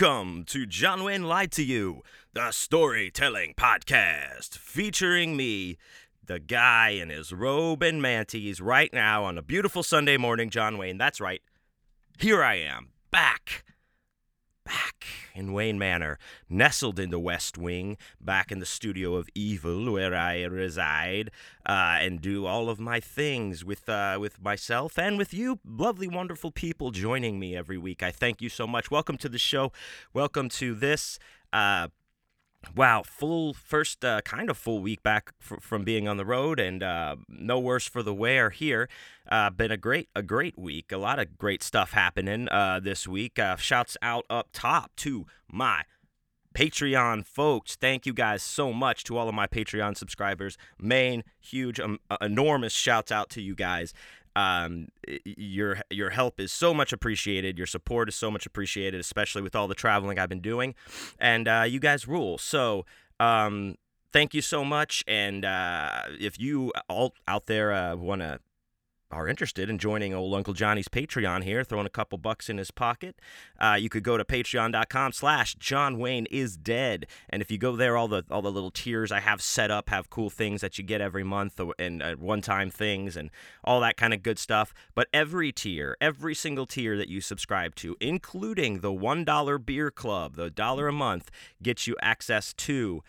Welcome 0.00 0.44
to 0.46 0.64
John 0.64 1.04
Wayne 1.04 1.24
Lied 1.24 1.52
to 1.52 1.62
You, 1.62 2.00
the 2.32 2.52
storytelling 2.52 3.52
podcast 3.54 4.56
featuring 4.56 5.36
me, 5.36 5.76
the 6.24 6.38
guy 6.38 6.90
in 6.90 7.10
his 7.10 7.34
robe 7.34 7.82
and 7.82 8.00
manties, 8.00 8.62
right 8.62 8.90
now 8.94 9.24
on 9.24 9.36
a 9.36 9.42
beautiful 9.42 9.82
Sunday 9.82 10.16
morning. 10.16 10.48
John 10.48 10.78
Wayne, 10.78 10.96
that's 10.96 11.20
right. 11.20 11.42
Here 12.18 12.42
I 12.42 12.54
am, 12.54 12.92
back. 13.10 13.62
Back 14.70 15.04
in 15.34 15.52
Wayne 15.52 15.80
Manor, 15.80 16.16
nestled 16.48 17.00
in 17.00 17.10
the 17.10 17.18
West 17.18 17.58
Wing, 17.58 17.96
back 18.20 18.52
in 18.52 18.60
the 18.60 18.66
studio 18.66 19.16
of 19.16 19.28
evil 19.34 19.92
where 19.92 20.14
I 20.14 20.44
reside, 20.44 21.32
uh, 21.66 21.98
and 22.00 22.20
do 22.20 22.46
all 22.46 22.68
of 22.68 22.78
my 22.78 23.00
things 23.00 23.64
with 23.64 23.88
uh, 23.88 24.16
with 24.20 24.40
myself 24.40 24.96
and 24.96 25.18
with 25.18 25.34
you, 25.34 25.58
lovely, 25.66 26.06
wonderful 26.06 26.52
people 26.52 26.92
joining 26.92 27.40
me 27.40 27.56
every 27.56 27.78
week. 27.78 28.00
I 28.00 28.12
thank 28.12 28.40
you 28.40 28.48
so 28.48 28.64
much. 28.64 28.92
Welcome 28.92 29.16
to 29.18 29.28
the 29.28 29.38
show. 29.38 29.72
Welcome 30.14 30.48
to 30.50 30.72
this. 30.76 31.18
Uh, 31.52 31.88
Wow, 32.76 33.02
full 33.04 33.54
first 33.54 34.04
uh, 34.04 34.20
kind 34.20 34.50
of 34.50 34.56
full 34.56 34.80
week 34.80 35.02
back 35.02 35.32
from 35.40 35.82
being 35.82 36.06
on 36.06 36.18
the 36.18 36.26
road, 36.26 36.60
and 36.60 36.82
uh, 36.82 37.16
no 37.28 37.58
worse 37.58 37.88
for 37.88 38.02
the 38.02 38.14
wear 38.14 38.50
here. 38.50 38.88
Uh, 39.30 39.48
been 39.50 39.70
a 39.70 39.76
great 39.78 40.08
a 40.14 40.22
great 40.22 40.58
week. 40.58 40.92
A 40.92 40.98
lot 40.98 41.18
of 41.18 41.38
great 41.38 41.62
stuff 41.62 41.92
happening 41.92 42.48
uh, 42.50 42.78
this 42.80 43.08
week. 43.08 43.38
Uh, 43.38 43.56
shouts 43.56 43.96
out 44.02 44.26
up 44.28 44.48
top 44.52 44.92
to 44.96 45.26
my 45.50 45.84
Patreon 46.54 47.24
folks. 47.24 47.76
Thank 47.76 48.06
you 48.06 48.12
guys 48.12 48.42
so 48.42 48.72
much 48.72 49.04
to 49.04 49.16
all 49.16 49.28
of 49.28 49.34
my 49.34 49.46
Patreon 49.46 49.96
subscribers. 49.96 50.58
Main 50.78 51.24
huge 51.38 51.80
um, 51.80 51.98
enormous 52.20 52.72
shouts 52.72 53.10
out 53.10 53.30
to 53.30 53.42
you 53.42 53.54
guys. 53.54 53.94
Um, 54.40 54.88
your 55.24 55.80
your 55.90 56.10
help 56.10 56.40
is 56.40 56.52
so 56.52 56.72
much 56.72 56.92
appreciated. 56.92 57.58
Your 57.58 57.66
support 57.66 58.08
is 58.08 58.14
so 58.14 58.30
much 58.30 58.46
appreciated, 58.46 59.00
especially 59.00 59.42
with 59.42 59.54
all 59.54 59.68
the 59.68 59.74
traveling 59.74 60.18
I've 60.18 60.28
been 60.28 60.40
doing. 60.40 60.74
And 61.18 61.48
uh, 61.48 61.64
you 61.66 61.80
guys 61.80 62.08
rule. 62.08 62.38
So 62.38 62.86
um, 63.18 63.76
thank 64.12 64.34
you 64.34 64.42
so 64.42 64.64
much. 64.64 65.04
And 65.06 65.44
uh, 65.44 66.02
if 66.18 66.38
you 66.38 66.72
all 66.88 67.14
out 67.26 67.46
there 67.46 67.72
uh, 67.72 67.96
want 67.96 68.22
to 68.22 68.40
are 69.10 69.28
interested 69.28 69.68
in 69.68 69.78
joining 69.78 70.14
old 70.14 70.34
Uncle 70.34 70.54
Johnny's 70.54 70.88
Patreon 70.88 71.42
here, 71.42 71.64
throwing 71.64 71.86
a 71.86 71.90
couple 71.90 72.18
bucks 72.18 72.48
in 72.48 72.58
his 72.58 72.70
pocket, 72.70 73.16
uh, 73.58 73.76
you 73.78 73.88
could 73.88 74.04
go 74.04 74.16
to 74.16 74.24
patreon.com 74.24 75.12
slash 75.12 75.54
John 75.56 75.98
Wayne 75.98 76.26
is 76.26 76.56
dead. 76.56 77.06
And 77.28 77.42
if 77.42 77.50
you 77.50 77.58
go 77.58 77.76
there, 77.76 77.96
all 77.96 78.08
the 78.08 78.24
all 78.30 78.42
the 78.42 78.52
little 78.52 78.70
tiers 78.70 79.10
I 79.10 79.20
have 79.20 79.42
set 79.42 79.70
up 79.70 79.90
have 79.90 80.10
cool 80.10 80.30
things 80.30 80.60
that 80.60 80.78
you 80.78 80.84
get 80.84 81.00
every 81.00 81.24
month 81.24 81.60
and 81.78 82.02
uh, 82.02 82.14
one-time 82.16 82.70
things 82.70 83.16
and 83.16 83.30
all 83.64 83.80
that 83.80 83.96
kind 83.96 84.14
of 84.14 84.22
good 84.22 84.38
stuff. 84.38 84.72
But 84.94 85.08
every 85.12 85.52
tier, 85.52 85.96
every 86.00 86.34
single 86.34 86.66
tier 86.66 86.96
that 86.96 87.08
you 87.08 87.20
subscribe 87.20 87.74
to, 87.76 87.96
including 88.00 88.80
the 88.80 88.92
$1 88.92 89.66
beer 89.66 89.90
club, 89.90 90.36
the 90.36 90.50
dollar 90.50 90.88
a 90.88 90.92
month, 90.92 91.30
gets 91.62 91.86
you 91.86 91.96
access 92.00 92.52
to 92.54 93.02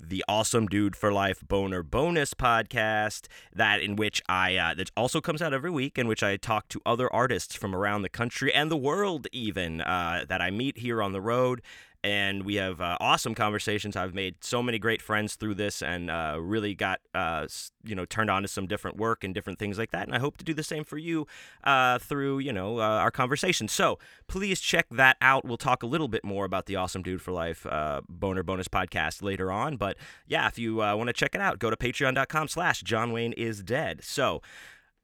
the 0.00 0.24
awesome 0.28 0.66
dude 0.66 0.94
for 0.94 1.12
life 1.12 1.40
boner 1.46 1.82
bonus 1.82 2.34
podcast 2.34 3.26
that 3.54 3.80
in 3.80 3.96
which 3.96 4.22
i 4.28 4.56
uh, 4.56 4.74
that 4.74 4.90
also 4.96 5.20
comes 5.20 5.40
out 5.40 5.54
every 5.54 5.70
week 5.70 5.98
in 5.98 6.06
which 6.06 6.22
i 6.22 6.36
talk 6.36 6.68
to 6.68 6.80
other 6.84 7.12
artists 7.12 7.54
from 7.54 7.74
around 7.74 8.02
the 8.02 8.08
country 8.08 8.52
and 8.52 8.70
the 8.70 8.76
world 8.76 9.26
even 9.32 9.80
uh, 9.80 10.24
that 10.28 10.40
i 10.40 10.50
meet 10.50 10.78
here 10.78 11.02
on 11.02 11.12
the 11.12 11.20
road 11.20 11.62
and 12.06 12.44
we 12.44 12.54
have 12.54 12.80
uh, 12.80 12.96
awesome 13.00 13.34
conversations. 13.34 13.96
I've 13.96 14.14
made 14.14 14.36
so 14.40 14.62
many 14.62 14.78
great 14.78 15.02
friends 15.02 15.34
through 15.34 15.54
this, 15.54 15.82
and 15.82 16.08
uh, 16.08 16.36
really 16.40 16.72
got 16.72 17.00
uh, 17.16 17.48
you 17.82 17.96
know 17.96 18.04
turned 18.04 18.30
on 18.30 18.42
to 18.42 18.48
some 18.48 18.68
different 18.68 18.96
work 18.96 19.24
and 19.24 19.34
different 19.34 19.58
things 19.58 19.76
like 19.76 19.90
that. 19.90 20.06
And 20.06 20.14
I 20.14 20.20
hope 20.20 20.36
to 20.36 20.44
do 20.44 20.54
the 20.54 20.62
same 20.62 20.84
for 20.84 20.98
you 20.98 21.26
uh, 21.64 21.98
through 21.98 22.38
you 22.38 22.52
know 22.52 22.78
uh, 22.78 22.82
our 22.82 23.10
conversation. 23.10 23.66
So 23.66 23.98
please 24.28 24.60
check 24.60 24.86
that 24.92 25.16
out. 25.20 25.44
We'll 25.44 25.56
talk 25.56 25.82
a 25.82 25.86
little 25.86 26.06
bit 26.06 26.24
more 26.24 26.44
about 26.44 26.66
the 26.66 26.76
Awesome 26.76 27.02
Dude 27.02 27.20
for 27.20 27.32
Life 27.32 27.66
uh, 27.66 28.02
Boner 28.08 28.44
Bonus 28.44 28.68
podcast 28.68 29.20
later 29.20 29.50
on. 29.50 29.76
But 29.76 29.96
yeah, 30.28 30.46
if 30.46 30.60
you 30.60 30.76
want 30.76 31.08
to 31.08 31.12
check 31.12 31.34
it 31.34 31.40
out, 31.40 31.58
go 31.58 31.70
to 31.70 31.76
Patreon.com/slash 31.76 32.82
John 32.82 33.10
Wayne 33.10 33.32
is 33.32 33.64
dead. 33.64 34.04
So 34.04 34.42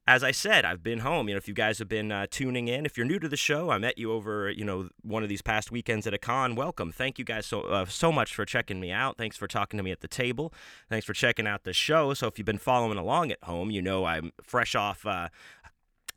as 0.05 0.23
I 0.23 0.31
said, 0.31 0.65
I've 0.65 0.83
been 0.83 0.99
home. 0.99 1.29
You 1.29 1.35
know, 1.35 1.37
if 1.37 1.47
you 1.47 1.53
guys 1.53 1.79
have 1.79 1.87
been 1.87 2.11
uh, 2.11 2.27
tuning 2.29 2.67
in, 2.67 2.85
if 2.85 2.97
you're 2.97 3.05
new 3.05 3.19
to 3.19 3.29
the 3.29 3.37
show, 3.37 3.69
I 3.69 3.77
met 3.77 3.97
you 3.97 4.11
over, 4.11 4.49
you 4.49 4.65
know, 4.65 4.89
one 5.01 5.23
of 5.23 5.29
these 5.29 5.41
past 5.41 5.71
weekends 5.71 6.05
at 6.05 6.13
a 6.13 6.17
con. 6.17 6.55
Welcome. 6.55 6.91
Thank 6.91 7.17
you 7.17 7.23
guys 7.25 7.45
so 7.45 7.61
uh, 7.61 7.85
so 7.85 8.11
much 8.11 8.35
for 8.35 8.45
checking 8.45 8.81
me 8.81 8.91
out. 8.91 9.17
Thanks 9.17 9.37
for 9.37 9.47
talking 9.47 9.77
to 9.77 9.83
me 9.83 9.91
at 9.91 10.01
the 10.01 10.09
table. 10.09 10.53
Thanks 10.89 11.05
for 11.05 11.13
checking 11.13 11.47
out 11.47 11.63
the 11.63 11.73
show. 11.73 12.13
So 12.13 12.27
if 12.27 12.37
you've 12.37 12.45
been 12.45 12.57
following 12.57 12.97
along 12.97 13.31
at 13.31 13.41
home, 13.43 13.71
you 13.71 13.81
know 13.81 14.03
I'm 14.03 14.33
fresh 14.41 14.75
off 14.75 15.05
uh, 15.05 15.29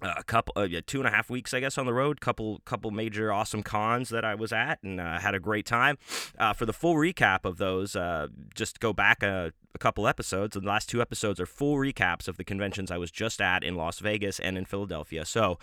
a 0.03 0.23
couple 0.25 0.53
uh, 0.57 0.63
yeah, 0.63 0.81
two 0.87 0.99
and 0.99 1.09
a 1.09 1.11
half 1.11 1.31
weeks 1.31 1.55
i 1.55 1.61
guess 1.61 1.79
on 1.79 1.87
the 1.87 1.93
road 1.93 2.21
couple 2.21 2.61
couple 2.65 2.91
major 2.91 3.33
awesome 3.33 3.63
cons 3.63 4.11
that 4.11 4.25
i 4.25 4.35
was 4.35 4.53
at 4.53 4.83
and 4.83 5.01
uh, 5.01 5.19
had 5.19 5.35
a 5.35 5.41
great 5.41 5.65
time. 5.65 5.97
Uh, 6.39 6.53
for 6.53 6.67
the 6.67 6.73
full 6.73 6.95
recap 6.95 7.45
of 7.45 7.57
those 7.57 7.97
uh, 7.97 8.29
just 8.55 8.81
go 8.81 8.93
back 8.93 9.23
a, 9.23 9.53
a, 9.75 9.79
couple 9.79 10.07
episodes. 10.07 10.55
The 10.55 10.61
last 10.61 10.89
two 10.89 11.01
episodes 11.01 11.41
are 11.41 11.47
full 11.47 11.77
recaps 11.77 12.29
of 12.29 12.37
the 12.37 12.45
conventions 12.45 12.91
i 12.91 12.99
was 12.99 13.11
just 13.11 13.41
at 13.41 13.65
in 13.65 13.75
las 13.75 13.99
vegas 13.99 14.39
and 14.39 14.59
in 14.59 14.65
philadelphia. 14.65 15.25
So 15.25 15.59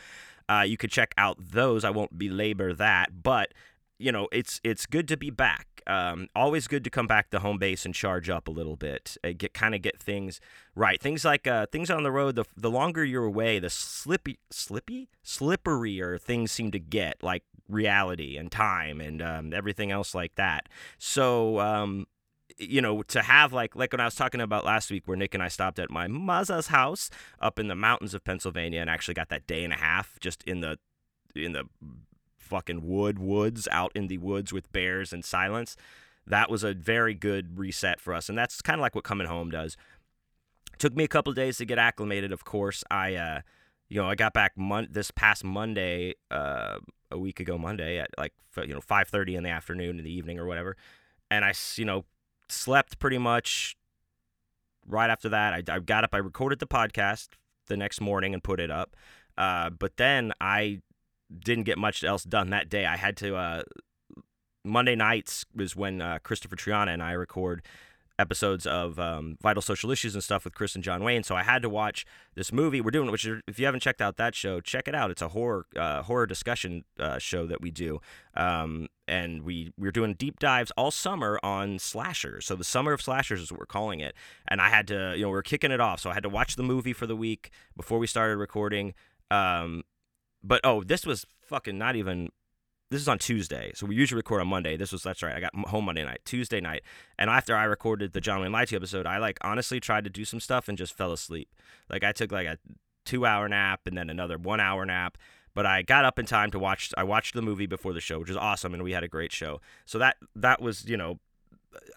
uh, 0.49 0.65
you 0.67 0.75
could 0.75 0.91
check 0.91 1.13
out 1.17 1.37
those. 1.39 1.85
I 1.85 1.89
won't 1.89 2.17
belabor 2.17 2.73
that 2.73 3.23
but 3.23 3.53
you 4.03 4.11
know, 4.11 4.27
it's 4.33 4.59
it's 4.65 4.85
good 4.85 5.07
to 5.07 5.15
be 5.15 5.29
back. 5.29 5.81
Um, 5.87 6.27
always 6.35 6.67
good 6.67 6.83
to 6.83 6.89
come 6.89 7.07
back 7.07 7.29
to 7.29 7.39
home 7.39 7.57
base 7.57 7.85
and 7.85 7.95
charge 7.95 8.29
up 8.29 8.49
a 8.49 8.51
little 8.51 8.75
bit. 8.75 9.17
Uh, 9.23 9.29
get 9.37 9.53
kind 9.53 9.73
of 9.73 9.81
get 9.81 9.97
things 9.97 10.41
right. 10.75 11.01
Things 11.01 11.23
like 11.23 11.47
uh, 11.47 11.67
things 11.67 11.89
on 11.89 12.03
the 12.03 12.11
road. 12.11 12.35
The 12.35 12.43
the 12.57 12.69
longer 12.69 13.05
you're 13.05 13.23
away, 13.23 13.59
the 13.59 13.69
slippy, 13.69 14.39
slippy, 14.51 15.09
slipperier 15.23 16.19
things 16.19 16.51
seem 16.51 16.71
to 16.71 16.79
get. 16.79 17.23
Like 17.23 17.43
reality 17.69 18.35
and 18.35 18.51
time 18.51 18.99
and 18.99 19.21
um, 19.21 19.53
everything 19.53 19.89
else 19.91 20.13
like 20.13 20.35
that. 20.35 20.67
So. 20.97 21.59
Um, 21.59 22.07
you 22.59 22.81
know, 22.81 23.01
to 23.01 23.23
have 23.23 23.51
like 23.51 23.75
like 23.75 23.93
when 23.93 23.99
I 23.99 24.05
was 24.05 24.13
talking 24.13 24.39
about 24.39 24.63
last 24.63 24.91
week, 24.91 25.07
where 25.07 25.17
Nick 25.17 25.33
and 25.33 25.41
I 25.41 25.47
stopped 25.47 25.79
at 25.79 25.89
my 25.89 26.07
Maza's 26.07 26.67
house 26.67 27.09
up 27.39 27.57
in 27.57 27.67
the 27.67 27.73
mountains 27.73 28.13
of 28.13 28.23
Pennsylvania, 28.23 28.79
and 28.79 28.91
actually 28.91 29.15
got 29.15 29.29
that 29.29 29.47
day 29.47 29.63
and 29.63 29.73
a 29.73 29.77
half 29.77 30.19
just 30.19 30.43
in 30.43 30.61
the 30.61 30.77
in 31.35 31.53
the 31.53 31.63
fucking 32.43 32.87
wood 32.87 33.19
woods 33.19 33.67
out 33.71 33.91
in 33.95 34.07
the 34.07 34.17
woods 34.17 34.53
with 34.53 34.71
bears 34.71 35.13
and 35.13 35.23
silence. 35.23 35.75
That 36.25 36.49
was 36.49 36.63
a 36.63 36.73
very 36.73 37.13
good 37.13 37.57
reset 37.57 37.99
for 37.99 38.13
us, 38.13 38.29
and 38.29 38.37
that's 38.37 38.61
kind 38.61 38.79
of 38.79 38.81
like 38.81 38.95
what 38.95 39.03
coming 39.03 39.27
home 39.27 39.49
does. 39.49 39.75
Took 40.77 40.95
me 40.95 41.03
a 41.03 41.07
couple 41.07 41.33
days 41.33 41.57
to 41.57 41.65
get 41.65 41.77
acclimated. 41.77 42.31
Of 42.31 42.45
course, 42.45 42.83
I, 42.89 43.15
uh, 43.15 43.41
you 43.89 44.01
know, 44.01 44.09
I 44.09 44.15
got 44.15 44.33
back 44.33 44.53
mon- 44.55 44.87
this 44.89 45.11
past 45.11 45.43
Monday, 45.43 46.15
uh, 46.31 46.77
a 47.11 47.17
week 47.17 47.39
ago 47.39 47.57
Monday 47.57 47.99
at 47.99 48.09
like 48.17 48.33
you 48.57 48.73
know 48.73 48.81
5:30 48.81 49.35
in 49.35 49.43
the 49.43 49.49
afternoon 49.49 49.99
in 49.99 50.03
the 50.03 50.11
evening 50.11 50.39
or 50.39 50.45
whatever, 50.45 50.75
and 51.29 51.45
I, 51.45 51.53
you 51.75 51.85
know, 51.85 52.05
slept 52.49 52.99
pretty 52.99 53.17
much. 53.17 53.75
Right 54.85 55.09
after 55.09 55.29
that, 55.29 55.53
I, 55.53 55.75
I 55.75 55.79
got 55.79 56.03
up. 56.03 56.13
I 56.13 56.17
recorded 56.17 56.59
the 56.59 56.67
podcast 56.67 57.29
the 57.67 57.77
next 57.77 58.01
morning 58.01 58.33
and 58.33 58.43
put 58.43 58.59
it 58.59 58.69
up. 58.69 58.95
Uh, 59.37 59.69
but 59.69 59.97
then 59.97 60.33
I 60.41 60.81
didn't 61.31 61.63
get 61.63 61.77
much 61.77 62.03
else 62.03 62.23
done 62.23 62.49
that 62.51 62.69
day. 62.69 62.85
I 62.85 62.97
had 62.97 63.17
to. 63.17 63.35
Uh, 63.35 63.63
Monday 64.65 64.95
nights 64.95 65.45
was 65.53 65.75
when 65.75 66.01
uh, 66.01 66.19
Christopher 66.23 66.55
Triana 66.55 66.93
and 66.93 67.03
I 67.03 67.11
record 67.11 67.63
episodes 68.19 68.67
of 68.67 68.99
um, 68.99 69.37
Vital 69.41 69.61
Social 69.61 69.91
Issues 69.91 70.13
and 70.13 70.23
stuff 70.23 70.45
with 70.45 70.53
Chris 70.53 70.75
and 70.75 70.83
John 70.83 71.03
Wayne. 71.03 71.23
So 71.23 71.35
I 71.35 71.43
had 71.43 71.61
to 71.63 71.69
watch 71.69 72.05
this 72.35 72.51
movie. 72.51 72.79
We're 72.79 72.91
doing, 72.91 73.11
which 73.11 73.27
if 73.47 73.59
you 73.59 73.65
haven't 73.65 73.81
checked 73.81 74.01
out 74.01 74.17
that 74.17 74.35
show, 74.35 74.61
check 74.61 74.87
it 74.87 74.95
out. 74.95 75.11
It's 75.11 75.21
a 75.21 75.29
horror 75.29 75.65
uh, 75.75 76.03
horror 76.03 76.27
discussion 76.27 76.83
uh, 76.99 77.17
show 77.17 77.45
that 77.47 77.61
we 77.61 77.71
do, 77.71 77.99
um, 78.35 78.87
and 79.07 79.43
we 79.43 79.73
we're 79.77 79.91
doing 79.91 80.13
deep 80.13 80.39
dives 80.39 80.71
all 80.77 80.91
summer 80.91 81.39
on 81.43 81.79
slashers. 81.79 82.45
So 82.45 82.55
the 82.55 82.63
summer 82.63 82.93
of 82.93 83.01
slashers 83.01 83.41
is 83.41 83.51
what 83.51 83.59
we're 83.59 83.65
calling 83.65 83.99
it. 83.99 84.15
And 84.47 84.61
I 84.61 84.69
had 84.69 84.87
to, 84.87 85.13
you 85.15 85.23
know, 85.23 85.29
we 85.29 85.37
are 85.37 85.43
kicking 85.43 85.71
it 85.71 85.81
off. 85.81 85.99
So 85.99 86.09
I 86.09 86.13
had 86.13 86.23
to 86.23 86.29
watch 86.29 86.55
the 86.55 86.63
movie 86.63 86.93
for 86.93 87.07
the 87.07 87.15
week 87.15 87.51
before 87.75 87.99
we 87.99 88.07
started 88.07 88.37
recording. 88.37 88.93
Um, 89.31 89.83
but 90.43 90.61
oh, 90.63 90.83
this 90.83 91.05
was 91.05 91.25
fucking 91.41 91.77
not 91.77 91.95
even. 91.95 92.29
This 92.89 93.01
is 93.01 93.07
on 93.07 93.17
Tuesday, 93.17 93.71
so 93.73 93.87
we 93.87 93.95
usually 93.95 94.17
record 94.17 94.41
on 94.41 94.47
Monday. 94.47 94.77
This 94.77 94.91
was 94.91 95.01
that's 95.01 95.23
right. 95.23 95.35
I 95.35 95.39
got 95.39 95.55
home 95.67 95.85
Monday 95.85 96.05
night, 96.05 96.21
Tuesday 96.25 96.61
night, 96.61 96.83
and 97.17 97.29
after 97.29 97.55
I 97.55 97.63
recorded 97.63 98.13
the 98.13 98.21
John 98.21 98.41
Wayne 98.41 98.65
You 98.69 98.77
episode, 98.77 99.07
I 99.07 99.17
like 99.17 99.39
honestly 99.41 99.79
tried 99.79 100.03
to 100.03 100.11
do 100.11 100.25
some 100.25 100.39
stuff 100.39 100.67
and 100.67 100.77
just 100.77 100.95
fell 100.95 101.11
asleep. 101.11 101.49
Like 101.89 102.03
I 102.03 102.11
took 102.11 102.31
like 102.31 102.45
a 102.45 102.59
two 103.03 103.25
hour 103.25 103.49
nap 103.49 103.81
and 103.87 103.97
then 103.97 104.09
another 104.09 104.37
one 104.37 104.59
hour 104.59 104.85
nap 104.85 105.17
but 105.53 105.65
I 105.65 105.81
got 105.81 106.05
up 106.05 106.17
in 106.17 106.25
time 106.25 106.51
to 106.51 106.59
watch. 106.59 106.91
I 106.97 107.03
watched 107.03 107.35
the 107.35 107.41
movie 107.41 107.67
before 107.67 107.93
the 107.93 108.01
show, 108.01 108.19
which 108.19 108.29
was 108.29 108.37
awesome, 108.37 108.73
and 108.73 108.83
we 108.83 108.91
had 108.91 109.03
a 109.03 109.07
great 109.07 109.31
show. 109.31 109.61
So 109.85 109.99
that 109.99 110.17
that 110.35 110.61
was, 110.61 110.85
you 110.85 110.97
know, 110.97 111.19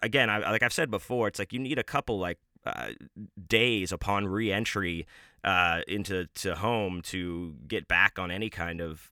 again, 0.03 0.29
I, 0.29 0.37
like 0.51 0.63
I've 0.63 0.73
said 0.73 0.91
before, 0.91 1.27
it's 1.27 1.39
like 1.39 1.53
you 1.53 1.59
need 1.59 1.79
a 1.79 1.83
couple 1.83 2.19
like 2.19 2.37
uh, 2.67 2.91
days 3.47 3.91
upon 3.91 4.27
reentry 4.27 5.07
uh, 5.43 5.81
into 5.87 6.27
to 6.35 6.55
home 6.55 7.01
to 7.01 7.55
get 7.67 7.87
back 7.87 8.19
on 8.19 8.31
any 8.31 8.49
kind 8.49 8.81
of 8.81 9.11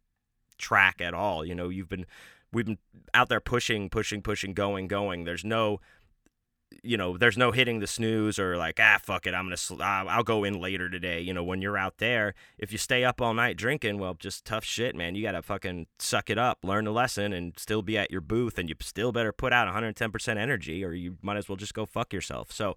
track 0.57 1.01
at 1.01 1.13
all. 1.13 1.45
You 1.45 1.55
know, 1.55 1.69
you've 1.69 1.89
been 1.89 2.05
we've 2.51 2.65
been 2.65 2.79
out 3.13 3.29
there 3.29 3.39
pushing, 3.39 3.89
pushing, 3.89 4.21
pushing, 4.21 4.53
going, 4.53 4.87
going. 4.87 5.23
There's 5.23 5.45
no 5.45 5.79
you 6.83 6.97
know, 6.97 7.17
there's 7.17 7.37
no 7.37 7.51
hitting 7.51 7.79
the 7.79 7.87
snooze 7.87 8.37
or 8.37 8.57
like, 8.57 8.79
ah, 8.79 8.99
fuck 9.01 9.25
it, 9.25 9.33
I'm 9.33 9.45
gonna, 9.45 9.57
sl- 9.57 9.81
I'll 9.81 10.23
go 10.23 10.43
in 10.43 10.59
later 10.59 10.89
today. 10.89 11.21
You 11.21 11.33
know, 11.33 11.43
when 11.43 11.61
you're 11.61 11.77
out 11.77 11.97
there, 11.97 12.33
if 12.57 12.71
you 12.71 12.77
stay 12.77 13.03
up 13.03 13.21
all 13.21 13.33
night 13.33 13.57
drinking, 13.57 13.97
well, 13.97 14.15
just 14.15 14.45
tough 14.45 14.63
shit, 14.63 14.95
man. 14.95 15.15
You 15.15 15.23
gotta 15.23 15.41
fucking 15.41 15.87
suck 15.99 16.29
it 16.29 16.37
up, 16.37 16.59
learn 16.63 16.85
the 16.85 16.91
lesson, 16.91 17.33
and 17.33 17.53
still 17.57 17.81
be 17.81 17.97
at 17.97 18.11
your 18.11 18.21
booth, 18.21 18.57
and 18.57 18.69
you 18.69 18.75
still 18.81 19.11
better 19.11 19.31
put 19.31 19.53
out 19.53 19.73
110% 19.73 20.37
energy, 20.37 20.83
or 20.83 20.91
you 20.91 21.17
might 21.21 21.37
as 21.37 21.47
well 21.47 21.55
just 21.55 21.73
go 21.73 21.85
fuck 21.85 22.13
yourself. 22.13 22.51
So, 22.51 22.75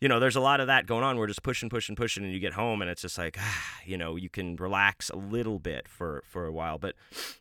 you 0.00 0.08
know, 0.08 0.18
there's 0.18 0.36
a 0.36 0.40
lot 0.40 0.60
of 0.60 0.66
that 0.68 0.86
going 0.86 1.04
on. 1.04 1.18
We're 1.18 1.26
just 1.26 1.42
pushing, 1.42 1.68
pushing, 1.68 1.94
pushing, 1.94 2.24
and 2.24 2.32
you 2.32 2.40
get 2.40 2.54
home, 2.54 2.80
and 2.80 2.90
it's 2.90 3.02
just 3.02 3.18
like, 3.18 3.36
ah, 3.38 3.74
you 3.84 3.98
know, 3.98 4.16
you 4.16 4.28
can 4.28 4.56
relax 4.56 5.10
a 5.10 5.16
little 5.16 5.58
bit 5.58 5.88
for 5.88 6.22
for 6.26 6.46
a 6.46 6.52
while. 6.52 6.78
But, 6.78 6.94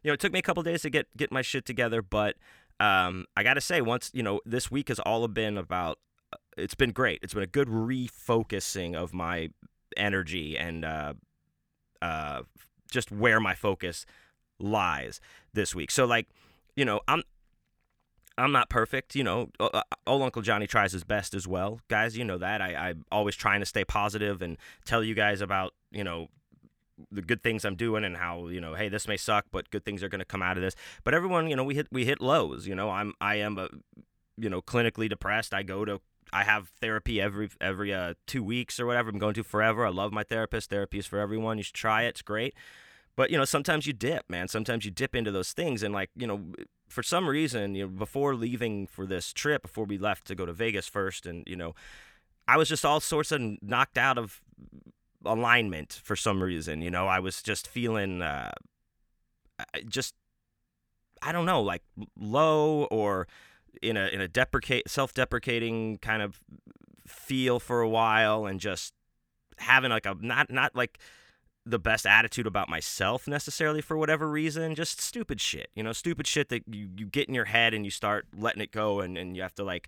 you 0.04 0.10
know, 0.10 0.14
it 0.14 0.20
took 0.20 0.34
me 0.34 0.40
a 0.40 0.44
couple 0.44 0.64
days 0.64 0.82
to 0.84 0.90
get 0.90 1.08
get 1.16 1.32
my 1.32 1.42
shit 1.42 1.66
together, 1.66 2.02
but 2.02 2.36
um, 2.80 3.26
I 3.36 3.44
got 3.44 3.56
to 3.56 3.62
say, 3.62 3.82
once 3.82 4.12
you 4.14 4.24
know, 4.24 4.42
this 4.46 4.70
week 4.70 4.90
has 4.90 5.00
all 5.00 5.28
been 5.28 5.58
about. 5.58 6.00
Uh, 6.32 6.38
it's 6.58 6.76
been 6.76 6.92
great. 6.92 7.22
It's 7.24 7.34
been 7.34 7.42
a 7.42 7.48
good 7.48 7.70
refocusing 7.70 8.94
of 8.94 9.16
my 9.16 9.50
energy 9.98 10.58
and 10.58 10.86
uh, 10.86 11.14
uh, 12.04 12.44
just 12.92 13.12
where 13.12 13.40
my 13.40 13.56
focus 13.56 14.06
lies 14.60 15.20
this 15.54 15.74
week. 15.74 15.90
So, 15.90 16.06
like, 16.06 16.28
you 16.76 16.86
know, 16.86 17.00
I'm 17.08 17.24
I'm 18.40 18.52
not 18.52 18.70
perfect. 18.70 19.16
You 19.16 19.24
know, 19.24 19.50
uh, 19.60 19.82
old 20.08 20.22
Uncle 20.22 20.42
Johnny 20.42 20.68
tries 20.68 20.94
his 20.94 21.04
best 21.04 21.34
as 21.34 21.48
well, 21.48 21.80
guys. 21.90 22.18
You 22.18 22.24
know 22.24 22.38
that. 22.38 22.62
I 22.62 22.76
I'm 22.76 23.06
always 23.12 23.36
trying 23.36 23.60
to 23.60 23.66
stay 23.66 23.84
positive 23.84 24.42
and 24.42 24.58
tell 24.86 25.04
you 25.04 25.14
guys 25.14 25.42
about 25.42 25.74
you 25.92 26.04
know 26.04 26.30
the 27.12 27.22
good 27.22 27.44
things 27.44 27.66
I'm 27.66 27.76
doing 27.76 28.04
and 28.04 28.18
how 28.18 28.48
you 28.48 28.62
know, 28.62 28.74
hey, 28.76 28.90
this 28.90 29.08
may 29.08 29.18
suck, 29.18 29.46
but 29.52 29.70
good 29.70 29.86
things 29.86 30.04
are 30.04 30.10
going 30.10 30.20
to 30.20 30.26
come 30.26 30.42
out 30.42 30.58
of 30.58 30.64
this. 30.64 30.76
But 31.04 31.14
everyone, 31.14 31.50
you 31.50 31.56
know, 31.56 31.64
we 31.64 31.76
hit 31.76 31.88
we 31.92 32.06
hit 32.06 32.22
lows. 32.22 32.68
You 32.68 32.76
know, 32.76 32.90
I'm 32.90 33.14
I 33.22 33.36
am 33.36 33.58
a 33.58 33.70
you 34.38 34.50
know 34.50 34.62
clinically 34.62 35.10
depressed. 35.10 35.54
I 35.54 35.64
go 35.64 35.86
to 35.86 36.02
I 36.32 36.44
have 36.44 36.70
therapy 36.82 37.22
every 37.22 37.50
every 37.60 37.94
uh, 37.94 38.14
two 38.28 38.44
weeks 38.44 38.80
or 38.80 38.86
whatever. 38.86 39.10
I'm 39.10 39.20
going 39.20 39.34
to 39.36 39.44
forever. 39.44 39.86
I 39.86 39.90
love 39.90 40.12
my 40.12 40.24
therapist. 40.24 40.70
Therapy 40.70 41.00
is 41.00 41.06
for 41.06 41.20
everyone. 41.20 41.58
You 41.58 41.64
should 41.64 41.76
try 41.76 42.04
it. 42.04 42.10
It's 42.10 42.22
great. 42.22 42.54
But 43.20 43.32
you 43.32 43.38
know, 43.38 43.44
sometimes 43.44 43.86
you 43.86 43.92
dip, 43.92 44.30
man. 44.30 44.48
Sometimes 44.48 44.86
you 44.86 44.92
dip 44.92 45.14
into 45.14 45.30
those 45.30 45.52
things, 45.52 45.84
and 45.84 45.94
like 45.94 46.10
you 46.16 46.26
know, 46.26 46.54
for 46.88 47.04
some 47.04 47.28
reason, 47.28 47.76
you 47.76 47.86
know, 47.86 47.92
before 47.92 48.34
leaving 48.34 48.88
for 48.88 49.06
this 49.06 49.34
trip, 49.34 49.62
before 49.62 49.84
we 49.84 49.98
left 49.98 50.26
to 50.28 50.36
go 50.36 50.46
to 50.46 50.54
Vegas 50.54 50.88
first, 50.88 51.26
and 51.26 51.44
you 51.46 51.58
know, 51.58 51.76
I 52.48 52.56
was 52.56 52.70
just 52.70 52.86
all 52.86 53.02
sorts 53.02 53.34
of 53.34 53.42
knocked 53.62 53.98
out 53.98 54.18
of 54.18 54.40
alignment 55.26 56.00
for 56.02 56.16
some 56.16 56.42
reason. 56.42 56.82
You 56.82 56.92
know, 56.92 57.08
I 57.08 57.20
was 57.20 57.44
just 57.44 57.68
feeling 57.68 58.22
uh, 58.22 58.52
just 59.90 60.16
I 61.22 61.34
don't 61.34 61.46
know, 61.46 61.62
like 61.62 61.84
low 62.18 62.86
or 62.86 63.28
in 63.82 63.98
a 63.98 64.08
in 64.08 64.22
a 64.22 64.30
deprecate 64.30 64.90
self-deprecating 64.90 65.98
kind 65.98 66.22
of 66.22 66.40
feel 67.06 67.60
for 67.60 67.82
a 67.82 67.90
while 67.90 68.46
and 68.46 68.62
just 68.62 68.94
having 69.58 69.92
like 69.92 70.06
a 70.06 70.16
not 70.22 70.50
not 70.50 70.74
like 70.74 71.00
the 71.70 71.80
best 71.80 72.06
attitude 72.06 72.48
about 72.48 72.70
myself 72.70 73.28
necessarily 73.28 73.82
for 73.82 73.98
whatever 73.98 74.30
reason 74.30 74.76
just 74.76 75.00
stupid 75.00 75.40
shit 75.40 75.70
you 75.76 75.84
know 75.84 75.94
stupid 75.94 76.26
shit 76.26 76.50
that 76.50 76.64
you, 76.68 76.90
you 76.98 77.06
get 77.06 77.28
in 77.28 77.34
your 77.34 77.46
head 77.46 77.74
and 77.74 77.86
you 77.86 77.92
start 77.92 78.26
letting 78.38 78.62
it 78.62 78.72
go 78.72 79.00
and, 79.00 79.18
and 79.18 79.36
you 79.36 79.42
have 79.42 79.54
to 79.56 79.64
like 79.64 79.88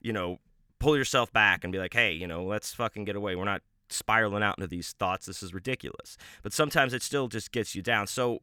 you 0.00 0.12
know 0.12 0.38
pull 0.78 0.96
yourself 0.96 1.32
back 1.32 1.64
and 1.64 1.72
be 1.72 1.78
like 1.78 1.94
hey 1.94 2.12
you 2.12 2.26
know 2.26 2.44
let's 2.44 2.74
fucking 2.74 3.04
get 3.04 3.16
away 3.16 3.34
we're 3.34 3.44
not 3.44 3.62
spiraling 3.88 4.42
out 4.42 4.58
into 4.58 4.66
these 4.66 4.92
thoughts. 4.92 5.26
This 5.26 5.42
is 5.42 5.54
ridiculous. 5.54 6.16
But 6.42 6.52
sometimes 6.52 6.92
it 6.92 7.02
still 7.02 7.28
just 7.28 7.52
gets 7.52 7.74
you 7.74 7.82
down. 7.82 8.06
So 8.06 8.42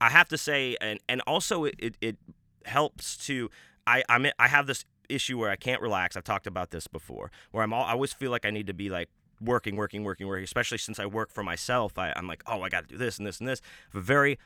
I 0.00 0.10
have 0.10 0.28
to 0.28 0.38
say, 0.38 0.76
and 0.80 1.00
and 1.08 1.20
also 1.26 1.64
it 1.64 1.96
it 2.00 2.16
helps 2.64 3.16
to 3.26 3.50
I 3.86 4.02
I'm 4.08 4.26
I 4.38 4.48
have 4.48 4.66
this 4.66 4.84
issue 5.08 5.38
where 5.38 5.50
I 5.50 5.56
can't 5.56 5.80
relax. 5.80 6.16
I've 6.16 6.24
talked 6.24 6.46
about 6.46 6.70
this 6.70 6.86
before, 6.86 7.30
where 7.50 7.62
I'm 7.62 7.72
all 7.72 7.84
I 7.84 7.92
always 7.92 8.12
feel 8.12 8.30
like 8.30 8.44
I 8.44 8.50
need 8.50 8.66
to 8.66 8.74
be 8.74 8.90
like 8.90 9.08
working, 9.40 9.76
working, 9.76 10.04
working, 10.04 10.26
working. 10.26 10.44
Especially 10.44 10.78
since 10.78 10.98
I 10.98 11.06
work 11.06 11.32
for 11.32 11.42
myself, 11.42 11.98
I, 11.98 12.12
I'm 12.16 12.26
like, 12.26 12.42
oh, 12.46 12.62
I 12.62 12.68
got 12.68 12.88
to 12.88 12.88
do 12.88 12.96
this 12.96 13.18
and 13.18 13.26
this 13.26 13.38
and 13.38 13.48
this. 13.48 13.60
Have 13.92 14.02
a 14.02 14.04
very 14.04 14.38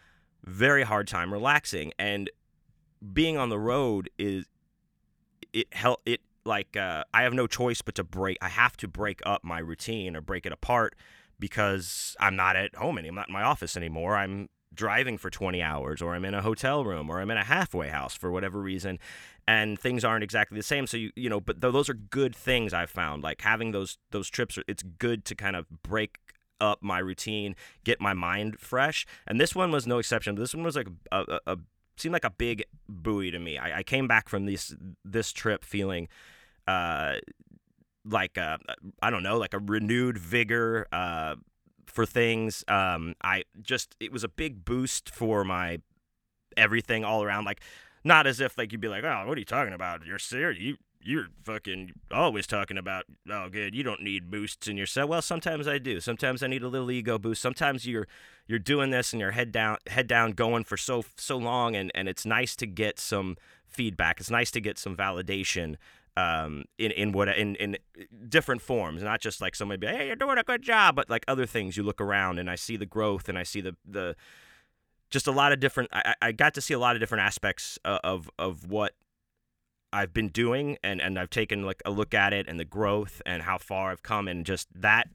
very 0.45 0.83
hard 0.83 1.07
time 1.07 1.33
relaxing 1.33 1.93
and 2.01 2.29
being 3.13 3.37
on 3.37 3.49
the 3.49 3.59
road 3.59 4.11
is 4.19 4.47
it 5.53 5.73
help 5.73 6.01
it 6.07 6.21
like 6.45 6.77
uh, 6.77 7.05
I 7.15 7.23
have 7.23 7.35
no 7.35 7.47
choice 7.47 7.83
but 7.83 7.95
to 7.97 8.05
break. 8.05 8.39
I 8.41 8.49
have 8.49 8.77
to 8.79 8.89
break 8.89 9.21
up 9.25 9.45
my 9.45 9.59
routine 9.59 10.17
or 10.17 10.21
break 10.21 10.47
it 10.47 10.53
apart 10.53 10.95
because 11.39 12.17
I'm 12.19 12.37
not 12.37 12.57
at 12.57 12.75
home 12.75 12.99
anymore. 12.99 13.11
I'm 13.11 13.15
not 13.15 13.29
in 13.29 13.33
my 13.33 13.43
office 13.43 13.77
anymore. 13.77 14.17
I'm 14.17 14.49
driving 14.75 15.19
for 15.19 15.31
20 15.31 15.61
hours 15.63 16.01
or 16.01 16.15
I'm 16.15 16.25
in 16.25 16.35
a 16.35 16.43
hotel 16.43 16.85
room 16.85 17.11
or 17.11 17.21
I'm 17.21 17.31
in 17.31 17.37
a 17.37 17.45
halfway 17.45 17.89
house 17.89 18.15
for 18.15 18.31
whatever 18.31 18.61
reason 18.61 18.99
and 19.47 19.79
things 19.79 20.05
aren't 20.05 20.25
exactly 20.25 20.57
the 20.57 20.63
same 20.63 20.87
so 20.87 20.97
you 20.97 21.11
you 21.17 21.29
know 21.29 21.41
but 21.41 21.61
th- 21.61 21.73
those 21.73 21.89
are 21.89 21.95
good 21.95 22.35
things 22.35 22.73
I've 22.73 22.91
found 22.91 23.23
like 23.23 23.41
having 23.43 23.73
those 23.73 23.99
those 24.11 24.29
trips 24.29 24.59
it's 24.69 24.83
good 24.83 25.25
to 25.27 25.35
kind 25.35 25.57
of 25.57 25.67
break 25.83 26.19
up 26.61 26.83
my 26.83 26.99
routine 26.99 27.57
get 27.85 28.01
my 28.01 28.13
mind 28.13 28.61
fresh 28.61 29.05
and 29.27 29.41
this 29.41 29.55
one 29.55 29.73
was 29.73 29.87
no 29.87 29.99
exception 29.99 30.37
this 30.37 30.55
one 30.55 30.65
was 30.65 30.77
like 30.77 30.89
a, 31.11 31.25
a, 31.29 31.41
a 31.47 31.59
seemed 31.97 32.13
like 32.13 32.25
a 32.25 32.31
big 32.31 32.65
buoy 32.89 33.31
to 33.31 33.39
me 33.39 33.59
I, 33.59 33.79
I 33.79 33.83
came 33.83 34.07
back 34.07 34.29
from 34.29 34.47
this 34.47 34.75
this 35.05 35.33
trip 35.33 35.65
feeling 35.65 36.09
uh, 36.67 37.15
like 38.05 38.37
a, 38.37 38.59
uh, 38.69 38.75
I 39.03 39.11
don't 39.11 39.23
know, 39.23 39.39
like 39.39 39.55
a 39.55 39.59
renewed 39.59 40.19
vigor 40.19 40.87
uh, 40.93 41.37
for 41.87 42.07
things. 42.07 42.65
Um, 42.69 43.15
I 43.23 43.45
just 43.61 43.97
it 44.01 44.13
was 44.13 44.25
a 44.25 44.29
big 44.29 44.65
boost 44.65 45.11
for 45.11 45.45
my 45.45 45.79
everything 46.57 47.05
all 47.05 47.23
around. 47.23 47.45
Like 47.45 47.61
not 48.05 48.27
as 48.27 48.41
if 48.41 48.57
like 48.59 48.73
you'd 48.73 48.81
be 48.81 48.89
like, 48.89 49.05
oh, 49.05 49.25
what 49.27 49.37
are 49.37 49.41
you 49.41 49.45
talking 49.45 49.73
about? 49.73 50.05
You're 50.05 50.19
serious. 50.19 50.61
You 50.61 50.77
you're 51.05 51.27
fucking 51.45 51.93
always 52.13 52.47
talking 52.47 52.79
about 52.79 53.05
oh 53.31 53.49
good 53.49 53.75
you 53.75 53.83
don't 53.83 54.03
need 54.03 54.31
boosts 54.31 54.69
in 54.69 54.77
yourself 54.77 55.11
well 55.11 55.21
sometimes 55.21 55.67
i 55.67 55.77
do 55.77 55.99
sometimes 55.99 56.43
i 56.43 56.47
need 56.47 56.63
a 56.63 56.69
little 56.69 56.91
ego 56.93 57.19
boost 57.19 57.43
sometimes 57.43 57.87
you're 57.87 58.07
you're 58.47 58.59
doing 58.59 58.91
this 58.91 59.13
and 59.13 59.19
you're 59.19 59.33
head 59.33 59.51
down 59.51 59.77
head 59.89 60.07
down 60.07 60.31
going 60.31 60.63
for 60.63 60.77
so 60.77 61.05
so 61.17 61.37
long 61.37 61.75
and 61.75 61.91
and 61.95 62.09
it's 62.09 62.25
nice 62.25 62.55
to 62.55 62.67
get 62.67 63.01
some 63.01 63.37
feedback 63.67 64.21
it's 64.21 64.31
nice 64.31 64.51
to 64.51 64.61
get 64.61 64.79
some 64.79 64.97
validation 64.97 65.77
um, 66.17 66.65
in 66.79 66.91
in 66.91 67.13
what 67.13 67.29
in 67.29 67.57
in 67.57 67.79
different 68.29 68.61
forms, 68.61 69.03
not 69.03 69.21
just 69.21 69.41
like 69.41 69.55
somebody 69.55 69.79
be 69.79 69.87
hey, 69.87 70.09
you're 70.09 70.17
doing 70.17 70.39
a 70.39 70.43
good 70.43 70.63
job, 70.63 70.95
but 70.95 71.09
like 71.09 71.25
other 71.27 71.47
things. 71.47 71.77
You 71.77 71.83
look 71.83 72.01
around 72.01 72.39
and 72.39 72.51
I 72.51 72.55
see 72.55 72.77
the 72.77 72.87
growth 72.87 73.29
and 73.29 73.39
I 73.39 73.45
see 73.45 73.61
the 73.61 73.77
the 73.89 74.15
just 75.13 75.29
a 75.29 75.33
lot 75.33 75.53
of 75.53 75.61
different. 75.61 75.91
I, 75.93 76.15
I 76.21 76.33
got 76.33 76.55
to 76.55 76.61
see 76.61 76.75
a 76.75 76.79
lot 76.79 76.97
of 76.97 77.01
different 77.01 77.23
aspects 77.23 77.79
uh, 77.85 77.99
of 78.03 78.29
of 78.39 78.69
what 78.69 78.95
I've 79.93 80.13
been 80.13 80.29
doing, 80.29 80.79
and 80.83 81.01
and 81.01 81.19
I've 81.19 81.31
taken 81.31 81.65
like 81.65 81.83
a 81.85 81.91
look 81.91 82.15
at 82.15 82.33
it 82.33 82.49
and 82.49 82.59
the 82.59 82.65
growth 82.65 83.23
and 83.25 83.43
how 83.43 83.59
far 83.59 83.93
I've 83.93 84.03
come, 84.03 84.27
and 84.27 84.45
just 84.45 84.69
that 84.75 85.09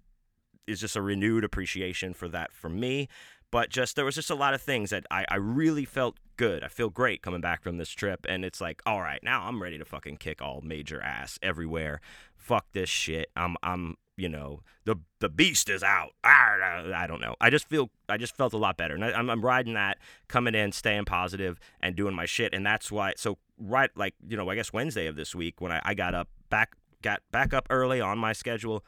is 0.68 0.80
just 0.80 0.96
a 0.96 1.02
renewed 1.02 1.44
appreciation 1.44 2.14
for 2.14 2.30
that 2.30 2.54
for 2.54 2.70
me. 2.70 3.10
But 3.52 3.70
just 3.70 3.96
there 3.96 4.06
was 4.06 4.16
just 4.16 4.30
a 4.30 4.36
lot 4.36 4.54
of 4.54 4.62
things 4.62 4.92
that 4.92 5.06
I, 5.10 5.26
I 5.30 5.36
really 5.36 5.86
felt 5.86 6.18
good. 6.38 6.64
I 6.64 6.68
feel 6.68 6.90
great 6.90 7.22
coming 7.22 7.42
back 7.42 7.64
from 7.64 7.78
this 7.78 7.90
trip. 7.90 8.26
And 8.30 8.46
it's 8.46 8.62
like, 8.62 8.82
all 8.86 9.02
right, 9.02 9.22
now 9.24 9.48
I'm 9.48 9.62
ready 9.62 9.78
to 9.78 9.86
fucking 9.86 10.18
kick 10.18 10.42
all 10.42 10.62
major 10.62 11.02
ass 11.02 11.38
everywhere. 11.42 12.00
Fuck 12.36 12.68
this 12.74 12.90
shit. 12.90 13.30
I'm 13.36 13.58
I'm 13.62 13.98
you 14.16 14.30
know 14.30 14.62
the 14.86 14.96
the 15.20 15.30
beast 15.30 15.70
is 15.70 15.84
out. 15.84 16.12
I 16.24 17.06
don't 17.08 17.22
know. 17.22 17.36
I 17.40 17.50
just 17.50 17.68
feel 17.68 17.90
I 18.10 18.18
just 18.18 18.36
felt 18.36 18.54
a 18.54 18.58
lot 18.58 18.78
better, 18.78 18.96
and 18.96 19.06
I, 19.06 19.12
am 19.12 19.30
I'm 19.30 19.42
riding 19.42 19.74
that, 19.74 20.00
coming 20.28 20.56
in, 20.56 20.72
staying 20.72 21.06
positive, 21.06 21.60
and 21.82 21.96
doing 21.96 22.16
my 22.16 22.26
shit, 22.26 22.54
and 22.54 22.66
that's 22.66 22.92
why. 22.92 23.14
So 23.18 23.38
right, 23.60 23.92
like 23.96 24.16
you 24.28 24.38
know, 24.38 24.50
I 24.50 24.56
guess 24.56 24.74
Wednesday 24.74 25.08
of 25.08 25.16
this 25.16 25.36
week 25.36 25.62
when 25.62 25.72
I, 25.72 25.82
I 25.84 25.94
got 25.94 26.16
up 26.16 26.30
back 26.50 26.76
got 27.02 27.22
back 27.32 27.54
up 27.54 27.68
early 27.70 28.02
on 28.02 28.18
my 28.18 28.34
schedule, 28.34 28.84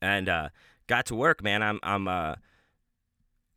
and 0.00 0.28
uh, 0.28 0.48
got 0.86 1.06
to 1.06 1.14
work. 1.14 1.42
Man, 1.42 1.62
I'm 1.62 1.78
I'm 1.82 2.08
uh 2.08 2.36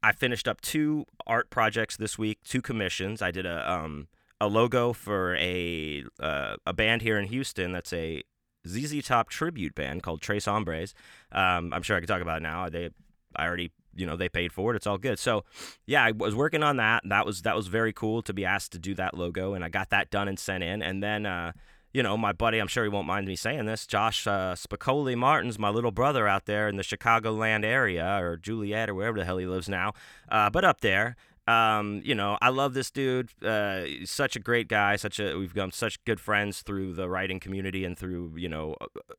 I 0.06 0.12
finished 0.12 0.48
up 0.48 0.62
two 0.62 1.06
art 1.26 1.50
projects 1.50 1.98
this 1.98 2.16
week, 2.16 2.38
two 2.44 2.62
commissions. 2.62 3.24
I 3.24 3.32
did 3.32 3.48
a 3.48 3.72
um, 3.72 4.08
a 4.40 4.46
logo 4.48 4.94
for 4.94 5.36
a 5.38 6.04
uh, 6.20 6.58
a 6.64 6.74
band 6.74 7.02
here 7.02 7.18
in 7.18 7.26
Houston 7.26 7.72
that's 7.72 7.92
a 7.92 8.22
ZZ 8.68 9.04
Top 9.04 9.30
tribute 9.30 9.74
band 9.74 10.04
called 10.04 10.22
Tres 10.22 10.46
Hombres. 10.46 10.94
Um, 11.32 11.74
I'm 11.74 11.82
sure 11.82 11.98
I 11.98 12.02
can 12.02 12.08
talk 12.08 12.22
about 12.22 12.38
it 12.38 12.44
now. 12.44 12.70
They 12.70 12.92
I 13.36 13.48
already 13.48 13.72
you 13.96 14.06
know 14.06 14.16
they 14.16 14.30
paid 14.30 14.54
for 14.54 14.72
it. 14.72 14.76
It's 14.76 14.86
all 14.86 15.00
good. 15.00 15.18
So 15.18 15.44
yeah, 15.88 16.04
I 16.04 16.12
was 16.12 16.36
working 16.36 16.62
on 16.62 16.78
that. 16.78 17.02
That 17.06 17.26
was 17.26 17.42
that 17.42 17.56
was 17.56 17.66
very 17.66 17.92
cool 17.92 18.22
to 18.22 18.34
be 18.34 18.46
asked 18.46 18.74
to 18.74 18.80
do 18.80 18.94
that 18.94 19.18
logo, 19.18 19.56
and 19.56 19.66
I 19.66 19.70
got 19.70 19.90
that 19.90 20.12
done 20.12 20.28
and 20.28 20.38
sent 20.38 20.64
in. 20.64 20.84
And 20.84 21.02
then 21.02 21.26
uh, 21.26 21.54
you 21.96 22.04
know, 22.04 22.18
my 22.18 22.34
buddy, 22.34 22.60
I'm 22.60 22.68
sure 22.68 22.84
he 22.84 22.90
won't 22.90 23.08
mind 23.08 23.26
me 23.26 23.38
saying 23.38 23.68
this, 23.68 23.88
Josh 23.88 24.28
uh, 24.28 24.54
Spicoli 24.54 25.16
Martin's 25.16 25.58
my 25.58 25.70
little 25.70 25.92
brother 25.92 26.28
out 26.28 26.44
there 26.44 26.68
in 26.68 26.76
the 26.76 26.84
Chicagoland 26.84 27.64
area 27.64 28.20
or 28.22 28.36
Joliet 28.36 28.90
or 28.90 28.94
wherever 28.94 29.18
the 29.18 29.24
hell 29.24 29.38
he 29.38 29.46
lives 29.46 29.70
now, 29.70 29.94
uh, 30.28 30.50
but 30.50 30.66
up 30.66 30.82
there. 30.82 31.16
Um, 31.48 32.02
you 32.04 32.14
know, 32.14 32.38
I 32.42 32.50
love 32.50 32.74
this 32.74 32.92
dude. 32.92 33.30
Uh, 33.42 33.86
such 34.04 34.36
a 34.36 34.40
great 34.40 34.68
guy. 34.68 34.98
Such 34.98 35.22
a 35.22 35.38
we've 35.38 35.54
become 35.54 35.72
such 35.72 36.04
good 36.04 36.20
friends 36.20 36.64
through 36.64 36.96
the 36.96 37.08
writing 37.08 37.40
community 37.40 37.86
and 37.86 37.98
through 37.98 38.34
you 38.36 38.50
know 38.50 38.76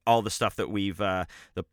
all 0.06 0.20
the 0.20 0.30
stuff 0.30 0.56
that 0.56 0.68
we've 0.68 1.00
uh, 1.00 1.24
the 1.54 1.64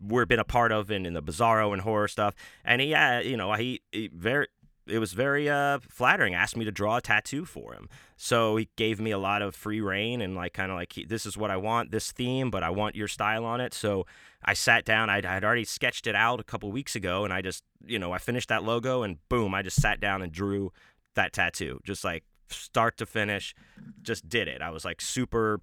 we've 0.00 0.28
been 0.28 0.40
a 0.40 0.44
part 0.44 0.72
of 0.72 0.90
in, 0.90 1.06
in 1.06 1.14
the 1.14 1.22
bizarro 1.22 1.72
and 1.72 1.82
horror 1.82 2.08
stuff. 2.08 2.34
And 2.64 2.80
he, 2.80 2.88
yeah, 2.88 3.20
you 3.20 3.36
know, 3.36 3.52
he, 3.54 3.82
he 3.92 4.10
very 4.12 4.48
it 4.90 4.98
was 4.98 5.12
very 5.12 5.48
uh, 5.48 5.78
flattering. 5.88 6.34
Asked 6.34 6.56
me 6.56 6.64
to 6.64 6.72
draw 6.72 6.96
a 6.96 7.00
tattoo 7.00 7.44
for 7.44 7.74
him, 7.74 7.88
so 8.16 8.56
he 8.56 8.68
gave 8.76 9.00
me 9.00 9.10
a 9.10 9.18
lot 9.18 9.42
of 9.42 9.54
free 9.54 9.80
reign 9.80 10.20
and 10.20 10.34
like 10.34 10.52
kind 10.52 10.70
of 10.70 10.76
like 10.76 10.94
this 11.08 11.26
is 11.26 11.36
what 11.36 11.50
I 11.50 11.56
want, 11.56 11.90
this 11.90 12.12
theme, 12.12 12.50
but 12.50 12.62
I 12.62 12.70
want 12.70 12.96
your 12.96 13.08
style 13.08 13.44
on 13.44 13.60
it. 13.60 13.74
So 13.74 14.06
I 14.44 14.54
sat 14.54 14.84
down. 14.84 15.10
I'd, 15.10 15.26
I'd 15.26 15.44
already 15.44 15.64
sketched 15.64 16.06
it 16.06 16.14
out 16.14 16.40
a 16.40 16.44
couple 16.44 16.70
weeks 16.72 16.94
ago, 16.94 17.24
and 17.24 17.32
I 17.32 17.40
just 17.40 17.64
you 17.86 17.98
know 17.98 18.12
I 18.12 18.18
finished 18.18 18.48
that 18.48 18.64
logo 18.64 19.02
and 19.02 19.18
boom, 19.28 19.54
I 19.54 19.62
just 19.62 19.80
sat 19.80 20.00
down 20.00 20.22
and 20.22 20.32
drew 20.32 20.72
that 21.14 21.32
tattoo, 21.32 21.80
just 21.84 22.04
like 22.04 22.24
start 22.48 22.96
to 22.98 23.06
finish, 23.06 23.54
just 24.02 24.28
did 24.28 24.48
it. 24.48 24.62
I 24.62 24.70
was 24.70 24.84
like 24.84 25.00
super 25.00 25.60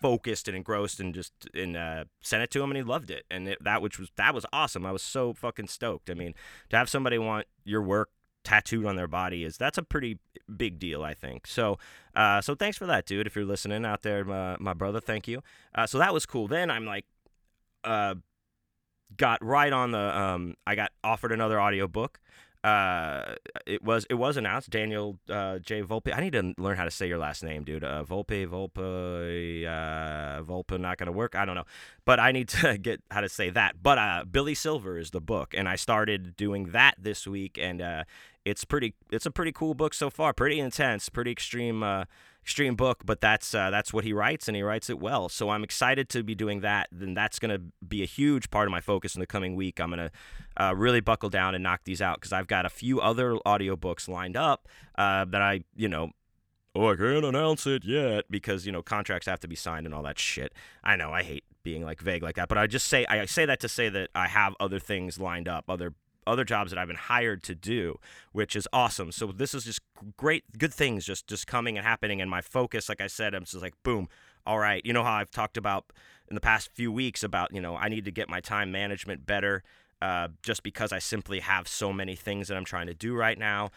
focused 0.00 0.48
and 0.48 0.56
engrossed 0.56 0.98
and 0.98 1.14
just 1.14 1.32
and 1.54 1.76
uh, 1.76 2.04
sent 2.22 2.42
it 2.42 2.50
to 2.50 2.62
him 2.62 2.70
and 2.70 2.76
he 2.76 2.82
loved 2.82 3.10
it 3.10 3.26
and 3.30 3.46
it, 3.46 3.62
that 3.62 3.82
which 3.82 3.98
was 3.98 4.10
that 4.16 4.34
was 4.34 4.46
awesome. 4.52 4.86
I 4.86 4.92
was 4.92 5.02
so 5.02 5.32
fucking 5.34 5.68
stoked. 5.68 6.10
I 6.10 6.14
mean, 6.14 6.34
to 6.70 6.76
have 6.76 6.88
somebody 6.88 7.18
want 7.18 7.46
your 7.64 7.82
work 7.82 8.10
tattooed 8.44 8.86
on 8.86 8.96
their 8.96 9.08
body 9.08 9.44
is 9.44 9.56
that's 9.56 9.78
a 9.78 9.82
pretty 9.82 10.18
big 10.56 10.78
deal, 10.78 11.02
I 11.02 11.14
think. 11.14 11.46
So, 11.46 11.78
uh, 12.14 12.40
so 12.40 12.54
thanks 12.54 12.76
for 12.76 12.86
that, 12.86 13.06
dude. 13.06 13.26
If 13.26 13.36
you're 13.36 13.44
listening 13.44 13.84
out 13.84 14.02
there, 14.02 14.24
my, 14.24 14.56
my 14.58 14.74
brother, 14.74 15.00
thank 15.00 15.28
you. 15.28 15.42
Uh, 15.74 15.86
so 15.86 15.98
that 15.98 16.12
was 16.12 16.26
cool. 16.26 16.48
Then 16.48 16.70
I'm 16.70 16.86
like, 16.86 17.04
uh, 17.84 18.14
got 19.16 19.44
right 19.44 19.72
on 19.72 19.90
the. 19.92 20.18
Um, 20.18 20.54
I 20.66 20.74
got 20.74 20.92
offered 21.02 21.32
another 21.32 21.60
audiobook 21.60 22.20
uh, 22.62 23.36
it 23.66 23.82
was 23.82 24.06
it 24.10 24.14
was 24.14 24.36
announced. 24.36 24.68
Daniel 24.68 25.18
uh, 25.30 25.58
J 25.58 25.82
Volpe. 25.82 26.14
I 26.14 26.20
need 26.20 26.32
to 26.34 26.54
learn 26.58 26.76
how 26.76 26.84
to 26.84 26.90
say 26.90 27.08
your 27.08 27.18
last 27.18 27.42
name, 27.42 27.64
dude. 27.64 27.82
Uh, 27.82 28.04
Volpe, 28.04 28.46
Volpe, 28.46 29.66
uh, 29.66 30.42
Volpe. 30.42 30.78
Not 30.78 30.98
gonna 30.98 31.12
work. 31.12 31.34
I 31.34 31.46
don't 31.46 31.54
know, 31.54 31.64
but 32.04 32.20
I 32.20 32.32
need 32.32 32.48
to 32.50 32.76
get 32.82 33.02
how 33.10 33.22
to 33.22 33.28
say 33.28 33.48
that. 33.50 33.82
But 33.82 33.98
uh, 33.98 34.24
Billy 34.30 34.54
Silver 34.54 34.98
is 34.98 35.10
the 35.10 35.20
book, 35.22 35.54
and 35.56 35.68
I 35.68 35.76
started 35.76 36.36
doing 36.36 36.66
that 36.72 36.96
this 36.98 37.26
week, 37.26 37.58
and 37.58 37.80
uh, 37.80 38.04
it's 38.44 38.64
pretty. 38.64 38.94
It's 39.10 39.26
a 39.26 39.30
pretty 39.30 39.52
cool 39.52 39.74
book 39.74 39.94
so 39.94 40.10
far. 40.10 40.34
Pretty 40.34 40.60
intense. 40.60 41.08
Pretty 41.08 41.30
extreme. 41.30 41.82
Uh, 41.82 42.04
extreme 42.42 42.74
book, 42.74 43.02
but 43.04 43.20
that's 43.20 43.54
uh, 43.54 43.70
that's 43.70 43.92
what 43.92 44.04
he 44.04 44.12
writes, 44.12 44.48
and 44.48 44.56
he 44.56 44.62
writes 44.62 44.90
it 44.90 44.98
well. 44.98 45.28
So 45.28 45.50
I'm 45.50 45.62
excited 45.62 46.08
to 46.10 46.22
be 46.22 46.34
doing 46.34 46.60
that. 46.60 46.88
Then 46.90 47.14
that's 47.14 47.38
going 47.38 47.50
to 47.50 47.62
be 47.86 48.02
a 48.02 48.06
huge 48.06 48.50
part 48.50 48.66
of 48.66 48.72
my 48.72 48.80
focus 48.80 49.14
in 49.14 49.20
the 49.20 49.26
coming 49.26 49.56
week. 49.56 49.80
I'm 49.80 49.90
going 49.90 50.10
to 50.10 50.62
uh, 50.62 50.74
really 50.74 51.00
buckle 51.00 51.30
down 51.30 51.54
and 51.54 51.62
knock 51.62 51.82
these 51.84 52.02
out 52.02 52.16
because 52.16 52.32
I've 52.32 52.46
got 52.46 52.66
a 52.66 52.70
few 52.70 53.00
other 53.00 53.34
audiobooks 53.46 54.08
lined 54.08 54.36
up 54.36 54.68
uh, 54.96 55.24
that 55.26 55.42
I, 55.42 55.64
you 55.76 55.88
know, 55.88 56.10
oh, 56.74 56.92
I 56.92 56.96
can't 56.96 57.24
announce 57.24 57.66
it 57.66 57.84
yet 57.84 58.24
because 58.30 58.66
you 58.66 58.72
know 58.72 58.82
contracts 58.82 59.26
have 59.26 59.40
to 59.40 59.48
be 59.48 59.56
signed 59.56 59.86
and 59.86 59.94
all 59.94 60.02
that 60.02 60.18
shit. 60.18 60.52
I 60.82 60.96
know 60.96 61.12
I 61.12 61.22
hate 61.22 61.44
being 61.62 61.84
like 61.84 62.00
vague 62.00 62.22
like 62.22 62.36
that, 62.36 62.48
but 62.48 62.58
I 62.58 62.66
just 62.66 62.86
say 62.86 63.06
I 63.06 63.24
say 63.26 63.46
that 63.46 63.60
to 63.60 63.68
say 63.68 63.88
that 63.88 64.10
I 64.14 64.28
have 64.28 64.54
other 64.60 64.78
things 64.78 65.18
lined 65.18 65.48
up, 65.48 65.64
other 65.68 65.94
other 66.26 66.44
jobs 66.44 66.70
that 66.70 66.78
I've 66.78 66.88
been 66.88 66.96
hired 66.96 67.42
to 67.44 67.54
do, 67.54 67.98
which 68.32 68.54
is 68.54 68.68
awesome. 68.72 69.12
So 69.12 69.26
this 69.26 69.54
is 69.54 69.64
just 69.64 69.80
great, 70.16 70.44
good 70.58 70.72
things 70.72 71.04
just 71.04 71.26
just 71.26 71.46
coming 71.46 71.76
and 71.76 71.86
happening. 71.86 72.20
And 72.20 72.30
my 72.30 72.40
focus, 72.40 72.88
like 72.88 73.00
I 73.00 73.06
said, 73.06 73.34
I'm 73.34 73.44
just 73.44 73.62
like 73.62 73.74
boom. 73.82 74.08
All 74.46 74.58
right, 74.58 74.84
you 74.84 74.92
know 74.92 75.04
how 75.04 75.12
I've 75.12 75.30
talked 75.30 75.56
about 75.56 75.92
in 76.28 76.34
the 76.34 76.40
past 76.40 76.70
few 76.72 76.90
weeks 76.90 77.22
about 77.22 77.52
you 77.52 77.60
know 77.60 77.76
I 77.76 77.88
need 77.88 78.04
to 78.04 78.10
get 78.10 78.28
my 78.28 78.40
time 78.40 78.72
management 78.72 79.26
better, 79.26 79.62
uh, 80.00 80.28
just 80.42 80.62
because 80.62 80.92
I 80.92 80.98
simply 80.98 81.40
have 81.40 81.68
so 81.68 81.92
many 81.92 82.16
things 82.16 82.48
that 82.48 82.56
I'm 82.56 82.64
trying 82.64 82.86
to 82.86 82.94
do 82.94 83.14
right 83.14 83.38
now. 83.38 83.70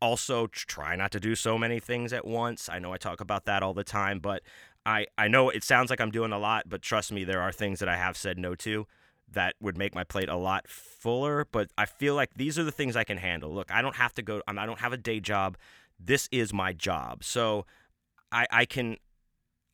Also, 0.00 0.48
try 0.48 0.96
not 0.96 1.12
to 1.12 1.20
do 1.20 1.36
so 1.36 1.56
many 1.56 1.78
things 1.78 2.12
at 2.12 2.26
once. 2.26 2.68
I 2.68 2.80
know 2.80 2.92
I 2.92 2.96
talk 2.96 3.20
about 3.20 3.44
that 3.44 3.62
all 3.62 3.72
the 3.72 3.84
time, 3.84 4.18
but 4.18 4.42
I 4.84 5.06
I 5.16 5.28
know 5.28 5.48
it 5.48 5.64
sounds 5.64 5.90
like 5.90 6.00
I'm 6.00 6.10
doing 6.10 6.32
a 6.32 6.38
lot, 6.38 6.68
but 6.68 6.82
trust 6.82 7.12
me, 7.12 7.24
there 7.24 7.40
are 7.40 7.52
things 7.52 7.78
that 7.78 7.88
I 7.88 7.96
have 7.96 8.16
said 8.16 8.38
no 8.38 8.54
to 8.56 8.86
that 9.32 9.54
would 9.60 9.76
make 9.76 9.94
my 9.94 10.04
plate 10.04 10.28
a 10.28 10.36
lot 10.36 10.68
fuller. 10.68 11.46
But 11.50 11.70
I 11.76 11.86
feel 11.86 12.14
like 12.14 12.34
these 12.34 12.58
are 12.58 12.64
the 12.64 12.72
things 12.72 12.96
I 12.96 13.04
can 13.04 13.18
handle. 13.18 13.52
Look, 13.52 13.70
I 13.70 13.82
don't 13.82 13.96
have 13.96 14.14
to 14.14 14.22
go. 14.22 14.42
I 14.46 14.66
don't 14.66 14.80
have 14.80 14.92
a 14.92 14.96
day 14.96 15.20
job. 15.20 15.56
This 15.98 16.28
is 16.32 16.52
my 16.52 16.72
job, 16.72 17.22
so 17.22 17.66
I, 18.32 18.46
I 18.50 18.64
can 18.64 18.96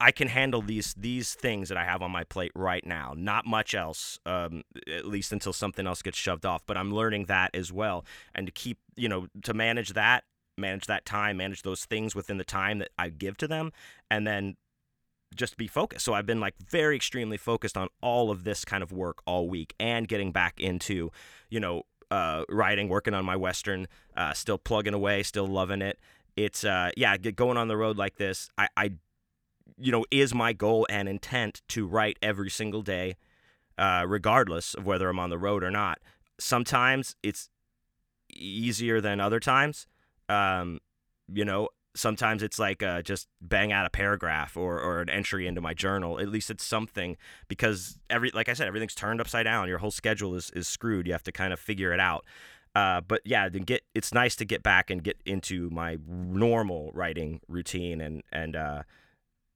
I 0.00 0.12
can 0.12 0.28
handle 0.28 0.62
these 0.62 0.94
these 0.94 1.34
things 1.34 1.68
that 1.68 1.78
I 1.78 1.84
have 1.84 2.02
on 2.02 2.10
my 2.10 2.24
plate 2.24 2.52
right 2.54 2.84
now. 2.86 3.14
Not 3.16 3.46
much 3.46 3.74
else, 3.74 4.18
um, 4.26 4.62
at 4.86 5.06
least 5.06 5.32
until 5.32 5.52
something 5.52 5.86
else 5.86 6.02
gets 6.02 6.16
shoved 6.16 6.46
off. 6.46 6.62
But 6.66 6.76
I'm 6.76 6.92
learning 6.92 7.26
that 7.26 7.54
as 7.54 7.72
well, 7.72 8.04
and 8.34 8.46
to 8.46 8.52
keep 8.52 8.78
you 8.96 9.08
know 9.08 9.26
to 9.42 9.54
manage 9.54 9.94
that, 9.94 10.24
manage 10.56 10.86
that 10.86 11.04
time, 11.04 11.38
manage 11.38 11.62
those 11.62 11.84
things 11.84 12.14
within 12.14 12.38
the 12.38 12.44
time 12.44 12.78
that 12.78 12.90
I 12.98 13.08
give 13.08 13.36
to 13.38 13.48
them, 13.48 13.72
and 14.10 14.26
then 14.26 14.56
just 15.34 15.56
be 15.56 15.66
focused. 15.66 16.04
So 16.04 16.14
I've 16.14 16.26
been 16.26 16.40
like 16.40 16.54
very 16.68 16.96
extremely 16.96 17.36
focused 17.36 17.76
on 17.76 17.88
all 18.00 18.30
of 18.30 18.44
this 18.44 18.64
kind 18.64 18.82
of 18.82 18.92
work 18.92 19.18
all 19.26 19.48
week 19.48 19.74
and 19.78 20.08
getting 20.08 20.32
back 20.32 20.60
into, 20.60 21.10
you 21.48 21.60
know, 21.60 21.82
uh, 22.10 22.44
writing, 22.48 22.88
working 22.88 23.14
on 23.14 23.24
my 23.24 23.36
Western, 23.36 23.86
uh, 24.16 24.32
still 24.32 24.58
plugging 24.58 24.94
away, 24.94 25.22
still 25.22 25.46
loving 25.46 25.82
it. 25.82 25.98
It's, 26.36 26.64
uh, 26.64 26.90
yeah, 26.96 27.16
going 27.16 27.56
on 27.56 27.68
the 27.68 27.76
road 27.76 27.96
like 27.96 28.16
this, 28.16 28.48
I, 28.56 28.68
I, 28.76 28.90
you 29.76 29.92
know, 29.92 30.04
is 30.10 30.34
my 30.34 30.52
goal 30.52 30.86
and 30.88 31.08
intent 31.08 31.62
to 31.68 31.86
write 31.86 32.18
every 32.22 32.50
single 32.50 32.82
day, 32.82 33.16
uh, 33.76 34.04
regardless 34.08 34.74
of 34.74 34.86
whether 34.86 35.08
I'm 35.08 35.18
on 35.18 35.30
the 35.30 35.38
road 35.38 35.62
or 35.62 35.70
not. 35.70 35.98
Sometimes 36.40 37.16
it's 37.22 37.50
easier 38.32 39.00
than 39.00 39.20
other 39.20 39.40
times. 39.40 39.86
Um, 40.28 40.80
you 41.32 41.44
know, 41.44 41.68
sometimes 41.98 42.42
it's 42.42 42.58
like 42.58 42.82
uh, 42.82 43.02
just 43.02 43.28
bang 43.40 43.72
out 43.72 43.86
a 43.86 43.90
paragraph 43.90 44.56
or, 44.56 44.80
or 44.80 45.00
an 45.00 45.10
entry 45.10 45.46
into 45.46 45.60
my 45.60 45.74
journal. 45.74 46.20
At 46.20 46.28
least 46.28 46.50
it's 46.50 46.64
something 46.64 47.16
because 47.48 47.98
every 48.08 48.30
like 48.32 48.48
I 48.48 48.54
said, 48.54 48.68
everything's 48.68 48.94
turned 48.94 49.20
upside 49.20 49.44
down. 49.44 49.68
Your 49.68 49.78
whole 49.78 49.90
schedule 49.90 50.34
is, 50.34 50.50
is 50.50 50.68
screwed. 50.68 51.06
You 51.06 51.12
have 51.12 51.22
to 51.24 51.32
kind 51.32 51.52
of 51.52 51.60
figure 51.60 51.92
it 51.92 52.00
out. 52.00 52.24
Uh, 52.74 53.00
but 53.00 53.20
yeah, 53.24 53.48
then 53.48 53.62
get 53.62 53.82
it's 53.94 54.14
nice 54.14 54.36
to 54.36 54.44
get 54.44 54.62
back 54.62 54.90
and 54.90 55.02
get 55.02 55.20
into 55.26 55.68
my 55.70 55.98
normal 56.06 56.90
writing 56.94 57.40
routine 57.48 58.00
and 58.00 58.22
and 58.32 58.54
uh, 58.54 58.82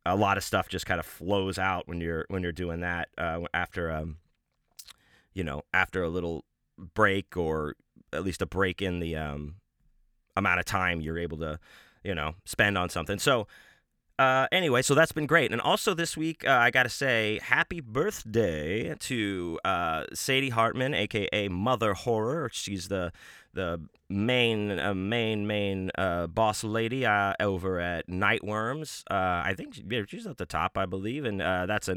a 0.05 0.17
lot 0.17 0.37
of 0.37 0.45
stuff 0.45 0.69
just 0.69 0.87
kind 0.87 0.99
of 0.99 1.07
flows 1.07 1.59
out 1.59 1.87
when 1.87 2.01
you're 2.01 2.25
when 2.29 2.43
you're 2.43 2.53
doing 2.53 2.81
that 2.81 3.09
uh, 3.17 3.41
after 3.55 3.91
um 3.93 4.17
you 5.33 5.45
know 5.45 5.63
after 5.73 6.03
a 6.03 6.09
little 6.09 6.45
break 6.95 7.37
or 7.37 7.77
at 8.13 8.25
least 8.25 8.43
a 8.43 8.47
break 8.47 8.83
in 8.83 8.99
the 8.99 9.15
um 9.15 9.55
amount 10.37 10.59
of 10.59 10.65
time 10.65 11.01
you're 11.01 11.19
able 11.19 11.39
to 11.39 11.59
you 12.05 12.15
know, 12.15 12.35
spend 12.45 12.77
on 12.79 12.89
something. 12.89 13.19
So, 13.19 13.47
uh, 14.19 14.47
anyway, 14.53 14.83
so 14.83 14.95
that's 14.95 15.13
been 15.13 15.27
great. 15.27 15.53
And 15.53 15.61
also 15.61 15.95
this 15.95 16.17
week, 16.17 16.47
uh, 16.47 16.53
I 16.53 16.71
got 16.71 16.85
to 16.85 16.89
say, 16.89 17.41
happy 17.43 17.81
birthday 17.81 18.95
to 18.95 19.59
uh, 19.65 20.05
Sadie 20.13 20.51
Hartmann, 20.51 20.95
aka 20.95 21.49
Mother 21.49 21.95
Horror. 21.95 22.51
She's 22.53 22.89
the 22.89 23.13
the 23.55 23.81
main 24.09 24.79
uh, 24.79 24.95
main 24.95 25.47
main 25.47 25.91
uh, 25.97 26.27
boss 26.27 26.63
lady 26.63 27.05
uh, 27.05 27.35
over 27.41 27.81
at 27.81 28.07
Nightworms. 28.09 29.03
I 29.11 29.55
think 29.55 29.75
she's 30.09 30.27
at 30.27 30.37
the 30.37 30.47
top, 30.47 30.79
I 30.79 30.87
believe, 30.87 31.25
and 31.25 31.41
that's 31.41 31.89
a 31.89 31.97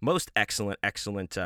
most 0.00 0.30
excellent, 0.36 0.78
excellent 0.82 1.36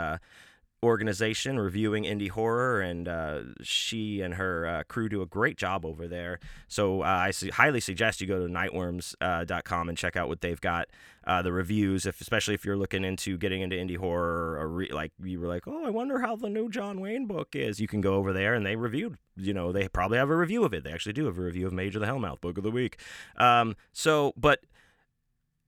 organization 0.83 1.59
reviewing 1.59 2.05
indie 2.05 2.31
horror, 2.31 2.81
and 2.81 3.09
uh, 3.09 3.41
she 3.63 4.21
and 4.21 4.35
her 4.35 4.67
uh, 4.67 4.83
crew 4.85 5.09
do 5.09 5.23
a 5.23 5.27
great 5.27 5.57
job 5.57 5.85
over 5.85 6.07
there. 6.07 6.39
So 6.69 7.03
uh, 7.03 7.07
I 7.07 7.31
su- 7.33 7.51
highly 7.53 7.81
suggest 7.81 8.21
you 8.21 8.27
go 8.27 8.47
to 8.47 8.53
nightworms.com 8.53 9.87
uh, 9.87 9.91
and 9.91 9.99
check 9.99 10.17
out 10.17 10.29
what 10.29 10.41
they've 10.41 10.61
got. 10.61 10.89
Uh, 11.25 11.43
the 11.43 11.53
reviews, 11.53 12.07
if 12.07 12.21
especially 12.21 12.55
if 12.55 12.65
you're 12.65 12.77
looking 12.77 13.05
into 13.05 13.37
getting 13.37 13.61
into 13.61 13.77
indie 13.77 13.99
horror, 13.99 14.57
or 14.59 14.69
re- 14.69 14.93
like 14.93 15.13
you 15.23 15.41
were 15.41 15.49
like, 15.49 15.67
oh, 15.67 15.85
I 15.85 15.91
wonder 15.91 16.21
how 16.21 16.37
the 16.37 16.49
new 16.49 16.71
John 16.71 17.01
Wayne 17.01 17.27
book 17.27 17.55
is. 17.55 17.81
You 17.81 17.89
can 17.89 18.01
go 18.01 18.15
over 18.15 18.33
there 18.33 18.55
and 18.55 18.65
they 18.65 18.77
reviewed. 18.77 19.19
You 19.37 19.53
know, 19.53 19.73
they 19.73 19.89
probably 19.89 20.19
have 20.19 20.31
a 20.31 20.37
review 20.37 20.65
of 20.65 20.73
it. 20.73 20.85
They 20.85 20.93
actually 20.93 21.13
do 21.13 21.27
have 21.27 21.39
a 21.39 21.43
review 21.43 21.67
of 21.67 21.73
Major 21.73 21.99
the 21.99 22.07
Hellmouth 22.07 22.41
book 22.41 22.57
of 22.57 22.65
the 22.65 22.71
week. 22.71 22.99
Um, 23.37 23.77
so, 23.93 24.33
but 24.37 24.61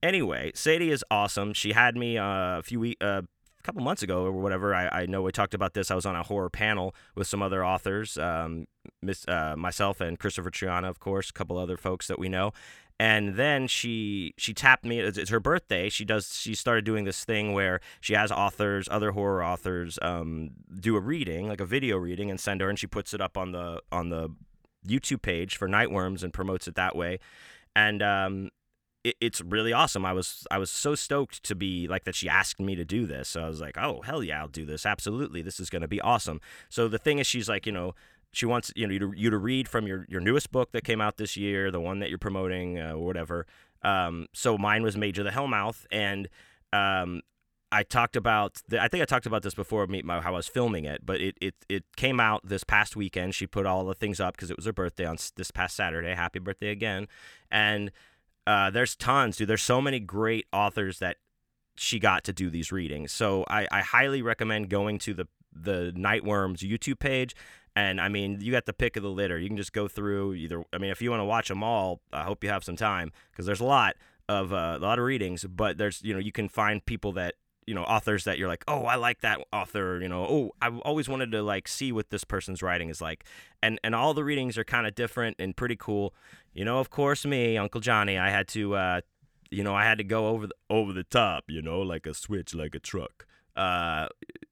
anyway, 0.03 0.53
Sadie 0.55 0.91
is 0.91 1.05
awesome. 1.11 1.53
She 1.53 1.73
had 1.73 1.97
me 1.97 2.17
uh, 2.17 2.59
a 2.59 2.63
few 2.63 2.81
weeks, 2.81 3.05
uh, 3.05 3.23
a 3.61 3.63
couple 3.63 3.83
months 3.83 4.03
ago 4.03 4.25
or 4.25 4.33
whatever. 4.33 4.75
I, 4.75 4.89
I 5.03 5.07
know 5.07 5.23
we 5.23 5.33
talked 5.33 5.55
about 5.55 5.75
this. 5.75 5.91
I 5.91 5.95
was 5.95 6.07
on 6.07 6.17
a 6.17 6.23
horror 6.23 6.51
panel 6.51 6.95
with 7.15 7.27
some 7.27 7.43
other 7.43 7.65
authors, 7.65 8.17
um, 8.17 8.67
miss, 9.03 9.27
uh, 9.29 9.55
myself 9.57 10.01
and 10.01 10.19
Christopher 10.19 10.51
Triana, 10.51 10.89
of 10.89 10.99
course, 10.99 11.31
a 11.31 11.33
couple 11.33 11.59
other 11.59 11.77
folks 11.77 12.07
that 12.07 12.19
we 12.19 12.29
know. 12.29 12.53
And 12.99 13.37
then 13.37 13.67
she 13.67 14.35
she 14.37 14.53
tapped 14.53 14.85
me. 14.85 14.99
It's, 15.01 15.17
it's 15.17 15.31
her 15.31 15.41
birthday. 15.41 15.89
She 15.89 16.05
does. 16.05 16.39
She 16.39 16.55
started 16.55 16.85
doing 16.85 17.05
this 17.05 17.25
thing 17.25 17.55
where 17.55 17.81
she 17.99 18.13
has 18.13 18.31
authors, 18.31 18.91
other 18.91 19.13
horror 19.13 19.43
authors, 19.43 19.99
um, 20.03 20.51
do 20.79 20.97
a 20.97 21.01
reading, 21.01 21.49
like 21.49 21.63
a 21.63 21.65
video 21.65 21.97
reading, 21.97 22.31
and 22.31 22.39
send 22.39 22.61
her, 22.61 22.69
and 22.69 22.79
she 22.79 22.87
puts 22.87 23.15
it 23.15 23.23
up 23.23 23.39
on 23.39 23.53
the 23.53 23.81
on 23.91 24.11
the 24.11 24.29
YouTube 24.87 25.23
page 25.23 25.57
for 25.57 25.67
Nightworms 25.67 26.23
and 26.23 26.31
promotes 26.31 26.69
it 26.69 26.75
that 26.75 26.95
way. 26.95 27.19
And 27.75 28.03
um, 28.03 28.51
it, 29.05 29.17
it's 29.21 29.41
really 29.41 29.73
awesome. 29.73 30.05
I 30.05 30.13
was 30.13 30.47
I 30.51 30.59
was 30.59 30.71
so 30.71 30.95
stoked 30.95 31.43
to 31.45 31.55
be 31.55 31.89
like 31.89 32.05
that. 32.05 32.15
She 32.15 32.29
asked 32.29 32.61
me 32.61 32.75
to 32.75 32.85
do 32.85 33.07
this, 33.07 33.29
so 33.29 33.43
I 33.43 33.49
was 33.49 33.61
like, 33.61 33.79
oh 33.79 34.03
hell 34.03 34.23
yeah, 34.23 34.41
I'll 34.41 34.49
do 34.49 34.65
this. 34.65 34.87
Absolutely, 34.87 35.43
this 35.43 35.61
is 35.61 35.71
going 35.71 35.83
to 35.83 35.89
be 35.89 36.01
awesome. 36.01 36.41
So 36.69 36.89
the 36.89 36.99
thing 36.99 37.19
is, 37.19 37.27
she's 37.27 37.49
like, 37.49 37.67
you 37.67 37.73
know, 37.73 37.95
she 38.33 38.47
wants 38.47 38.73
you 38.77 38.87
know 38.87 38.93
you 38.93 38.99
to, 38.99 39.13
you 39.17 39.31
to 39.31 39.39
read 39.39 39.69
from 39.69 39.87
your 39.87 40.07
your 40.09 40.21
newest 40.21 40.53
book 40.53 40.73
that 40.73 40.85
came 40.85 41.01
out 41.01 41.17
this 41.17 41.37
year, 41.37 41.71
the 41.71 41.81
one 41.81 42.01
that 42.01 42.09
you're 42.09 42.19
promoting 42.19 42.79
uh, 42.79 42.93
or 42.93 43.05
whatever. 43.05 43.47
Um, 43.83 44.27
so 44.35 44.59
mine 44.59 44.83
was 44.83 44.97
Major 44.97 45.23
the 45.23 45.31
Hellmouth, 45.31 45.87
and 45.91 46.29
um, 46.73 47.23
I 47.73 47.83
talked 47.83 48.17
about 48.17 48.63
the, 48.69 48.83
I 48.83 48.89
think 48.89 49.03
I 49.03 49.05
talked 49.07 49.27
about 49.27 49.43
this 49.43 49.55
before 49.55 49.87
me 49.87 50.03
how 50.07 50.21
I 50.21 50.31
was 50.31 50.49
filming 50.49 50.85
it, 50.85 51.07
but 51.07 51.21
it, 51.21 51.37
it 51.41 51.55
it 51.69 51.85
came 51.97 52.21
out 52.21 52.43
this 52.45 52.65
past 52.65 52.97
weekend. 52.97 53.35
She 53.35 53.47
put 53.47 53.65
all 53.65 53.85
the 53.85 53.95
things 53.95 54.21
up 54.21 54.37
because 54.37 54.51
it 54.51 54.57
was 54.57 54.67
her 54.67 54.73
birthday 54.73 55.07
on 55.07 55.17
this 55.37 55.51
past 55.51 55.77
Saturday. 55.77 56.15
Happy 56.15 56.39
birthday 56.39 56.69
again! 56.69 57.07
And 57.51 57.91
uh, 58.51 58.69
there's 58.69 58.97
tons, 58.97 59.37
dude. 59.37 59.49
There's 59.49 59.63
so 59.63 59.81
many 59.81 60.01
great 60.01 60.47
authors 60.53 60.99
that 60.99 61.19
she 61.77 62.01
got 62.01 62.25
to 62.25 62.33
do 62.33 62.51
these 62.51 62.73
readings. 62.73 63.13
So 63.13 63.45
I, 63.47 63.69
I 63.71 63.81
highly 63.81 64.23
recommend 64.23 64.69
going 64.69 64.99
to 65.01 65.15
the 65.15 65.29
the 65.53 65.93
Nightworms 65.97 66.59
YouTube 66.59 66.99
page. 66.99 67.37
And 67.77 68.01
I 68.01 68.09
mean, 68.09 68.41
you 68.41 68.51
got 68.51 68.67
the 68.67 68.73
pick 68.73 68.97
of 68.97 69.05
the 69.05 69.09
litter. 69.09 69.39
You 69.39 69.47
can 69.47 69.57
just 69.57 69.73
go 69.73 69.87
through 69.87 70.35
either. 70.35 70.65
I 70.73 70.79
mean, 70.79 70.91
if 70.91 71.01
you 71.01 71.11
want 71.11 71.21
to 71.21 71.25
watch 71.25 71.47
them 71.47 71.63
all, 71.63 72.01
I 72.13 72.25
hope 72.25 72.43
you 72.43 72.51
have 72.51 72.65
some 72.65 72.75
time 72.75 73.13
because 73.31 73.47
there's 73.47 73.61
a 73.61 73.65
lot 73.65 73.95
of 74.29 74.53
uh, 74.53 74.79
a 74.81 74.83
lot 74.83 74.99
of 74.99 75.05
readings. 75.05 75.45
But 75.45 75.79
there's 75.79 76.03
you 76.03 76.13
know 76.13 76.19
you 76.19 76.33
can 76.33 76.49
find 76.49 76.85
people 76.85 77.13
that 77.13 77.37
you 77.71 77.77
know 77.77 77.85
authors 77.85 78.25
that 78.25 78.37
you're 78.37 78.49
like 78.49 78.65
oh 78.67 78.83
i 78.83 78.97
like 78.97 79.21
that 79.21 79.39
author 79.53 80.01
you 80.03 80.09
know 80.09 80.25
oh 80.25 80.51
i 80.61 80.69
always 80.81 81.09
wanted 81.09 81.31
to 81.31 81.41
like 81.41 81.69
see 81.69 81.93
what 81.93 82.11
this 82.11 82.25
person's 82.25 82.65
writing 82.65 82.89
is 82.89 83.01
like 83.01 83.25
and 83.63 83.79
and 83.85 83.95
all 83.95 84.13
the 84.13 84.25
readings 84.25 84.59
are 84.59 84.65
kind 84.65 84.89
of 84.89 84.95
different 84.97 85.37
and 85.39 85.57
pretty 85.57 85.77
cool 85.77 86.13
you 86.53 86.65
know 86.65 86.81
of 86.81 86.91
course 86.91 87.25
me 87.25 87.57
uncle 87.57 87.81
johnny 87.81 88.19
i 88.19 88.29
had 88.29 88.49
to 88.49 88.75
uh 88.75 89.01
you 89.53 89.63
know 89.63 89.73
i 89.73 89.85
had 89.85 89.99
to 89.99 90.05
go 90.05 90.27
over 90.27 90.49
the 90.49 90.55
over 90.69 90.93
the 90.93 91.05
top 91.05 91.45
you 91.47 91.63
know 91.63 91.81
like 91.81 92.07
a 92.07 92.13
switch 92.13 92.57
like 92.57 92.75
a 92.75 92.81
truck 92.81 93.25
uh 93.55 94.09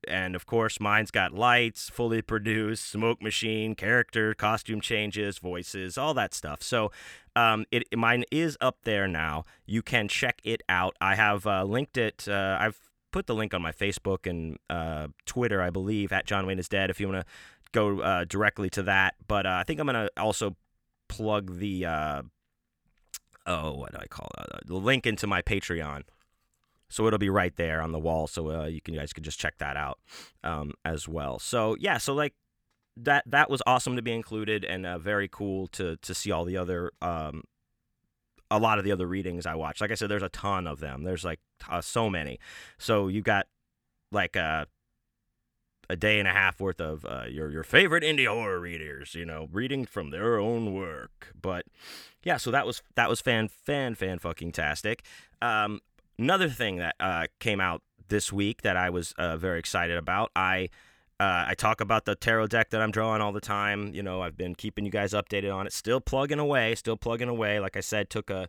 and 0.06 0.36
of 0.36 0.46
course 0.46 0.78
mine's 0.78 1.10
got 1.10 1.32
lights 1.32 1.90
fully 1.90 2.22
produced 2.22 2.88
smoke 2.88 3.20
machine 3.20 3.74
character 3.74 4.32
costume 4.32 4.80
changes 4.80 5.38
voices 5.38 5.98
all 5.98 6.14
that 6.14 6.32
stuff 6.32 6.62
so 6.62 6.92
um, 7.38 7.66
it 7.70 7.84
mine 7.96 8.24
is 8.32 8.58
up 8.60 8.78
there 8.82 9.06
now. 9.06 9.44
You 9.64 9.80
can 9.80 10.08
check 10.08 10.40
it 10.42 10.60
out. 10.68 10.96
I 11.00 11.14
have 11.14 11.46
uh, 11.46 11.62
linked 11.62 11.96
it. 11.96 12.26
Uh, 12.26 12.56
I've 12.58 12.80
put 13.12 13.26
the 13.26 13.34
link 13.34 13.54
on 13.54 13.62
my 13.62 13.72
Facebook 13.72 14.28
and 14.28 14.58
uh, 14.68 15.08
Twitter, 15.26 15.62
I 15.62 15.70
believe, 15.70 16.12
at 16.12 16.26
John 16.26 16.46
Wayne 16.46 16.58
is 16.58 16.68
Dead 16.68 16.90
if 16.90 17.00
you 17.00 17.08
want 17.08 17.26
to 17.26 17.32
go 17.72 18.00
uh, 18.00 18.24
directly 18.24 18.70
to 18.70 18.82
that. 18.84 19.14
But 19.26 19.46
uh, 19.46 19.58
I 19.60 19.64
think 19.64 19.80
I'm 19.80 19.86
going 19.86 20.06
to 20.06 20.10
also 20.16 20.56
plug 21.08 21.58
the, 21.58 21.86
uh, 21.86 22.22
oh, 23.46 23.74
what 23.74 23.92
do 23.92 23.98
I 23.98 24.06
call 24.06 24.28
it? 24.38 24.46
Uh, 24.52 24.58
the 24.66 24.76
link 24.76 25.06
into 25.06 25.26
my 25.26 25.42
Patreon. 25.42 26.02
So 26.90 27.06
it'll 27.06 27.18
be 27.18 27.30
right 27.30 27.54
there 27.56 27.82
on 27.82 27.92
the 27.92 27.98
wall. 27.98 28.26
So 28.26 28.50
uh, 28.50 28.66
you 28.66 28.80
can 28.80 28.94
you 28.94 29.00
guys 29.00 29.12
can 29.12 29.22
just 29.22 29.38
check 29.38 29.58
that 29.58 29.76
out 29.76 29.98
um, 30.42 30.72
as 30.86 31.06
well. 31.06 31.38
So 31.38 31.76
yeah, 31.78 31.98
so 31.98 32.14
like 32.14 32.32
that 32.96 33.24
that 33.26 33.50
was 33.50 33.62
awesome 33.66 33.94
to 33.96 34.00
be 34.00 34.12
included 34.12 34.64
and 34.64 34.86
very 35.02 35.28
cool 35.28 35.66
to 35.68 35.98
to 35.98 36.14
see 36.14 36.32
all 36.32 36.46
the 36.46 36.56
other 36.56 36.92
um, 37.02 37.42
a 38.50 38.58
lot 38.58 38.78
of 38.78 38.84
the 38.84 38.92
other 38.92 39.06
readings 39.06 39.46
I 39.46 39.54
watch. 39.54 39.80
Like 39.80 39.90
I 39.90 39.94
said, 39.94 40.08
there's 40.08 40.22
a 40.22 40.28
ton 40.30 40.66
of 40.66 40.80
them. 40.80 41.02
There's 41.02 41.24
like 41.24 41.40
uh, 41.68 41.80
so 41.80 42.08
many. 42.08 42.38
So 42.78 43.08
you 43.08 43.22
got 43.22 43.46
like 44.10 44.36
a 44.36 44.40
uh, 44.40 44.64
a 45.90 45.96
day 45.96 46.18
and 46.18 46.28
a 46.28 46.32
half 46.32 46.60
worth 46.60 46.80
of 46.80 47.04
uh, 47.06 47.24
your 47.28 47.50
your 47.50 47.62
favorite 47.62 48.04
indie 48.04 48.26
horror 48.26 48.60
readers, 48.60 49.14
you 49.14 49.24
know, 49.24 49.48
reading 49.50 49.86
from 49.86 50.10
their 50.10 50.38
own 50.38 50.74
work. 50.74 51.32
But 51.40 51.64
yeah, 52.22 52.36
so 52.36 52.50
that 52.50 52.66
was 52.66 52.82
that 52.94 53.08
was 53.08 53.20
fan 53.20 53.48
fan 53.48 53.94
fan 53.94 54.18
fucking 54.18 54.52
tastic. 54.52 55.02
Um, 55.40 55.80
another 56.18 56.48
thing 56.48 56.76
that 56.76 56.94
uh, 57.00 57.26
came 57.40 57.60
out 57.60 57.82
this 58.08 58.32
week 58.32 58.62
that 58.62 58.76
I 58.76 58.90
was 58.90 59.12
uh, 59.12 59.36
very 59.36 59.58
excited 59.58 59.96
about. 59.96 60.30
I 60.36 60.68
uh, 61.20 61.46
I 61.48 61.54
talk 61.54 61.80
about 61.80 62.04
the 62.04 62.14
tarot 62.14 62.46
deck 62.48 62.70
that 62.70 62.80
I'm 62.80 62.92
drawing 62.92 63.20
all 63.20 63.32
the 63.32 63.40
time. 63.40 63.92
You 63.92 64.02
know, 64.02 64.22
I've 64.22 64.36
been 64.36 64.54
keeping 64.54 64.84
you 64.84 64.90
guys 64.90 65.12
updated 65.12 65.54
on 65.54 65.66
it. 65.66 65.72
Still 65.72 66.00
plugging 66.00 66.38
away, 66.38 66.74
still 66.76 66.96
plugging 66.96 67.28
away. 67.28 67.58
Like 67.58 67.76
I 67.76 67.80
said, 67.80 68.08
took 68.08 68.30
a 68.30 68.48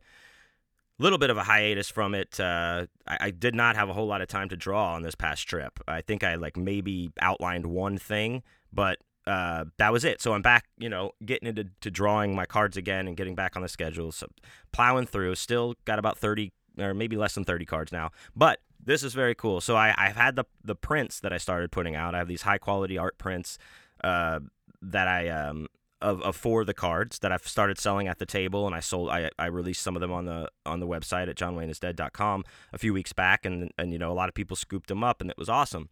little 0.99 1.17
bit 1.17 1.31
of 1.31 1.37
a 1.37 1.43
hiatus 1.43 1.89
from 1.89 2.13
it. 2.13 2.39
Uh, 2.39 2.85
I, 3.07 3.17
I, 3.21 3.31
did 3.31 3.55
not 3.55 3.75
have 3.75 3.89
a 3.89 3.93
whole 3.93 4.05
lot 4.05 4.21
of 4.21 4.27
time 4.27 4.49
to 4.49 4.57
draw 4.57 4.93
on 4.93 5.01
this 5.01 5.15
past 5.15 5.47
trip. 5.47 5.79
I 5.87 6.01
think 6.01 6.23
I 6.23 6.35
like 6.35 6.57
maybe 6.57 7.11
outlined 7.21 7.65
one 7.65 7.97
thing, 7.97 8.43
but 8.71 8.99
uh, 9.25 9.65
that 9.77 9.91
was 9.91 10.03
it. 10.05 10.21
So 10.21 10.33
I'm 10.33 10.41
back, 10.41 10.65
you 10.77 10.89
know, 10.89 11.11
getting 11.25 11.47
into 11.47 11.69
to 11.81 11.89
drawing 11.89 12.35
my 12.35 12.45
cards 12.45 12.77
again 12.77 13.07
and 13.07 13.17
getting 13.17 13.33
back 13.33 13.55
on 13.55 13.61
the 13.63 13.69
schedule. 13.69 14.11
So 14.11 14.27
plowing 14.71 15.07
through. 15.07 15.35
Still 15.35 15.75
got 15.85 15.99
about 15.99 16.17
30 16.17 16.51
or 16.77 16.93
maybe 16.93 17.15
less 17.15 17.33
than 17.33 17.45
30 17.45 17.65
cards 17.65 17.91
now, 17.91 18.11
but 18.35 18.59
this 18.89 19.03
is 19.03 19.13
very 19.13 19.35
cool. 19.35 19.61
So 19.61 19.75
I, 19.75 19.93
I've 19.95 20.15
had 20.15 20.35
the 20.35 20.45
the 20.63 20.75
prints 20.75 21.19
that 21.19 21.31
I 21.31 21.37
started 21.37 21.71
putting 21.71 21.95
out. 21.95 22.15
I 22.15 22.17
have 22.17 22.27
these 22.27 22.41
high 22.41 22.57
quality 22.57 22.97
art 22.97 23.19
prints 23.19 23.59
uh, 24.03 24.39
that 24.81 25.07
I 25.07 25.29
um, 25.29 25.67
of, 26.01 26.21
of 26.23 26.35
four 26.35 26.61
of 26.61 26.67
the 26.67 26.73
cards 26.73 27.19
that 27.19 27.31
I've 27.31 27.47
started 27.47 27.77
selling 27.77 28.07
at 28.07 28.17
the 28.17 28.25
table, 28.25 28.65
and 28.65 28.75
I 28.75 28.79
sold. 28.79 29.11
I, 29.11 29.29
I 29.37 29.45
released 29.45 29.83
some 29.83 29.95
of 29.95 29.99
them 30.01 30.11
on 30.11 30.25
the 30.25 30.49
on 30.65 30.79
the 30.79 30.87
website 30.87 31.29
at 31.29 31.35
johnwayneisdead.com 31.35 32.43
a 32.73 32.77
few 32.79 32.91
weeks 32.91 33.13
back, 33.13 33.45
and 33.45 33.71
and 33.77 33.93
you 33.93 33.99
know 33.99 34.11
a 34.11 34.17
lot 34.17 34.27
of 34.27 34.33
people 34.33 34.55
scooped 34.55 34.87
them 34.87 35.03
up, 35.03 35.21
and 35.21 35.29
it 35.29 35.37
was 35.37 35.49
awesome. 35.49 35.89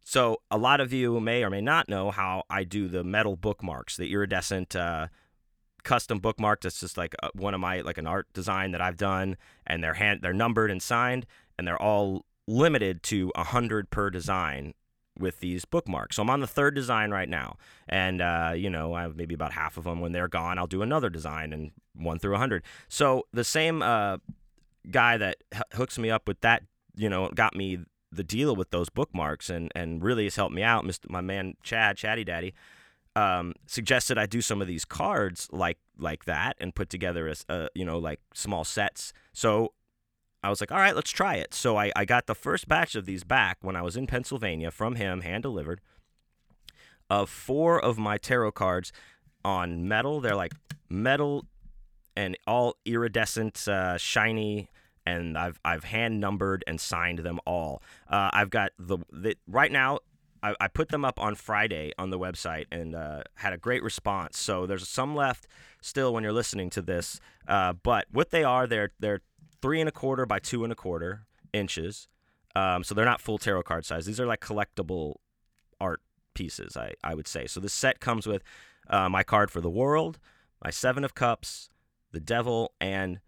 So 0.00 0.38
a 0.50 0.58
lot 0.58 0.80
of 0.80 0.92
you 0.92 1.20
may 1.20 1.44
or 1.44 1.50
may 1.50 1.60
not 1.60 1.88
know 1.88 2.10
how 2.10 2.42
I 2.50 2.64
do 2.64 2.88
the 2.88 3.04
metal 3.04 3.36
bookmarks, 3.36 3.96
the 3.96 4.12
iridescent. 4.12 4.74
Uh, 4.74 5.06
custom 5.84 6.18
bookmark 6.18 6.60
that's 6.60 6.80
just 6.80 6.98
like 6.98 7.14
uh, 7.22 7.28
one 7.34 7.54
of 7.54 7.60
my 7.60 7.80
like 7.82 7.98
an 7.98 8.06
art 8.06 8.26
design 8.34 8.72
that 8.72 8.80
I've 8.80 8.96
done 8.96 9.36
and 9.64 9.82
they're 9.82 9.94
hand 9.94 10.20
they're 10.20 10.34
numbered 10.34 10.72
and 10.72 10.82
signed 10.82 11.24
and 11.58 11.66
they're 11.66 11.80
all 11.80 12.24
limited 12.46 13.02
to 13.04 13.30
100 13.34 13.90
per 13.90 14.10
design 14.10 14.74
with 15.18 15.40
these 15.40 15.64
bookmarks. 15.64 16.16
So 16.16 16.22
I'm 16.22 16.30
on 16.30 16.40
the 16.40 16.46
third 16.46 16.74
design 16.74 17.10
right 17.10 17.28
now, 17.28 17.56
and 17.88 18.22
uh, 18.22 18.52
you 18.56 18.70
know 18.70 18.94
I 18.94 19.02
have 19.02 19.16
maybe 19.16 19.34
about 19.34 19.52
half 19.52 19.76
of 19.76 19.84
them. 19.84 20.00
When 20.00 20.12
they're 20.12 20.28
gone, 20.28 20.58
I'll 20.58 20.66
do 20.66 20.82
another 20.82 21.10
design 21.10 21.52
and 21.52 21.72
one 21.94 22.18
through 22.18 22.32
100. 22.32 22.62
So 22.88 23.26
the 23.32 23.44
same 23.44 23.82
uh, 23.82 24.18
guy 24.90 25.16
that 25.16 25.38
h- 25.54 25.62
hooks 25.72 25.98
me 25.98 26.10
up 26.10 26.28
with 26.28 26.40
that, 26.42 26.62
you 26.94 27.08
know, 27.08 27.28
got 27.34 27.56
me 27.56 27.80
the 28.10 28.24
deal 28.24 28.56
with 28.56 28.70
those 28.70 28.88
bookmarks 28.88 29.50
and 29.50 29.70
and 29.74 30.02
really 30.02 30.24
has 30.24 30.36
helped 30.36 30.54
me 30.54 30.62
out. 30.62 30.84
Mr. 30.84 31.10
My 31.10 31.20
man 31.20 31.54
Chad, 31.62 31.96
Chatty 31.96 32.24
Daddy, 32.24 32.54
um, 33.16 33.54
suggested 33.66 34.16
I 34.16 34.26
do 34.26 34.40
some 34.40 34.62
of 34.62 34.68
these 34.68 34.84
cards 34.84 35.48
like 35.50 35.78
like 35.98 36.24
that 36.26 36.56
and 36.60 36.74
put 36.74 36.88
together 36.88 37.28
as 37.28 37.44
you 37.74 37.84
know 37.84 37.98
like 37.98 38.20
small 38.32 38.64
sets. 38.64 39.12
So 39.32 39.72
I 40.42 40.50
was 40.50 40.60
like, 40.60 40.70
all 40.70 40.78
right, 40.78 40.94
let's 40.94 41.10
try 41.10 41.36
it. 41.36 41.52
So 41.52 41.76
I, 41.76 41.90
I 41.96 42.04
got 42.04 42.26
the 42.26 42.34
first 42.34 42.68
batch 42.68 42.94
of 42.94 43.06
these 43.06 43.24
back 43.24 43.58
when 43.60 43.74
I 43.74 43.82
was 43.82 43.96
in 43.96 44.06
Pennsylvania 44.06 44.70
from 44.70 44.94
him, 44.94 45.22
hand 45.22 45.42
delivered, 45.42 45.80
of 47.10 47.28
four 47.28 47.82
of 47.82 47.98
my 47.98 48.18
tarot 48.18 48.52
cards 48.52 48.92
on 49.44 49.88
metal. 49.88 50.20
They're 50.20 50.36
like 50.36 50.54
metal 50.88 51.44
and 52.16 52.36
all 52.46 52.76
iridescent, 52.84 53.66
uh, 53.66 53.96
shiny, 53.98 54.68
and 55.04 55.36
I've 55.36 55.58
I've 55.64 55.84
hand 55.84 56.20
numbered 56.20 56.62
and 56.66 56.80
signed 56.80 57.20
them 57.20 57.40
all. 57.46 57.82
Uh, 58.08 58.30
I've 58.32 58.50
got 58.50 58.72
the, 58.78 58.98
the 59.12 59.36
right 59.46 59.72
now. 59.72 60.00
I, 60.40 60.54
I, 60.60 60.68
put 60.68 60.90
them 60.90 61.04
up 61.04 61.18
on 61.18 61.34
Friday 61.34 61.92
on 61.98 62.10
the 62.10 62.18
website 62.18 62.66
and 62.70 62.94
uh, 62.94 63.24
had 63.34 63.52
a 63.52 63.56
great 63.56 63.82
response. 63.82 64.38
So 64.38 64.66
there's 64.66 64.88
some 64.88 65.16
left 65.16 65.48
still 65.80 66.12
when 66.14 66.22
you're 66.22 66.32
listening 66.32 66.70
to 66.70 66.82
this. 66.82 67.18
Uh, 67.48 67.72
but 67.72 68.06
what 68.12 68.30
they 68.30 68.44
are, 68.44 68.68
they're 68.68 68.92
they're 69.00 69.22
three 69.60 69.80
and 69.80 69.88
a 69.88 69.92
quarter 69.92 70.26
by 70.26 70.38
two 70.38 70.64
and 70.64 70.72
a 70.72 70.76
quarter 70.76 71.26
inches. 71.52 72.08
Um, 72.54 72.82
so 72.82 72.94
they're 72.94 73.04
not 73.04 73.20
full 73.20 73.38
tarot 73.38 73.62
card 73.62 73.84
size. 73.84 74.06
These 74.06 74.20
are 74.20 74.26
like 74.26 74.40
collectible 74.40 75.16
art 75.80 76.00
pieces, 76.34 76.76
I, 76.76 76.94
I 77.04 77.14
would 77.14 77.28
say. 77.28 77.46
So 77.46 77.60
this 77.60 77.72
set 77.72 78.00
comes 78.00 78.26
with 78.26 78.42
uh, 78.88 79.08
my 79.08 79.22
card 79.22 79.50
for 79.50 79.60
the 79.60 79.70
world, 79.70 80.18
my 80.64 80.70
seven 80.70 81.04
of 81.04 81.14
cups, 81.14 81.68
the 82.12 82.20
devil, 82.20 82.72
and 82.80 83.20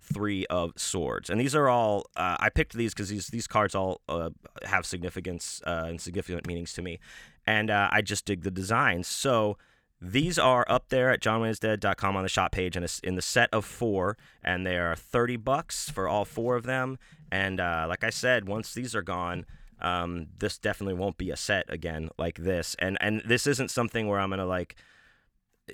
three 0.00 0.46
of 0.46 0.72
swords. 0.76 1.28
And 1.30 1.40
these 1.40 1.54
are 1.54 1.68
all 1.68 2.06
uh, 2.16 2.36
I 2.38 2.50
picked 2.50 2.74
these 2.74 2.94
because 2.94 3.08
these 3.08 3.28
these 3.28 3.46
cards 3.46 3.74
all 3.74 4.00
uh, 4.08 4.30
have 4.64 4.86
significance 4.86 5.62
uh, 5.66 5.84
and 5.86 6.00
significant 6.00 6.46
meanings 6.46 6.72
to 6.74 6.82
me, 6.82 6.98
and 7.46 7.70
uh, 7.70 7.88
I 7.90 8.02
just 8.02 8.24
dig 8.24 8.42
the 8.42 8.50
designs. 8.50 9.06
So 9.06 9.56
these 10.00 10.38
are 10.38 10.64
up 10.68 10.88
there 10.90 11.10
at 11.10 11.20
johnwayneisdead.com 11.20 12.16
on 12.16 12.22
the 12.22 12.28
shop 12.28 12.52
page 12.52 12.76
and 12.76 13.00
in 13.02 13.16
the 13.16 13.22
set 13.22 13.48
of 13.52 13.64
four, 13.64 14.16
and 14.42 14.64
they 14.64 14.78
are 14.78 14.94
30 14.94 15.36
bucks 15.36 15.90
for 15.90 16.06
all 16.08 16.24
four 16.24 16.54
of 16.54 16.64
them. 16.64 16.98
And 17.32 17.60
uh, 17.60 17.86
like 17.88 18.04
I 18.04 18.10
said, 18.10 18.48
once 18.48 18.72
these 18.74 18.94
are 18.94 19.02
gone, 19.02 19.44
um, 19.80 20.28
this 20.38 20.58
definitely 20.58 20.94
won't 20.94 21.18
be 21.18 21.30
a 21.30 21.36
set 21.36 21.66
again 21.68 22.10
like 22.18 22.38
this. 22.38 22.76
And 22.78 22.96
and 23.00 23.22
this 23.24 23.46
isn't 23.46 23.70
something 23.70 24.08
where 24.08 24.20
I'm 24.20 24.30
gonna 24.30 24.46
like, 24.46 24.76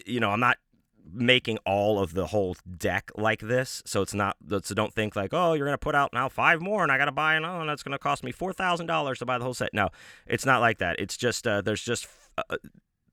you 0.06 0.20
know, 0.20 0.30
I'm 0.30 0.40
not 0.40 0.58
making 1.12 1.58
all 1.66 1.98
of 1.98 2.14
the 2.14 2.26
whole 2.26 2.56
deck 2.78 3.10
like 3.16 3.40
this. 3.40 3.82
So 3.84 4.02
it's 4.02 4.14
not. 4.14 4.36
So 4.62 4.74
don't 4.74 4.92
think 4.92 5.16
like, 5.16 5.30
oh, 5.32 5.52
you're 5.52 5.66
gonna 5.66 5.78
put 5.78 5.94
out 5.94 6.12
now 6.12 6.28
five 6.28 6.60
more, 6.60 6.82
and 6.82 6.90
I 6.90 6.98
gotta 6.98 7.12
buy 7.12 7.34
another, 7.34 7.60
and 7.60 7.68
that's 7.68 7.82
gonna 7.82 7.98
cost 7.98 8.24
me 8.24 8.32
four 8.32 8.52
thousand 8.52 8.86
dollars 8.86 9.18
to 9.18 9.26
buy 9.26 9.38
the 9.38 9.44
whole 9.44 9.54
set. 9.54 9.72
No, 9.72 9.90
it's 10.26 10.46
not 10.46 10.60
like 10.60 10.78
that. 10.78 10.98
It's 10.98 11.16
just 11.16 11.46
uh, 11.46 11.60
there's 11.60 11.82
just 11.82 12.06
uh, 12.36 12.56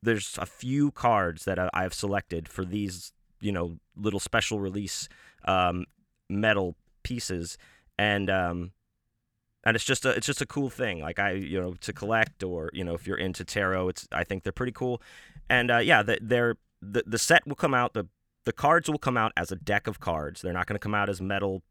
there's 0.04 0.38
a 0.40 0.46
few 0.46 0.92
cards 0.92 1.46
that 1.46 1.60
I've 1.74 1.94
selected 1.94 2.48
for 2.48 2.66
these, 2.66 3.14
you 3.40 3.52
know, 3.52 3.78
little 3.96 4.20
special 4.20 4.60
release 4.60 5.08
um, 5.46 5.86
metal 6.30 6.76
pieces, 7.04 7.58
and 7.98 8.30
um, 8.30 8.72
and 9.64 9.76
it's 9.76 9.86
just 9.86 10.06
a 10.06 10.10
it's 10.10 10.28
just 10.28 10.42
a 10.42 10.46
cool 10.46 10.70
thing. 10.70 11.02
Like 11.02 11.20
I, 11.20 11.32
you 11.32 11.60
know, 11.60 11.74
to 11.82 11.94
collect 11.94 12.44
or 12.44 12.70
you 12.74 12.84
know, 12.84 12.94
if 12.94 13.06
you're 13.06 13.18
into 13.18 13.44
tarot, 13.44 13.90
it's 13.90 14.08
I 14.12 14.24
think 14.24 14.44
they're 14.44 14.52
pretty 14.52 14.72
cool, 14.72 15.02
and 15.50 15.70
uh, 15.72 15.78
yeah, 15.78 16.04
they're 16.04 16.56
the 16.82 17.04
the 17.06 17.20
set 17.20 17.48
will 17.48 17.56
come 17.56 17.74
out 17.74 17.94
the 17.94 18.08
the 18.44 18.54
cards 18.54 18.90
will 18.90 18.98
come 18.98 19.18
out 19.18 19.32
as 19.38 19.52
a 19.52 19.56
deck 19.56 19.88
of 19.88 20.00
cards. 20.00 20.42
They're 20.42 20.54
not 20.54 20.66
going 20.66 20.76
to 20.76 20.80
come 20.80 20.96
out 20.96 21.10
as 21.10 21.22
metal 21.22 21.62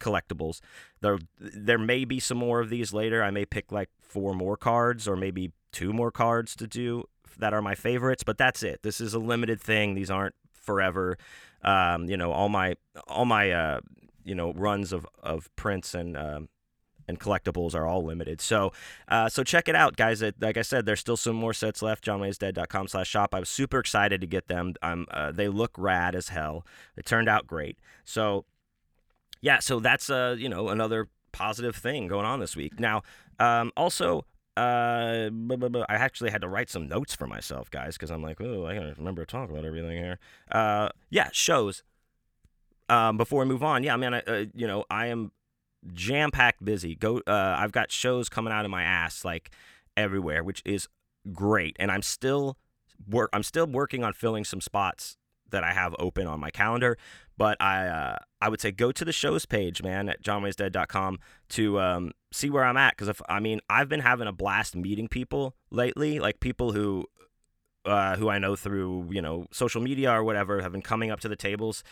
collectibles. 0.00 0.60
There 1.00 1.18
there 1.38 1.78
may 1.78 2.04
be 2.04 2.20
some 2.20 2.38
more 2.38 2.60
of 2.60 2.68
these 2.70 2.92
later. 2.92 3.22
I 3.22 3.30
may 3.30 3.44
pick 3.44 3.72
like 3.72 3.88
four 4.00 4.34
more 4.34 4.56
cards 4.56 5.08
or 5.08 5.16
maybe 5.16 5.52
two 5.72 5.92
more 5.92 6.10
cards 6.10 6.56
to 6.56 6.66
do 6.66 7.04
that 7.38 7.54
are 7.54 7.62
my 7.62 7.74
favorites, 7.74 8.22
but 8.22 8.38
that's 8.38 8.62
it. 8.62 8.82
This 8.82 9.00
is 9.00 9.14
a 9.14 9.18
limited 9.18 9.60
thing. 9.60 9.94
These 9.94 10.10
aren't 10.10 10.34
forever. 10.52 11.16
Um, 11.62 12.08
you 12.08 12.16
know, 12.16 12.32
all 12.32 12.48
my 12.48 12.74
all 13.08 13.24
my 13.24 13.50
uh, 13.50 13.80
you 14.24 14.34
know 14.34 14.52
runs 14.52 14.92
of 14.92 15.06
of 15.22 15.54
prints 15.56 15.94
and 15.94 16.16
um, 16.16 16.48
and 17.10 17.20
collectibles 17.20 17.74
are 17.74 17.86
all 17.86 18.04
limited. 18.04 18.40
So, 18.40 18.72
uh, 19.08 19.28
so 19.28 19.42
check 19.42 19.68
it 19.68 19.74
out, 19.74 19.96
guys. 19.96 20.22
Like 20.40 20.56
I 20.56 20.62
said, 20.62 20.86
there's 20.86 21.00
still 21.00 21.16
some 21.16 21.36
more 21.36 21.52
sets 21.52 21.82
left. 21.82 22.04
JohnWayne'sDead.com 22.04 22.88
slash 22.88 23.08
shop. 23.08 23.34
I 23.34 23.40
was 23.40 23.48
super 23.48 23.80
excited 23.80 24.20
to 24.20 24.26
get 24.26 24.46
them. 24.46 24.74
Uh, 24.82 25.32
they 25.32 25.48
look 25.48 25.72
rad 25.76 26.14
as 26.14 26.28
hell. 26.28 26.64
They 26.96 27.02
turned 27.02 27.28
out 27.28 27.46
great. 27.46 27.78
So, 28.04 28.44
yeah. 29.42 29.58
So 29.58 29.80
that's 29.80 30.08
uh, 30.08 30.36
you 30.38 30.48
know, 30.48 30.68
another 30.68 31.08
positive 31.32 31.76
thing 31.76 32.06
going 32.06 32.26
on 32.26 32.40
this 32.40 32.56
week. 32.56 32.80
Now, 32.80 33.02
um, 33.38 33.72
also. 33.76 34.24
Uh, 34.56 35.30
I 35.88 35.94
actually 35.94 36.30
had 36.30 36.42
to 36.42 36.48
write 36.48 36.68
some 36.68 36.88
notes 36.88 37.14
for 37.14 37.26
myself, 37.26 37.70
guys, 37.70 37.94
because 37.94 38.10
I'm 38.10 38.22
like, 38.22 38.40
oh, 38.40 38.66
I 38.66 38.74
gotta 38.74 38.94
remember 38.98 39.24
to 39.24 39.26
talk 39.26 39.50
about 39.50 39.64
everything 39.64 39.96
here. 39.96 40.18
Uh, 40.50 40.90
yeah, 41.08 41.28
shows. 41.32 41.82
Um, 42.88 43.16
before 43.16 43.40
we 43.40 43.46
move 43.46 43.62
on, 43.62 43.84
yeah, 43.84 43.94
I 43.94 43.96
mean, 43.96 44.14
I, 44.14 44.20
uh, 44.20 44.44
you 44.54 44.66
know, 44.66 44.84
I 44.90 45.06
am 45.06 45.30
jam 45.92 46.30
packed 46.30 46.64
busy. 46.64 46.96
Go, 46.96 47.18
uh, 47.26 47.56
I've 47.58 47.72
got 47.72 47.92
shows 47.92 48.28
coming 48.28 48.52
out 48.52 48.64
of 48.64 48.70
my 48.70 48.82
ass 48.82 49.24
like 49.24 49.50
everywhere, 49.96 50.42
which 50.42 50.62
is 50.64 50.88
great, 51.32 51.76
and 51.78 51.90
I'm 51.90 52.02
still 52.02 52.58
work. 53.08 53.30
I'm 53.32 53.44
still 53.44 53.66
working 53.66 54.04
on 54.04 54.12
filling 54.12 54.44
some 54.44 54.60
spots 54.60 55.16
that 55.50 55.64
I 55.64 55.72
have 55.72 55.94
open 55.98 56.26
on 56.26 56.40
my 56.40 56.50
calendar. 56.50 56.96
But 57.36 57.56
I, 57.60 57.86
uh, 57.86 58.16
I 58.40 58.48
would 58.48 58.60
say 58.60 58.70
go 58.70 58.92
to 58.92 59.04
the 59.04 59.12
shows 59.12 59.46
page, 59.46 59.82
man, 59.82 60.08
at 60.08 60.22
johnwaysdead.com 60.22 61.18
to 61.50 61.80
um, 61.80 62.12
see 62.32 62.50
where 62.50 62.64
I'm 62.64 62.76
at. 62.76 62.96
Because 62.96 63.08
if 63.08 63.22
I 63.28 63.40
mean, 63.40 63.60
I've 63.70 63.88
been 63.88 64.00
having 64.00 64.28
a 64.28 64.32
blast 64.32 64.76
meeting 64.76 65.08
people 65.08 65.54
lately, 65.70 66.18
like 66.18 66.40
people 66.40 66.72
who. 66.72 67.06
Uh, 67.86 68.14
who 68.16 68.28
I 68.28 68.38
know 68.38 68.56
through 68.56 69.08
you 69.10 69.22
know 69.22 69.46
social 69.52 69.80
media 69.80 70.12
or 70.12 70.22
whatever 70.22 70.60
have 70.60 70.70
been 70.70 70.82
coming 70.82 71.10
up 71.10 71.20
to 71.20 71.30
the 71.30 71.34
tables 71.34 71.82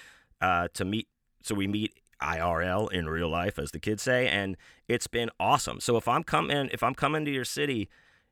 uh, 0.43 0.69
to 0.75 0.85
meet. 0.85 1.09
So 1.43 1.55
we 1.55 1.67
meet 1.67 1.95
IRL 2.21 2.93
in 2.93 3.09
real 3.09 3.29
life, 3.29 3.59
as 3.59 3.71
the 3.71 3.79
kids 3.79 4.03
say, 4.03 4.29
and 4.29 4.57
it's 4.87 5.07
been 5.07 5.31
awesome. 5.39 5.81
So 5.81 5.97
if 5.97 6.09
I'm 6.09 6.25
coming, 6.25 6.69
if 6.73 6.83
I'm 6.83 6.95
coming 6.95 7.25
to 7.25 7.31
your 7.31 7.45
city, 7.45 7.89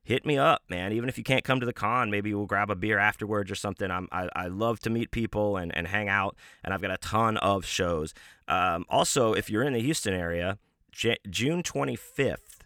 hit 0.06 0.24
me 0.24 0.38
up, 0.38 0.62
man. 0.70 0.92
Even 0.92 1.08
if 1.08 1.18
you 1.18 1.24
can't 1.24 1.44
come 1.44 1.58
to 1.58 1.66
the 1.66 1.72
con, 1.72 2.10
maybe 2.10 2.32
we'll 2.32 2.46
grab 2.46 2.70
a 2.70 2.76
beer 2.76 2.98
afterwards 2.98 3.50
or 3.50 3.56
something. 3.56 3.90
I'm, 3.90 4.08
I, 4.12 4.28
I 4.36 4.46
love 4.46 4.78
to 4.80 4.90
meet 4.90 5.10
people 5.10 5.56
and, 5.56 5.76
and 5.76 5.88
hang 5.88 6.08
out, 6.08 6.36
and 6.64 6.72
I've 6.72 6.80
got 6.80 6.92
a 6.92 6.98
ton 6.98 7.36
of 7.38 7.66
shows. 7.66 8.14
Um, 8.46 8.84
also, 8.88 9.32
if 9.32 9.50
you're 9.50 9.64
in 9.64 9.72
the 9.72 9.80
Houston 9.80 10.14
area, 10.14 10.58
J- 10.92 11.18
June 11.28 11.64
25th, 11.64 12.60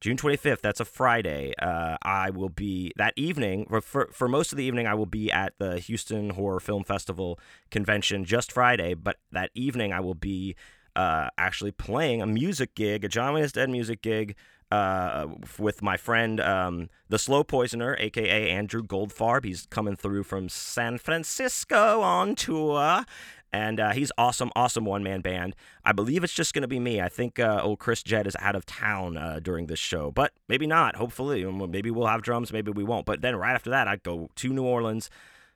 June 0.00 0.16
25th, 0.16 0.62
that's 0.62 0.80
a 0.80 0.86
Friday. 0.86 1.52
Uh, 1.60 1.98
I 2.02 2.30
will 2.30 2.48
be 2.48 2.92
that 2.96 3.12
evening, 3.16 3.66
for, 3.82 4.08
for 4.12 4.26
most 4.26 4.50
of 4.50 4.56
the 4.56 4.64
evening, 4.64 4.86
I 4.86 4.94
will 4.94 5.06
be 5.06 5.30
at 5.30 5.52
the 5.58 5.78
Houston 5.80 6.30
Horror 6.30 6.60
Film 6.60 6.82
Festival 6.82 7.38
convention 7.70 8.24
just 8.24 8.52
Friday, 8.52 8.94
but 8.94 9.16
that 9.32 9.50
evening 9.54 9.92
I 9.92 10.00
will 10.00 10.14
be 10.14 10.56
uh, 10.96 11.28
actually 11.36 11.72
playing 11.72 12.22
a 12.22 12.26
music 12.26 12.74
gig, 12.74 13.04
a 13.04 13.08
John 13.08 13.34
Wayne 13.34 13.46
Dead 13.52 13.70
music 13.70 14.02
gig. 14.02 14.34
Uh, 14.70 15.28
with 15.58 15.80
my 15.80 15.96
friend, 15.96 16.40
um, 16.40 16.90
the 17.08 17.18
Slow 17.18 17.42
Poisoner, 17.42 17.96
aka 17.98 18.50
Andrew 18.50 18.82
Goldfarb. 18.82 19.44
He's 19.44 19.66
coming 19.70 19.96
through 19.96 20.24
from 20.24 20.50
San 20.50 20.98
Francisco 20.98 22.02
on 22.02 22.34
tour, 22.34 23.06
and 23.50 23.80
uh, 23.80 23.92
he's 23.92 24.12
awesome, 24.18 24.50
awesome 24.54 24.84
one 24.84 25.02
man 25.02 25.22
band. 25.22 25.56
I 25.86 25.92
believe 25.92 26.22
it's 26.22 26.34
just 26.34 26.52
going 26.52 26.62
to 26.62 26.68
be 26.68 26.78
me. 26.78 27.00
I 27.00 27.08
think 27.08 27.38
uh, 27.38 27.60
old 27.62 27.78
Chris 27.78 28.02
Jett 28.02 28.26
is 28.26 28.36
out 28.40 28.54
of 28.54 28.66
town 28.66 29.16
uh, 29.16 29.40
during 29.42 29.68
this 29.68 29.78
show, 29.78 30.10
but 30.10 30.32
maybe 30.48 30.66
not. 30.66 30.96
Hopefully, 30.96 31.44
maybe 31.44 31.90
we'll 31.90 32.06
have 32.06 32.20
drums, 32.20 32.52
maybe 32.52 32.70
we 32.70 32.84
won't. 32.84 33.06
But 33.06 33.22
then 33.22 33.36
right 33.36 33.54
after 33.54 33.70
that, 33.70 33.88
I 33.88 33.96
go 33.96 34.28
to 34.34 34.52
New 34.52 34.64
Orleans 34.64 35.08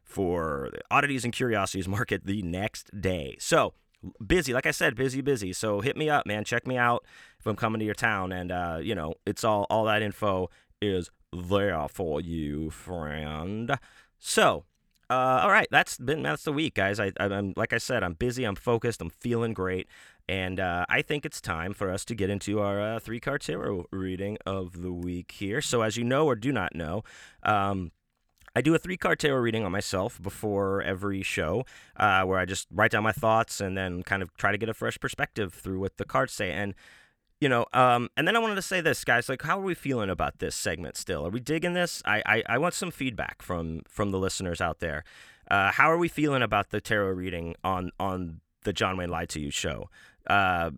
for 0.02 0.70
Oddities 0.90 1.24
and 1.24 1.34
Curiosities 1.34 1.86
Market 1.86 2.24
the 2.24 2.40
next 2.42 2.98
day. 2.98 3.36
So 3.38 3.74
busy, 4.24 4.52
like 4.52 4.66
I 4.66 4.70
said, 4.70 4.94
busy, 4.94 5.20
busy. 5.20 5.52
So 5.52 5.80
hit 5.80 5.96
me 5.96 6.08
up, 6.10 6.26
man. 6.26 6.44
Check 6.44 6.66
me 6.66 6.76
out 6.76 7.04
if 7.38 7.46
I'm 7.46 7.56
coming 7.56 7.78
to 7.80 7.84
your 7.84 7.94
town, 7.94 8.32
and 8.32 8.52
uh, 8.52 8.78
you 8.82 8.94
know, 8.94 9.14
it's 9.26 9.44
all 9.44 9.66
all 9.70 9.84
that 9.84 10.02
info 10.02 10.50
is 10.80 11.10
there 11.32 11.86
for 11.88 12.20
you, 12.20 12.70
friend. 12.70 13.78
So 14.18 14.64
uh, 15.12 15.40
all 15.42 15.50
right, 15.50 15.68
that's 15.70 15.98
been 15.98 16.22
that's 16.22 16.44
the 16.44 16.52
week, 16.52 16.74
guys. 16.74 16.98
I, 16.98 17.12
am 17.18 17.52
like 17.54 17.74
I 17.74 17.78
said, 17.78 18.02
I'm 18.02 18.14
busy, 18.14 18.44
I'm 18.44 18.54
focused, 18.54 19.02
I'm 19.02 19.10
feeling 19.10 19.52
great, 19.52 19.86
and 20.26 20.58
uh, 20.58 20.86
I 20.88 21.02
think 21.02 21.26
it's 21.26 21.38
time 21.38 21.74
for 21.74 21.90
us 21.90 22.06
to 22.06 22.14
get 22.14 22.30
into 22.30 22.60
our 22.60 22.80
uh, 22.80 22.98
three 22.98 23.20
card 23.20 23.42
tarot 23.42 23.84
reading 23.90 24.38
of 24.46 24.80
the 24.80 24.90
week 24.90 25.32
here. 25.32 25.60
So, 25.60 25.82
as 25.82 25.98
you 25.98 26.04
know 26.04 26.24
or 26.24 26.34
do 26.34 26.50
not 26.50 26.74
know, 26.74 27.02
um, 27.42 27.92
I 28.54 28.60
do 28.60 28.74
a 28.74 28.78
three 28.78 28.96
card 28.96 29.18
tarot 29.18 29.40
reading 29.40 29.64
on 29.64 29.72
myself 29.72 30.20
before 30.20 30.82
every 30.82 31.22
show, 31.22 31.64
uh, 31.96 32.22
where 32.24 32.38
I 32.38 32.44
just 32.44 32.68
write 32.70 32.90
down 32.90 33.02
my 33.02 33.12
thoughts 33.12 33.60
and 33.60 33.76
then 33.76 34.02
kind 34.02 34.22
of 34.22 34.34
try 34.36 34.52
to 34.52 34.58
get 34.58 34.68
a 34.68 34.74
fresh 34.74 34.98
perspective 34.98 35.54
through 35.54 35.80
what 35.80 35.96
the 35.96 36.04
cards 36.04 36.32
say. 36.32 36.52
And 36.52 36.74
you 37.40 37.48
know, 37.48 37.66
um, 37.72 38.08
and 38.16 38.28
then 38.28 38.36
I 38.36 38.38
wanted 38.38 38.54
to 38.54 38.62
say 38.62 38.80
this, 38.80 39.02
guys. 39.02 39.28
Like, 39.28 39.42
how 39.42 39.58
are 39.58 39.64
we 39.64 39.74
feeling 39.74 40.08
about 40.08 40.38
this 40.38 40.54
segment? 40.54 40.96
Still, 40.96 41.26
are 41.26 41.30
we 41.30 41.40
digging 41.40 41.72
this? 41.72 42.00
I, 42.04 42.22
I, 42.24 42.42
I 42.50 42.58
want 42.58 42.72
some 42.74 42.92
feedback 42.92 43.42
from 43.42 43.82
from 43.88 44.12
the 44.12 44.18
listeners 44.18 44.60
out 44.60 44.78
there. 44.78 45.02
Uh, 45.50 45.72
how 45.72 45.90
are 45.90 45.98
we 45.98 46.06
feeling 46.06 46.40
about 46.40 46.70
the 46.70 46.80
tarot 46.80 47.10
reading 47.10 47.56
on 47.64 47.90
on 47.98 48.40
the 48.62 48.72
John 48.72 48.96
Wayne 48.96 49.10
Lied 49.10 49.28
to 49.30 49.40
You 49.40 49.50
show? 49.50 49.90
Uh, 50.28 50.70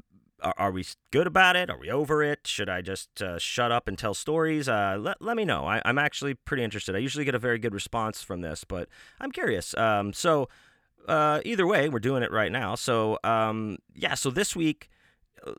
are, 0.42 0.54
are, 0.58 0.70
we 0.70 0.84
good 1.10 1.26
about 1.26 1.56
it? 1.56 1.70
Are 1.70 1.78
we 1.78 1.90
over 1.90 2.22
it? 2.22 2.46
Should 2.46 2.68
I 2.68 2.82
just 2.82 3.22
uh, 3.22 3.38
shut 3.38 3.72
up 3.72 3.88
and 3.88 3.98
tell 3.98 4.14
stories? 4.14 4.68
Uh, 4.68 4.96
let, 5.00 5.20
let 5.22 5.36
me 5.36 5.44
know. 5.44 5.64
I, 5.64 5.80
am 5.84 5.98
actually 5.98 6.34
pretty 6.34 6.62
interested. 6.62 6.94
I 6.94 6.98
usually 6.98 7.24
get 7.24 7.34
a 7.34 7.38
very 7.38 7.58
good 7.58 7.74
response 7.74 8.22
from 8.22 8.40
this, 8.40 8.64
but 8.64 8.88
I'm 9.20 9.30
curious. 9.30 9.74
Um, 9.76 10.12
so, 10.12 10.48
uh, 11.08 11.40
either 11.44 11.66
way, 11.66 11.88
we're 11.88 11.98
doing 11.98 12.22
it 12.22 12.32
right 12.32 12.52
now. 12.52 12.74
So, 12.74 13.18
um, 13.24 13.78
yeah, 13.94 14.14
so 14.14 14.30
this 14.30 14.56
week, 14.56 14.88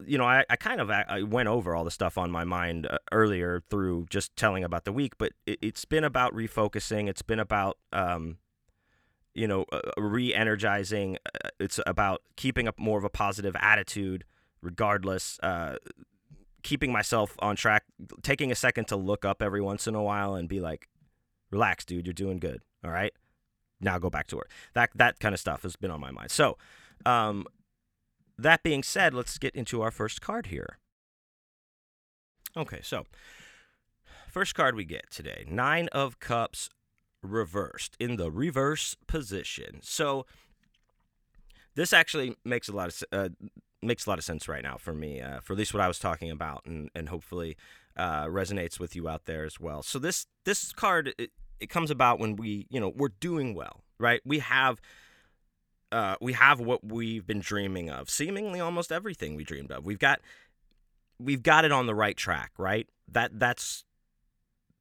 you 0.05 0.17
know, 0.17 0.25
I, 0.25 0.43
I 0.49 0.55
kind 0.55 0.81
of 0.81 0.89
I 0.89 1.23
went 1.23 1.47
over 1.47 1.75
all 1.75 1.83
the 1.83 1.91
stuff 1.91 2.17
on 2.17 2.31
my 2.31 2.43
mind 2.43 2.87
uh, 2.87 2.97
earlier 3.11 3.61
through 3.69 4.07
just 4.09 4.35
telling 4.35 4.63
about 4.63 4.85
the 4.85 4.91
week, 4.91 5.17
but 5.17 5.33
it, 5.45 5.59
has 5.63 5.85
been 5.85 6.03
about 6.03 6.33
refocusing. 6.33 7.07
It's 7.07 7.21
been 7.21 7.39
about, 7.39 7.77
um, 7.93 8.37
you 9.33 9.47
know, 9.47 9.65
uh, 9.71 9.81
uh 9.97 10.01
re-energizing. 10.01 11.17
Uh, 11.25 11.49
it's 11.59 11.79
about 11.85 12.21
keeping 12.35 12.67
up 12.67 12.79
more 12.79 12.97
of 12.97 13.03
a 13.03 13.09
positive 13.09 13.55
attitude, 13.59 14.23
regardless. 14.65 15.39
Uh, 15.41 15.77
keeping 16.63 16.91
myself 16.91 17.35
on 17.39 17.55
track, 17.55 17.83
taking 18.23 18.51
a 18.51 18.55
second 18.55 18.87
to 18.87 18.95
look 18.95 19.23
up 19.23 19.41
every 19.41 19.61
once 19.61 19.85
in 19.87 19.93
a 19.93 20.01
while 20.01 20.33
and 20.33 20.49
be 20.49 20.59
like, 20.59 20.89
"Relax, 21.51 21.85
dude. 21.85 22.07
You're 22.07 22.13
doing 22.13 22.39
good. 22.39 22.61
All 22.83 22.91
right." 22.91 23.13
Now 23.79 23.99
go 23.99 24.09
back 24.09 24.27
to 24.27 24.35
work. 24.35 24.49
That 24.73 24.89
that 24.95 25.19
kind 25.19 25.33
of 25.33 25.39
stuff 25.39 25.61
has 25.61 25.75
been 25.75 25.91
on 25.91 26.01
my 26.01 26.11
mind. 26.11 26.31
So, 26.31 26.57
um, 27.05 27.45
that 28.37 28.63
being 28.63 28.83
said, 28.83 29.13
let's 29.13 29.37
get 29.37 29.55
into 29.55 29.81
our 29.81 29.91
first 29.91 30.21
card 30.21 30.47
here. 30.47 30.79
Okay, 32.57 32.79
so 32.81 33.05
first 34.29 34.55
card 34.55 34.75
we 34.75 34.85
get 34.85 35.11
today 35.11 35.45
Nine 35.47 35.87
of 35.91 36.19
Cups 36.19 36.69
reversed 37.21 37.95
in 37.99 38.15
the 38.15 38.31
reverse 38.31 38.95
position. 39.07 39.79
So 39.81 40.25
this 41.75 41.93
actually 41.93 42.35
makes 42.43 42.69
a 42.69 42.71
lot 42.71 42.87
of 42.87 43.03
uh, 43.11 43.29
makes 43.85 44.05
a 44.05 44.09
lot 44.09 44.17
of 44.17 44.25
sense 44.25 44.47
right 44.47 44.63
now 44.63 44.77
for 44.77 44.93
me, 44.93 45.21
uh, 45.21 45.39
for 45.41 45.53
at 45.53 45.59
least 45.59 45.73
what 45.73 45.81
I 45.81 45.87
was 45.87 45.99
talking 45.99 46.31
about, 46.31 46.65
and 46.65 46.89
and 46.95 47.09
hopefully 47.09 47.57
uh, 47.97 48.25
resonates 48.25 48.79
with 48.79 48.95
you 48.95 49.07
out 49.07 49.25
there 49.25 49.45
as 49.45 49.59
well. 49.59 49.83
So 49.83 49.99
this 49.99 50.27
this 50.43 50.73
card 50.73 51.13
it, 51.17 51.31
it 51.59 51.69
comes 51.69 51.91
about 51.91 52.19
when 52.19 52.35
we 52.35 52.67
you 52.69 52.79
know 52.79 52.89
we're 52.95 53.13
doing 53.19 53.53
well, 53.53 53.81
right? 53.99 54.21
We 54.25 54.39
have 54.39 54.81
uh, 55.91 56.15
we 56.19 56.33
have 56.33 56.59
what 56.59 56.83
we've 56.83 57.25
been 57.25 57.39
dreaming 57.39 57.89
of. 57.89 58.09
Seemingly 58.09 58.59
almost 58.59 58.91
everything 58.91 59.35
we 59.35 59.43
dreamed 59.43 59.71
of. 59.71 59.85
We've 59.85 59.99
got 59.99 60.21
we've 61.19 61.43
got 61.43 61.65
it 61.65 61.71
on 61.71 61.85
the 61.85 61.95
right 61.95 62.17
track, 62.17 62.51
right? 62.57 62.87
That 63.07 63.39
that's 63.39 63.85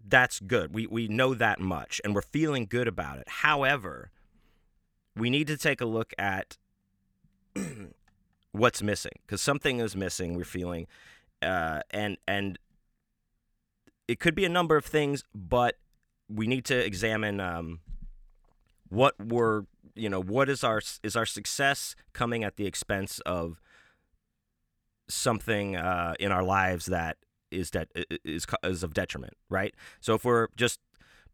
that's 0.06 0.40
good. 0.40 0.74
We 0.74 0.86
we 0.86 1.08
know 1.08 1.34
that 1.34 1.60
much 1.60 2.00
and 2.04 2.14
we're 2.14 2.22
feeling 2.22 2.66
good 2.66 2.88
about 2.88 3.18
it. 3.18 3.28
However, 3.28 4.10
we 5.16 5.30
need 5.30 5.46
to 5.46 5.56
take 5.56 5.80
a 5.80 5.86
look 5.86 6.12
at 6.18 6.58
what's 8.54 8.82
missing 8.82 9.12
because 9.26 9.42
something 9.42 9.80
is 9.80 9.96
missing. 9.96 10.34
We're 10.34 10.44
feeling, 10.44 10.86
uh, 11.42 11.80
and 11.90 12.16
and 12.26 12.58
it 14.06 14.20
could 14.20 14.34
be 14.34 14.44
a 14.44 14.48
number 14.48 14.76
of 14.76 14.84
things, 14.84 15.24
but 15.34 15.76
we 16.28 16.46
need 16.46 16.64
to 16.66 16.84
examine 16.84 17.40
um, 17.40 17.80
what 18.88 19.14
we're 19.18 19.64
you 19.94 20.08
know 20.08 20.22
what 20.22 20.48
is 20.48 20.64
our 20.64 20.80
is 21.02 21.16
our 21.16 21.26
success 21.26 21.94
coming 22.12 22.44
at 22.44 22.56
the 22.56 22.66
expense 22.66 23.18
of 23.26 23.60
something 25.08 25.76
uh, 25.76 26.14
in 26.18 26.32
our 26.32 26.42
lives 26.42 26.86
that 26.86 27.16
is 27.50 27.70
that 27.70 27.88
is 28.24 28.46
is 28.62 28.82
of 28.82 28.94
detriment, 28.94 29.34
right? 29.48 29.74
So 30.00 30.14
if 30.14 30.24
we're 30.24 30.48
just 30.56 30.78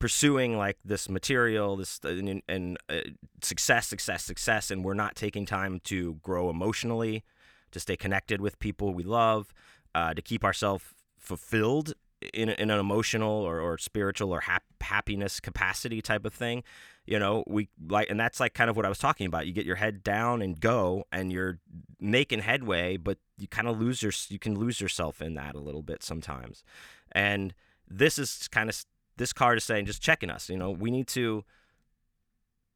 pursuing 0.00 0.56
like 0.56 0.78
this 0.84 1.08
material, 1.08 1.76
this 1.76 2.00
and, 2.02 2.42
and 2.48 2.78
uh, 2.88 3.00
success, 3.42 3.86
success, 3.86 4.24
success, 4.24 4.70
and 4.70 4.84
we're 4.84 4.94
not 4.94 5.14
taking 5.14 5.46
time 5.46 5.78
to 5.84 6.14
grow 6.22 6.50
emotionally, 6.50 7.22
to 7.70 7.78
stay 7.78 7.96
connected 7.96 8.40
with 8.40 8.58
people 8.58 8.92
we 8.92 9.04
love, 9.04 9.52
uh, 9.94 10.12
to 10.14 10.22
keep 10.22 10.42
ourselves 10.42 10.82
fulfilled 11.18 11.92
in, 12.34 12.48
in 12.48 12.70
an 12.70 12.80
emotional 12.80 13.30
or, 13.30 13.60
or 13.60 13.78
spiritual 13.78 14.32
or 14.32 14.40
hap- 14.40 14.64
happiness 14.80 15.38
capacity 15.38 16.02
type 16.02 16.24
of 16.24 16.34
thing. 16.34 16.64
You 17.06 17.18
know 17.18 17.44
we 17.46 17.68
like 17.88 18.08
and 18.08 18.20
that's 18.20 18.38
like 18.38 18.54
kind 18.54 18.70
of 18.70 18.76
what 18.76 18.86
i 18.86 18.88
was 18.88 18.98
talking 18.98 19.26
about. 19.26 19.46
You 19.46 19.52
get 19.52 19.66
your 19.66 19.76
head 19.76 20.04
down 20.04 20.42
and 20.42 20.60
go 20.60 21.04
and 21.10 21.32
you're 21.32 21.58
making 21.98 22.40
headway 22.40 22.96
but 22.96 23.18
you 23.36 23.48
kind 23.48 23.66
of 23.66 23.80
lose 23.80 24.02
your 24.02 24.12
you 24.28 24.38
can 24.38 24.56
lose 24.56 24.80
yourself 24.80 25.20
in 25.20 25.34
that 25.34 25.54
a 25.54 25.60
little 25.60 25.82
bit 25.82 26.02
sometimes. 26.02 26.62
And 27.10 27.52
this 27.88 28.18
is 28.18 28.46
kind 28.48 28.68
of 28.68 28.84
this 29.20 29.32
card 29.32 29.58
is 29.58 29.64
saying 29.64 29.86
just 29.86 30.02
checking 30.02 30.30
us 30.30 30.50
you 30.50 30.56
know 30.56 30.70
we 30.70 30.90
need 30.90 31.06
to 31.06 31.44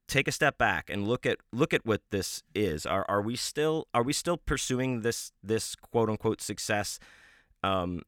take 0.07 0.27
a 0.27 0.31
step 0.31 0.57
back 0.57 0.89
and 0.89 1.07
look 1.07 1.25
at 1.25 1.37
look 1.51 1.73
at 1.73 1.85
what 1.85 2.01
this 2.11 2.43
is. 2.53 2.85
Are 2.85 3.05
are 3.09 3.21
we 3.21 3.35
still 3.35 3.87
are 3.93 4.03
we 4.03 4.13
still 4.13 4.37
pursuing 4.37 5.01
this 5.01 5.31
this 5.43 5.75
quote 5.75 6.09
unquote 6.09 6.41
success 6.41 6.99
um 7.63 8.01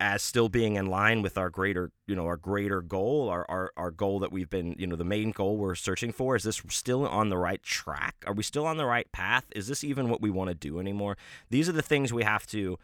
as 0.00 0.22
still 0.22 0.48
being 0.48 0.74
in 0.74 0.86
line 0.86 1.22
with 1.22 1.38
our 1.38 1.48
greater 1.48 1.92
you 2.06 2.16
know 2.16 2.26
our 2.26 2.36
greater 2.36 2.82
goal 2.82 3.28
our, 3.28 3.48
our 3.48 3.72
our 3.76 3.90
goal 3.92 4.18
that 4.18 4.32
we've 4.32 4.50
been 4.50 4.74
you 4.76 4.86
know 4.86 4.96
the 4.96 5.04
main 5.04 5.30
goal 5.30 5.56
we're 5.56 5.74
searching 5.74 6.12
for? 6.12 6.34
Is 6.36 6.42
this 6.42 6.60
still 6.68 7.06
on 7.06 7.28
the 7.28 7.38
right 7.38 7.62
track? 7.62 8.16
Are 8.26 8.34
we 8.34 8.42
still 8.42 8.66
on 8.66 8.76
the 8.76 8.86
right 8.86 9.10
path? 9.12 9.46
Is 9.54 9.68
this 9.68 9.84
even 9.84 10.08
what 10.08 10.20
we 10.20 10.30
want 10.30 10.48
to 10.48 10.54
do 10.54 10.80
anymore? 10.80 11.16
These 11.50 11.68
are 11.68 11.72
the 11.72 11.82
things 11.82 12.12
we 12.12 12.24
have 12.24 12.46
to 12.48 12.78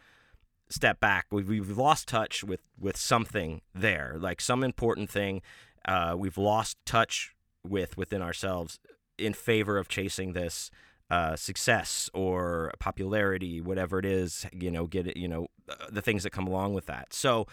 step 0.71 0.99
back 0.99 1.27
we've, 1.31 1.49
we've 1.49 1.77
lost 1.77 2.07
touch 2.07 2.43
with 2.43 2.61
with 2.79 2.97
something 2.97 3.61
there 3.75 4.15
like 4.19 4.41
some 4.41 4.63
important 4.63 5.09
thing 5.09 5.41
uh, 5.85 6.15
we've 6.17 6.37
lost 6.37 6.77
touch 6.85 7.35
with 7.67 7.97
within 7.97 8.21
ourselves 8.21 8.79
in 9.17 9.33
favor 9.33 9.77
of 9.77 9.87
chasing 9.87 10.33
this 10.33 10.71
uh, 11.11 11.35
success 11.35 12.09
or 12.13 12.71
popularity, 12.79 13.59
whatever 13.59 13.99
it 13.99 14.05
is, 14.05 14.45
you 14.53 14.71
know, 14.71 14.87
get 14.87 15.07
it, 15.07 15.17
you 15.17 15.27
know, 15.27 15.47
uh, 15.69 15.75
the 15.91 16.01
things 16.01 16.23
that 16.23 16.29
come 16.29 16.47
along 16.47 16.73
with 16.73 16.85
that. 16.85 17.13
So, 17.13 17.47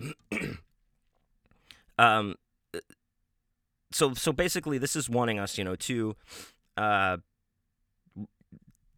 um, 1.98 2.36
so 3.92 4.14
so 4.14 4.32
basically, 4.32 4.78
this 4.78 4.96
is 4.96 5.10
wanting 5.10 5.38
us, 5.38 5.58
you 5.58 5.64
know, 5.64 5.76
to 5.76 6.16
uh, 6.78 7.18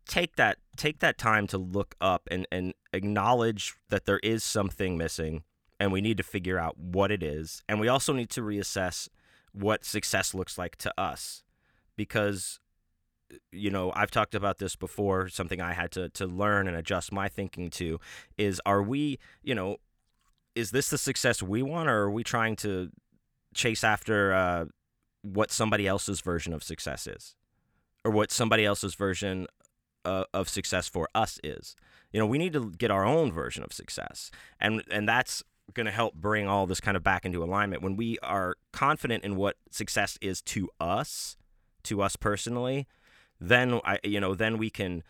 take 0.06 0.36
that 0.36 0.58
take 0.76 1.00
that 1.00 1.18
time 1.18 1.46
to 1.48 1.58
look 1.58 1.94
up 2.00 2.28
and 2.30 2.46
and 2.50 2.74
acknowledge 2.92 3.74
that 3.88 4.04
there 4.04 4.20
is 4.22 4.44
something 4.44 4.96
missing, 4.96 5.44
and 5.80 5.92
we 5.92 6.00
need 6.00 6.16
to 6.16 6.22
figure 6.22 6.58
out 6.58 6.78
what 6.78 7.10
it 7.10 7.22
is, 7.22 7.62
and 7.68 7.80
we 7.80 7.88
also 7.88 8.12
need 8.12 8.30
to 8.30 8.40
reassess 8.40 9.08
what 9.52 9.84
success 9.84 10.34
looks 10.34 10.58
like 10.58 10.76
to 10.76 10.92
us, 11.00 11.42
because 11.96 12.60
you 13.52 13.70
know, 13.70 13.92
I've 13.94 14.10
talked 14.10 14.34
about 14.34 14.58
this 14.58 14.76
before, 14.76 15.28
something 15.28 15.60
I 15.60 15.72
had 15.72 15.90
to, 15.92 16.08
to 16.10 16.26
learn 16.26 16.68
and 16.68 16.76
adjust 16.76 17.12
my 17.12 17.28
thinking 17.28 17.70
to 17.70 17.98
is 18.36 18.60
are 18.66 18.82
we, 18.82 19.18
you 19.42 19.54
know, 19.54 19.78
is 20.54 20.70
this 20.70 20.90
the 20.90 20.98
success 20.98 21.42
we 21.42 21.62
want 21.62 21.88
or 21.88 22.02
are 22.02 22.10
we 22.10 22.22
trying 22.22 22.56
to 22.56 22.90
chase 23.54 23.82
after 23.82 24.32
uh, 24.32 24.64
what 25.22 25.50
somebody 25.50 25.86
else's 25.86 26.20
version 26.20 26.52
of 26.52 26.62
success 26.62 27.06
is? 27.06 27.34
Or 28.04 28.10
what 28.10 28.30
somebody 28.30 28.64
else's 28.64 28.94
version 28.94 29.46
uh, 30.04 30.24
of 30.32 30.48
success 30.48 30.88
for 30.88 31.08
us 31.14 31.38
is? 31.42 31.76
You 32.12 32.20
know, 32.20 32.26
we 32.26 32.38
need 32.38 32.52
to 32.52 32.70
get 32.70 32.90
our 32.90 33.04
own 33.04 33.32
version 33.32 33.62
of 33.62 33.72
success. 33.72 34.30
And, 34.60 34.82
and 34.90 35.08
that's 35.08 35.42
going 35.72 35.86
to 35.86 35.92
help 35.92 36.14
bring 36.14 36.46
all 36.46 36.66
this 36.66 36.80
kind 36.80 36.96
of 36.96 37.02
back 37.02 37.24
into 37.24 37.42
alignment 37.42 37.82
when 37.82 37.96
we 37.96 38.18
are 38.22 38.56
confident 38.72 39.24
in 39.24 39.36
what 39.36 39.56
success 39.70 40.18
is 40.20 40.42
to 40.42 40.68
us, 40.78 41.36
to 41.84 42.02
us 42.02 42.16
personally 42.16 42.86
then 43.40 43.80
I 43.84 43.98
you 44.02 44.20
know 44.20 44.34
then 44.34 44.58
we 44.58 44.70
can 44.70 45.02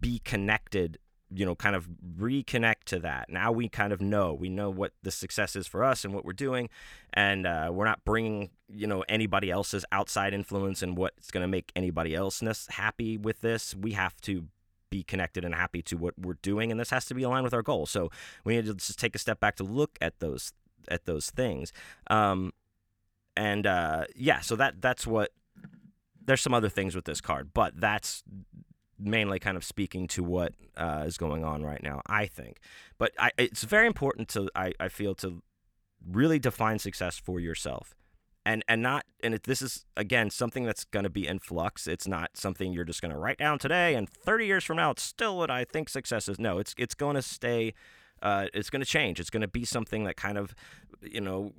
be 0.00 0.18
connected 0.20 0.98
you 1.34 1.44
know 1.44 1.54
kind 1.54 1.74
of 1.74 1.88
reconnect 2.18 2.84
to 2.86 2.98
that. 3.00 3.28
Now 3.28 3.50
we 3.52 3.68
kind 3.68 3.92
of 3.92 4.00
know. 4.00 4.32
We 4.32 4.48
know 4.48 4.70
what 4.70 4.92
the 5.02 5.10
success 5.10 5.56
is 5.56 5.66
for 5.66 5.82
us 5.82 6.04
and 6.04 6.14
what 6.14 6.24
we're 6.24 6.32
doing 6.32 6.68
and 7.12 7.46
uh, 7.46 7.70
we're 7.72 7.84
not 7.84 8.04
bringing 8.04 8.50
you 8.68 8.86
know 8.86 9.04
anybody 9.08 9.50
else's 9.50 9.84
outside 9.92 10.32
influence 10.32 10.82
and 10.82 10.96
what's 10.96 11.30
going 11.30 11.42
to 11.42 11.48
make 11.48 11.72
anybody 11.74 12.14
else 12.14 12.42
happy 12.70 13.18
with 13.18 13.40
this. 13.40 13.74
We 13.74 13.92
have 13.92 14.20
to 14.22 14.46
be 14.90 15.02
connected 15.02 15.44
and 15.44 15.54
happy 15.54 15.82
to 15.82 15.96
what 15.96 16.14
we're 16.16 16.38
doing 16.40 16.70
and 16.70 16.78
this 16.78 16.90
has 16.90 17.04
to 17.04 17.14
be 17.14 17.24
aligned 17.24 17.42
with 17.42 17.52
our 17.52 17.62
goal 17.62 17.84
so 17.84 18.12
we 18.44 18.54
need 18.54 18.64
to 18.64 18.74
just 18.74 18.96
take 18.96 19.16
a 19.16 19.18
step 19.18 19.40
back 19.40 19.56
to 19.56 19.64
look 19.64 19.98
at 20.00 20.20
those 20.20 20.52
at 20.86 21.04
those 21.04 21.30
things. 21.30 21.72
Um, 22.08 22.52
and 23.36 23.66
uh, 23.66 24.04
yeah 24.14 24.38
so 24.40 24.54
that 24.54 24.80
that's 24.80 25.04
what 25.04 25.32
there's 26.26 26.40
some 26.40 26.54
other 26.54 26.68
things 26.68 26.94
with 26.94 27.04
this 27.04 27.20
card, 27.20 27.50
but 27.52 27.78
that's 27.78 28.22
mainly 28.98 29.38
kind 29.38 29.56
of 29.56 29.64
speaking 29.64 30.06
to 30.08 30.22
what 30.22 30.54
uh, 30.76 31.04
is 31.06 31.16
going 31.16 31.44
on 31.44 31.62
right 31.62 31.82
now, 31.82 32.02
I 32.06 32.26
think. 32.26 32.58
But 32.98 33.12
I, 33.18 33.30
it's 33.36 33.64
very 33.64 33.86
important 33.86 34.28
to, 34.30 34.48
I, 34.54 34.72
I 34.78 34.88
feel, 34.88 35.14
to 35.16 35.42
really 36.06 36.38
define 36.38 36.78
success 36.78 37.18
for 37.18 37.40
yourself. 37.40 37.94
And, 38.46 38.62
and 38.68 38.82
not 38.82 39.06
and 39.22 39.32
it, 39.32 39.44
this 39.44 39.62
is 39.62 39.86
again 39.96 40.28
something 40.28 40.64
that's 40.64 40.84
going 40.84 41.04
to 41.04 41.10
be 41.10 41.26
in 41.26 41.38
flux. 41.38 41.86
It's 41.86 42.06
not 42.06 42.32
something 42.34 42.74
you're 42.74 42.84
just 42.84 43.00
going 43.00 43.12
to 43.12 43.18
write 43.18 43.38
down 43.38 43.58
today, 43.58 43.94
and 43.94 44.06
30 44.06 44.44
years 44.44 44.64
from 44.64 44.76
now, 44.76 44.90
it's 44.90 45.02
still 45.02 45.38
what 45.38 45.50
I 45.50 45.64
think 45.64 45.88
success 45.88 46.28
is. 46.28 46.38
No, 46.38 46.58
it's 46.58 46.74
it's 46.76 46.94
going 46.94 47.14
to 47.14 47.22
stay. 47.22 47.72
Uh, 48.20 48.48
it's 48.52 48.68
going 48.68 48.80
to 48.80 48.86
change. 48.86 49.18
It's 49.18 49.30
going 49.30 49.40
to 49.40 49.48
be 49.48 49.64
something 49.64 50.04
that 50.04 50.16
kind 50.16 50.36
of, 50.36 50.54
you 51.00 51.22
know, 51.22 51.52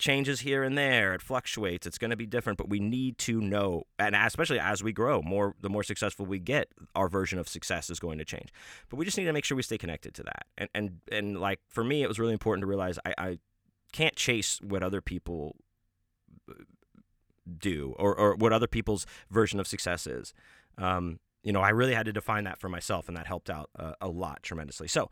changes 0.00 0.40
here 0.40 0.64
and 0.64 0.76
there. 0.76 1.14
It 1.14 1.22
fluctuates. 1.22 1.86
It's 1.86 1.98
going 1.98 2.10
to 2.10 2.16
be 2.16 2.26
different, 2.26 2.58
but 2.58 2.68
we 2.68 2.80
need 2.80 3.18
to 3.18 3.40
know, 3.40 3.84
and 3.98 4.16
especially 4.16 4.58
as 4.58 4.82
we 4.82 4.92
grow, 4.92 5.22
more 5.22 5.54
the 5.60 5.68
more 5.68 5.82
successful 5.82 6.26
we 6.26 6.40
get, 6.40 6.68
our 6.94 7.08
version 7.08 7.38
of 7.38 7.48
success 7.48 7.90
is 7.90 8.00
going 8.00 8.18
to 8.18 8.24
change. 8.24 8.52
But 8.88 8.96
we 8.96 9.04
just 9.04 9.16
need 9.16 9.26
to 9.26 9.32
make 9.32 9.44
sure 9.44 9.56
we 9.56 9.62
stay 9.62 9.78
connected 9.78 10.14
to 10.14 10.22
that. 10.24 10.46
And 10.58 10.68
and 10.74 11.00
and 11.12 11.40
like 11.40 11.60
for 11.68 11.84
me, 11.84 12.02
it 12.02 12.08
was 12.08 12.18
really 12.18 12.32
important 12.32 12.62
to 12.62 12.66
realize 12.66 12.98
I, 13.04 13.14
I 13.16 13.38
can't 13.92 14.16
chase 14.16 14.58
what 14.62 14.82
other 14.82 15.00
people 15.00 15.56
uh, 16.48 16.54
do 17.58 17.94
or 17.98 18.14
or 18.16 18.34
what 18.34 18.52
other 18.52 18.66
people's 18.66 19.06
version 19.30 19.60
of 19.60 19.66
success 19.66 20.06
is. 20.06 20.32
Um, 20.78 21.20
you 21.42 21.52
know, 21.52 21.60
I 21.60 21.70
really 21.70 21.94
had 21.94 22.06
to 22.06 22.12
define 22.12 22.44
that 22.44 22.58
for 22.58 22.68
myself, 22.68 23.08
and 23.08 23.16
that 23.16 23.26
helped 23.26 23.48
out 23.48 23.70
uh, 23.78 23.92
a 24.00 24.08
lot 24.08 24.42
tremendously. 24.42 24.88
So, 24.88 25.10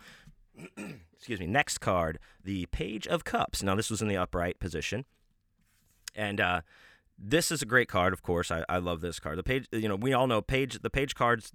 excuse 1.17 1.41
me, 1.41 1.47
next 1.47 1.79
card, 1.79 2.19
the 2.43 2.67
Page 2.67 3.07
of 3.07 3.25
Cups. 3.25 3.63
Now, 3.63 3.75
this 3.75 3.91
was 3.91 4.03
in 4.03 4.09
the 4.09 4.17
upright 4.17 4.59
position. 4.59 5.05
And 6.15 6.41
uh, 6.41 6.61
this 7.19 7.51
is 7.51 7.63
a 7.63 7.67
great 7.67 7.89
card, 7.89 8.13
of 8.13 8.23
course. 8.23 8.51
I, 8.51 8.65
I 8.69 8.79
love 8.79 9.01
this 9.01 9.21
card. 9.21 9.39
The 9.39 9.43
page, 9.43 9.67
you 9.73 9.89
know, 9.89 9.97
we 9.97 10.13
all 10.13 10.27
know 10.27 10.41
page. 10.41 10.81
The 10.81 10.91
page 10.91 11.15
cards 11.15 11.53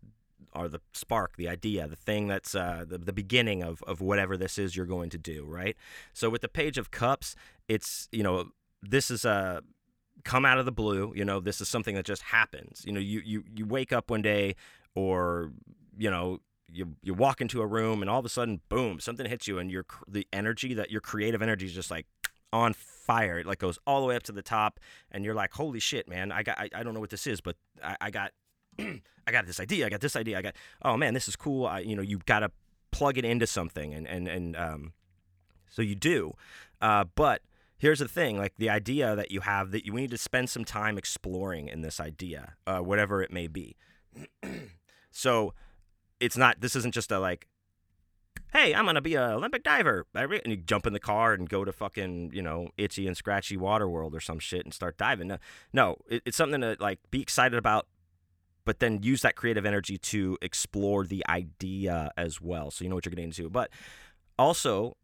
are 0.54 0.68
the 0.68 0.80
spark, 0.94 1.36
the 1.36 1.50
idea, 1.50 1.88
the 1.88 1.96
thing 1.96 2.28
that's 2.28 2.54
uh, 2.54 2.86
the, 2.88 2.98
the 2.98 3.14
beginning 3.14 3.64
of, 3.64 3.82
of 3.84 4.02
whatever 4.02 4.38
this 4.38 4.58
is 4.58 4.76
you're 4.76 4.86
going 4.86 5.10
to 5.10 5.18
do, 5.18 5.46
right? 5.46 5.76
So 6.14 6.30
with 6.30 6.42
the 6.42 6.50
Page 6.50 6.78
of 6.78 6.92
Cups, 6.92 7.36
it's, 7.68 8.08
you 8.12 8.24
know, 8.24 8.50
this 8.82 9.10
is 9.10 9.26
a 9.26 9.64
come 10.24 10.46
out 10.46 10.60
of 10.60 10.66
the 10.66 10.72
blue. 10.72 11.12
You 11.16 11.26
know, 11.26 11.40
this 11.40 11.60
is 11.60 11.68
something 11.68 11.96
that 11.96 12.06
just 12.06 12.22
happens. 12.22 12.84
You 12.86 12.94
know, 12.94 13.00
you, 13.00 13.22
you, 13.26 13.44
you 13.56 13.66
wake 13.66 13.92
up 13.92 14.12
one 14.12 14.22
day 14.22 14.56
or, 14.96 15.52
you 15.98 16.12
know, 16.12 16.40
you 16.74 16.96
you 17.02 17.14
walk 17.14 17.42
into 17.42 17.62
a 17.62 17.68
room 17.68 18.02
and 18.02 18.10
all 18.10 18.20
of 18.20 18.26
a 18.26 18.30
sudden 18.30 18.62
boom 18.70 19.00
something 19.00 19.26
hits 19.26 19.48
you 19.48 19.60
and 19.60 19.72
your 19.72 19.86
the 20.08 20.28
energy 20.34 20.74
that 20.74 20.92
your 20.92 21.02
creative 21.02 21.42
energy 21.42 21.66
is 21.66 21.74
just 21.74 21.92
like 21.92 22.06
on 22.52 22.74
fire. 22.74 23.40
It 23.40 23.46
like 23.46 23.60
goes 23.60 23.80
all 23.88 24.02
the 24.02 24.08
way 24.08 24.16
up 24.16 24.24
to 24.24 24.32
the 24.32 24.42
top 24.42 24.80
and 25.12 25.26
you're 25.26 25.36
like 25.36 25.54
holy 25.54 25.80
shit 25.80 26.08
man 26.08 26.32
i 26.32 26.44
got 26.44 26.58
i, 26.60 26.70
I 26.74 26.84
don't 26.84 26.94
know 26.94 27.00
what 27.00 27.10
this 27.10 27.28
is 27.28 27.42
but 27.42 27.56
i, 27.84 27.98
I 28.02 28.12
got 28.12 28.32
i 28.80 29.32
got 29.32 29.46
this 29.46 29.60
idea 29.60 29.86
i 29.86 29.90
got 29.90 30.02
this 30.02 30.16
idea 30.16 30.38
i 30.38 30.42
got 30.42 30.56
oh 30.84 30.98
man 30.98 31.14
this 31.14 31.28
is 31.28 31.36
cool. 31.36 31.66
I, 31.66 31.80
you 31.80 31.96
know 31.96 32.02
you 32.02 32.20
got 32.26 32.40
to 32.40 32.52
plug 32.94 33.18
it 33.18 33.26
into 33.26 33.46
something. 33.46 33.94
And 33.94 34.08
and 34.08 34.28
and 34.28 34.56
um 34.56 34.94
so 35.70 35.82
you 35.82 35.96
do. 35.96 36.34
Uh, 36.80 37.06
but 37.16 37.42
here's 37.78 38.00
the 38.00 38.08
thing 38.08 38.38
like 38.38 38.54
the 38.58 38.70
idea 38.70 39.16
that 39.16 39.32
you 39.32 39.42
have 39.42 39.72
that 39.72 39.86
you 39.86 39.94
need 39.94 40.12
to 40.12 40.18
spend 40.18 40.50
some 40.50 40.64
time 40.64 40.98
exploring 40.98 41.68
in 41.68 41.82
this 41.82 42.00
idea 42.00 42.54
uh, 42.68 42.80
whatever 42.80 43.22
it 43.22 43.32
may 43.32 43.48
be. 43.48 43.76
So 45.16 45.54
it's 46.24 46.38
not. 46.38 46.62
This 46.62 46.76
isn't 46.76 46.94
just 46.94 47.12
a 47.12 47.20
like, 47.20 47.48
hey, 48.54 48.74
I'm 48.74 48.86
gonna 48.86 49.02
be 49.02 49.16
an 49.16 49.32
Olympic 49.32 49.64
diver, 49.64 50.06
and 50.16 50.48
you 50.48 50.58
jump 50.58 50.88
in 50.88 50.94
the 50.94 51.00
car 51.00 51.34
and 51.34 51.50
go 51.50 51.66
to 51.66 51.72
fucking 51.72 52.32
you 52.34 52.42
know 52.42 52.70
itchy 52.78 53.08
and 53.08 53.18
scratchy 53.18 53.58
water 53.58 53.88
world 53.90 54.16
or 54.16 54.20
some 54.20 54.40
shit 54.40 54.64
and 54.64 54.74
start 54.74 54.98
diving. 54.98 55.28
No, 55.28 55.38
no, 55.74 55.98
it, 56.10 56.24
it's 56.26 56.38
something 56.38 56.62
to 56.62 56.78
like 56.80 57.00
be 57.12 57.22
excited 57.22 57.58
about, 57.58 57.88
but 58.66 58.80
then 58.80 59.04
use 59.04 59.22
that 59.22 59.36
creative 59.36 59.66
energy 59.66 59.98
to 59.98 60.38
explore 60.42 61.06
the 61.06 61.24
idea 61.28 62.12
as 62.16 62.40
well, 62.40 62.72
so 62.72 62.84
you 62.84 62.90
know 62.90 62.96
what 62.96 63.06
you're 63.06 63.12
getting 63.12 63.26
into. 63.26 63.50
But 63.50 63.70
also, 64.40 64.96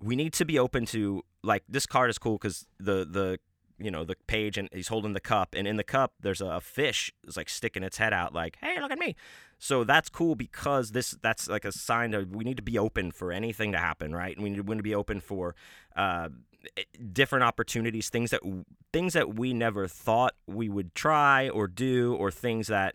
we 0.00 0.16
need 0.16 0.32
to 0.34 0.44
be 0.44 0.58
open 0.58 0.86
to 0.86 1.22
like 1.42 1.62
this 1.68 1.86
card 1.86 2.10
is 2.10 2.18
cool 2.18 2.38
because 2.38 2.66
the 2.78 3.06
the 3.08 3.38
you 3.78 3.90
know 3.90 4.04
the 4.04 4.16
page 4.26 4.56
and 4.58 4.68
he's 4.72 4.88
holding 4.88 5.12
the 5.12 5.20
cup 5.20 5.54
and 5.54 5.68
in 5.68 5.76
the 5.76 5.84
cup 5.84 6.14
there's 6.20 6.40
a 6.40 6.60
fish 6.60 7.12
is 7.26 7.36
like 7.36 7.48
sticking 7.48 7.82
its 7.82 7.98
head 7.98 8.12
out 8.12 8.34
like 8.34 8.56
hey 8.60 8.80
look 8.80 8.90
at 8.90 8.98
me 8.98 9.14
so 9.58 9.84
that's 9.84 10.08
cool 10.08 10.34
because 10.34 10.90
this 10.90 11.16
that's 11.22 11.48
like 11.48 11.64
a 11.64 11.72
sign 11.72 12.14
of 12.14 12.34
we 12.34 12.44
need 12.44 12.56
to 12.56 12.62
be 12.62 12.78
open 12.78 13.10
for 13.10 13.32
anything 13.32 13.72
to 13.72 13.78
happen 13.78 14.14
right? 14.14 14.36
And 14.36 14.42
we 14.42 14.50
need 14.50 14.64
to 14.66 14.82
be 14.82 14.94
open 14.94 15.20
for 15.20 15.54
uh, 15.96 16.28
different 17.12 17.44
opportunities 17.44 18.08
things 18.10 18.30
that 18.30 18.40
things 18.92 19.12
that 19.14 19.34
we 19.34 19.54
never 19.54 19.86
thought 19.88 20.34
we 20.46 20.68
would 20.68 20.94
try 20.94 21.48
or 21.48 21.68
do 21.68 22.14
or 22.14 22.30
things 22.30 22.66
that 22.68 22.94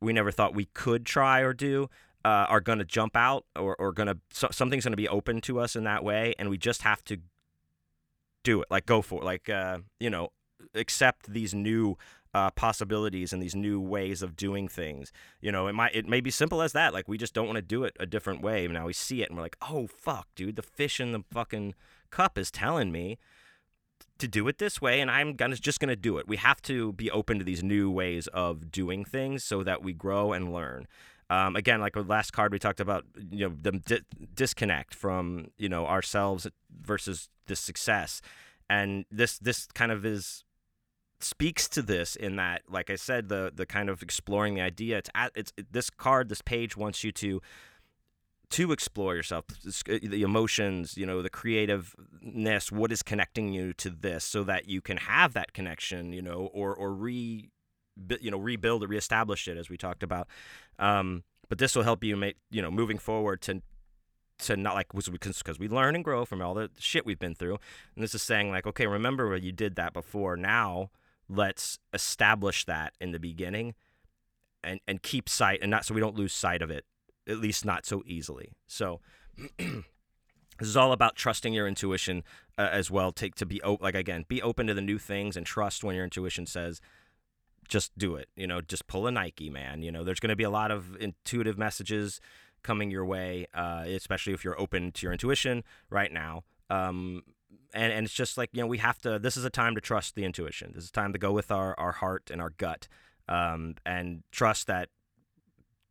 we 0.00 0.12
never 0.12 0.30
thought 0.30 0.54
we 0.54 0.66
could 0.66 1.04
try 1.06 1.40
or 1.40 1.52
do 1.52 1.88
uh, 2.24 2.46
are 2.48 2.60
going 2.60 2.78
to 2.78 2.84
jump 2.84 3.16
out 3.16 3.46
or, 3.56 3.74
or 3.76 3.92
going 3.92 4.06
to 4.06 4.18
so, 4.30 4.48
something's 4.50 4.84
going 4.84 4.92
to 4.92 4.96
be 4.96 5.08
open 5.08 5.40
to 5.40 5.58
us 5.58 5.76
in 5.76 5.84
that 5.84 6.04
way 6.04 6.34
and 6.38 6.50
we 6.50 6.58
just 6.58 6.82
have 6.82 7.02
to 7.04 7.18
do 8.42 8.62
it. 8.62 8.68
Like 8.70 8.86
go 8.86 9.02
for 9.02 9.22
it. 9.22 9.24
Like 9.24 9.48
uh, 9.48 9.78
you 9.98 10.10
know 10.10 10.30
accept 10.74 11.32
these 11.32 11.54
new 11.54 11.96
uh, 12.34 12.50
possibilities 12.50 13.32
and 13.32 13.42
these 13.42 13.54
new 13.54 13.80
ways 13.80 14.22
of 14.22 14.36
doing 14.36 14.68
things. 14.68 15.12
You 15.40 15.52
know 15.52 15.66
it 15.66 15.74
might 15.74 15.94
it 15.94 16.08
may 16.08 16.20
be 16.20 16.30
simple 16.30 16.62
as 16.62 16.72
that 16.72 16.92
like 16.92 17.08
we 17.08 17.18
just 17.18 17.34
don't 17.34 17.46
want 17.46 17.56
to 17.56 17.62
do 17.62 17.84
it 17.84 17.96
a 17.98 18.06
different 18.06 18.42
way 18.42 18.66
now 18.68 18.86
we 18.86 18.92
see 18.92 19.22
it 19.22 19.28
and 19.28 19.36
we're 19.36 19.44
like 19.44 19.56
oh 19.62 19.86
fuck 19.86 20.28
dude 20.34 20.56
the 20.56 20.62
fish 20.62 21.00
in 21.00 21.12
the 21.12 21.24
fucking 21.32 21.74
cup 22.10 22.38
is 22.38 22.50
telling 22.50 22.92
me 22.92 23.18
to 24.18 24.28
do 24.28 24.46
it 24.48 24.58
this 24.58 24.80
way 24.80 25.00
and 25.00 25.10
i'm 25.10 25.34
gonna 25.34 25.56
just 25.56 25.80
gonna 25.80 25.96
do 25.96 26.18
it. 26.18 26.28
We 26.28 26.36
have 26.36 26.62
to 26.62 26.92
be 26.92 27.10
open 27.10 27.38
to 27.38 27.44
these 27.44 27.62
new 27.62 27.90
ways 27.90 28.26
of 28.28 28.70
doing 28.70 29.04
things 29.04 29.44
so 29.44 29.62
that 29.64 29.82
we 29.82 29.92
grow 29.92 30.32
and 30.32 30.52
learn. 30.52 30.86
Um, 31.30 31.54
again, 31.54 31.80
like 31.80 31.94
the 31.94 32.02
last 32.02 32.32
card 32.32 32.52
we 32.52 32.58
talked 32.58 32.80
about, 32.80 33.04
you 33.30 33.48
know, 33.48 33.54
the 33.60 33.72
di- 33.72 34.26
disconnect 34.34 34.94
from 34.94 35.48
you 35.58 35.68
know 35.68 35.86
ourselves 35.86 36.46
versus 36.80 37.28
the 37.46 37.54
success, 37.54 38.20
and 38.68 39.04
this 39.12 39.38
this 39.38 39.66
kind 39.66 39.92
of 39.92 40.04
is 40.04 40.44
speaks 41.22 41.68
to 41.70 41.82
this 41.82 42.16
in 42.16 42.36
that, 42.36 42.62
like 42.68 42.90
I 42.90 42.96
said, 42.96 43.28
the 43.28 43.52
the 43.54 43.66
kind 43.66 43.88
of 43.88 44.02
exploring 44.02 44.54
the 44.54 44.62
idea. 44.62 44.98
It's 44.98 45.10
at, 45.14 45.32
it's 45.34 45.52
it, 45.56 45.72
this 45.72 45.90
card, 45.90 46.28
this 46.28 46.42
page 46.42 46.76
wants 46.76 47.04
you 47.04 47.12
to 47.12 47.40
to 48.50 48.72
explore 48.72 49.14
yourself, 49.14 49.44
the 49.86 50.22
emotions, 50.22 50.96
you 50.96 51.06
know, 51.06 51.22
the 51.22 51.30
creativeness, 51.30 52.72
what 52.72 52.90
is 52.90 53.00
connecting 53.00 53.52
you 53.52 53.72
to 53.74 53.90
this, 53.90 54.24
so 54.24 54.42
that 54.42 54.66
you 54.68 54.80
can 54.80 54.96
have 54.96 55.34
that 55.34 55.52
connection, 55.52 56.12
you 56.12 56.20
know, 56.20 56.50
or 56.52 56.74
or 56.74 56.92
re 56.92 57.50
you 58.20 58.30
know 58.30 58.38
rebuild 58.38 58.82
or 58.82 58.86
reestablish 58.86 59.48
it 59.48 59.56
as 59.56 59.68
we 59.68 59.76
talked 59.76 60.02
about 60.02 60.28
um, 60.78 61.22
but 61.48 61.58
this 61.58 61.74
will 61.74 61.82
help 61.82 62.02
you 62.04 62.16
make 62.16 62.36
you 62.50 62.62
know 62.62 62.70
moving 62.70 62.98
forward 62.98 63.40
to 63.42 63.62
to 64.38 64.56
not 64.56 64.74
like 64.74 64.86
because 64.92 65.58
we 65.58 65.68
learn 65.68 65.94
and 65.94 66.04
grow 66.04 66.24
from 66.24 66.40
all 66.40 66.54
the 66.54 66.70
shit 66.78 67.04
we've 67.04 67.18
been 67.18 67.34
through 67.34 67.58
and 67.94 68.02
this 68.02 68.14
is 68.14 68.22
saying 68.22 68.50
like 68.50 68.66
okay 68.66 68.86
remember 68.86 69.36
you 69.36 69.52
did 69.52 69.76
that 69.76 69.92
before 69.92 70.36
now 70.36 70.90
let's 71.30 71.78
establish 71.92 72.64
that 72.64 72.94
in 73.00 73.12
the 73.12 73.18
beginning 73.18 73.74
and 74.62 74.80
and 74.86 75.02
keep 75.02 75.28
sight 75.28 75.60
and 75.62 75.70
not 75.70 75.84
so 75.84 75.94
we 75.94 76.00
don't 76.00 76.16
lose 76.16 76.32
sight 76.32 76.62
of 76.62 76.70
it 76.70 76.84
at 77.28 77.38
least 77.38 77.64
not 77.64 77.86
so 77.86 78.02
easily 78.04 78.52
so 78.66 79.00
this 79.58 79.82
is 80.60 80.76
all 80.76 80.92
about 80.92 81.16
trusting 81.16 81.54
your 81.54 81.68
intuition 81.68 82.22
uh, 82.58 82.68
as 82.72 82.90
well 82.90 83.12
take 83.12 83.34
to 83.34 83.46
be 83.46 83.60
like 83.80 83.94
again 83.94 84.24
be 84.28 84.42
open 84.42 84.66
to 84.66 84.74
the 84.74 84.80
new 84.80 84.98
things 84.98 85.36
and 85.36 85.46
trust 85.46 85.84
when 85.84 85.94
your 85.94 86.04
intuition 86.04 86.46
says 86.46 86.80
just 87.70 87.96
do 87.96 88.16
it. 88.16 88.28
You 88.36 88.46
know, 88.46 88.60
just 88.60 88.86
pull 88.86 89.06
a 89.06 89.10
Nike, 89.10 89.48
man. 89.48 89.82
You 89.82 89.92
know, 89.92 90.04
there's 90.04 90.20
going 90.20 90.30
to 90.30 90.36
be 90.36 90.44
a 90.44 90.50
lot 90.50 90.70
of 90.70 90.96
intuitive 91.00 91.56
messages 91.56 92.20
coming 92.62 92.90
your 92.90 93.06
way, 93.06 93.46
uh, 93.54 93.84
especially 93.86 94.34
if 94.34 94.44
you're 94.44 94.60
open 94.60 94.92
to 94.92 95.06
your 95.06 95.12
intuition 95.12 95.64
right 95.88 96.12
now. 96.12 96.42
Um, 96.68 97.22
and, 97.74 97.92
and 97.92 98.06
it's 98.06 98.14
just 98.14 98.36
like, 98.38 98.50
you 98.52 98.60
know, 98.60 98.66
we 98.66 98.78
have 98.78 98.98
to, 99.00 99.18
this 99.18 99.36
is 99.36 99.44
a 99.44 99.50
time 99.50 99.74
to 99.74 99.80
trust 99.80 100.14
the 100.14 100.24
intuition. 100.24 100.72
This 100.74 100.84
is 100.84 100.90
a 100.90 100.92
time 100.92 101.12
to 101.12 101.18
go 101.18 101.32
with 101.32 101.50
our, 101.50 101.78
our 101.78 101.92
heart 101.92 102.30
and 102.30 102.40
our 102.40 102.50
gut 102.50 102.88
um, 103.28 103.74
and 103.86 104.22
trust 104.30 104.66
that 104.66 104.88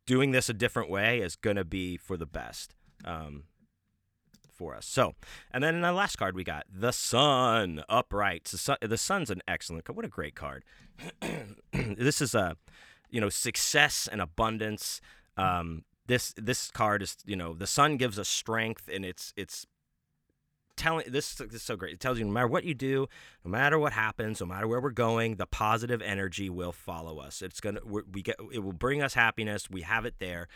doing 0.06 0.30
this 0.32 0.48
a 0.48 0.54
different 0.54 0.90
way 0.90 1.20
is 1.20 1.36
going 1.36 1.56
to 1.56 1.64
be 1.64 1.96
for 1.96 2.16
the 2.16 2.26
best. 2.26 2.74
Um, 3.04 3.44
for 4.60 4.74
us. 4.74 4.84
So, 4.84 5.14
and 5.50 5.64
then 5.64 5.76
in 5.76 5.80
the 5.80 5.90
last 5.90 6.16
card 6.16 6.36
we 6.36 6.44
got 6.44 6.66
the 6.70 6.92
Sun 6.92 7.82
upright. 7.88 8.44
The, 8.44 8.58
sun, 8.58 8.76
the 8.82 8.98
Sun's 8.98 9.30
an 9.30 9.40
excellent 9.48 9.86
card. 9.86 9.96
What 9.96 10.04
a 10.04 10.08
great 10.08 10.34
card. 10.34 10.64
this 11.72 12.20
is 12.20 12.34
a, 12.34 12.58
you 13.08 13.22
know, 13.22 13.30
success 13.30 14.06
and 14.12 14.20
abundance. 14.20 15.00
Um, 15.38 15.84
this 16.06 16.34
this 16.36 16.70
card 16.72 17.02
is 17.02 17.16
you 17.24 17.36
know 17.36 17.54
the 17.54 17.66
Sun 17.66 17.96
gives 17.96 18.18
us 18.18 18.28
strength 18.28 18.90
and 18.92 19.04
it's 19.04 19.32
it's 19.36 19.64
telling 20.80 21.04
this, 21.08 21.34
this 21.34 21.54
is 21.54 21.62
so 21.62 21.76
great. 21.76 21.94
It 21.94 22.00
tells 22.00 22.18
you 22.18 22.24
no 22.24 22.32
matter 22.32 22.48
what 22.48 22.64
you 22.64 22.74
do, 22.74 23.06
no 23.44 23.50
matter 23.50 23.78
what 23.78 23.92
happens, 23.92 24.40
no 24.40 24.46
matter 24.46 24.66
where 24.66 24.80
we're 24.80 24.90
going, 24.90 25.36
the 25.36 25.46
positive 25.46 26.02
energy 26.02 26.48
will 26.48 26.72
follow 26.72 27.18
us. 27.18 27.42
It's 27.42 27.60
gonna 27.60 27.80
we 27.84 28.22
get 28.22 28.36
it 28.52 28.60
will 28.60 28.72
bring 28.72 29.02
us 29.02 29.14
happiness. 29.14 29.70
We 29.70 29.82
have 29.82 30.04
it 30.04 30.14
there 30.18 30.48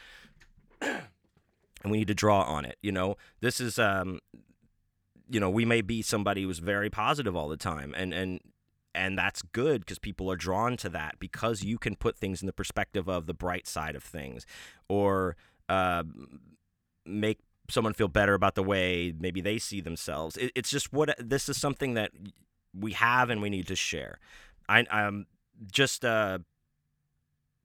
and 0.80 1.92
we 1.92 1.98
need 1.98 2.08
to 2.08 2.14
draw 2.14 2.42
on 2.42 2.64
it. 2.64 2.78
You 2.82 2.90
know, 2.90 3.16
this 3.40 3.60
is 3.60 3.78
um, 3.78 4.20
you 5.28 5.38
know, 5.38 5.50
we 5.50 5.64
may 5.64 5.82
be 5.82 6.02
somebody 6.02 6.42
who's 6.42 6.58
very 6.58 6.90
positive 6.90 7.36
all 7.36 7.48
the 7.48 7.56
time, 7.56 7.94
and 7.96 8.12
and 8.12 8.40
and 8.94 9.18
that's 9.18 9.42
good 9.42 9.82
because 9.82 9.98
people 9.98 10.30
are 10.30 10.36
drawn 10.36 10.76
to 10.78 10.88
that 10.88 11.16
because 11.18 11.62
you 11.62 11.78
can 11.78 11.96
put 11.96 12.16
things 12.16 12.42
in 12.42 12.46
the 12.46 12.52
perspective 12.52 13.08
of 13.08 13.26
the 13.26 13.34
bright 13.34 13.66
side 13.66 13.94
of 13.94 14.02
things, 14.02 14.46
or 14.88 15.36
uh, 15.68 16.02
make 17.06 17.38
someone 17.70 17.94
feel 17.94 18.08
better 18.08 18.34
about 18.34 18.54
the 18.54 18.62
way 18.62 19.14
maybe 19.18 19.40
they 19.40 19.58
see 19.58 19.80
themselves. 19.80 20.36
It, 20.36 20.52
it's 20.54 20.70
just 20.70 20.92
what 20.92 21.14
this 21.18 21.48
is 21.48 21.56
something 21.56 21.94
that 21.94 22.10
we 22.78 22.92
have 22.92 23.30
and 23.30 23.40
we 23.40 23.50
need 23.50 23.66
to 23.68 23.76
share. 23.76 24.18
I, 24.68 24.86
I'm 24.90 25.26
just 25.70 26.04
uh, 26.04 26.38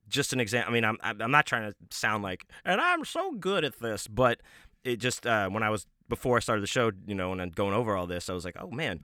just 0.08 0.34
an 0.34 0.40
example. 0.40 0.72
I 0.72 0.74
mean, 0.74 0.86
I'm 0.86 0.98
I'm 1.02 1.32
not 1.32 1.46
trying 1.46 1.72
to 1.72 1.76
sound 1.92 2.24
like, 2.24 2.46
and 2.66 2.80
I'm 2.80 3.06
so 3.06 3.32
good 3.32 3.64
at 3.64 3.80
this, 3.80 4.08
but 4.08 4.42
it 4.84 4.98
just 4.98 5.26
uh, 5.26 5.50
when 5.50 5.64
I 5.64 5.70
was 5.70 5.86
before 6.08 6.38
I 6.38 6.40
started 6.40 6.62
the 6.62 6.68
show, 6.68 6.92
you 7.06 7.16
know, 7.16 7.34
and 7.34 7.54
going 7.54 7.74
over 7.74 7.96
all 7.96 8.08
this, 8.08 8.30
I 8.30 8.34
was 8.34 8.46
like, 8.46 8.58
oh 8.60 8.72
man. 8.72 9.04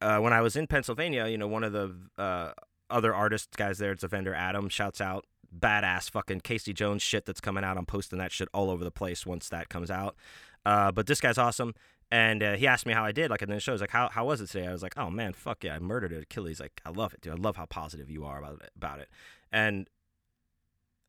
Uh, 0.00 0.18
when 0.18 0.34
I 0.34 0.42
was 0.42 0.54
in 0.54 0.66
Pennsylvania, 0.66 1.28
you 1.28 1.38
know, 1.38 1.46
one 1.46 1.64
of 1.64 1.72
the 1.72 1.94
uh, 2.18 2.52
other 2.90 3.14
artist 3.14 3.56
guys 3.56 3.78
there, 3.78 3.92
it's 3.92 4.02
a 4.02 4.08
vendor, 4.08 4.34
Adam, 4.34 4.68
shouts 4.68 5.00
out 5.00 5.24
badass 5.58 6.10
fucking 6.10 6.40
Casey 6.40 6.72
Jones 6.72 7.02
shit 7.02 7.24
that's 7.24 7.40
coming 7.40 7.64
out. 7.64 7.76
I'm 7.76 7.86
posting 7.86 8.18
that 8.18 8.32
shit 8.32 8.48
all 8.52 8.70
over 8.70 8.84
the 8.84 8.90
place 8.90 9.24
once 9.26 9.48
that 9.48 9.68
comes 9.68 9.90
out. 9.90 10.16
Uh, 10.64 10.92
but 10.92 11.06
this 11.06 11.20
guy's 11.20 11.38
awesome. 11.38 11.74
And 12.10 12.42
uh, 12.42 12.54
he 12.54 12.66
asked 12.66 12.86
me 12.86 12.92
how 12.92 13.04
I 13.04 13.12
did, 13.12 13.30
like 13.30 13.42
in 13.42 13.48
the 13.48 13.58
show. 13.60 13.72
He's 13.72 13.80
like, 13.80 13.90
"How 13.90 14.08
how 14.08 14.26
was 14.26 14.40
it 14.40 14.48
today?" 14.48 14.68
I 14.68 14.72
was 14.72 14.82
like, 14.82 14.96
"Oh 14.96 15.10
man, 15.10 15.32
fuck 15.32 15.64
yeah, 15.64 15.74
I 15.74 15.78
murdered 15.78 16.12
it, 16.12 16.22
Achilles." 16.22 16.60
Like, 16.60 16.80
I 16.84 16.90
love 16.90 17.14
it, 17.14 17.22
dude. 17.22 17.32
I 17.32 17.36
love 17.36 17.56
how 17.56 17.66
positive 17.66 18.10
you 18.10 18.24
are 18.24 18.38
about 18.38 18.60
it. 18.62 18.70
About 18.76 19.00
it. 19.00 19.08
And 19.50 19.88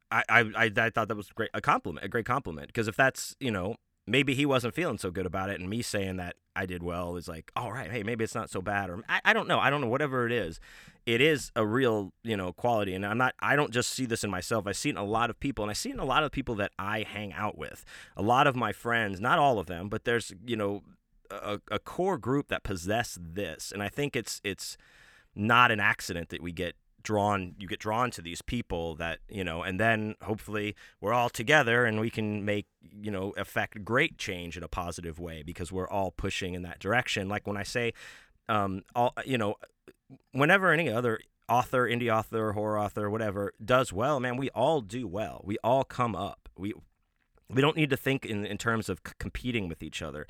I, 0.10 0.24
I, 0.30 0.52
I 0.56 0.90
thought 0.90 1.10
that 1.10 1.16
was 1.16 1.30
great 1.30 1.50
a 1.54 1.62
compliment, 1.62 2.06
a 2.06 2.10
great 2.10 2.26
compliment. 2.26 2.68
Because 2.68 2.88
if 2.88 2.96
that's 2.96 3.36
you 3.40 3.52
know 3.52 3.76
maybe 4.08 4.36
he 4.36 4.46
wasn't 4.46 4.74
feeling 4.74 4.98
so 4.98 5.12
good 5.12 5.26
about 5.26 5.50
it, 5.50 5.60
and 5.60 5.70
me 5.70 5.82
saying 5.82 6.18
that 6.18 6.36
I 6.56 6.66
did 6.66 6.84
well 6.84 7.16
is 7.16 7.28
like, 7.28 7.52
all 7.56 7.72
right, 7.72 7.92
hey, 7.92 8.04
maybe 8.04 8.24
it's 8.24 8.36
not 8.36 8.50
so 8.50 8.62
bad, 8.62 8.90
or 8.90 9.04
I, 9.10 9.22
I 9.26 9.34
don't 9.34 9.48
know, 9.48 9.60
I 9.60 9.70
don't 9.70 9.82
know, 9.82 9.88
whatever 9.88 10.26
it 10.26 10.32
is, 10.32 10.60
it 11.06 11.22
is 11.22 11.52
a 11.56 11.66
real 11.66 12.14
you 12.24 12.38
know 12.38 12.54
quality, 12.54 12.94
and 12.94 13.06
I'm 13.06 13.18
not, 13.18 13.36
I 13.40 13.56
don't 13.56 13.72
just 13.72 13.90
see 13.90 14.06
this 14.06 14.24
in 14.24 14.30
myself, 14.30 14.68
I 14.68 14.72
see 14.72 14.90
it 14.90 14.94
in 14.94 14.98
a 14.98 15.04
lot 15.04 15.30
of 15.30 15.40
people, 15.40 15.64
and 15.64 15.72
I 15.72 15.74
see 15.74 15.90
it 15.90 15.94
in 15.94 16.00
a 16.00 16.06
lot 16.06 16.24
of 16.24 16.32
people 16.32 16.56
that 16.56 16.72
I 16.78 17.02
hang 17.02 17.34
out 17.34 17.58
with, 17.58 17.86
a 18.16 18.22
lot 18.22 18.48
of 18.48 18.56
my 18.56 18.72
friends, 18.72 19.20
not 19.20 19.40
all 19.40 19.60
of 19.60 19.68
them, 19.68 19.90
but 19.90 20.06
there's 20.06 20.34
you 20.46 20.56
know 20.56 20.84
a, 21.32 21.60
a 21.72 21.80
core 21.80 22.18
group 22.18 22.50
that 22.50 22.64
possess 22.64 23.18
this, 23.22 23.72
and 23.72 23.82
I 23.82 23.90
think 23.90 24.16
it's 24.16 24.40
it's 24.44 24.78
not 25.36 25.72
an 25.72 25.80
accident 25.80 26.30
that 26.30 26.42
we 26.42 26.52
get 26.52 26.76
drawn 27.06 27.56
you 27.58 27.68
get 27.68 27.80
drawn 27.80 28.12
to 28.12 28.22
these 28.22 28.42
people 28.42 28.96
that 28.96 29.20
you 29.30 29.44
know 29.44 29.64
and 29.64 29.80
then 29.80 30.16
hopefully 30.24 30.76
we're 31.00 31.14
all 31.14 31.30
together 31.30 31.86
and 31.86 32.00
we 32.02 32.10
can 32.10 32.44
make 32.44 32.66
you 33.00 33.12
know 33.12 33.34
affect 33.38 33.86
great 33.86 34.18
change 34.18 34.58
in 34.58 34.64
a 34.64 34.68
positive 34.68 35.20
way 35.20 35.44
because 35.44 35.72
we're 35.72 35.88
all 35.88 36.12
pushing 36.12 36.54
in 36.54 36.64
that 36.64 36.80
direction. 36.80 37.30
Like 37.30 37.48
when 37.48 37.56
i 37.56 37.64
say 37.64 37.94
um 38.50 38.82
all 38.96 39.14
you 39.26 39.38
know 39.38 39.56
whenever 40.32 40.72
any 40.72 40.90
other 40.90 41.20
author 41.48 41.88
indie 41.88 42.14
author 42.14 42.54
horror 42.54 42.80
author 42.80 43.10
whatever 43.10 43.54
does 43.64 43.94
well 43.94 44.20
man 44.20 44.36
we 44.36 44.50
all 44.50 44.82
do 44.82 45.08
well. 45.08 45.42
We 45.44 45.58
all 45.64 45.84
come 45.84 46.16
up. 46.16 46.50
We 46.58 46.74
we 47.50 47.62
don't 47.62 47.78
need 47.78 47.90
to 47.92 47.98
think 47.98 48.26
in, 48.26 48.46
in 48.46 48.58
terms 48.58 48.90
of 48.90 49.00
c- 49.06 49.14
competing 49.20 49.68
with 49.68 49.84
each 49.84 50.02
other 50.02 50.26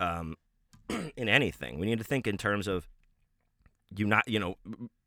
um, 0.00 0.34
in 1.16 1.28
anything. 1.28 1.78
We 1.78 1.86
need 1.86 1.98
to 1.98 2.04
think 2.04 2.26
in 2.26 2.36
terms 2.36 2.66
of 2.66 2.88
you 3.94 4.06
not 4.06 4.24
you 4.26 4.38
know 4.38 4.56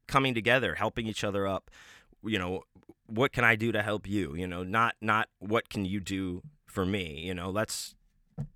coming 0.10 0.34
together, 0.34 0.76
helping 0.76 1.08
each 1.08 1.24
other 1.24 1.48
up. 1.48 1.72
You 2.24 2.38
know, 2.38 2.63
what 3.06 3.32
can 3.32 3.45
I 3.45 3.56
do 3.56 3.72
to 3.72 3.82
help 3.82 4.08
you? 4.08 4.36
You 4.36 4.48
know, 4.48 4.63
not 4.63 4.95
not 5.02 5.30
what 5.39 5.69
can 5.69 5.86
you 5.86 6.00
do 6.02 6.41
for 6.67 6.86
me? 6.86 7.22
You 7.26 7.34
know, 7.34 7.50
let's 7.50 7.95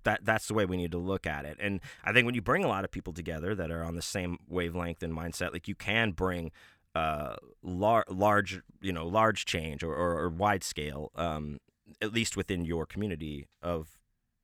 that 0.04 0.24
that's 0.24 0.48
the 0.48 0.54
way 0.54 0.66
we 0.66 0.76
need 0.76 0.92
to 0.92 0.98
look 0.98 1.26
at 1.26 1.44
it. 1.44 1.56
And 1.60 1.80
I 2.04 2.12
think 2.12 2.26
when 2.26 2.34
you 2.34 2.42
bring 2.42 2.64
a 2.64 2.68
lot 2.68 2.84
of 2.84 2.90
people 2.90 3.12
together 3.12 3.54
that 3.54 3.70
are 3.70 3.82
on 3.82 3.94
the 3.94 4.02
same 4.02 4.38
wavelength 4.48 5.02
and 5.02 5.12
mindset, 5.12 5.52
like 5.52 5.68
you 5.68 5.74
can 5.74 6.12
bring 6.12 6.52
uh, 6.94 7.36
lar- 7.62 8.04
large, 8.08 8.60
you 8.80 8.92
know, 8.92 9.06
large 9.06 9.44
change 9.44 9.82
or, 9.82 9.94
or, 9.94 10.18
or 10.20 10.28
wide 10.28 10.62
scale, 10.62 11.10
um, 11.16 11.58
at 12.00 12.12
least 12.12 12.36
within 12.36 12.64
your 12.64 12.86
community 12.86 13.48
of 13.62 13.98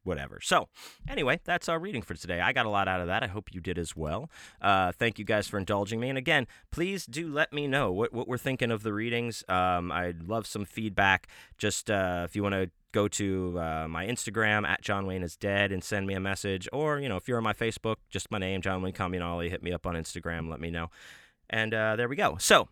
whatever. 0.04 0.40
So, 0.42 0.68
anyway, 1.08 1.40
that's 1.44 1.68
our 1.68 1.78
reading 1.78 2.02
for 2.02 2.14
today. 2.14 2.40
I 2.40 2.52
got 2.52 2.66
a 2.66 2.70
lot 2.70 2.88
out 2.88 3.00
of 3.00 3.06
that. 3.08 3.22
I 3.22 3.26
hope 3.26 3.52
you 3.52 3.60
did 3.60 3.78
as 3.78 3.96
well. 3.96 4.30
Uh, 4.60 4.92
thank 4.92 5.18
you 5.18 5.24
guys 5.24 5.46
for 5.46 5.58
indulging 5.58 6.00
me. 6.00 6.08
And 6.08 6.18
again, 6.18 6.46
please 6.70 7.06
do 7.06 7.32
let 7.32 7.52
me 7.52 7.66
know 7.66 7.92
what, 7.92 8.12
what 8.12 8.28
we're 8.28 8.38
thinking 8.38 8.70
of 8.70 8.82
the 8.82 8.92
readings. 8.92 9.44
Um, 9.48 9.92
I'd 9.92 10.22
love 10.22 10.46
some 10.46 10.64
feedback. 10.64 11.28
Just 11.58 11.90
uh, 11.90 12.22
if 12.24 12.34
you 12.34 12.42
want 12.42 12.54
to 12.54 12.70
go 12.92 13.06
to 13.06 13.58
uh, 13.58 13.86
my 13.88 14.06
Instagram 14.06 14.66
at 14.66 14.82
John 14.82 15.06
Wayne 15.06 15.22
is 15.22 15.36
dead 15.36 15.70
and 15.70 15.82
send 15.84 16.06
me 16.06 16.14
a 16.14 16.20
message, 16.20 16.68
or 16.72 16.98
you 16.98 17.08
know, 17.08 17.16
if 17.16 17.28
you're 17.28 17.38
on 17.38 17.44
my 17.44 17.52
Facebook, 17.52 17.96
just 18.08 18.30
my 18.30 18.38
name, 18.38 18.62
John 18.62 18.82
Wayne 18.82 18.92
Comunale, 18.92 19.48
hit 19.48 19.62
me 19.62 19.72
up 19.72 19.86
on 19.86 19.94
Instagram, 19.94 20.50
let 20.50 20.60
me 20.60 20.70
know. 20.70 20.90
And 21.48 21.74
uh, 21.74 21.96
there 21.96 22.08
we 22.08 22.16
go. 22.16 22.36
So 22.38 22.68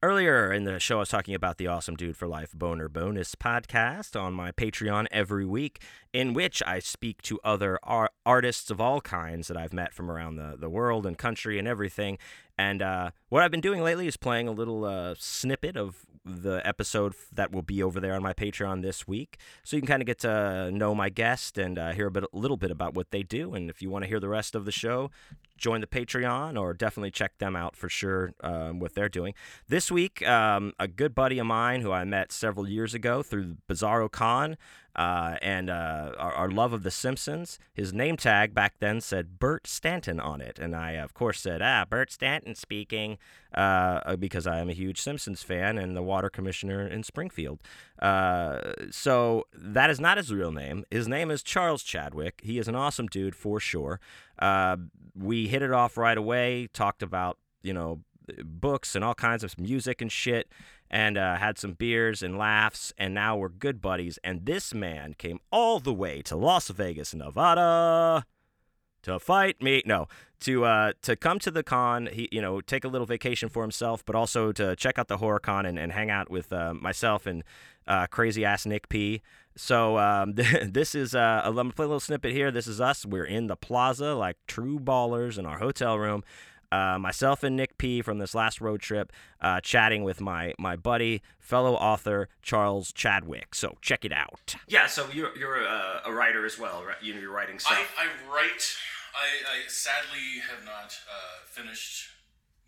Earlier 0.00 0.52
in 0.52 0.62
the 0.62 0.78
show, 0.78 0.98
I 0.98 1.00
was 1.00 1.08
talking 1.08 1.34
about 1.34 1.56
the 1.56 1.66
Awesome 1.66 1.96
Dude 1.96 2.16
for 2.16 2.28
Life 2.28 2.52
Boner 2.52 2.88
Bonus 2.88 3.34
podcast 3.34 4.14
on 4.14 4.32
my 4.32 4.52
Patreon 4.52 5.08
every 5.10 5.44
week, 5.44 5.82
in 6.12 6.34
which 6.34 6.62
I 6.64 6.78
speak 6.78 7.20
to 7.22 7.40
other 7.42 7.80
ar- 7.82 8.12
artists 8.24 8.70
of 8.70 8.80
all 8.80 9.00
kinds 9.00 9.48
that 9.48 9.56
I've 9.56 9.72
met 9.72 9.92
from 9.92 10.08
around 10.08 10.36
the, 10.36 10.54
the 10.56 10.70
world 10.70 11.04
and 11.04 11.18
country 11.18 11.58
and 11.58 11.66
everything. 11.66 12.16
And 12.56 12.80
uh, 12.80 13.10
what 13.28 13.42
I've 13.42 13.50
been 13.50 13.60
doing 13.60 13.82
lately 13.82 14.06
is 14.06 14.16
playing 14.16 14.46
a 14.46 14.52
little 14.52 14.84
uh, 14.84 15.16
snippet 15.18 15.76
of 15.76 16.06
the 16.24 16.64
episode 16.64 17.14
that 17.32 17.50
will 17.50 17.62
be 17.62 17.82
over 17.82 17.98
there 17.98 18.14
on 18.14 18.22
my 18.22 18.32
Patreon 18.32 18.82
this 18.82 19.08
week, 19.08 19.38
so 19.64 19.76
you 19.76 19.82
can 19.82 19.88
kind 19.88 20.02
of 20.02 20.06
get 20.06 20.20
to 20.20 20.70
know 20.70 20.94
my 20.94 21.08
guest 21.08 21.58
and 21.58 21.76
uh, 21.76 21.90
hear 21.90 22.06
a 22.06 22.10
bit, 22.12 22.22
a 22.22 22.38
little 22.38 22.56
bit 22.56 22.70
about 22.70 22.94
what 22.94 23.10
they 23.10 23.24
do. 23.24 23.52
And 23.52 23.68
if 23.68 23.82
you 23.82 23.90
want 23.90 24.04
to 24.04 24.08
hear 24.08 24.20
the 24.20 24.28
rest 24.28 24.54
of 24.54 24.64
the 24.64 24.70
show, 24.70 25.10
join 25.58 25.80
the 25.80 25.86
Patreon 25.86 26.58
or 26.58 26.72
definitely 26.72 27.10
check 27.10 27.38
them 27.38 27.56
out 27.56 27.76
for 27.76 27.88
sure. 27.88 28.32
Um, 28.42 28.78
what 28.78 28.94
they're 28.94 29.08
doing 29.08 29.34
this 29.68 29.90
week, 29.90 30.26
um, 30.26 30.72
a 30.78 30.88
good 30.88 31.14
buddy 31.14 31.38
of 31.38 31.46
mine 31.46 31.80
who 31.80 31.92
I 31.92 32.04
met 32.04 32.32
several 32.32 32.68
years 32.68 32.94
ago 32.94 33.22
through 33.22 33.56
Bizarro 33.68 34.10
Con 34.10 34.56
uh, 34.98 35.36
and 35.42 35.70
uh, 35.70 36.12
our, 36.18 36.32
our, 36.32 36.50
love 36.50 36.72
of 36.72 36.82
The 36.82 36.90
Simpsons. 36.90 37.60
His 37.72 37.92
name 37.92 38.16
tag 38.16 38.52
back 38.52 38.74
then 38.80 39.00
said 39.00 39.38
Bert 39.38 39.68
Stanton 39.68 40.18
on 40.18 40.40
it, 40.40 40.58
and 40.58 40.74
I 40.74 40.92
of 40.92 41.14
course 41.14 41.40
said, 41.40 41.62
"Ah, 41.62 41.84
Bert 41.88 42.10
Stanton 42.10 42.56
speaking," 42.56 43.16
uh, 43.54 44.16
because 44.16 44.44
I 44.44 44.58
am 44.58 44.68
a 44.68 44.72
huge 44.72 45.00
Simpsons 45.00 45.44
fan 45.44 45.78
and 45.78 45.96
the 45.96 46.02
water 46.02 46.28
commissioner 46.28 46.84
in 46.84 47.04
Springfield. 47.04 47.60
Uh, 48.00 48.72
so 48.90 49.44
that 49.54 49.88
is 49.88 50.00
not 50.00 50.16
his 50.16 50.32
real 50.32 50.50
name. 50.50 50.84
His 50.90 51.06
name 51.06 51.30
is 51.30 51.44
Charles 51.44 51.84
Chadwick. 51.84 52.40
He 52.42 52.58
is 52.58 52.66
an 52.66 52.74
awesome 52.74 53.06
dude 53.06 53.36
for 53.36 53.60
sure. 53.60 54.00
Uh, 54.40 54.78
we 55.18 55.48
hit 55.48 55.62
it 55.62 55.72
off 55.72 55.96
right 55.96 56.16
away. 56.16 56.68
Talked 56.72 57.02
about 57.02 57.38
you 57.62 57.72
know 57.72 58.00
books 58.44 58.94
and 58.94 59.04
all 59.04 59.14
kinds 59.14 59.42
of 59.42 59.58
music 59.58 60.02
and 60.02 60.12
shit 60.12 60.52
and 60.90 61.18
uh, 61.18 61.36
had 61.36 61.58
some 61.58 61.72
beers 61.72 62.22
and 62.22 62.38
laughs, 62.38 62.92
and 62.96 63.12
now 63.12 63.36
we're 63.36 63.48
good 63.48 63.80
buddies. 63.80 64.18
And 64.24 64.46
this 64.46 64.72
man 64.72 65.14
came 65.14 65.38
all 65.52 65.80
the 65.80 65.92
way 65.92 66.22
to 66.22 66.36
Las 66.36 66.68
Vegas, 66.68 67.14
Nevada, 67.14 68.24
to 69.08 69.18
fight 69.18 69.62
me. 69.62 69.82
No, 69.84 70.06
to 70.40 70.64
uh, 70.64 70.92
to 71.02 71.16
come 71.16 71.38
to 71.40 71.50
the 71.50 71.62
con. 71.62 72.08
He, 72.12 72.28
you 72.32 72.40
know, 72.40 72.60
take 72.60 72.84
a 72.84 72.88
little 72.88 73.06
vacation 73.06 73.48
for 73.48 73.62
himself, 73.62 74.04
but 74.04 74.14
also 74.14 74.52
to 74.52 74.76
check 74.76 74.98
out 74.98 75.08
the 75.08 75.18
horror 75.18 75.40
con 75.40 75.66
and, 75.66 75.78
and 75.78 75.92
hang 75.92 76.10
out 76.10 76.30
with 76.30 76.52
uh, 76.52 76.74
myself 76.74 77.26
and 77.26 77.42
uh, 77.86 78.06
crazy 78.06 78.44
ass 78.44 78.66
Nick 78.66 78.88
P. 78.88 79.22
So 79.56 79.98
um, 79.98 80.34
this 80.34 80.94
is 80.94 81.14
uh, 81.14 81.50
let 81.52 81.66
me 81.66 81.72
play 81.72 81.84
a 81.84 81.88
little 81.88 82.00
snippet 82.00 82.32
here. 82.32 82.50
This 82.50 82.66
is 82.66 82.80
us. 82.80 83.04
We're 83.04 83.24
in 83.24 83.46
the 83.46 83.56
plaza 83.56 84.14
like 84.14 84.36
true 84.46 84.78
ballers 84.78 85.38
in 85.38 85.46
our 85.46 85.58
hotel 85.58 85.98
room 85.98 86.22
uh, 86.70 86.98
myself 86.98 87.42
and 87.42 87.56
Nick 87.56 87.78
P 87.78 88.02
from 88.02 88.18
this 88.18 88.34
last 88.34 88.60
road 88.60 88.80
trip, 88.80 89.12
uh, 89.40 89.60
chatting 89.60 90.04
with 90.04 90.20
my 90.20 90.54
my 90.58 90.76
buddy, 90.76 91.22
fellow 91.38 91.74
author 91.74 92.28
Charles 92.42 92.92
Chadwick. 92.92 93.54
So 93.54 93.76
check 93.80 94.04
it 94.04 94.12
out. 94.12 94.56
Yeah, 94.66 94.86
so 94.86 95.06
you're 95.12 95.36
you're 95.36 95.64
a, 95.64 96.02
a 96.06 96.12
writer 96.12 96.44
as 96.44 96.58
well, 96.58 96.84
right? 96.84 96.96
You 97.02 97.14
know, 97.14 97.20
you're 97.20 97.32
writing 97.32 97.58
stuff. 97.58 97.78
I, 97.98 98.04
I 98.04 98.34
write. 98.34 98.76
I, 99.18 99.28
I 99.50 99.56
sadly 99.66 100.38
have 100.46 100.62
not 100.62 100.94
uh, 101.10 101.42
finished 101.50 102.14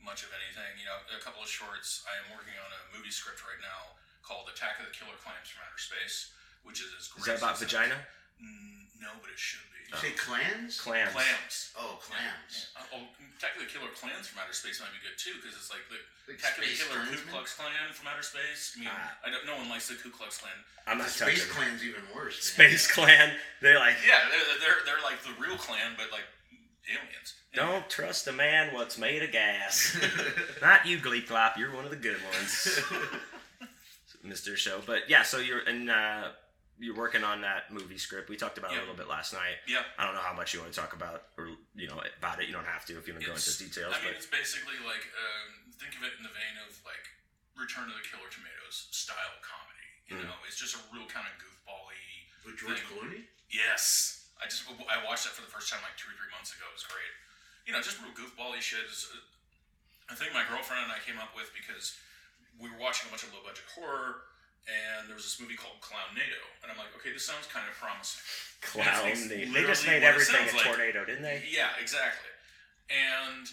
much 0.02 0.26
of 0.26 0.30
anything. 0.34 0.66
You 0.82 0.86
know, 0.90 0.98
a 1.14 1.22
couple 1.22 1.40
of 1.42 1.48
shorts. 1.48 2.02
I 2.10 2.18
am 2.26 2.34
working 2.34 2.58
on 2.58 2.70
a 2.74 2.80
movie 2.96 3.14
script 3.14 3.40
right 3.46 3.60
now 3.62 3.94
called 4.26 4.50
"Attack 4.50 4.82
of 4.82 4.90
the 4.90 4.94
Killer 4.94 5.14
Clams 5.22 5.46
from 5.48 5.62
Outer 5.64 5.78
Space," 5.78 6.34
which 6.66 6.82
is 6.82 6.90
as 6.98 7.06
great. 7.08 7.22
Is 7.22 7.26
that 7.30 7.38
about 7.38 7.56
vagina? 7.62 7.96
Mm, 8.42 8.90
no, 8.98 9.14
but 9.22 9.30
it 9.30 9.38
should 9.38 9.62
be. 9.70 9.78
You 9.90 9.98
say 9.98 10.14
clans? 10.14 10.78
Clams. 10.78 11.10
Clams. 11.12 11.54
Oh, 11.74 11.98
clams. 11.98 12.70
Yeah. 12.78 12.94
Oh, 12.94 13.02
Attack 13.36 13.58
of 13.58 13.66
the 13.66 13.70
Killer 13.70 13.90
Clans 13.98 14.30
from 14.30 14.38
Outer 14.38 14.54
Space 14.54 14.78
might 14.78 14.94
be 14.94 15.02
good 15.02 15.18
too, 15.18 15.34
because 15.42 15.58
it's 15.58 15.66
like 15.68 15.82
the 15.90 15.98
Like 16.30 16.38
Attack 16.38 16.56
of 16.56 16.64
the 16.64 16.70
Space 16.70 16.86
Killer 16.86 17.02
Ku 17.04 17.18
Klansmen? 17.18 17.32
Klux 17.34 17.46
Klan 17.58 17.88
from 17.92 18.06
outer 18.06 18.22
space. 18.24 18.78
I 18.78 18.86
mean, 18.86 18.88
Ah. 18.92 19.18
I 19.26 19.34
don't. 19.34 19.42
No 19.44 19.58
one 19.60 19.66
likes 19.68 19.90
the 19.90 19.98
Ku 19.98 20.08
Klux 20.14 20.38
Klan. 20.40 20.54
I'm 20.88 20.96
not 21.02 21.10
The 21.12 21.26
Space 21.26 21.42
touching. 21.44 21.52
Clan's 21.58 21.82
even 21.84 22.04
worse. 22.16 22.38
man. 22.56 22.70
Space 22.70 22.86
Clan. 22.88 23.34
They're 23.60 23.82
like, 23.82 23.98
Yeah, 24.06 24.24
they're 24.32 24.56
they're, 24.62 24.80
they're 24.88 25.02
like 25.04 25.20
the 25.26 25.34
real 25.42 25.58
Klan, 25.60 25.98
but 25.98 26.08
like 26.14 26.24
aliens. 26.90 27.34
don't 27.54 27.88
trust 27.88 28.26
a 28.28 28.32
man 28.32 28.74
what's 28.74 28.98
made 28.98 29.22
of 29.22 29.32
gas. 29.32 29.96
not 30.62 30.86
you, 30.86 30.98
Glee 30.98 31.22
Clop. 31.22 31.56
You're 31.56 31.74
one 31.74 31.84
of 31.84 31.90
the 31.90 31.96
good 31.96 32.16
ones, 32.34 32.80
Mr. 34.26 34.56
Show. 34.56 34.80
But 34.84 35.08
yeah, 35.08 35.22
so 35.22 35.38
you're 35.38 35.60
and 35.66 35.90
uh, 35.90 36.28
you're 36.78 36.96
working 36.96 37.24
on 37.24 37.40
that 37.42 37.72
movie 37.72 37.98
script. 37.98 38.28
We 38.28 38.36
talked 38.36 38.58
about 38.58 38.72
it 38.72 38.74
Yeah. 38.74 38.80
a 38.80 38.86
little 38.88 38.96
bit 38.96 39.08
last 39.08 39.32
night. 39.32 39.60
Yeah. 39.68 39.82
I 39.98 40.04
don't 40.06 40.14
know 40.14 40.24
how 40.24 40.34
much 40.34 40.52
you 40.54 40.60
want 40.60 40.72
to 40.72 40.78
talk 40.78 40.92
about, 40.94 41.22
or 41.38 41.48
you 41.74 41.88
know, 41.88 42.00
about 42.18 42.40
it. 42.42 42.46
You 42.48 42.52
don't 42.54 42.66
have 42.68 42.84
to 42.86 42.98
if 42.98 43.06
you 43.08 43.14
want 43.14 43.24
to 43.24 43.30
go 43.30 43.36
into 43.36 43.50
It's- 43.50 43.58
details. 43.60 43.92
I 43.94 44.00
mean, 44.04 44.12
but 44.12 44.16
it's 44.16 44.26
basically 44.28 44.76
like 44.84 45.04
um, 45.16 45.72
think 45.80 45.96
of 45.96 46.02
it 46.04 46.12
in 46.18 46.22
the 46.24 46.32
vein 46.32 46.56
of 46.68 46.76
like 46.84 47.04
Return 47.58 47.88
to 47.88 47.94
the 47.96 48.04
Killer 48.08 48.28
Tomatoes 48.32 48.88
style 48.92 49.36
comedy. 49.44 49.88
You 50.08 50.16
Mm. 50.16 50.24
know, 50.26 50.38
it's 50.48 50.58
just 50.58 50.74
a 50.74 50.82
real 50.92 51.06
kind 51.06 51.22
of 51.28 51.34
goofball-y. 51.38 51.94
With 52.44 52.56
George 52.58 52.80
thing. 52.80 52.88
Clooney? 52.88 53.22
Yes, 53.52 54.19
I 54.40 54.48
just 54.48 54.64
I 54.68 54.96
watched 55.04 55.28
that 55.28 55.36
for 55.36 55.44
the 55.44 55.52
first 55.52 55.68
time 55.68 55.80
like 55.84 55.94
two 56.00 56.08
or 56.08 56.16
three 56.16 56.32
months 56.32 56.50
ago. 56.56 56.64
It 56.68 56.76
was 56.76 56.88
great. 56.88 57.12
You 57.68 57.76
know, 57.76 57.80
just 57.84 58.00
real 58.00 58.12
goofball-y 58.16 58.58
shit. 58.64 58.88
Is 58.88 59.06
uh, 59.12 60.12
a 60.12 60.16
thing 60.16 60.32
my 60.32 60.44
girlfriend 60.48 60.88
and 60.88 60.92
I 60.92 60.98
came 61.04 61.20
up 61.20 61.36
with 61.36 61.52
because 61.52 61.94
we 62.56 62.72
were 62.72 62.80
watching 62.80 63.06
a 63.06 63.10
bunch 63.12 63.22
of 63.24 63.32
low-budget 63.36 63.68
horror. 63.76 64.26
And 64.68 65.08
there 65.08 65.16
was 65.16 65.24
this 65.24 65.40
movie 65.40 65.56
called 65.56 65.80
Clownado, 65.80 66.36
and 66.60 66.68
I'm 66.68 66.76
like, 66.76 66.92
okay, 67.00 67.10
this 67.16 67.24
sounds 67.24 67.48
kind 67.48 67.64
of 67.64 67.72
promising. 67.80 68.20
clown. 68.60 69.08
It's 69.08 69.24
They, 69.24 69.48
just 69.64 69.88
made 69.88 70.04
everything 70.04 70.36
a 70.36 70.52
sounds 70.52 70.52
like. 70.60 70.68
tornado, 70.68 71.00
didn't 71.08 71.24
they? 71.24 71.40
Yeah, 71.48 71.72
exactly. 71.80 72.28
And 72.92 73.48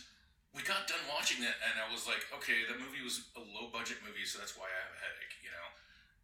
we 0.51 0.61
got 0.67 0.83
done 0.85 0.99
watching 1.07 1.41
it, 1.47 1.55
and 1.63 1.79
I 1.79 1.87
was 1.89 2.05
like, 2.11 2.27
okay, 2.35 2.67
the 2.67 2.75
movie 2.75 2.99
was 3.01 3.23
a 3.39 3.41
low 3.55 3.71
budget 3.71 4.03
movie, 4.03 4.27
so 4.27 4.35
that's 4.41 4.59
why 4.59 4.67
I 4.67 4.77
have 4.83 4.93
a 4.93 4.99
headache, 4.99 5.35
you 5.41 5.49
know. 5.49 5.67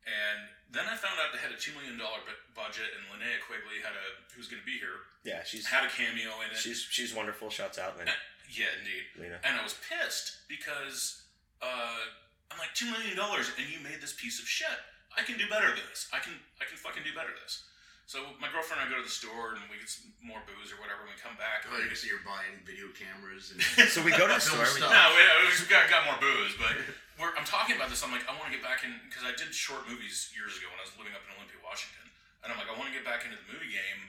And 0.04 0.39
then 0.76 0.84
I 0.89 0.95
found 0.99 1.16
out 1.22 1.32
they 1.32 1.39
had 1.39 1.56
a 1.56 1.60
two 1.60 1.72
million 1.78 1.95
dollar 1.95 2.20
budget, 2.51 2.91
and 2.91 3.01
Linnea 3.08 3.39
Quigley 3.47 3.80
had 3.80 3.95
a 3.95 4.06
who's 4.36 4.47
going 4.51 4.60
to 4.60 4.66
be 4.68 4.76
here 4.76 5.08
Yeah, 5.24 5.43
she's 5.47 5.64
had 5.68 5.86
a 5.88 5.91
cameo 5.91 6.36
in 6.43 6.51
it. 6.51 6.58
she's 6.60 6.84
she's 6.84 7.16
wonderful. 7.16 7.47
Shouts 7.49 7.80
out, 7.80 7.95
Lynn. 7.97 8.12
yeah, 8.51 8.72
indeed. 8.80 9.04
Lena. 9.16 9.39
And 9.47 9.56
I 9.56 9.64
was 9.64 9.76
pissed 9.88 10.43
because 10.51 11.24
uh, 11.64 12.04
I'm 12.51 12.60
like 12.60 12.74
two 12.76 12.91
million 12.91 13.16
dollars, 13.16 13.47
and 13.56 13.64
you 13.72 13.80
made 13.80 14.01
this 14.04 14.14
piece 14.14 14.39
of 14.43 14.45
shit. 14.47 14.76
I 15.16 15.22
can 15.22 15.38
do 15.38 15.45
better 15.47 15.68
than 15.72 15.86
this. 15.89 16.10
I 16.12 16.20
can 16.20 16.34
I 16.60 16.66
can 16.68 16.76
fucking 16.76 17.04
do 17.08 17.14
better 17.16 17.32
than 17.32 17.39
this. 17.47 17.64
So 18.06 18.20
my 18.38 18.51
girlfriend 18.51 18.84
and 18.84 18.86
I 18.86 18.91
go 18.91 18.99
to 18.99 19.08
the 19.08 19.12
store, 19.12 19.56
and 19.56 19.64
we 19.72 19.80
get 19.80 19.88
some 19.89 20.12
more 20.22 20.43
booze 20.45 20.70
or 20.70 20.78
whatever. 20.84 21.08
And 21.08 21.12
we 21.12 21.18
come 21.18 21.34
back. 21.39 21.64
Oh, 21.66 21.74
I 21.74 21.88
see, 21.95 22.12
you're 22.12 22.22
buying 22.28 22.60
video 22.68 22.91
cameras 22.93 23.56
and 23.56 23.60
So 23.95 24.04
we 24.04 24.12
go 24.14 24.28
to 24.28 24.36
the 24.38 24.43
store. 24.43 24.68
we- 24.68 24.80
stuff. 24.84 24.91
No, 24.91 25.04
we, 25.16 25.24
we 25.49 25.66
got, 25.72 25.88
got 25.88 26.04
more 26.06 26.20
booze, 26.20 26.54
but 26.60 26.76
we're, 27.18 27.32
I'm 27.39 27.47
talking 27.47 27.80
about 27.80 27.88
this. 27.89 28.04
I'm 28.04 28.12
like, 28.12 28.28
I 28.28 28.36
want 28.38 28.51
to 28.51 28.56
get 28.56 28.62
back 28.62 28.84
in 28.84 28.91
because 29.08 29.24
I 29.26 29.32
did 29.34 29.49
short 29.56 29.88
movies 29.88 30.30
years 30.36 30.60
ago 30.60 30.68
when 30.70 30.78
I 30.78 30.86
was 30.86 30.93
living 30.99 31.16
up 31.16 31.24
in 31.26 31.32
Olympia, 31.39 31.58
Washington, 31.64 32.06
and 32.43 32.51
I'm 32.51 32.60
like, 32.60 32.68
I 32.70 32.76
want 32.76 32.91
to 32.91 32.95
get 32.95 33.08
back 33.08 33.24
into 33.24 33.39
the 33.39 33.47
movie 33.49 33.72
game. 33.72 34.01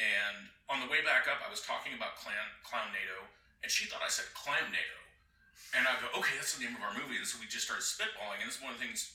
And 0.00 0.48
on 0.72 0.80
the 0.80 0.88
way 0.88 1.04
back 1.04 1.28
up, 1.28 1.42
I 1.44 1.50
was 1.52 1.60
talking 1.60 1.92
about 1.92 2.16
Clown 2.16 2.48
Clownado, 2.64 3.28
and 3.60 3.68
she 3.68 3.84
thought 3.90 4.00
I 4.00 4.08
said 4.08 4.24
Clamnado, 4.32 4.98
and 5.76 5.84
I 5.84 5.98
go, 6.00 6.08
okay, 6.22 6.32
that's 6.40 6.56
the 6.56 6.64
name 6.64 6.72
of 6.78 6.82
our 6.86 6.94
movie. 6.96 7.20
And 7.20 7.28
so 7.28 7.36
we 7.42 7.44
just 7.50 7.68
started 7.68 7.84
spitballing, 7.84 8.40
and 8.40 8.48
it's 8.48 8.62
one 8.62 8.72
of 8.72 8.80
the 8.80 8.84
things 8.86 9.12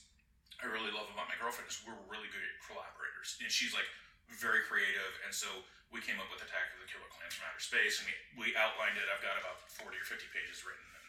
I 0.62 0.70
really 0.70 0.94
love 0.94 1.10
about 1.10 1.26
my 1.26 1.34
girlfriend 1.40 1.66
is 1.66 1.82
we're 1.82 1.98
really 2.06 2.30
good 2.30 2.42
at 2.44 2.54
collaborators, 2.62 3.34
and 3.42 3.50
she's 3.50 3.74
like 3.74 3.88
very 4.36 4.60
creative, 4.68 5.12
and 5.24 5.32
so 5.32 5.48
we 5.88 6.04
came 6.04 6.20
up 6.20 6.28
with 6.28 6.44
Attack 6.44 6.76
of 6.76 6.84
the 6.84 6.88
Killer 6.88 7.08
Clans 7.08 7.32
from 7.32 7.48
Outer 7.48 7.64
Space, 7.64 8.00
and 8.04 8.06
we, 8.36 8.52
we 8.52 8.56
outlined 8.58 9.00
it. 9.00 9.08
I've 9.08 9.24
got 9.24 9.40
about 9.40 9.56
40 9.80 9.96
or 9.96 10.04
50 10.04 10.28
pages 10.36 10.60
written, 10.68 10.84
and 10.84 11.06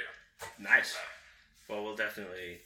yeah. 0.00 0.12
Nice. 0.60 0.96
Well, 1.68 1.84
we'll 1.84 1.96
definitely. 1.98 2.64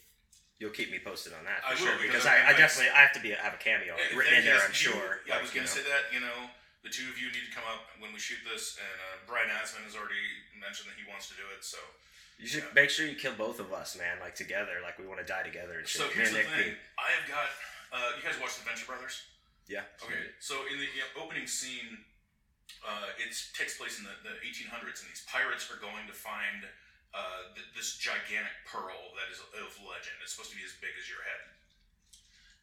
You'll 0.59 0.75
keep 0.75 0.91
me 0.91 0.99
posted 0.99 1.31
on 1.39 1.47
that 1.47 1.63
for 1.63 1.71
I 1.71 1.79
will, 1.79 1.87
sure 1.87 1.95
because 2.03 2.27
because 2.27 2.27
I- 2.27 2.51
I, 2.51 2.51
I 2.51 2.55
I- 2.55 2.59
definitely 2.59 2.91
I 2.91 3.01
have 3.07 3.15
to 3.15 3.23
be 3.23 3.31
have 3.31 3.55
a 3.55 3.63
cameo 3.63 3.95
written 4.15 4.43
in 4.43 4.45
there. 4.47 4.59
I'm 4.59 4.75
you- 4.75 4.91
sure. 4.91 5.23
Yeah, 5.23 5.39
I 5.39 5.43
was 5.43 5.55
going 5.55 5.63
to 5.67 5.71
know. 5.71 5.79
say 5.83 5.87
that. 5.87 6.11
You 6.11 6.19
know, 6.19 6.51
the 6.83 6.91
two 6.91 7.07
of 7.11 7.15
you 7.15 7.31
need 7.31 7.47
to 7.47 7.55
come 7.55 7.63
up 7.71 7.87
when 8.03 8.11
we 8.11 8.19
shoot 8.19 8.43
this, 8.43 8.75
and 8.79 8.97
uh, 9.07 9.23
Brian 9.31 9.47
Asman 9.55 9.87
has 9.87 9.95
already 9.95 10.19
mentioned 10.59 10.91
that 10.91 10.99
he 10.99 11.07
wants 11.07 11.31
to 11.31 11.39
do 11.39 11.47
it. 11.55 11.63
So, 11.63 11.79
You 12.43 12.47
should 12.51 12.67
Yeah. 12.67 12.75
make 12.75 12.91
sure 12.91 13.07
you 13.07 13.15
kill 13.15 13.39
both 13.39 13.63
of 13.63 13.71
us, 13.71 13.95
man. 13.95 14.19
Like 14.19 14.35
together, 14.35 14.83
like 14.83 14.99
we 14.99 15.07
want 15.07 15.23
to 15.23 15.27
die 15.27 15.47
together 15.47 15.79
and 15.79 15.87
shit. 15.87 16.03
so 16.03 16.11
here's 16.11 16.35
the 16.35 16.43
Nick 16.43 16.51
thing. 16.51 16.75
I've 16.99 17.27
got. 17.31 17.47
Uh, 17.95 18.19
you 18.19 18.23
guys 18.27 18.35
watch 18.43 18.59
The 18.59 18.67
Venture 18.67 18.87
Brothers? 18.91 19.23
Yeah. 19.69 19.85
Okay. 20.01 20.33
So 20.41 20.65
in 20.73 20.81
the 20.81 20.89
opening 21.21 21.45
scene, 21.47 22.01
uh, 22.81 23.13
it 23.21 23.31
takes 23.53 23.77
place 23.77 24.01
in 24.01 24.05
the, 24.09 24.17
the 24.25 24.35
1800s, 24.41 25.05
and 25.05 25.09
these 25.13 25.29
pirates 25.29 25.69
are 25.69 25.77
going 25.77 26.09
to 26.09 26.17
find 26.17 26.65
uh, 27.13 27.53
th- 27.53 27.69
this 27.77 28.01
gigantic 28.01 28.53
pearl 28.65 28.97
that 29.21 29.29
is 29.29 29.41
of 29.61 29.71
legend. 29.85 30.17
It's 30.25 30.33
supposed 30.33 30.53
to 30.53 30.59
be 30.59 30.65
as 30.65 30.73
big 30.81 30.93
as 30.97 31.05
your 31.09 31.21
head. 31.25 31.43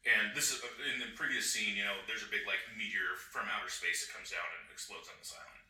And 0.06 0.34
this 0.34 0.50
is 0.54 0.62
uh, 0.62 0.90
in 0.94 1.02
the 1.02 1.10
previous 1.18 1.46
scene. 1.50 1.74
You 1.78 1.86
know, 1.86 1.98
there's 2.10 2.22
a 2.26 2.30
big 2.30 2.42
like 2.46 2.62
meteor 2.74 3.18
from 3.18 3.46
outer 3.50 3.70
space 3.70 4.06
that 4.06 4.10
comes 4.14 4.30
down 4.34 4.46
and 4.58 4.66
explodes 4.70 5.06
on 5.10 5.18
this 5.18 5.34
island. 5.34 5.62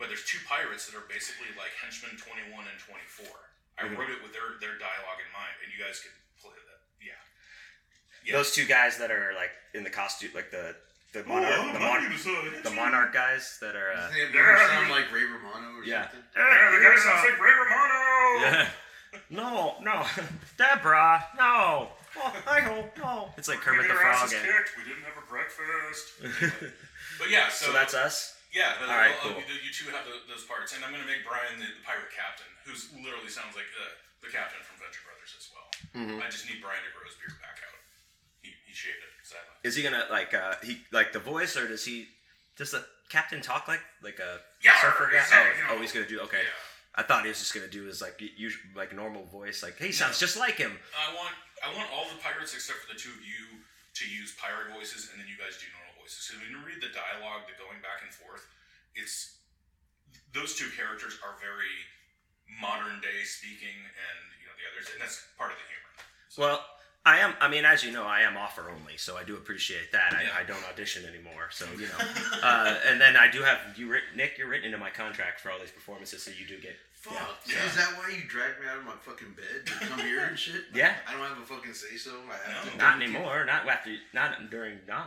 But 0.00 0.08
there's 0.08 0.24
two 0.24 0.40
pirates 0.48 0.88
that 0.88 0.96
are 0.96 1.04
basically 1.08 1.48
like 1.60 1.72
henchmen 1.76 2.16
21 2.16 2.48
and 2.68 2.78
24. 2.80 3.28
I 3.80 3.88
Mhm. 3.88 3.96
wrote 3.96 4.12
it 4.12 4.20
with 4.24 4.32
their 4.36 4.56
their 4.60 4.76
dialogue 4.76 5.20
in 5.24 5.28
mind, 5.32 5.56
and 5.64 5.72
you 5.72 5.80
guys 5.80 6.00
could 6.00 6.12
play 6.40 6.56
that. 6.56 6.80
Yeah. 7.00 7.20
Yeah. 8.24 8.34
Those 8.34 8.52
two 8.52 8.66
guys 8.66 8.98
that 8.98 9.10
are 9.10 9.32
like 9.34 9.50
in 9.74 9.84
the 9.84 9.90
costume, 9.90 10.30
like 10.34 10.50
the 10.50 10.74
the 11.12 11.24
monarch, 11.24 11.50
Oh, 11.58 11.72
the, 11.72 11.78
mon- 11.80 12.02
name 12.04 12.12
is, 12.12 12.26
uh, 12.26 12.60
the 12.62 12.70
monarch 12.70 13.12
guys 13.12 13.58
that 13.60 13.74
are. 13.74 13.90
Uh, 13.92 14.10
They 14.10 14.30
sound 14.70 14.90
like 14.90 15.10
Ray 15.12 15.24
Romano 15.24 15.78
or 15.78 15.84
Yeah. 15.84 16.02
something. 16.06 16.22
Yeah, 16.36 16.70
the 16.70 16.84
guy 16.86 16.94
sounds 17.02 17.24
like 17.26 17.38
Ray 17.40 17.50
Romano. 17.50 17.98
yeah. 18.46 18.68
No, 19.26 19.74
no, 19.82 20.06
Deborah, 20.56 21.18
no. 21.34 21.90
Oh, 22.14 22.30
I 22.46 22.60
hope 22.62 22.94
no. 22.94 23.30
It's 23.34 23.50
like 23.50 23.58
Kermit 23.58 23.90
the 23.90 23.94
Frog. 23.98 24.30
and- 24.30 24.46
We 24.78 24.86
didn't 24.86 25.02
have 25.02 25.18
a 25.18 25.26
breakfast. 25.26 26.14
but 27.18 27.26
yeah, 27.26 27.50
so, 27.50 27.66
so 27.66 27.72
that's 27.74 27.90
us. 27.94 28.38
yeah. 28.54 28.78
The, 28.78 28.86
All 28.86 28.94
right, 28.94 29.10
well, 29.22 29.34
cool. 29.34 29.42
uh, 29.42 29.62
You 29.66 29.70
two 29.74 29.90
have 29.90 30.06
the, 30.06 30.14
those 30.30 30.46
parts, 30.46 30.78
and 30.78 30.86
I'm 30.86 30.94
gonna 30.94 31.10
make 31.10 31.26
Brian 31.26 31.58
the, 31.58 31.66
the 31.66 31.82
pirate 31.82 32.10
captain, 32.14 32.46
who 32.62 32.70
literally 33.02 33.30
sounds 33.30 33.58
like 33.58 33.66
the, 33.74 33.86
the 34.26 34.30
captain 34.30 34.62
from 34.62 34.78
Venture 34.78 35.02
Brothers 35.02 35.32
as 35.34 35.46
well. 35.50 35.68
Mm-hmm. 35.98 36.22
I 36.22 36.30
just 36.30 36.46
need 36.46 36.62
Brian 36.62 36.82
to 36.86 36.90
grow 36.94 37.02
his 37.10 37.18
beard 37.18 37.34
back 37.42 37.58
out. 37.66 37.69
He, 38.70 38.74
shaved 38.74 39.02
it 39.02 39.26
sadly. 39.26 39.58
Is 39.66 39.74
he 39.74 39.82
gonna 39.82 40.06
like 40.10 40.32
uh 40.32 40.54
he 40.62 40.78
like 40.94 41.12
the 41.12 41.18
voice 41.18 41.56
or 41.58 41.66
does 41.66 41.84
he 41.84 42.06
does 42.56 42.70
the 42.70 42.84
captain 43.10 43.42
talk 43.42 43.66
like 43.66 43.82
like 44.02 44.18
a 44.22 44.38
Yeah, 44.62 44.78
surfer 44.80 45.10
guy? 45.12 45.18
uh, 45.18 45.70
Oh, 45.70 45.74
oh, 45.74 45.80
he's 45.82 45.90
gonna 45.92 46.06
do 46.06 46.20
okay. 46.30 46.46
Yeah. 46.46 47.00
I 47.00 47.02
thought 47.02 47.22
he 47.22 47.28
was 47.30 47.38
just 47.42 47.54
gonna 47.54 47.66
do 47.70 47.84
his 47.90 48.00
like 48.00 48.22
usual 48.36 48.62
like 48.78 48.94
normal 48.94 49.24
voice 49.26 49.62
like 49.62 49.76
hey 49.78 49.90
he 49.90 49.92
sounds 49.92 50.18
just 50.22 50.38
like 50.38 50.54
him. 50.54 50.78
I 50.94 51.10
want 51.18 51.34
I 51.66 51.74
want 51.76 51.90
all 51.92 52.06
the 52.08 52.18
pirates 52.22 52.54
except 52.54 52.78
for 52.86 52.88
the 52.94 52.98
two 52.98 53.10
of 53.10 53.20
you 53.26 53.58
to 54.00 54.04
use 54.06 54.32
pirate 54.38 54.70
voices, 54.72 55.10
and 55.10 55.18
then 55.20 55.26
you 55.28 55.34
guys 55.36 55.58
do 55.58 55.66
normal 55.76 55.98
voices. 56.00 56.22
So 56.30 56.38
when 56.38 56.46
you 56.48 56.62
read 56.64 56.78
the 56.80 56.88
dialogue, 56.94 57.44
the 57.50 57.58
going 57.58 57.82
back 57.84 58.00
and 58.06 58.08
forth, 58.14 58.46
it's 58.94 59.42
those 60.32 60.54
two 60.54 60.70
characters 60.78 61.18
are 61.26 61.34
very 61.42 61.74
modern 62.62 63.02
day 63.02 63.22
speaking, 63.26 63.76
and 63.76 64.18
you 64.40 64.46
know 64.46 64.54
the 64.56 64.66
others, 64.72 64.88
and 64.94 64.98
that's 65.02 65.20
part 65.36 65.50
of 65.52 65.58
the 65.58 65.66
humor. 65.68 65.92
Well, 66.38 66.58
I 67.04 67.18
am. 67.20 67.34
I 67.40 67.48
mean, 67.48 67.64
as 67.64 67.82
you 67.82 67.92
know, 67.92 68.04
I 68.04 68.20
am 68.20 68.36
offer 68.36 68.70
only, 68.70 68.96
so 68.98 69.16
I 69.16 69.24
do 69.24 69.34
appreciate 69.34 69.90
that. 69.92 70.12
Yeah. 70.12 70.28
I, 70.36 70.40
I 70.42 70.44
don't 70.44 70.62
audition 70.70 71.04
anymore, 71.06 71.48
so 71.50 71.64
you 71.78 71.86
know. 71.86 72.04
uh, 72.42 72.76
and 72.86 73.00
then 73.00 73.16
I 73.16 73.30
do 73.30 73.42
have 73.42 73.58
you, 73.76 73.94
Nick. 74.14 74.36
You're 74.36 74.48
written 74.48 74.66
into 74.66 74.78
my 74.78 74.90
contract 74.90 75.40
for 75.40 75.50
all 75.50 75.58
these 75.58 75.70
performances, 75.70 76.22
so 76.22 76.30
you 76.38 76.46
do 76.46 76.60
get. 76.60 76.76
Fuck. 76.92 77.40
Yeah. 77.48 77.64
Is 77.66 77.76
that 77.76 77.94
why 77.96 78.10
you 78.14 78.28
dragged 78.28 78.60
me 78.60 78.66
out 78.70 78.76
of 78.76 78.84
my 78.84 78.92
fucking 79.00 79.34
bed 79.34 79.64
to 79.64 79.72
come 79.86 80.00
here 80.00 80.26
and 80.26 80.38
shit? 80.38 80.64
Yeah. 80.74 80.92
I 81.08 81.12
don't 81.12 81.22
have 81.26 81.38
a 81.38 81.46
fucking 81.46 81.72
say 81.72 81.96
so. 81.96 82.10
I 82.30 82.50
have 82.52 82.66
No. 82.66 82.70
to 82.72 82.76
Not 82.76 83.02
anymore. 83.02 83.44
Not 83.46 83.66
after. 83.66 83.96
Not 84.12 84.50
during 84.50 84.80
Nom. 84.86 85.06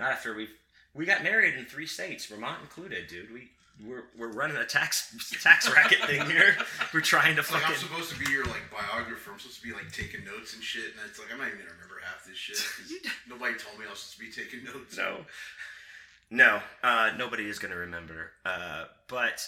Not 0.00 0.12
after 0.12 0.34
we 0.34 0.48
we 0.94 1.04
got 1.04 1.22
married 1.22 1.54
in 1.56 1.66
three 1.66 1.86
states, 1.86 2.24
Vermont 2.24 2.62
included, 2.62 3.08
dude. 3.08 3.30
We 3.32 3.50
we're, 3.84 4.04
we're 4.18 4.32
running 4.32 4.56
a 4.56 4.64
tax 4.64 5.14
tax 5.42 5.72
racket 5.72 5.98
thing 6.06 6.24
here. 6.26 6.56
We're 6.94 7.00
trying 7.00 7.34
to 7.36 7.40
It's 7.40 7.52
like 7.52 7.68
I'm 7.68 7.76
supposed 7.76 8.10
to 8.12 8.18
be 8.18 8.30
your 8.30 8.44
like 8.44 8.62
biographer. 8.70 9.32
I'm 9.32 9.38
supposed 9.38 9.60
to 9.60 9.66
be 9.66 9.72
like 9.72 9.90
taking 9.92 10.24
notes 10.24 10.54
and 10.54 10.62
shit, 10.62 10.84
and 10.84 11.08
it's 11.08 11.18
like 11.18 11.28
I'm 11.32 11.38
not 11.38 11.48
even 11.48 11.58
gonna 11.60 11.70
remember 11.72 12.00
half 12.04 12.24
this 12.24 12.36
shit. 12.36 12.58
nobody 13.28 13.54
told 13.54 13.78
me 13.78 13.86
I 13.86 13.90
was 13.90 13.98
supposed 14.00 14.34
to 14.34 14.40
be 14.40 14.44
taking 14.44 14.64
notes. 14.64 14.96
No. 14.96 15.18
No, 16.30 16.60
uh, 16.82 17.10
nobody 17.18 17.46
is 17.46 17.58
going 17.58 17.72
to 17.72 17.76
remember. 17.76 18.30
Uh, 18.46 18.84
but, 19.06 19.46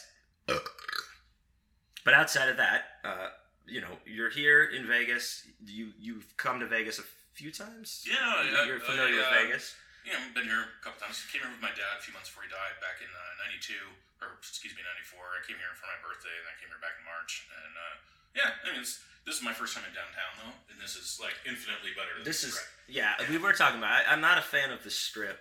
but 2.04 2.12
outside 2.12 2.50
of 2.50 2.58
that, 2.58 2.82
uh, 3.02 3.28
you 3.66 3.80
know, 3.80 3.96
you're 4.04 4.28
here 4.28 4.64
in 4.64 4.86
Vegas. 4.86 5.46
You 5.66 5.92
you've 5.98 6.36
come 6.36 6.60
to 6.60 6.66
Vegas 6.66 6.98
a 6.98 7.02
few 7.32 7.50
times. 7.50 8.04
Yeah, 8.06 8.66
you're 8.66 8.76
I- 8.76 8.80
familiar 8.80 9.14
I, 9.14 9.24
uh, 9.24 9.30
with 9.30 9.46
Vegas. 9.48 9.74
Yeah, 10.04 10.20
I've 10.20 10.36
been 10.36 10.44
here 10.44 10.60
a 10.68 10.80
couple 10.84 11.00
times. 11.00 11.16
I 11.24 11.26
came 11.32 11.40
here 11.40 11.48
with 11.52 11.64
my 11.64 11.72
dad 11.72 11.96
a 11.96 12.02
few 12.04 12.12
months 12.12 12.28
before 12.28 12.44
he 12.44 12.52
died 12.52 12.76
back 12.84 13.00
in 13.00 13.08
'92, 13.40 13.72
or 14.20 14.36
excuse 14.36 14.76
me, 14.76 14.84
'94. 14.84 15.16
I 15.16 15.40
came 15.48 15.56
here 15.56 15.72
for 15.76 15.88
my 15.88 15.96
birthday, 16.04 16.32
and 16.36 16.44
I 16.44 16.54
came 16.60 16.68
here 16.68 16.80
back 16.84 16.96
in 17.00 17.04
March. 17.08 17.48
And 17.48 17.72
uh, 17.72 17.94
yeah, 18.36 18.50
I 18.52 18.76
mean, 18.76 18.84
it's, 18.84 19.00
this 19.24 19.40
is 19.40 19.42
my 19.42 19.56
first 19.56 19.72
time 19.72 19.88
in 19.88 19.96
downtown 19.96 20.32
though, 20.44 20.54
and 20.68 20.76
this 20.76 20.92
is 21.00 21.16
like 21.24 21.32
infinitely 21.48 21.96
better. 21.96 22.12
Than 22.20 22.28
This 22.28 22.44
is 22.44 22.52
Strip. 22.60 22.68
yeah. 22.92 23.16
We 23.32 23.40
were 23.40 23.56
talking 23.56 23.80
about. 23.80 24.04
I, 24.04 24.12
I'm 24.12 24.20
not 24.20 24.36
a 24.36 24.44
fan 24.44 24.68
of 24.68 24.84
the 24.84 24.92
strip. 24.92 25.40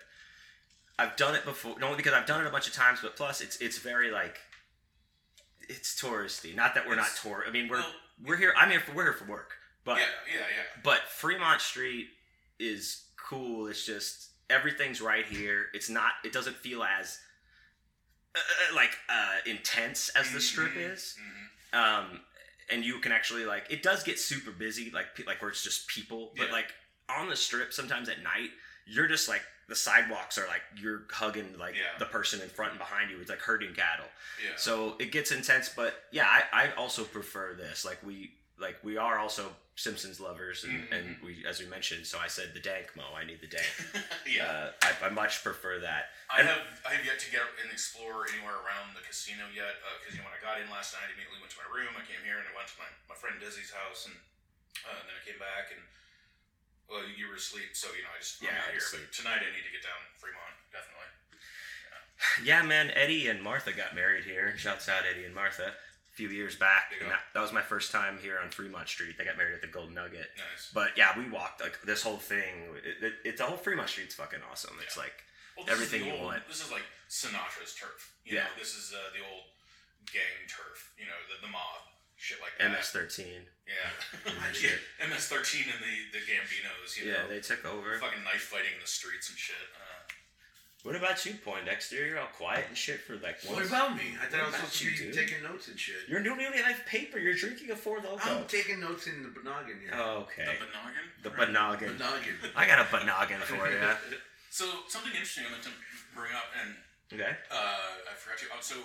I've 0.95 1.19
done 1.19 1.35
it 1.35 1.43
before, 1.43 1.75
not 1.79 1.91
only 1.91 1.97
because 1.99 2.13
I've 2.15 2.29
done 2.29 2.39
it 2.39 2.47
a 2.47 2.53
bunch 2.53 2.67
of 2.67 2.73
times, 2.73 2.99
but 3.03 3.19
plus 3.19 3.41
it's 3.43 3.57
it's 3.59 3.79
very 3.83 4.11
like 4.11 4.39
it's 5.67 5.99
touristy. 5.99 6.55
Not 6.55 6.75
that 6.75 6.87
we're 6.87 6.95
not 6.95 7.11
tour. 7.21 7.43
I 7.47 7.51
mean, 7.51 7.67
we're 7.67 7.83
well, 7.83 7.91
we're 8.23 8.37
here. 8.37 8.53
I'm 8.55 8.71
here 8.71 8.79
for 8.79 8.95
we're 8.95 9.03
here 9.11 9.13
for 9.19 9.25
work, 9.25 9.51
but 9.83 9.97
yeah, 9.99 10.07
yeah, 10.31 10.39
yeah. 10.39 10.81
but 10.83 10.99
Fremont 11.11 11.59
Street 11.61 12.07
is 12.59 13.03
cool. 13.17 13.67
It's 13.67 13.85
just 13.85 14.29
everything's 14.49 15.01
right 15.01 15.25
here. 15.25 15.67
It's 15.73 15.89
not. 15.89 16.11
It 16.23 16.31
doesn't 16.33 16.57
feel 16.57 16.83
as 16.83 17.19
uh, 18.35 18.39
uh, 18.39 18.75
like 18.75 18.91
uh, 19.09 19.37
intense 19.45 20.09
as 20.09 20.31
the 20.31 20.41
strip 20.41 20.73
Mhm, 20.73 20.91
is. 20.93 21.17
mhm. 21.21 21.77
Um, 21.77 22.21
and 22.69 22.83
you 22.83 22.99
can 22.99 23.11
actually 23.11 23.45
like 23.45 23.65
it 23.69 23.83
does 23.83 24.03
get 24.03 24.19
super 24.19 24.51
busy, 24.51 24.89
like 24.91 25.07
like 25.27 25.41
where 25.41 25.51
it's 25.51 25.63
just 25.63 25.87
people. 25.87 26.33
But 26.37 26.47
Yeah. 26.47 26.53
like 26.53 26.73
on 27.09 27.29
the 27.29 27.35
strip, 27.35 27.73
sometimes 27.73 28.09
at 28.09 28.21
night, 28.23 28.51
you're 28.85 29.07
just 29.07 29.27
like 29.27 29.43
the 29.69 29.75
sidewalks 29.75 30.37
are 30.37 30.47
like 30.47 30.61
you're 30.75 31.03
hugging 31.11 31.57
like 31.57 31.75
Yeah. 31.75 31.97
the 31.99 32.05
person 32.05 32.41
in 32.41 32.49
front 32.49 32.71
and 32.71 32.79
behind 32.79 33.11
you. 33.11 33.19
It's 33.21 33.29
like 33.29 33.39
herding 33.41 33.73
cattle. 33.73 34.09
Yeah. 34.43 34.55
So 34.57 34.95
it 34.99 35.11
gets 35.11 35.31
intense, 35.31 35.69
but 35.69 36.03
yeah, 36.11 36.27
I, 36.27 36.43
I 36.67 36.71
also 36.73 37.03
prefer 37.03 37.53
this. 37.53 37.85
Like 37.85 37.99
we 38.03 38.33
like 38.59 38.77
we 38.83 38.97
are 38.97 39.17
also 39.17 39.49
Simpsons 39.75 40.21
lovers, 40.21 40.63
and, 40.63 40.85
Mhm. 40.85 40.91
and 40.93 41.05
we 41.25 41.41
as 41.49 41.57
we 41.57 41.65
mentioned. 41.65 42.05
So 42.05 42.19
I 42.21 42.29
said 42.29 42.53
the 42.53 42.61
dank 42.61 42.93
mo. 42.95 43.09
I 43.17 43.25
need 43.25 43.41
the 43.41 43.49
dank. 43.49 43.65
yeah. 44.29 44.45
uh, 44.45 44.67
I, 44.85 45.07
I 45.07 45.09
much 45.09 45.41
prefer 45.41 45.79
that. 45.81 46.13
I 46.29 46.39
and- 46.45 46.49
have 46.49 46.61
I 46.85 46.93
have 46.93 47.01
yet 47.05 47.17
to 47.25 47.29
get 47.33 47.41
and 47.61 47.71
explore 47.73 48.29
anywhere 48.29 48.53
around 48.61 48.93
the 48.93 49.01
casino 49.01 49.49
yet 49.49 49.73
because 50.01 50.13
you 50.13 50.21
know 50.21 50.29
when 50.29 50.37
I 50.37 50.41
got 50.45 50.61
in 50.61 50.69
last 50.69 50.93
night, 50.93 51.09
I 51.09 51.13
immediately 51.17 51.41
went 51.41 51.49
to 51.57 51.59
my 51.65 51.69
room. 51.73 51.89
I 51.97 52.05
came 52.05 52.21
here 52.21 52.37
and 52.37 52.45
I 52.45 52.53
went 52.53 52.69
to 52.69 52.77
my, 52.77 52.89
my 53.09 53.17
friend 53.17 53.41
Dizzy's 53.41 53.73
house, 53.73 54.05
and 54.05 54.13
uh, 54.85 55.01
then 55.09 55.13
I 55.17 55.21
came 55.25 55.41
back 55.41 55.73
and 55.73 55.81
well, 56.85 57.01
you 57.09 57.25
were 57.31 57.39
asleep, 57.41 57.73
so 57.73 57.89
you 57.97 58.05
know 58.05 58.13
I 58.13 58.19
just 58.21 58.37
Yeah, 58.45 58.53
out 58.53 58.69
here. 58.69 58.77
was 58.77 58.93
But 58.93 59.09
tonight 59.09 59.41
I 59.41 59.49
need 59.49 59.65
to 59.65 59.73
get 59.73 59.81
down 59.81 59.97
Fremont 60.21 60.53
definitely. 60.69 61.09
Yeah. 61.33 61.41
Yeah, 62.45 62.61
man. 62.61 62.91
Eddie 62.93 63.25
and 63.33 63.41
Martha 63.41 63.73
got 63.73 63.95
married 63.97 64.23
here. 64.29 64.53
Shouts 64.57 64.85
out 64.87 65.01
Eddie 65.09 65.25
and 65.25 65.33
Martha. 65.33 65.73
Few 66.13 66.29
years 66.29 66.55
back, 66.55 66.93
that, 67.01 67.21
that 67.33 67.41
was 67.41 67.51
my 67.51 67.61
first 67.65 67.91
time 67.91 68.19
here 68.21 68.37
on 68.37 68.49
Fremont 68.53 68.87
Street. 68.87 69.17
They 69.17 69.25
got 69.25 69.35
married 69.35 69.55
at 69.55 69.61
the 69.65 69.67
Golden 69.73 69.95
Nugget. 69.95 70.29
Nice. 70.37 70.69
But 70.71 70.93
yeah, 70.95 71.09
we 71.17 71.25
walked 71.27 71.57
like 71.61 71.81
this 71.81 72.03
whole 72.05 72.17
thing. 72.21 72.69
It, 72.85 73.01
it, 73.03 73.13
it's 73.25 73.39
the 73.41 73.47
whole 73.49 73.57
Fremont 73.57 73.89
Street's 73.89 74.13
fucking 74.13 74.39
awesome. 74.51 74.77
It's 74.85 74.95
Yeah. 74.95 75.09
like 75.09 75.17
Well, 75.57 75.65
everything 75.73 76.05
you 76.05 76.13
old, 76.13 76.21
want. 76.37 76.45
This 76.47 76.61
is 76.61 76.69
like 76.69 76.85
Sinatra's 77.09 77.73
turf. 77.73 78.13
You 78.25 78.37
Yeah. 78.37 78.43
know, 78.45 78.61
this 78.61 78.77
is 78.77 78.93
uh, 78.93 79.09
the 79.17 79.25
old 79.25 79.49
gang 80.13 80.45
turf. 80.45 80.93
You 81.01 81.09
know, 81.09 81.17
the, 81.33 81.47
the 81.47 81.51
mob 81.51 81.81
shit 82.13 82.37
like 82.45 82.53
that. 82.61 82.69
MS-13. 82.77 83.49
Yeah. 83.65 83.73
yeah. 84.61 85.09
MS-13 85.09 85.65
and 85.73 85.81
the 85.81 85.95
the 86.13 86.21
Gambinos. 86.29 86.93
You 86.93 87.09
Yeah, 87.09 87.25
know, 87.25 87.29
they 87.33 87.41
took 87.41 87.65
over. 87.65 87.97
fucking 87.97 88.21
knife 88.21 88.53
fighting 88.53 88.77
in 88.77 88.81
the 88.85 88.87
streets 88.87 89.33
and 89.33 89.37
shit. 89.39 89.57
Uh, 89.73 90.02
What 90.83 90.97
about 90.99 91.23
you, 91.25 91.33
Poindexter? 91.39 91.95
You're 92.05 92.19
all 92.19 92.27
quiet 92.35 92.65
and 92.67 92.75
shit 92.77 92.99
for 93.07 93.15
like 93.23 93.39
What 93.47 93.63
about 93.65 93.95
me? 93.95 94.19
I 94.19 94.27
thought 94.27 94.43
I 94.43 94.51
was 94.51 94.51
What 94.51 94.67
about 94.67 94.71
supposed 94.75 94.99
to 94.99 95.05
be 95.07 95.11
dude? 95.11 95.15
taking 95.15 95.39
notes 95.43 95.71
and 95.71 95.79
shit. 95.79 96.03
You're 96.11 96.19
doing 96.19 96.43
really 96.43 96.59
life 96.59 96.83
paper. 96.85 97.17
You're 97.19 97.39
drinking 97.39 97.71
a 97.71 97.75
Four 97.75 98.03
Loco. 98.03 98.19
I'm 98.19 98.43
taking 98.51 98.83
notes 98.83 99.07
in 99.07 99.23
the 99.23 99.31
noggin 99.47 99.79
here. 99.79 99.95
Oh, 99.95 100.27
the 100.27 100.43
okay. 100.43 100.59
Banoggin? 100.59 101.07
The 101.23 101.31
Right. 101.31 101.47
Banoggin. 101.47 101.95
Noggin. 101.95 102.35
I 102.59 102.67
got 102.67 102.83
a 102.83 102.87
Banoggin 102.91 103.39
for 103.47 103.63
you. 103.71 103.79
So 104.53 104.69
something 104.85 105.09
interesting 105.17 105.49
I 105.49 105.49
meant 105.49 105.65
to 105.65 105.73
bring 106.13 106.29
up, 106.29 106.45
and 106.61 106.77
Okay. 107.09 107.33
uh, 107.49 108.05
I 108.05 108.13
forgot 108.13 108.37
to. 108.37 108.45
Oh, 108.53 108.61
so 108.61 108.77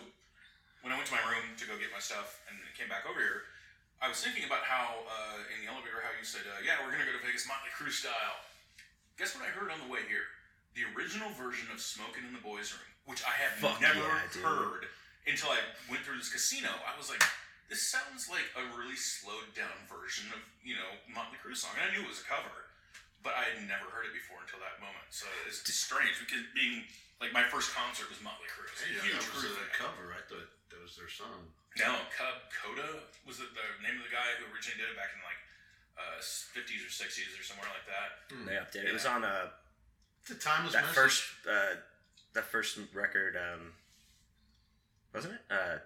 when 0.81 0.95
I 0.95 0.97
went 0.97 1.05
to 1.13 1.17
my 1.19 1.21
room 1.29 1.45
to 1.61 1.65
go 1.69 1.77
get 1.77 1.93
my 1.93 2.01
stuff 2.01 2.41
and 2.49 2.57
came 2.73 2.89
back 2.89 3.05
over 3.05 3.21
here, 3.21 3.45
I 4.01 4.09
was 4.09 4.17
thinking 4.25 4.49
about 4.49 4.65
how 4.65 5.05
uh, 5.05 5.45
in 5.53 5.61
the 5.61 5.69
elevator 5.69 6.01
how 6.01 6.09
you 6.17 6.25
said, 6.25 6.49
uh, 6.49 6.65
"Yeah, 6.65 6.81
we're 6.81 6.89
gonna 6.89 7.05
go 7.05 7.13
to 7.13 7.21
Vegas 7.21 7.45
Motley 7.45 7.69
Crue 7.77 7.93
style." 7.93 8.41
Guess 9.21 9.37
what 9.37 9.45
I 9.45 9.53
heard 9.53 9.69
on 9.69 9.77
the 9.85 9.93
way 9.93 10.09
here? 10.09 10.25
The 10.79 10.87
original 10.95 11.27
version 11.35 11.67
of 11.75 11.83
"Smoking 11.83 12.23
in 12.23 12.31
the 12.31 12.45
Boys' 12.45 12.71
Room," 12.71 12.87
which 13.11 13.27
I 13.27 13.35
had 13.35 13.59
Fuck 13.59 13.83
never 13.83 13.99
yeah, 13.99 14.47
heard 14.47 14.87
until 15.27 15.51
I 15.51 15.59
went 15.91 16.07
through 16.07 16.23
this 16.23 16.31
casino. 16.31 16.71
I 16.87 16.95
was 16.95 17.11
like. 17.11 17.23
This 17.69 17.85
sounds 17.85 18.33
like 18.33 18.49
a 18.57 18.65
really 18.81 18.97
slowed 18.97 19.53
down 19.53 19.77
version 19.93 20.25
of, 20.33 20.41
you 20.65 20.73
know, 20.73 20.89
Motley 21.05 21.37
Crue 21.37 21.53
song. 21.53 21.77
And 21.77 21.85
I 21.85 21.93
knew 21.93 22.01
it 22.01 22.09
was 22.09 22.25
a 22.25 22.25
cover, 22.25 22.73
but 23.21 23.37
I 23.37 23.45
had 23.45 23.61
never 23.69 23.85
heard 23.93 24.09
it 24.09 24.17
before 24.17 24.41
until 24.41 24.57
that 24.65 24.81
moment. 24.81 25.05
So 25.13 25.29
it's 25.45 25.61
strange 25.69 26.17
because 26.17 26.49
being 26.57 26.89
like 27.21 27.37
my 27.37 27.45
first 27.45 27.77
concert 27.77 28.09
was 28.09 28.25
Motley 28.25 28.49
Crue. 28.49 28.73
It's 28.73 28.81
Hey, 28.81 28.97
huge 29.05 29.21
that 29.21 29.37
was 29.37 29.53
Crue 29.53 29.53
a 29.53 29.69
cover. 29.77 30.17
I 30.17 30.25
thought 30.25 30.49
that 30.49 30.81
was 30.81 30.97
their 30.97 31.13
song. 31.13 31.53
No, 31.77 31.93
Cub 32.17 32.49
Koda 32.49 33.05
was 33.29 33.45
it 33.45 33.53
the 33.53 33.69
name 33.85 34.01
of 34.01 34.05
the 34.09 34.15
guy 34.17 34.33
who 34.41 34.49
originally 34.49 34.81
did 34.81 34.89
it 34.89 34.97
back 34.97 35.13
in 35.13 35.21
like 35.29 35.41
uh, 36.01 36.25
50s 36.25 36.81
or 36.81 36.89
60s 36.89 37.37
or 37.37 37.45
somewhere 37.45 37.69
like 37.69 37.85
that. 37.85 38.33
They 38.49 38.57
updated. 38.57 38.89
It 38.89 38.97
was 38.97 39.05
on 39.05 39.29
uh, 39.29 39.53
It's 40.31 40.45
a 40.45 40.49
timeless 40.49 40.75
that 40.75 40.83
message. 40.83 40.95
first 40.97 41.25
uh, 41.49 41.77
that 42.35 42.45
first 42.45 42.79
record. 42.93 43.37
Um, 43.37 43.73
wasn't 45.15 45.35
it? 45.35 45.41
Uh, 45.51 45.79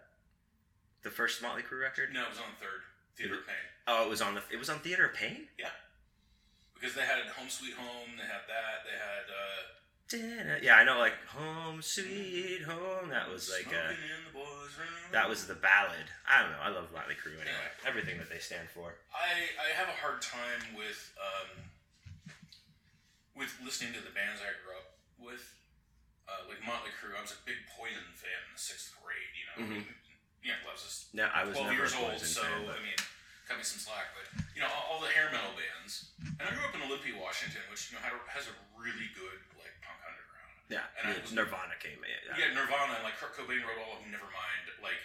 the 1.03 1.11
first 1.11 1.43
Motley 1.43 1.62
Crue 1.62 1.80
record. 1.80 2.11
No, 2.12 2.22
it 2.22 2.30
was 2.30 2.38
on 2.38 2.51
the 2.59 2.64
third 2.64 2.82
Theater 3.16 3.34
of 3.34 3.47
Pain 3.47 3.57
Oh, 3.86 4.05
it 4.05 4.11
was 4.11 4.20
on 4.20 4.34
the. 4.34 4.43
It 4.53 4.59
was 4.59 4.68
on 4.68 4.78
Theater 4.80 5.07
of 5.07 5.14
Pain. 5.14 5.47
Yeah, 5.59 5.70
because 6.74 6.95
they 6.95 7.03
had 7.03 7.22
Home 7.38 7.49
Sweet 7.49 7.74
Home. 7.74 8.11
They 8.18 8.26
had 8.26 8.43
that. 8.51 8.82
They 8.82 8.99
had. 8.99 9.26
Uh, 9.30 9.62
Da-da. 10.11 10.59
Yeah, 10.61 10.76
I 10.76 10.84
know. 10.84 10.99
Like 10.99 11.14
Home 11.38 11.80
Sweet 11.80 12.62
Home. 12.66 13.11
That 13.11 13.30
was 13.30 13.49
like 13.51 13.72
uh, 13.72 13.90
in 13.95 14.26
the 14.26 14.34
Boys' 14.34 14.74
Room. 14.76 15.11
that 15.12 15.28
was 15.28 15.47
the 15.47 15.55
ballad. 15.55 16.11
I 16.28 16.43
don't 16.43 16.51
know. 16.51 16.62
I 16.62 16.68
love 16.68 16.93
Motley 16.93 17.14
Crue 17.14 17.38
anyway. 17.38 17.70
Everything 17.86 18.18
that 18.18 18.28
they 18.28 18.38
stand 18.38 18.68
for. 18.74 18.95
I, 19.14 19.47
I 19.62 19.70
have 19.78 19.88
a 19.88 19.97
hard 20.03 20.20
time 20.20 20.74
with 20.76 21.12
um, 21.16 21.64
with 23.37 23.53
listening 23.64 23.93
to 23.97 24.03
the 24.05 24.12
bands 24.12 24.41
I 24.45 24.53
grew 24.61 24.76
up 24.76 24.89
with, 25.16 25.43
uh, 26.28 26.47
like 26.49 26.61
Motley 26.64 26.93
Crue. 27.01 27.16
I 27.16 27.22
was 27.24 27.33
a 27.33 27.41
big 27.49 27.59
Poison 27.72 28.05
fan 28.14 28.41
in 28.49 28.53
the 28.53 28.61
sixth 28.61 28.93
grade. 29.01 29.33
You 29.35 29.45
know, 29.49 29.57
Mhm. 29.64 29.83
yeah, 30.45 30.61
I 30.62 30.72
was 30.72 30.83
just 30.85 30.99
I 31.16 31.45
was 31.45 31.57
twelve 31.57 31.72
never 31.72 31.80
years 31.83 31.95
old, 31.97 32.18
so 32.20 32.43
fan, 32.45 32.66
but 32.68 32.76
I 32.78 32.83
mean, 32.85 32.99
cut 33.49 33.57
me 33.59 33.64
some 33.64 33.80
slack. 33.80 34.12
But 34.14 34.26
you 34.55 34.61
know, 34.61 34.68
all, 34.70 34.97
all 34.97 35.01
the 35.01 35.11
hair 35.11 35.30
metal 35.33 35.53
bands, 35.57 36.12
and 36.39 36.45
I 36.45 36.51
grew 36.53 36.64
up 36.66 36.74
in 36.76 36.83
Olympia, 36.85 37.16
Washington, 37.16 37.62
which 37.72 37.89
you 37.91 37.97
know 37.99 38.03
had 38.05 38.12
a, 38.14 38.20
has 38.30 38.47
a 38.49 38.55
really 38.76 39.09
good 39.16 39.41
like 39.59 39.72
punk 39.83 39.99
underground. 40.05 40.53
Yeah, 40.68 40.87
And 41.01 41.03
I 41.09 41.11
yeah, 41.16 41.22
was- 41.24 41.33
Nirvana 41.33 41.76
came. 41.80 41.99
Yeah, 42.05 42.37
Yeah, 42.37 42.49
Nirvana 42.55 43.01
and 43.01 43.05
like 43.05 43.16
Kurt 43.16 43.33
Cobain 43.37 43.64
wrote 43.64 43.80
all 43.83 43.97
of 43.99 44.05
Nevermind, 44.07 44.68
like 44.85 45.01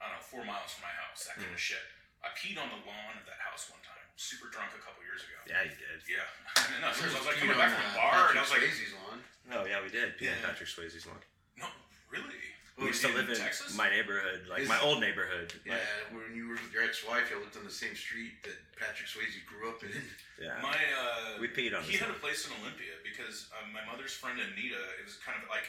I 0.00 0.08
don't 0.12 0.16
know, 0.20 0.24
four 0.24 0.44
miles 0.44 0.72
from 0.76 0.82
my 0.86 0.94
house, 1.04 1.24
that 1.26 1.36
kind 1.40 1.50
of 1.52 1.60
shit. 1.60 1.82
I 2.24 2.28
peed 2.36 2.58
on 2.58 2.68
the 2.68 2.80
lawn 2.86 3.16
of 3.16 3.24
that 3.26 3.38
house 3.40 3.70
one 3.70 3.80
time, 3.86 4.05
super 4.16 4.48
drunk 4.50 4.72
a 4.74 4.80
couple 4.82 5.00
years 5.04 5.22
ago. 5.22 5.38
yeah, 5.46 5.62
you 5.64 5.76
did. 5.76 5.98
Yeah, 6.08 6.24
and 6.74 6.80
no, 6.82 6.90
seriously, 6.92 7.16
I 7.16 7.22
was 7.22 7.28
like 7.28 7.38
You 7.40 7.48
coming 7.52 7.56
know, 7.56 7.64
back 7.64 7.72
from 7.76 7.84
uh, 7.84 7.92
the 7.92 8.00
bar, 8.00 8.20
and 8.32 8.36
I 8.36 8.42
was 8.42 8.52
like, 8.52 8.64
Swayze's 8.64 8.92
lawn. 8.96 9.18
Oh 9.54 9.64
yeah, 9.68 9.78
we 9.84 9.88
did. 9.92 10.16
Pete 10.18 10.32
and 10.32 10.40
Yeah. 10.42 10.48
Patrick 10.50 10.68
Swayze's 10.72 11.06
lawn. 11.06 11.20
no, 11.60 11.68
really? 12.10 12.34
We 12.76 12.92
used 12.92 13.00
to 13.08 13.12
live 13.16 13.24
in 13.32 13.40
Texas? 13.40 13.72
my 13.72 13.88
neighborhood, 13.88 14.44
like 14.52 14.60
Is- 14.60 14.68
my 14.68 14.76
old 14.84 15.00
neighborhood. 15.00 15.48
Yeah, 15.64 15.80
like- 15.80 16.12
when 16.12 16.36
you 16.36 16.44
were 16.52 16.60
with 16.60 16.68
your 16.76 16.84
ex-wife, 16.84 17.32
you 17.32 17.40
lived 17.40 17.56
on 17.56 17.64
the 17.64 17.72
same 17.72 17.96
street 17.96 18.36
that 18.44 18.52
Patrick 18.76 19.08
Swayze 19.08 19.32
grew 19.48 19.72
up 19.72 19.80
in. 19.80 19.96
yeah. 20.36 20.60
My 20.60 20.76
uh, 20.76 21.40
We 21.40 21.48
peed 21.48 21.72
on 21.72 21.80
He 21.88 21.96
had 21.96 22.12
a 22.12 22.18
place 22.20 22.44
in 22.44 22.52
Olympia 22.60 23.00
because 23.00 23.48
um, 23.56 23.72
my 23.72 23.80
mother's 23.88 24.12
friend 24.12 24.36
Anita. 24.36 24.76
It 25.00 25.08
was 25.08 25.16
kind 25.24 25.40
of 25.40 25.48
like 25.48 25.64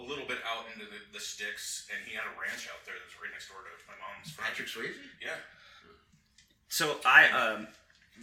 a 0.00 0.02
little 0.04 0.24
bit 0.24 0.40
out 0.48 0.64
into 0.72 0.88
the, 0.88 0.96
the 1.12 1.20
sticks, 1.20 1.84
and 1.92 2.00
he 2.08 2.16
had 2.16 2.24
a 2.24 2.32
ranch 2.40 2.64
out 2.72 2.80
there 2.88 2.96
that 2.96 3.04
was 3.04 3.18
right 3.20 3.28
next 3.34 3.52
door 3.52 3.60
to 3.68 3.72
my 3.84 3.98
mom's 4.00 4.32
friend. 4.32 4.48
Patrick 4.48 4.72
Swayze? 4.72 4.96
Yeah. 5.20 5.36
So 6.68 6.96
I 7.04 7.28
um 7.30 7.66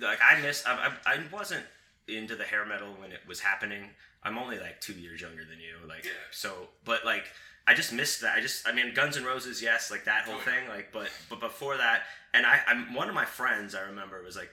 like 0.01 0.19
I 0.23 0.39
missed 0.41 0.67
I, 0.67 0.91
I 1.05 1.13
I 1.13 1.17
wasn't 1.31 1.63
into 2.07 2.35
the 2.35 2.43
hair 2.43 2.65
metal 2.65 2.89
when 2.99 3.11
it 3.11 3.21
was 3.27 3.39
happening. 3.39 3.89
I'm 4.23 4.37
only 4.37 4.59
like 4.59 4.81
two 4.81 4.93
years 4.93 5.21
younger 5.21 5.43
than 5.45 5.59
you, 5.59 5.87
like 5.87 6.05
Yeah. 6.05 6.11
so. 6.31 6.69
But 6.83 7.05
like 7.05 7.25
I 7.67 7.73
just 7.73 7.91
missed 7.93 8.21
that. 8.21 8.37
I 8.37 8.41
just 8.41 8.67
I 8.67 8.71
mean 8.71 8.93
Guns 8.93 9.17
and 9.17 9.25
Roses, 9.25 9.61
yes, 9.61 9.89
like 9.91 10.05
that 10.05 10.23
whole 10.25 10.35
Oh, 10.35 10.37
yeah. 10.39 10.43
thing. 10.59 10.69
Like 10.69 10.91
but 10.91 11.09
but 11.29 11.39
before 11.39 11.77
that, 11.77 12.03
and 12.33 12.45
I 12.45 12.59
I'm 12.67 12.93
one 12.93 13.09
of 13.09 13.15
my 13.15 13.25
friends 13.25 13.73
I 13.75 13.81
remember 13.81 14.21
was 14.23 14.35
like 14.35 14.51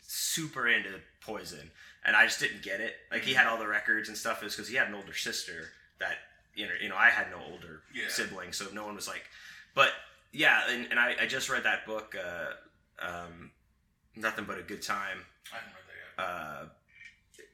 super 0.00 0.68
into 0.68 0.90
Poison, 1.20 1.70
and 2.04 2.16
I 2.16 2.24
just 2.24 2.40
didn't 2.40 2.62
get 2.62 2.80
it. 2.80 2.94
Like 3.12 3.22
he 3.22 3.34
had 3.34 3.46
all 3.46 3.58
the 3.58 3.66
records 3.68 4.08
and 4.08 4.18
stuff. 4.18 4.42
It 4.42 4.46
was 4.46 4.56
because 4.56 4.68
he 4.68 4.76
had 4.76 4.88
an 4.88 4.94
older 4.94 5.14
sister 5.14 5.68
that 6.00 6.16
you 6.56 6.66
know 6.66 6.72
you 6.82 6.88
know 6.88 6.96
I 6.96 7.10
had 7.10 7.30
no 7.30 7.38
older 7.52 7.82
Yeah. 7.94 8.08
sibling, 8.08 8.52
so 8.52 8.66
no 8.72 8.84
one 8.84 8.96
was 8.96 9.06
like. 9.06 9.22
But 9.74 9.90
yeah, 10.32 10.62
and, 10.68 10.86
and 10.90 10.98
I, 10.98 11.14
I 11.22 11.26
just 11.26 11.48
read 11.48 11.62
that 11.64 11.86
book, 11.86 12.14
uh, 12.16 12.54
um, 13.00 13.50
Nothing 14.16 14.44
But 14.44 14.58
a 14.58 14.62
Good 14.62 14.82
Time. 14.82 15.18
I 15.52 15.56
haven't 15.56 15.72
read 15.74 15.86
that 15.88 16.22
yet. 16.22 16.24
Uh, 16.24 16.64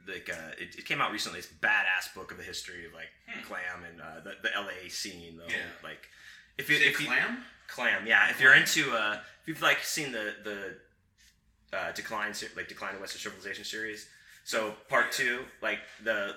like 0.09 0.31
uh, 0.31 0.53
it, 0.63 0.77
it 0.79 0.85
came 0.87 1.01
out 1.01 1.13
recently. 1.13 1.39
It's 1.39 1.51
a 1.51 1.55
badass 1.55 2.15
book 2.15 2.31
of 2.33 2.39
the 2.39 2.45
history 2.45 2.87
of 2.87 2.93
like 2.95 3.09
Hmm. 3.29 3.47
glam 3.47 3.85
and 3.91 4.01
uh, 4.01 4.21
the 4.25 4.35
the 4.43 4.51
LA 4.59 4.89
scene. 4.89 5.37
The 5.37 5.45
Yeah. 5.53 5.57
like 5.83 6.09
if 6.57 6.69
you 6.71 6.77
Is 6.77 6.83
if 6.83 7.01
you 7.01 7.07
Clam? 7.07 7.45
clam, 7.69 8.07
yeah. 8.07 8.31
If 8.31 8.41
you're 8.41 8.55
into 8.55 8.93
uh, 8.97 9.19
if 9.43 9.49
you've 9.49 9.63
like 9.63 9.85
seen 9.85 10.11
the 10.13 10.35
the 10.43 11.77
uh, 11.77 11.93
decline 11.93 12.33
like 12.57 12.69
decline 12.69 12.95
of 12.95 13.01
Western 13.01 13.21
civilization 13.21 13.65
series. 13.65 14.09
So 14.45 14.75
part 14.89 15.13
two, 15.13 15.41
like 15.61 15.81
the 16.03 16.35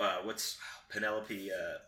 uh, 0.00 0.18
what's 0.24 0.56
Penelope 0.88 1.52
uh, 1.52 1.78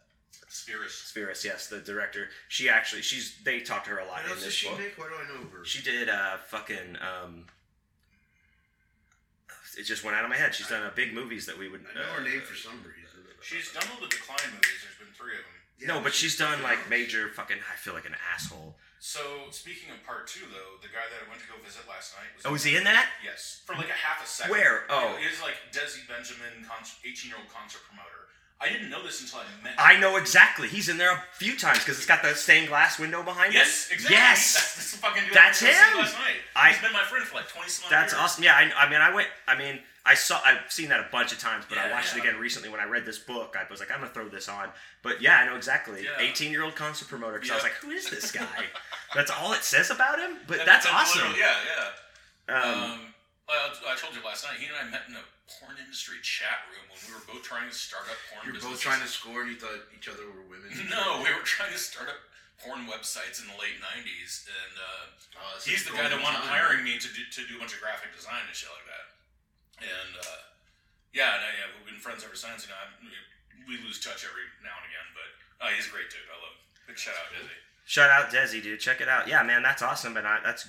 Spirits. 0.48 1.12
Spheeris, 1.14 1.44
yes, 1.44 1.66
the 1.68 1.80
director. 1.80 2.28
She 2.48 2.68
actually 2.68 3.02
she's 3.02 3.34
they 3.44 3.60
talk 3.60 3.84
to 3.84 3.90
her 3.90 3.98
a 3.98 4.04
lot 4.06 4.22
What 4.22 4.24
in 4.26 4.30
else 4.30 4.38
this 4.38 4.44
does 4.46 4.54
she 4.54 4.68
book. 4.68 4.78
make? 4.78 4.98
Why 4.98 5.06
do 5.08 5.14
I 5.14 5.26
know 5.36 5.48
her? 5.50 5.64
She 5.64 5.82
did 5.82 6.08
uh 6.08 6.36
fucking 6.48 6.96
um 7.02 7.46
it 9.76 9.82
just 9.82 10.04
went 10.04 10.16
out 10.16 10.22
of 10.22 10.30
my 10.30 10.36
head. 10.36 10.54
She's 10.54 10.68
done 10.68 10.86
uh, 10.86 10.90
big 10.94 11.12
movies 11.12 11.46
that 11.46 11.58
we 11.58 11.68
would 11.68 11.82
I 11.82 11.94
know 11.98 12.06
uh, 12.06 12.14
her 12.18 12.22
name 12.22 12.40
for 12.42 12.54
some 12.54 12.78
reason. 12.86 13.02
She's 13.42 13.72
done 13.74 13.82
all 13.92 14.00
the 14.00 14.06
Decline 14.08 14.38
movies. 14.54 14.80
There's 14.86 14.96
been 15.02 15.12
three 15.18 15.34
of 15.34 15.42
them. 15.44 15.58
Yeah, 15.82 15.88
No, 15.90 15.96
but 16.00 16.14
she's 16.14 16.38
done 16.38 16.62
like 16.62 16.78
major. 16.88 17.26
major 17.26 17.34
fucking 17.34 17.58
I 17.58 17.76
feel 17.76 17.92
like 17.92 18.06
an 18.06 18.14
asshole. 18.32 18.76
So 19.04 19.20
speaking 19.52 19.92
of 19.92 20.00
part 20.06 20.24
two, 20.30 20.48
though, 20.48 20.80
the 20.80 20.88
guy 20.88 21.04
that 21.12 21.20
I 21.20 21.28
went 21.28 21.36
to 21.44 21.48
go 21.50 21.60
visit 21.60 21.84
last 21.84 22.16
night 22.16 22.32
was. 22.32 22.46
Oh, 22.48 22.54
is 22.56 22.64
he 22.64 22.72
in 22.80 22.88
that? 22.88 23.04
Yes, 23.20 23.60
for 23.68 23.76
like 23.76 23.92
a 23.92 23.98
half 24.00 24.24
a 24.24 24.28
second. 24.30 24.48
Where? 24.56 24.88
Oh. 24.88 25.12
it 25.20 25.28
was 25.28 25.44
like 25.44 25.60
Desi 25.76 26.00
Benjamin, 26.08 26.64
eighteen-year-old 27.04 27.52
concert 27.52 27.84
promoter. 27.84 28.23
I 28.60 28.68
didn't 28.68 28.88
know 28.88 29.02
this 29.02 29.20
until 29.20 29.40
I 29.40 29.64
met. 29.64 29.74
I 29.78 29.98
know 29.98 30.16
exactly. 30.16 30.68
He's 30.68 30.88
in 30.88 30.96
there 30.96 31.12
a 31.12 31.22
few 31.34 31.56
times 31.56 31.80
because 31.80 31.98
it's 31.98 32.06
got 32.06 32.22
the 32.22 32.34
stained 32.34 32.68
glass 32.68 32.98
window 32.98 33.22
behind 33.22 33.52
Yes, 33.52 33.88
it. 33.90 33.92
Yes, 33.92 33.92
exactly. 33.92 34.16
Yes. 34.16 34.54
that's, 34.54 34.74
that's 34.76 34.96
fucking 34.96 35.22
dude 35.24 35.34
That's 35.34 35.62
I 35.62 35.66
went 35.66 35.76
to 35.76 35.82
see 35.82 35.90
him? 35.92 35.98
Last 35.98 36.14
night. 36.14 36.36
I- 36.56 36.68
He's 36.72 36.80
been 36.80 36.92
my 36.92 37.02
friend 37.02 37.24
for 37.26 37.36
like 37.36 37.48
twenty 37.48 37.68
That's 37.90 38.12
years. 38.12 38.22
awesome. 38.22 38.44
Yeah, 38.44 38.54
I, 38.54 38.70
I 38.86 38.88
mean, 38.90 39.00
I 39.00 39.12
went. 39.14 39.28
I 39.48 39.58
mean, 39.58 39.80
I 40.06 40.14
saw. 40.14 40.40
I've 40.44 40.70
seen 40.70 40.88
that 40.90 41.00
a 41.00 41.06
bunch 41.12 41.32
of 41.32 41.38
times, 41.40 41.64
but 41.68 41.76
I 41.78 41.88
Yeah, 41.88 41.92
watched 41.94 42.16
it 42.16 42.20
again 42.20 42.38
recently 42.38 42.68
when 42.70 42.80
I 42.80 42.84
read 42.84 43.04
this 43.04 43.18
book. 43.18 43.56
I 43.58 43.70
was 43.70 43.80
like, 43.80 43.90
I'm 43.90 44.00
gonna 44.00 44.12
throw 44.12 44.28
this 44.28 44.48
on. 44.48 44.68
But 45.02 45.20
yeah, 45.20 45.36
I 45.38 45.46
know 45.46 45.56
exactly. 45.56 46.04
Yeah. 46.04 46.10
18 46.24 46.50
year 46.52 46.62
old 46.62 46.74
concert 46.76 47.08
promoter. 47.08 47.38
Because 47.40 47.50
I 47.50 47.54
was 47.56 47.62
like, 47.64 47.72
who 47.82 47.90
is 47.90 48.08
this 48.08 48.30
guy? 48.40 48.46
that's 49.14 49.30
all 49.30 49.52
it 49.52 49.62
says 49.64 49.90
about 49.90 50.18
him. 50.18 50.38
But 50.46 50.58
That- 50.58 50.66
that's, 50.66 50.86
awesome. 50.86 51.22
literally- 51.32 51.40
Yeah, 51.40 51.56
yeah. 52.48 52.54
Um, 52.54 52.90
Um, 52.92 53.00
I, 53.44 53.92
I 53.92 53.94
told 54.00 54.16
you 54.16 54.24
last 54.24 54.44
night. 54.48 54.56
He 54.56 54.66
and 54.72 54.76
I 54.78 54.84
met 54.88 55.04
in 55.08 55.14
a 55.14 55.24
porn 55.60 55.76
industry 55.76 56.16
chat 56.24 56.64
room 56.72 56.88
when 56.88 57.00
we 57.04 57.10
were 57.12 57.24
both 57.28 57.44
trying 57.44 57.68
to 57.68 57.76
start 57.76 58.08
up 58.08 58.16
porn. 58.32 58.48
You're 58.48 58.56
both 58.62 58.80
trying 58.80 59.04
to 59.04 59.10
score 59.10 59.44
and 59.44 59.52
you 59.52 59.58
thought 59.60 59.84
each 59.92 60.08
other 60.08 60.24
were 60.32 60.44
women. 60.48 60.72
No, 60.88 61.20
we 61.20 61.28
were 61.32 61.44
trying 61.44 61.72
to 61.76 61.80
start 61.80 62.08
up 62.08 62.20
porn 62.64 62.88
websites 62.88 63.42
in 63.42 63.50
the 63.50 63.58
late 63.60 63.76
'90s, 63.82 64.48
and 64.48 64.74
uh, 64.80 65.04
Oh, 65.36 65.58
he's 65.60 65.84
the 65.84 65.92
guy 65.92 66.08
that 66.08 66.16
golden 66.16 66.24
wanted 66.24 66.46
time. 66.46 66.54
hiring 66.56 66.80
me 66.86 66.96
to 66.96 67.08
do, 67.12 67.26
to 67.26 67.40
do 67.50 67.58
a 67.58 67.60
bunch 67.60 67.74
of 67.76 67.82
graphic 67.84 68.14
design 68.14 68.40
and 68.46 68.54
shit 68.54 68.70
like 68.72 68.86
that. 68.88 69.06
And 69.84 70.12
uh, 70.16 70.40
yeah, 71.12 71.36
and, 71.36 71.42
uh, 71.44 71.52
yeah, 71.52 71.66
we've 71.76 71.90
been 71.90 72.00
friends 72.00 72.22
ever 72.24 72.38
since. 72.38 72.64
You 72.64 72.72
know, 72.72 72.80
I'm, 72.80 72.94
we 73.68 73.76
lose 73.84 74.00
touch 74.00 74.24
every 74.24 74.46
now 74.64 74.72
and 74.80 74.86
again, 74.88 75.08
but 75.12 75.28
uh, 75.60 75.70
he's 75.74 75.90
a 75.90 75.92
great 75.92 76.08
dude. 76.08 76.24
I 76.30 76.38
love. 76.40 76.54
Him. 76.56 76.94
Big 76.94 76.98
shout 77.00 77.18
out, 77.18 77.28
Dizzy. 77.34 77.58
Shout 77.84 78.10
out 78.10 78.32
Desi, 78.32 78.62
dude. 78.62 78.80
Check 78.80 79.00
it 79.04 79.08
out. 79.08 79.28
Yeah, 79.28 79.42
man, 79.42 79.60
that's 79.62 79.82
awesome. 79.82 80.16
And 80.16 80.26
I, 80.26 80.40
that's 80.44 80.64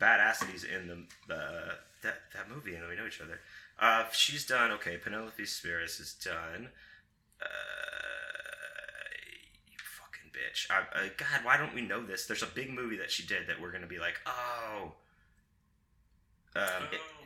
badass 0.00 0.40
that 0.40 0.48
he's 0.52 0.64
in 0.64 0.86
the, 0.86 0.98
the 1.26 1.42
that 2.02 2.20
that 2.34 2.48
movie 2.48 2.74
and 2.74 2.88
we 2.88 2.96
know 2.96 3.06
each 3.06 3.20
other. 3.20 3.40
Uh, 3.78 4.04
she's 4.12 4.44
done 4.46 4.70
okay. 4.72 4.96
Penelope 4.96 5.42
Spheeris 5.42 6.00
is 6.00 6.14
done. 6.14 6.68
Uh, 7.40 7.46
you 9.70 9.78
fucking 9.80 10.30
bitch. 10.32 10.66
I, 10.70 10.80
uh, 10.98 11.08
God, 11.16 11.44
why 11.44 11.56
don't 11.56 11.74
we 11.74 11.80
know 11.82 12.04
this? 12.04 12.26
There's 12.26 12.42
a 12.42 12.46
big 12.52 12.70
movie 12.72 12.96
that 12.98 13.10
she 13.10 13.24
did 13.26 13.46
that 13.48 13.60
we're 13.60 13.72
gonna 13.72 13.86
be 13.86 13.98
like, 13.98 14.20
oh. 14.26 14.92
Um, 16.56 16.84
it- 16.92 17.00
Oh. 17.00 17.16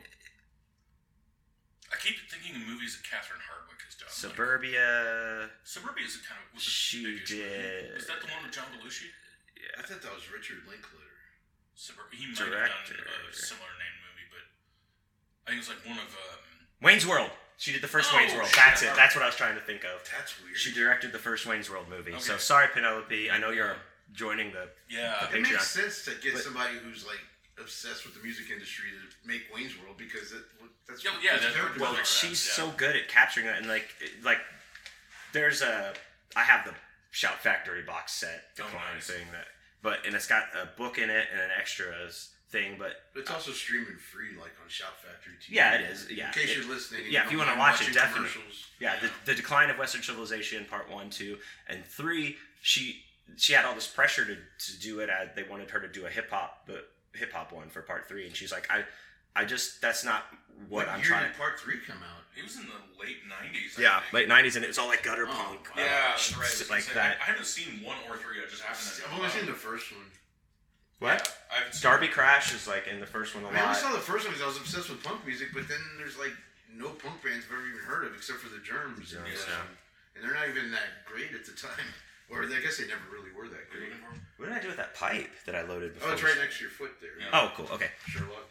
I 1.93 1.97
keep 2.01 2.17
thinking 2.29 2.55
of 2.59 2.67
movies 2.67 2.97
that 2.97 3.05
Catherine 3.07 3.39
Hardwicke 3.45 3.85
has 3.85 3.95
done. 3.95 4.09
Like, 4.09 4.17
Suburbia. 4.17 5.49
Suburbia 5.63 6.05
is 6.05 6.17
a 6.17 6.23
kind 6.27 6.41
of 6.43 6.49
was 6.53 6.65
a 6.65 6.69
She 6.69 7.03
big 7.05 7.23
issue. 7.23 7.37
did. 7.45 7.93
Was 7.95 8.07
that 8.07 8.19
the 8.21 8.27
one 8.27 8.41
with 8.43 8.51
John 8.51 8.65
Belushi? 8.73 9.09
Yeah. 9.55 9.79
I 9.79 9.81
thought 9.85 10.01
that 10.01 10.13
was 10.13 10.27
Richard 10.33 10.65
Linklater. 10.67 11.13
Suburb- 11.75 12.11
he 12.11 12.25
might 12.27 12.37
have 12.41 12.51
done 12.51 13.05
a 13.05 13.33
similar 13.33 13.69
named 13.79 13.99
movie, 14.01 14.27
but 14.33 14.45
I 15.47 15.51
think 15.51 15.63
it 15.63 15.67
was 15.67 15.69
like 15.69 15.85
one 15.85 15.97
of 15.97 16.11
um, 16.13 16.39
Wayne's 16.81 17.05
World. 17.07 17.29
She 17.57 17.71
did 17.71 17.81
the 17.81 17.87
first 17.87 18.09
Oh, 18.13 18.17
Wayne's 18.17 18.33
World. 18.33 18.47
shit. 18.47 18.55
That's 18.57 18.81
it. 18.83 18.91
That's 18.95 19.15
what 19.15 19.23
I 19.23 19.27
was 19.27 19.35
trying 19.35 19.55
to 19.55 19.61
think 19.61 19.83
of. 19.85 20.01
That's 20.17 20.35
weird. 20.43 20.57
She 20.57 20.73
directed 20.73 21.11
the 21.13 21.19
first 21.19 21.45
Wayne's 21.45 21.69
World 21.69 21.87
movie. 21.89 22.13
So 22.19 22.37
sorry, 22.37 22.67
Penelope. 22.73 23.31
I 23.31 23.37
know 23.37 23.51
you're 23.51 23.75
joining 24.13 24.51
the. 24.51 24.67
yeah. 24.89 25.15
Okay. 25.23 25.39
it 25.39 25.45
Patreon. 25.45 25.51
makes 25.53 25.71
sense 25.71 26.05
to 26.05 26.11
get 26.21 26.33
But- 26.33 26.43
somebody 26.43 26.75
who's 26.83 27.05
like 27.05 27.19
obsessed 27.59 28.05
with 28.05 28.13
the 28.15 28.21
music 28.21 28.49
industry 28.51 28.89
to 28.91 29.27
make 29.27 29.43
Wayne's 29.53 29.71
World 29.81 29.95
because 29.97 30.33
it, 30.33 30.41
that's 30.87 31.03
Yeah, 31.05 31.11
yeah, 31.23 31.37
those 31.37 31.53
that- 31.53 31.79
Well, 31.79 31.93
Well, 31.93 32.03
she's 32.03 32.45
yeah. 32.45 32.53
so 32.65 32.71
good 32.71 32.95
at 32.97 33.07
capturing 33.07 33.45
that, 33.45 33.57
and 33.59 33.67
like, 33.67 33.87
like, 34.23 34.39
there's 35.31 35.61
a. 35.61 35.93
I 36.35 36.41
have 36.43 36.65
the 36.65 36.73
Shout 37.11 37.39
Factory 37.41 37.81
box 37.83 38.11
set 38.13 38.43
Oh, 38.59 38.63
decline 38.65 38.95
nice. 38.95 39.07
thing 39.07 39.25
that, 39.31 39.47
but 39.81 40.05
and 40.05 40.13
it's 40.13 40.27
got 40.27 40.43
a 40.61 40.65
book 40.77 40.97
in 40.97 41.09
it 41.09 41.27
and 41.31 41.39
an 41.39 41.49
extras 41.57 42.31
thing, 42.55 42.75
but 42.79 42.93
But 43.13 43.21
it's 43.21 43.31
also 43.31 43.51
streaming 43.51 43.97
free, 43.97 44.29
like 44.39 44.51
on 44.63 44.69
Shout 44.69 44.95
Factory 45.01 45.33
TV. 45.41 45.55
Yeah, 45.55 45.73
it 45.75 45.89
is, 45.91 46.07
yeah. 46.09 46.27
In 46.27 46.33
case 46.33 46.51
It- 46.51 46.57
you're 46.57 46.73
listening. 46.73 47.03
and 47.03 47.11
yeah, 47.11 47.25
if 47.25 47.31
you 47.31 47.37
wanna 47.37 47.57
watch 47.57 47.81
it, 47.87 47.93
definitely. 47.93 48.29
commercials. 48.29 48.67
yeah, 48.79 48.99
the, 48.99 49.11
the 49.25 49.35
decline 49.35 49.69
of 49.69 49.77
Western 49.77 50.03
civilization, 50.03 50.65
part 50.65 50.89
one, 50.89 51.09
two, 51.09 51.37
and 51.67 51.85
three. 51.85 52.37
She 52.61 53.03
she 53.37 53.53
had 53.53 53.65
all 53.65 53.73
this 53.75 53.87
pressure 53.87 54.23
to, 54.25 54.35
to 54.35 54.79
do 54.79 54.99
it. 55.01 55.09
As 55.09 55.29
they 55.35 55.43
wanted 55.43 55.69
her 55.71 55.79
to 55.79 55.87
do 55.87 56.05
a 56.05 56.09
hip 56.09 56.29
hop 56.29 56.65
the 56.67 56.83
hip 57.13 57.33
hop 57.33 57.51
one 57.51 57.69
for 57.69 57.81
part 57.81 58.07
three, 58.07 58.25
and 58.27 58.35
she's 58.35 58.51
like, 58.51 58.67
I 58.71 58.83
I 59.35 59.43
just 59.45 59.81
that's 59.81 60.03
not 60.05 60.23
what, 60.69 60.85
What 60.85 60.89
I'm 60.89 60.99
year 60.99 61.07
trying. 61.09 61.27
did 61.27 61.37
Part 61.37 61.59
Three 61.59 61.79
come 61.85 61.97
out? 61.97 62.23
It 62.37 62.43
was 62.43 62.55
in 62.55 62.63
the 62.67 62.79
late 63.03 63.17
'90s. 63.27 63.77
I 63.77 63.81
Yeah, 63.81 63.99
think. 64.01 64.13
late 64.13 64.29
'90s, 64.29 64.55
and 64.55 64.63
it 64.63 64.67
was 64.67 64.77
all 64.77 64.87
like 64.87 65.03
gutter 65.03 65.25
Oh, 65.27 65.33
punk. 65.33 65.67
wow. 65.75 65.83
uh, 65.83 65.85
Yeah, 65.85 66.07
that's 66.11 66.31
right. 66.31 66.39
I 66.39 66.43
was 66.47 66.57
shit 66.57 66.67
gonna 66.69 66.77
like 66.79 66.83
say, 66.87 66.93
that. 66.95 67.17
I, 67.19 67.23
I 67.23 67.25
haven't 67.25 67.45
seen 67.45 67.83
one 67.83 67.97
or 68.09 68.15
three. 68.17 68.37
I 68.41 68.47
just 68.49 68.61
happened 68.61 68.87
to. 68.95 69.05
I've 69.11 69.17
only 69.19 69.29
seen 69.29 69.45
the 69.47 69.53
first 69.53 69.91
one. 69.91 70.05
What? 70.99 71.19
Yeah, 71.19 71.55
I 71.55 71.63
haven't 71.63 71.81
Darby 71.81 72.07
Crash 72.07 72.53
is 72.53 72.67
like 72.67 72.87
in 72.87 72.99
the 72.99 73.05
first 73.05 73.35
one 73.35 73.43
a 73.43 73.47
I, 73.47 73.51
mean, 73.51 73.59
I 73.59 73.61
only 73.63 73.73
lot. 73.73 73.81
saw 73.81 73.91
the 73.91 73.99
first 73.99 74.25
one 74.25 74.33
because 74.33 74.43
I 74.43 74.47
was 74.47 74.57
obsessed 74.57 74.89
with 74.89 75.03
punk 75.03 75.25
music, 75.25 75.49
but 75.53 75.67
then 75.67 75.79
there's 75.97 76.17
like 76.17 76.33
no 76.73 76.89
punk 76.89 77.23
bands 77.23 77.45
I've 77.47 77.57
ever 77.57 77.67
even 77.67 77.83
heard 77.83 78.05
of 78.07 78.15
except 78.15 78.39
for 78.39 78.49
the 78.49 78.63
Germs. 78.63 79.11
and, 79.13 79.23
Germs, 79.25 79.43
uh, 79.43 79.51
yeah. 79.51 80.15
and 80.15 80.19
they're 80.23 80.35
not 80.35 80.47
even 80.47 80.71
that 80.71 81.03
great 81.05 81.31
at 81.33 81.45
the 81.45 81.53
time. 81.53 81.89
Or 82.27 82.41
I 82.41 82.47
guess 82.59 82.77
they 82.77 82.87
never 82.87 83.05
really 83.13 83.29
were 83.37 83.47
that 83.49 83.69
What 83.69 83.77
are 83.77 83.83
you 83.85 83.93
great. 84.01 84.21
What 84.37 84.49
did 84.49 84.57
I 84.57 84.61
do 84.61 84.67
with 84.69 84.77
that 84.77 84.95
pipe 84.95 85.29
that 85.45 85.53
I 85.53 85.61
loaded 85.61 85.93
before? 85.93 86.09
Oh, 86.09 86.13
it's 86.13 86.23
right 86.23 86.33
next 86.41 86.57
to 86.57 86.63
your 86.63 86.71
foot 86.71 86.89
there. 86.99 87.11
Yeah. 87.19 87.29
Oh, 87.31 87.51
cool. 87.55 87.67
Okay. 87.71 87.89
Sherlock. 88.07 88.49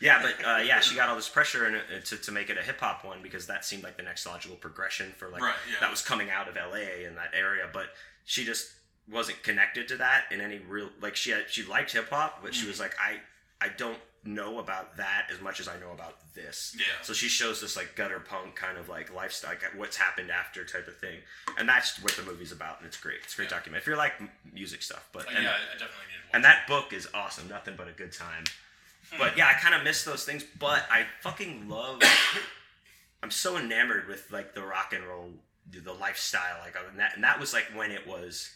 Yeah, 0.00 0.22
but 0.22 0.46
uh, 0.46 0.58
yeah, 0.58 0.80
she 0.80 0.94
got 0.94 1.08
all 1.08 1.16
this 1.16 1.28
pressure 1.28 1.66
in 1.66 1.74
it 1.74 2.04
to, 2.06 2.16
to 2.16 2.30
make 2.32 2.50
it 2.50 2.58
a 2.58 2.62
hip 2.62 2.78
hop 2.78 3.04
one 3.04 3.22
because 3.22 3.46
that 3.46 3.64
seemed 3.64 3.82
like 3.82 3.96
the 3.96 4.02
next 4.02 4.26
logical 4.26 4.56
progression 4.56 5.12
for 5.16 5.28
like 5.28 5.42
Right, 5.42 5.54
yeah. 5.68 5.76
that 5.80 5.90
was 5.90 6.02
coming 6.02 6.30
out 6.30 6.48
of 6.48 6.54
LA 6.56 7.04
in 7.06 7.14
that 7.16 7.30
area. 7.34 7.68
But 7.72 7.86
she 8.24 8.44
just 8.44 8.70
wasn't 9.10 9.42
connected 9.42 9.88
to 9.88 9.96
that 9.96 10.24
in 10.30 10.40
any 10.40 10.58
real 10.68 10.88
like 11.00 11.16
she 11.16 11.30
had, 11.30 11.44
she 11.48 11.62
liked 11.64 11.92
hip 11.92 12.08
hop, 12.10 12.42
but 12.42 12.54
she 12.54 12.66
was 12.66 12.80
like 12.80 12.94
I 13.00 13.18
I 13.64 13.68
don't 13.76 13.98
know 14.26 14.58
about 14.58 14.96
that 14.96 15.26
as 15.30 15.38
much 15.42 15.60
as 15.60 15.68
I 15.68 15.78
know 15.78 15.92
about 15.92 16.16
this. 16.34 16.74
Yeah. 16.78 16.84
So 17.02 17.12
she 17.12 17.28
shows 17.28 17.60
this 17.60 17.76
like 17.76 17.94
gutter 17.94 18.18
punk 18.20 18.56
kind 18.56 18.78
of 18.78 18.88
like 18.88 19.14
lifestyle, 19.14 19.50
like 19.50 19.62
what's 19.76 19.96
happened 19.98 20.30
after 20.30 20.64
type 20.64 20.88
of 20.88 20.96
thing, 20.96 21.18
and 21.58 21.68
that's 21.68 22.02
what 22.02 22.12
the 22.12 22.22
movie's 22.22 22.50
about, 22.52 22.78
and 22.78 22.86
it's 22.86 22.96
great. 22.98 23.18
It's 23.24 23.34
a 23.34 23.36
great 23.36 23.50
Yeah. 23.50 23.56
document 23.58 23.82
if 23.82 23.86
you're 23.86 23.96
like 23.98 24.14
music 24.52 24.82
stuff. 24.82 25.06
But 25.12 25.26
Uh, 25.26 25.32
and, 25.34 25.44
yeah, 25.44 25.50
I, 25.50 25.72
definitely 25.72 25.88
need 26.08 26.30
to 26.30 26.36
and 26.36 26.44
that 26.44 26.66
book 26.66 26.92
is 26.94 27.06
awesome. 27.12 27.48
Nothing 27.48 27.74
but 27.76 27.86
a 27.88 27.92
good 27.92 28.12
time. 28.12 28.44
But 29.18 29.36
yeah, 29.36 29.46
I 29.46 29.52
kind 29.60 29.74
of 29.74 29.84
miss 29.84 30.02
those 30.04 30.24
things. 30.24 30.42
But 30.58 30.84
I 30.90 31.06
fucking 31.20 31.68
love. 31.68 32.02
I'm 33.22 33.30
so 33.30 33.56
enamored 33.58 34.08
with 34.08 34.30
like 34.30 34.54
the 34.54 34.62
rock 34.62 34.92
and 34.94 35.04
roll, 35.04 35.30
the 35.70 35.92
lifestyle, 35.92 36.58
like 36.60 36.74
and 36.90 36.98
that, 36.98 37.14
and 37.14 37.24
that 37.24 37.38
was 37.40 37.52
like 37.52 37.66
when 37.74 37.90
it 37.90 38.06
was 38.06 38.50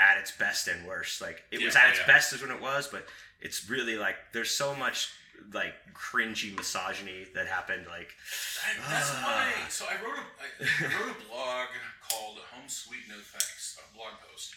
at 0.00 0.18
its 0.18 0.32
best 0.32 0.68
and 0.68 0.86
worst. 0.86 1.20
Like 1.20 1.42
it 1.50 1.62
was 1.62 1.76
at 1.76 1.90
its 1.90 2.00
yeah. 2.00 2.06
best 2.06 2.32
is 2.32 2.40
when 2.40 2.50
it 2.50 2.60
was, 2.60 2.88
but 2.88 3.06
it's 3.40 3.68
really 3.68 3.96
like 3.96 4.16
there's 4.32 4.50
so 4.50 4.74
much 4.74 5.10
like 5.52 5.74
cringy 5.94 6.54
misogyny 6.54 7.26
that 7.34 7.46
happened. 7.46 7.86
Like 7.88 8.14
I, 8.62 8.78
that's 8.88 9.10
ah. 9.12 9.26
why. 9.26 9.68
So 9.68 9.84
I 9.90 9.98
wrote 9.98 10.18
a 10.18 10.26
I, 10.38 10.46
I 10.62 10.88
wrote 11.00 11.12
a 11.12 11.20
blog 11.26 11.68
called 12.06 12.38
"Home 12.54 12.68
Sweet 12.68 13.04
No 13.08 13.18
Thanks," 13.18 13.78
a 13.82 13.84
blog 13.96 14.14
post, 14.30 14.54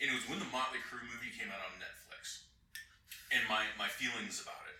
and 0.00 0.10
it 0.10 0.14
was 0.14 0.28
when 0.28 0.38
the 0.38 0.50
Motley 0.52 0.82
Crue 0.86 1.02
movie 1.02 1.32
came 1.32 1.48
out 1.48 1.62
on 1.64 1.80
Netflix, 1.80 2.46
and 3.32 3.42
my 3.48 3.64
my 3.78 3.88
feelings 3.88 4.42
about 4.42 4.60
it. 4.68 4.76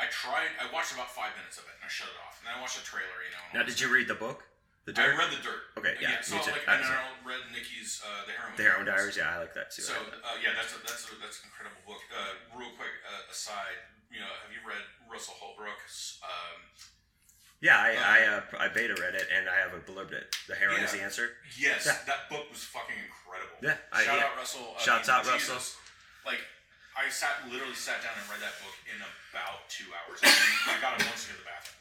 I 0.00 0.08
tried. 0.08 0.48
I 0.56 0.64
watched 0.72 0.96
about 0.96 1.12
five 1.12 1.36
minutes 1.36 1.60
of 1.60 1.68
it, 1.68 1.76
and 1.76 1.84
I 1.84 1.90
shut 1.92 2.08
it 2.08 2.16
off. 2.24 2.40
And 2.40 2.48
then 2.48 2.56
I 2.56 2.60
watched 2.64 2.80
a 2.80 2.84
trailer. 2.84 3.20
You 3.20 3.32
know. 3.36 3.60
now, 3.60 3.64
did 3.68 3.76
you 3.80 3.92
read 3.92 4.08
the 4.08 4.16
book? 4.16 4.48
The 4.90 5.02
I 5.02 5.14
read 5.14 5.30
the 5.30 5.42
dirt. 5.42 5.62
Okay, 5.78 5.94
yeah, 6.02 6.18
so 6.20 6.34
me 6.36 6.42
too. 6.42 6.50
like, 6.50 6.66
I 6.66 6.76
and. 6.76 6.84
I 6.84 6.98
read 7.22 7.42
Nikki's 7.54 8.02
uh, 8.02 8.26
the 8.26 8.34
heroin. 8.34 8.54
the 8.58 8.64
Heroin 8.66 8.86
Diaries. 8.90 9.16
Yeah, 9.16 9.30
I 9.34 9.38
like 9.38 9.54
that 9.54 9.70
too. 9.70 9.82
So 9.86 9.94
uh, 9.94 10.36
yeah, 10.42 10.52
that's 10.58 10.74
a, 10.74 10.78
that's 10.82 11.06
a, 11.06 11.14
that's 11.22 11.38
an 11.42 11.50
incredible 11.52 11.82
book. 11.86 12.02
Uh, 12.10 12.34
real 12.58 12.74
quick 12.74 12.92
uh, 13.06 13.30
aside, 13.30 13.78
you 14.10 14.18
know, 14.18 14.30
have 14.42 14.50
you 14.50 14.60
read 14.66 14.82
Russell 15.06 15.38
Holbrook's? 15.38 16.18
Um, 16.26 16.58
yeah, 17.60 17.76
I 17.76 17.92
I, 17.92 18.18
uh, 18.40 18.42
I 18.56 18.66
beta 18.72 18.96
read 18.96 19.12
it 19.14 19.28
and 19.28 19.44
I 19.44 19.56
have 19.60 19.76
a 19.76 19.82
blurbed 19.84 20.16
it. 20.16 20.32
The 20.48 20.56
heroin 20.56 20.80
is 20.80 20.96
the 20.96 21.04
answer. 21.04 21.36
yes, 21.60 21.84
Yeah. 21.84 21.92
that 22.08 22.26
book 22.32 22.48
was 22.48 22.64
fucking 22.64 22.96
incredible. 22.96 23.60
Yeah, 23.60 23.76
I- 23.92 24.02
shout 24.02 24.16
yeah. 24.16 24.32
out 24.32 24.36
Russell. 24.40 24.64
I 24.74 24.80
Shouts 24.80 25.08
mean, 25.08 25.16
out 25.20 25.28
Russell. 25.28 25.60
Like, 26.24 26.40
I 26.96 27.08
sat 27.12 27.44
literally 27.52 27.76
sat 27.76 28.00
down 28.04 28.12
and 28.16 28.24
read 28.32 28.40
that 28.44 28.56
book 28.64 28.76
in 28.88 28.96
about 29.00 29.68
two 29.72 29.88
hours. 29.92 30.20
I, 30.24 30.28
mean, 30.32 30.76
I 30.76 30.80
got 30.84 31.00
it 31.00 31.04
once 31.08 31.24
to 31.28 31.32
go 31.32 31.36
to 31.36 31.44
the 31.44 31.48
bathrooms. 31.48 31.79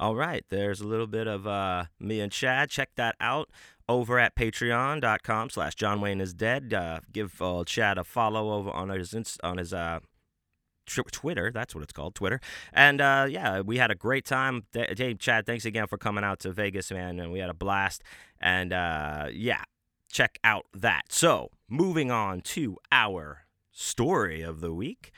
All 0.00 0.16
right, 0.16 0.42
there's 0.48 0.80
a 0.80 0.86
little 0.86 1.06
bit 1.06 1.26
of 1.26 1.46
uh, 1.46 1.84
me 1.98 2.20
and 2.20 2.32
Chad. 2.32 2.70
Check 2.70 2.92
that 2.96 3.16
out 3.20 3.50
over 3.86 4.18
at 4.18 4.34
patreon.com 4.34 5.50
slash 5.50 5.74
John 5.74 6.00
Wayne 6.00 6.22
is 6.22 6.32
dead. 6.32 6.72
Uh, 6.72 7.00
give 7.12 7.42
uh, 7.42 7.64
Chad 7.66 7.98
a 7.98 8.04
follow 8.04 8.50
over 8.54 8.70
on 8.70 8.88
his 8.88 9.14
on 9.44 9.58
his 9.58 9.74
uh, 9.74 10.00
Twitter. 10.86 11.50
That's 11.52 11.74
what 11.74 11.84
it's 11.84 11.92
called, 11.92 12.14
Twitter. 12.14 12.40
And 12.72 13.02
uh, 13.02 13.26
yeah, 13.28 13.60
we 13.60 13.76
had 13.76 13.90
a 13.90 13.94
great 13.94 14.24
time. 14.24 14.64
Hey, 14.72 15.14
Chad, 15.18 15.44
thanks 15.44 15.66
again 15.66 15.86
for 15.86 15.98
coming 15.98 16.24
out 16.24 16.38
to 16.40 16.52
Vegas, 16.52 16.90
man. 16.90 17.20
And 17.20 17.30
we 17.30 17.40
had 17.40 17.50
a 17.50 17.54
blast. 17.54 18.02
And 18.40 18.72
uh, 18.72 19.26
yeah, 19.30 19.64
check 20.10 20.38
out 20.42 20.64
that. 20.72 21.12
So 21.12 21.50
moving 21.68 22.10
on 22.10 22.40
to 22.40 22.78
our 22.90 23.44
story 23.70 24.40
of 24.40 24.62
the 24.62 24.72
week. 24.72 25.12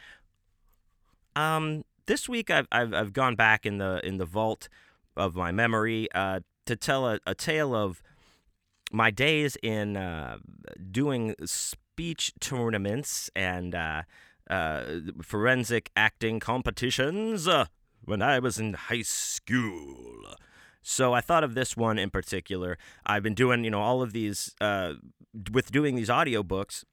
Um, 1.36 1.84
this 2.12 2.28
week 2.28 2.50
I've, 2.50 2.68
I've 2.70 2.92
I've 2.92 3.12
gone 3.14 3.36
back 3.36 3.64
in 3.64 3.78
the 3.78 3.98
in 4.04 4.18
the 4.18 4.26
vault 4.26 4.68
of 5.16 5.34
my 5.34 5.50
memory 5.50 6.08
uh, 6.14 6.40
to 6.66 6.76
tell 6.76 7.08
a, 7.08 7.18
a 7.26 7.34
tale 7.34 7.74
of 7.74 8.02
my 8.92 9.10
days 9.10 9.56
in 9.62 9.96
uh, 9.96 10.36
doing 10.90 11.34
speech 11.46 12.34
tournaments 12.38 13.30
and 13.34 13.74
uh, 13.74 14.02
uh, 14.50 14.82
forensic 15.22 15.90
acting 15.96 16.38
competitions 16.38 17.48
uh, 17.48 17.64
when 18.04 18.20
I 18.20 18.38
was 18.40 18.58
in 18.58 18.74
high 18.74 19.00
school. 19.00 20.34
So 20.82 21.14
I 21.14 21.22
thought 21.22 21.44
of 21.44 21.54
this 21.54 21.78
one 21.78 21.98
in 21.98 22.10
particular. 22.10 22.76
I've 23.06 23.22
been 23.22 23.34
doing, 23.34 23.64
you 23.64 23.70
know, 23.70 23.80
all 23.80 24.02
of 24.02 24.12
these 24.12 24.54
uh, 24.60 24.94
with 25.50 25.70
doing 25.72 25.94
these 25.94 26.10
audiobooks. 26.10 26.84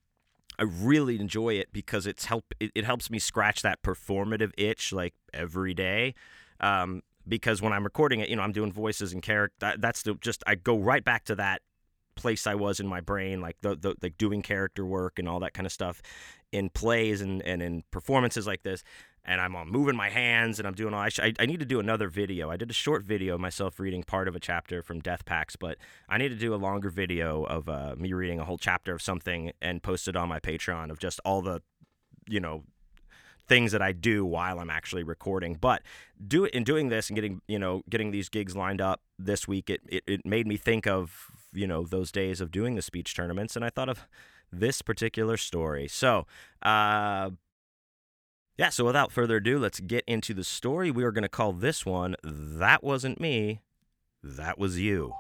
I 0.60 0.64
really 0.64 1.20
enjoy 1.20 1.53
it 1.53 1.70
because 1.72 2.05
it's 2.05 2.26
help 2.26 2.53
it, 2.60 2.72
it 2.76 2.84
helps 2.84 3.10
me 3.10 3.18
scratch 3.18 3.62
that 3.62 3.82
performative 3.82 4.51
itch 4.57 4.91
like 4.91 5.14
every 5.34 5.74
day. 5.74 6.16
Um, 6.60 7.01
because 7.28 7.62
when 7.62 7.72
I'm 7.72 7.84
recording 7.84 8.20
it, 8.20 8.30
you 8.30 8.36
know, 8.36 8.41
I'm 8.41 8.51
doing 8.51 8.72
voices 8.72 9.14
and 9.14 9.22
character. 9.22 9.55
That, 9.60 9.82
that's 9.82 10.01
the 10.03 10.16
just 10.16 10.43
I 10.45 10.55
go 10.55 10.78
right 10.78 11.03
back 11.03 11.24
to 11.26 11.36
that 11.36 11.62
place 12.16 12.45
I 12.45 12.55
was 12.55 12.82
in 12.82 12.88
my 12.88 12.99
brain, 12.99 13.39
like 13.39 13.55
the, 13.62 13.76
the 13.76 13.95
like 14.01 14.18
doing 14.18 14.41
character 14.41 14.86
work 14.86 15.18
and 15.18 15.30
all 15.30 15.39
that 15.39 15.53
kind 15.53 15.66
of 15.66 15.72
stuff 15.72 16.01
in 16.51 16.70
plays 16.70 17.22
and, 17.22 17.41
and 17.43 17.62
in 17.62 17.84
performances 17.91 18.45
like 18.45 18.64
this. 18.64 18.84
And 19.26 19.39
I'm 19.41 19.55
uh, 19.55 19.65
moving 19.65 19.95
my 19.95 20.09
hands 20.09 20.59
and 20.59 20.67
I'm 20.67 20.74
doing 20.74 20.93
all. 20.93 21.01
I, 21.01 21.09
sh- 21.09 21.20
I, 21.20 21.34
I 21.39 21.45
need 21.45 21.59
to 21.59 21.65
do 21.65 21.80
another 21.80 22.09
video. 22.09 22.49
I 22.49 22.57
did 22.57 22.70
a 22.70 22.74
short 22.74 23.03
video 23.03 23.36
of 23.36 23.41
myself 23.41 23.80
reading 23.80 24.03
part 24.03 24.28
of 24.28 24.36
a 24.36 24.39
chapter 24.39 24.82
from 24.82 24.99
Death 25.01 25.26
Packs, 25.26 25.55
but 25.55 25.78
I 26.07 26.17
need 26.17 26.30
to 26.30 26.36
do 26.36 26.53
a 26.53 26.57
longer 26.57 26.89
video 26.89 27.43
of 27.43 27.70
uh, 27.70 27.95
me 27.97 28.13
reading 28.13 28.39
a 28.39 28.45
whole 28.45 28.57
chapter 28.57 28.93
of 28.93 29.01
something 29.01 29.51
and 29.61 29.84
post 29.84 30.07
it 30.07 30.15
on 30.15 30.30
my 30.30 30.39
Patreon 30.39 30.89
of 30.89 30.99
just 30.99 31.20
all 31.24 31.41
the, 31.41 31.61
you 32.28 32.39
know, 32.39 32.63
things 33.47 33.72
that 33.72 33.82
I 33.82 33.91
do 33.91 34.26
while 34.26 34.59
I'm 34.59 34.70
actually 34.70 35.03
recording. 35.03 35.57
But 35.59 35.82
do 36.26 36.45
in 36.45 36.63
doing 36.63 36.89
this 36.89 37.09
and 37.09 37.15
getting 37.15 37.41
you 37.47 37.59
know 37.59 37.82
getting 37.89 38.11
these 38.11 38.30
gigs 38.30 38.55
lined 38.55 38.80
up 38.80 39.01
this 39.17 39.47
week, 39.47 39.70
it, 39.70 39.82
it 39.88 40.03
it 40.07 40.26
made 40.26 40.47
me 40.47 40.55
think 40.55 40.88
of 40.88 41.28
you 41.51 41.67
know 41.67 41.84
those 41.84 42.11
days 42.11 42.41
of 42.41 42.51
doing 42.51 42.76
the 42.76 42.82
speech 42.82 43.15
tournaments, 43.15 43.55
and 43.55 43.65
I 43.65 43.70
thought 43.70 43.89
of 43.89 44.07
this 44.51 44.82
particular 44.82 45.36
story. 45.36 45.88
So. 45.88 46.26
uh 46.61 47.32
yeah, 48.60 48.68
so 48.68 48.84
without 48.84 49.10
further 49.14 49.38
ado, 49.38 49.57
let's 49.57 49.80
get 49.80 50.03
into 50.05 50.34
the 50.34 50.43
story. 50.43 50.91
We 50.91 51.05
are 51.05 51.14
going 51.14 51.24
to 51.24 51.30
call 51.30 51.53
this 51.53 51.86
one 51.86 52.18
That 52.22 52.84
Wasn't 52.84 53.18
Me, 53.18 53.62
That 54.22 54.60
Was 54.60 54.78
You. 54.78 55.14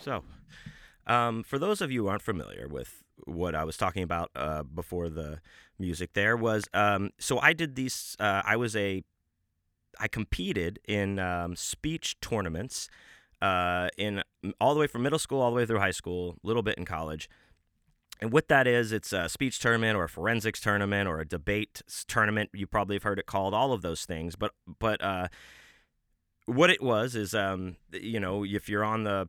So, 0.00 0.22
um, 1.08 1.42
for 1.42 1.58
those 1.58 1.80
of 1.80 1.90
you 1.90 2.04
who 2.04 2.08
aren't 2.08 2.22
familiar 2.22 2.68
with 2.68 3.02
what 3.24 3.56
I 3.56 3.64
was 3.64 3.76
talking 3.76 4.04
about 4.04 4.30
uh, 4.36 4.62
before 4.62 5.08
the 5.08 5.40
music, 5.80 6.12
there 6.12 6.36
was 6.36 6.68
um, 6.72 7.10
so 7.18 7.40
I 7.40 7.54
did 7.54 7.74
these. 7.74 8.16
Uh, 8.20 8.42
I 8.44 8.54
was 8.54 8.76
a 8.76 9.02
I 9.98 10.06
competed 10.06 10.78
in 10.86 11.18
um, 11.18 11.56
speech 11.56 12.20
tournaments 12.20 12.88
uh, 13.40 13.88
in 13.96 14.22
all 14.60 14.74
the 14.74 14.80
way 14.80 14.86
from 14.86 15.02
middle 15.02 15.18
school 15.18 15.40
all 15.40 15.50
the 15.50 15.56
way 15.56 15.66
through 15.66 15.80
high 15.80 15.90
school, 15.90 16.36
a 16.42 16.46
little 16.46 16.62
bit 16.62 16.76
in 16.78 16.84
college. 16.84 17.28
And 18.20 18.32
what 18.32 18.48
that 18.48 18.66
is, 18.66 18.90
it's 18.90 19.12
a 19.12 19.28
speech 19.28 19.60
tournament 19.60 19.96
or 19.96 20.04
a 20.04 20.08
forensics 20.08 20.60
tournament 20.60 21.08
or 21.08 21.20
a 21.20 21.24
debate 21.24 21.82
tournament. 22.08 22.50
You 22.52 22.66
probably 22.66 22.96
have 22.96 23.04
heard 23.04 23.18
it 23.18 23.26
called 23.26 23.54
all 23.54 23.72
of 23.72 23.82
those 23.82 24.04
things. 24.04 24.34
But 24.34 24.52
but 24.80 25.00
uh, 25.02 25.28
what 26.46 26.70
it 26.70 26.82
was 26.82 27.14
is, 27.14 27.34
um, 27.34 27.76
you 27.92 28.18
know, 28.18 28.44
if 28.44 28.68
you're 28.68 28.84
on 28.84 29.04
the 29.04 29.28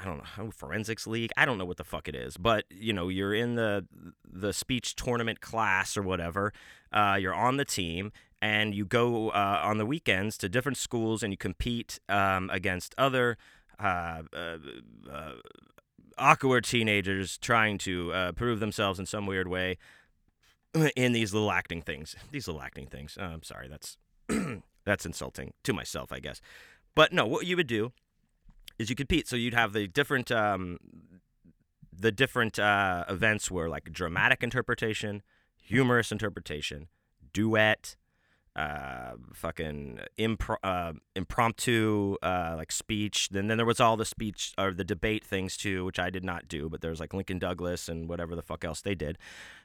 I 0.00 0.04
don't 0.04 0.22
know 0.38 0.50
forensics 0.50 1.06
league. 1.06 1.30
I 1.36 1.44
don't 1.44 1.58
know 1.58 1.64
what 1.64 1.76
the 1.76 1.84
fuck 1.84 2.08
it 2.08 2.14
is, 2.14 2.36
but 2.36 2.64
you 2.70 2.92
know 2.92 3.08
you're 3.08 3.34
in 3.34 3.54
the 3.54 3.86
the 4.24 4.52
speech 4.52 4.96
tournament 4.96 5.40
class 5.40 5.96
or 5.96 6.02
whatever. 6.02 6.52
Uh, 6.92 7.18
you're 7.20 7.34
on 7.34 7.56
the 7.56 7.64
team, 7.64 8.12
and 8.42 8.74
you 8.74 8.84
go 8.84 9.30
uh, 9.30 9.60
on 9.62 9.78
the 9.78 9.86
weekends 9.86 10.38
to 10.38 10.48
different 10.48 10.78
schools 10.78 11.22
and 11.22 11.32
you 11.32 11.36
compete 11.36 11.98
um, 12.08 12.48
against 12.50 12.94
other 12.96 13.36
uh, 13.78 14.22
uh, 14.34 14.56
uh, 15.10 15.32
awkward 16.18 16.64
teenagers 16.64 17.38
trying 17.38 17.78
to 17.78 18.12
uh, 18.12 18.32
prove 18.32 18.60
themselves 18.60 18.98
in 18.98 19.06
some 19.06 19.26
weird 19.26 19.48
way 19.48 19.78
in 20.96 21.12
these 21.12 21.32
little 21.32 21.50
acting 21.50 21.82
things. 21.82 22.14
These 22.30 22.46
little 22.46 22.62
acting 22.62 22.86
things. 22.86 23.18
Uh, 23.20 23.24
I'm 23.24 23.42
sorry, 23.42 23.68
that's 23.68 23.96
that's 24.84 25.04
insulting 25.04 25.52
to 25.64 25.72
myself, 25.72 26.12
I 26.12 26.20
guess. 26.20 26.40
But 26.94 27.12
no, 27.12 27.26
what 27.26 27.46
you 27.46 27.56
would 27.56 27.66
do 27.66 27.92
is 28.78 28.90
you 28.90 28.96
compete. 28.96 29.28
So 29.28 29.36
you'd 29.36 29.54
have 29.54 29.72
the 29.72 29.86
different 29.86 30.30
um, 30.30 30.78
the 31.92 32.12
different 32.12 32.58
uh, 32.58 33.04
events 33.08 33.50
were 33.50 33.68
like 33.68 33.92
dramatic 33.92 34.42
interpretation, 34.42 35.22
humorous 35.56 36.12
interpretation, 36.12 36.88
duet, 37.32 37.96
uh, 38.60 39.14
fucking 39.32 40.00
impro- 40.18 40.58
uh, 40.62 40.92
impromptu 41.16 42.16
uh, 42.22 42.54
like 42.56 42.70
speech. 42.70 43.30
Then 43.30 43.46
then 43.46 43.56
there 43.56 43.66
was 43.66 43.80
all 43.80 43.96
the 43.96 44.04
speech 44.04 44.52
or 44.58 44.72
the 44.72 44.84
debate 44.84 45.24
things 45.24 45.56
too, 45.56 45.84
which 45.84 45.98
I 45.98 46.10
did 46.10 46.24
not 46.24 46.46
do. 46.46 46.68
But 46.68 46.82
there 46.82 46.90
was 46.90 47.00
like 47.00 47.14
Lincoln 47.14 47.38
Douglas 47.38 47.88
and 47.88 48.08
whatever 48.08 48.36
the 48.36 48.42
fuck 48.42 48.64
else 48.64 48.82
they 48.82 48.94
did. 48.94 49.16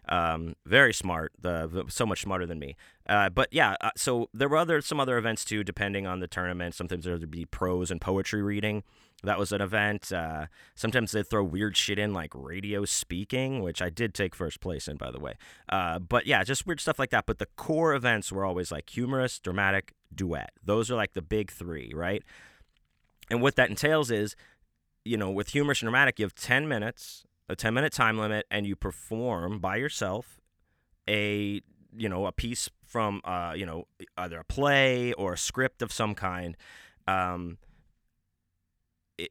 Um, 0.07 0.55
very 0.65 0.93
smart, 0.93 1.33
the, 1.41 1.85
so 1.89 2.05
much 2.05 2.21
smarter 2.21 2.45
than 2.45 2.59
me. 2.59 2.75
Uh, 3.07 3.29
but 3.29 3.49
yeah, 3.51 3.75
uh, 3.81 3.89
so 3.97 4.29
there 4.33 4.47
were 4.47 4.57
other 4.57 4.79
some 4.81 4.99
other 4.99 5.17
events 5.17 5.43
too, 5.43 5.63
depending 5.63 6.07
on 6.07 6.19
the 6.21 6.27
tournament. 6.27 6.73
Sometimes 6.75 7.03
there 7.03 7.17
would 7.17 7.31
be 7.31 7.45
prose 7.45 7.91
and 7.91 7.99
poetry 7.99 8.41
reading. 8.41 8.83
That 9.23 9.39
was 9.39 9.51
an 9.51 9.61
event. 9.61 10.11
Uh, 10.11 10.47
sometimes 10.75 11.11
they 11.11 11.23
throw 11.23 11.43
weird 11.43 11.75
shit 11.75 11.97
in, 11.97 12.13
like 12.13 12.31
radio 12.33 12.85
speaking, 12.85 13.61
which 13.61 13.81
I 13.81 13.89
did 13.89 14.13
take 14.13 14.35
first 14.35 14.59
place 14.59 14.87
in, 14.87 14.97
by 14.97 15.09
the 15.09 15.19
way. 15.19 15.33
Uh, 15.67 15.99
but 15.99 16.27
yeah, 16.27 16.43
just 16.43 16.67
weird 16.67 16.79
stuff 16.79 16.99
like 16.99 17.09
that. 17.09 17.25
But 17.25 17.39
the 17.39 17.47
core 17.55 17.95
events 17.95 18.31
were 18.31 18.45
always 18.45 18.71
like 18.71 18.89
humorous, 18.89 19.39
dramatic, 19.39 19.93
duet. 20.13 20.51
Those 20.63 20.91
are 20.91 20.95
like 20.95 21.13
the 21.13 21.21
big 21.21 21.51
three, 21.51 21.91
right? 21.95 22.23
And 23.31 23.41
what 23.41 23.55
that 23.55 23.69
entails 23.69 24.11
is 24.11 24.35
you 25.05 25.17
know, 25.17 25.29
with 25.29 25.49
humorous 25.49 25.81
and 25.81 25.87
dramatic, 25.87 26.19
you 26.19 26.25
have 26.25 26.33
10 26.33 26.67
minutes, 26.67 27.23
a 27.47 27.55
10 27.55 27.73
minute 27.73 27.93
time 27.93 28.17
limit, 28.17 28.45
and 28.49 28.65
you 28.65 28.75
perform 28.75 29.59
by 29.59 29.77
yourself 29.77 30.41
a, 31.07 31.61
you 31.95 32.09
know, 32.09 32.25
a 32.25 32.31
piece 32.31 32.69
from, 32.85 33.21
uh, 33.23 33.53
you 33.55 33.65
know, 33.65 33.85
either 34.17 34.39
a 34.39 34.43
play 34.43 35.13
or 35.13 35.33
a 35.33 35.37
script 35.37 35.81
of 35.83 35.93
some 35.93 36.15
kind. 36.15 36.57
Um, 37.07 37.59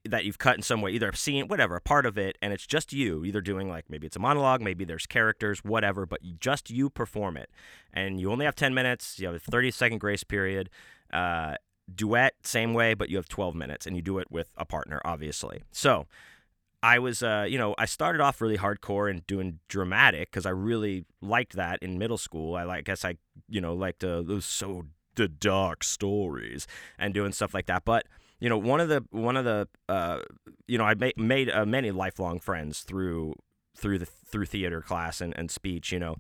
that 0.05 0.25
you've 0.25 0.39
cut 0.39 0.57
in 0.57 0.63
some 0.63 0.81
way, 0.81 0.93
either 0.93 1.11
a 1.11 1.17
scene, 1.17 1.49
whatever, 1.49 1.77
a 1.77 1.81
part 1.81 2.07
of 2.07 2.17
it, 2.17 2.39
and 2.41 2.53
it's 2.53 2.67
just 2.67 2.93
you, 2.93 3.25
either 3.25 3.41
doing 3.41 3.69
like 3.69 3.85
maybe 3.89 4.07
it's 4.07 4.17
a 4.17 4.21
monologue, 4.21 4.61
maybe 4.61 4.85
there's 4.85 5.07
characters, 5.07 5.63
whatever, 5.63 6.07
but 6.07 6.21
just 6.41 6.71
you 6.71 6.89
perform 6.89 7.37
it. 7.37 7.51
And 7.93 8.21
you 8.21 8.31
only 8.33 8.45
have 8.45 8.57
10 8.57 8.75
minutes, 8.75 9.19
you 9.19 9.27
have 9.27 9.37
a 9.37 9.39
30 9.39 9.71
second 9.71 9.99
grace 9.99 10.25
period. 10.25 10.71
Uh, 11.13 11.57
duet, 11.95 12.35
same 12.43 12.73
way, 12.73 12.95
but 12.95 13.11
you 13.11 13.17
have 13.17 13.29
12 13.29 13.55
minutes 13.55 13.87
and 13.87 13.95
you 13.95 14.03
do 14.03 14.19
it 14.19 14.29
with 14.31 14.51
a 14.57 14.65
partner, 14.65 15.01
obviously. 15.05 15.63
So 15.71 16.07
I 16.83 16.99
was, 16.99 17.23
uh, 17.23 17.47
you 17.49 17.59
know, 17.59 17.75
I 17.79 17.85
started 17.87 18.21
off 18.21 18.41
really 18.41 18.59
hardcore 18.59 19.11
and 19.11 19.27
doing 19.27 19.61
dramatic 19.69 20.31
because 20.31 20.47
I 20.47 20.51
really 20.51 21.05
liked 21.21 21.55
that 21.57 21.79
in 21.83 21.99
middle 21.99 22.19
school. 22.19 22.57
I 22.57 22.65
like, 22.65 22.85
guess 22.85 23.05
I, 23.05 23.17
you 23.49 23.61
know, 23.61 23.75
liked 23.75 24.03
uh, 24.03 24.23
those 24.23 24.47
so 24.47 24.87
the 25.15 25.29
dark 25.29 25.85
stories 25.85 26.67
and 26.99 27.15
doing 27.15 27.33
stuff 27.33 27.55
like 27.55 27.67
that. 27.67 27.85
But 27.85 28.07
you 28.45 28.51
know, 28.51 28.59
one 28.59 28.79
of 28.79 28.91
the 28.91 29.03
one 29.11 29.39
of 29.39 29.47
the, 29.47 29.67
uh, 29.89 30.19
you 30.67 30.77
know, 30.77 30.85
I 30.85 30.93
made 30.93 31.17
made 31.17 31.49
uh, 31.49 31.65
many 31.65 31.91
lifelong 31.91 32.41
friends 32.41 32.81
through 32.81 33.33
through 33.75 33.99
the 33.99 34.05
through 34.05 34.45
theater 34.45 34.83
class 34.83 35.23
and, 35.23 35.35
and 35.35 35.51
speech. 35.51 35.91
You 35.93 35.99
know, 35.99 36.17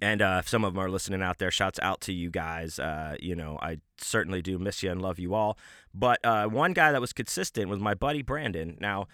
and 0.00 0.22
uh, 0.22 0.38
if 0.40 0.48
some 0.48 0.64
of 0.64 0.72
them 0.72 0.82
are 0.82 0.88
listening 0.88 1.20
out 1.20 1.36
there, 1.36 1.50
shouts 1.50 1.78
out 1.82 2.00
to 2.02 2.14
you 2.14 2.30
guys. 2.30 2.78
Uh, 2.78 3.16
you 3.20 3.34
know, 3.34 3.58
I 3.60 3.80
certainly 3.98 4.40
do 4.40 4.58
miss 4.58 4.82
you 4.82 4.90
and 4.90 5.02
love 5.02 5.18
you 5.18 5.34
all. 5.34 5.58
But 5.92 6.24
uh, 6.24 6.46
one 6.46 6.72
guy 6.72 6.90
that 6.90 7.02
was 7.02 7.12
consistent 7.12 7.68
was 7.68 7.80
my 7.80 7.92
buddy 7.92 8.22
Brandon. 8.22 8.78
Now, 8.80 9.06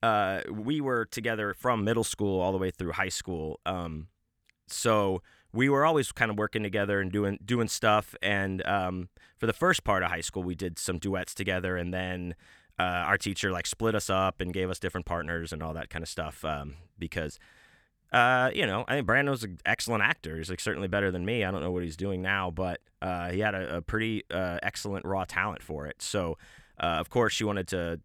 uh, 0.00 0.42
we 0.48 0.80
were 0.80 1.06
together 1.06 1.54
from 1.54 1.82
middle 1.82 2.04
school 2.04 2.40
all 2.40 2.52
the 2.52 2.58
way 2.58 2.70
through 2.70 2.92
high 2.92 3.08
school. 3.08 3.58
Um, 3.66 4.06
so 4.68 5.22
we 5.52 5.68
were 5.68 5.84
always 5.84 6.12
kind 6.12 6.30
of 6.30 6.38
working 6.38 6.62
together 6.62 7.00
and 7.00 7.10
doing 7.10 7.38
doing 7.44 7.68
stuff. 7.68 8.14
And 8.22 8.64
um, 8.66 9.08
for 9.36 9.46
the 9.46 9.52
first 9.52 9.84
part 9.84 10.02
of 10.02 10.10
high 10.10 10.20
school, 10.20 10.42
we 10.42 10.54
did 10.54 10.78
some 10.78 10.98
duets 10.98 11.34
together, 11.34 11.76
and 11.76 11.92
then 11.92 12.34
uh, 12.78 12.82
our 12.82 13.18
teacher 13.18 13.50
like 13.50 13.66
split 13.66 13.94
us 13.94 14.08
up 14.10 14.40
and 14.40 14.52
gave 14.52 14.70
us 14.70 14.78
different 14.78 15.06
partners 15.06 15.52
and 15.52 15.62
all 15.62 15.74
that 15.74 15.90
kind 15.90 16.02
of 16.02 16.08
stuff 16.08 16.44
um, 16.44 16.74
because 16.98 17.38
uh, 18.12 18.50
you 18.54 18.66
know, 18.66 18.84
I 18.88 18.94
think 18.94 19.06
Brandon 19.06 19.30
was 19.30 19.44
an 19.44 19.58
excellent 19.66 20.02
actor. 20.02 20.36
He's 20.36 20.48
like 20.48 20.60
certainly 20.60 20.88
better 20.88 21.10
than 21.10 21.24
me. 21.24 21.44
I 21.44 21.50
don't 21.50 21.60
know 21.62 21.70
what 21.70 21.82
he's 21.82 21.96
doing 21.96 22.22
now, 22.22 22.50
but 22.50 22.80
uh, 23.02 23.30
he 23.30 23.40
had 23.40 23.54
a, 23.54 23.76
a 23.76 23.82
pretty 23.82 24.24
uh, 24.30 24.58
excellent 24.62 25.04
raw 25.04 25.24
talent 25.24 25.62
for 25.62 25.86
it. 25.86 26.00
So, 26.00 26.38
uh, 26.80 26.86
of 26.86 27.10
course, 27.10 27.34
she 27.34 27.44
wanted 27.44 27.68
to, 27.68 28.00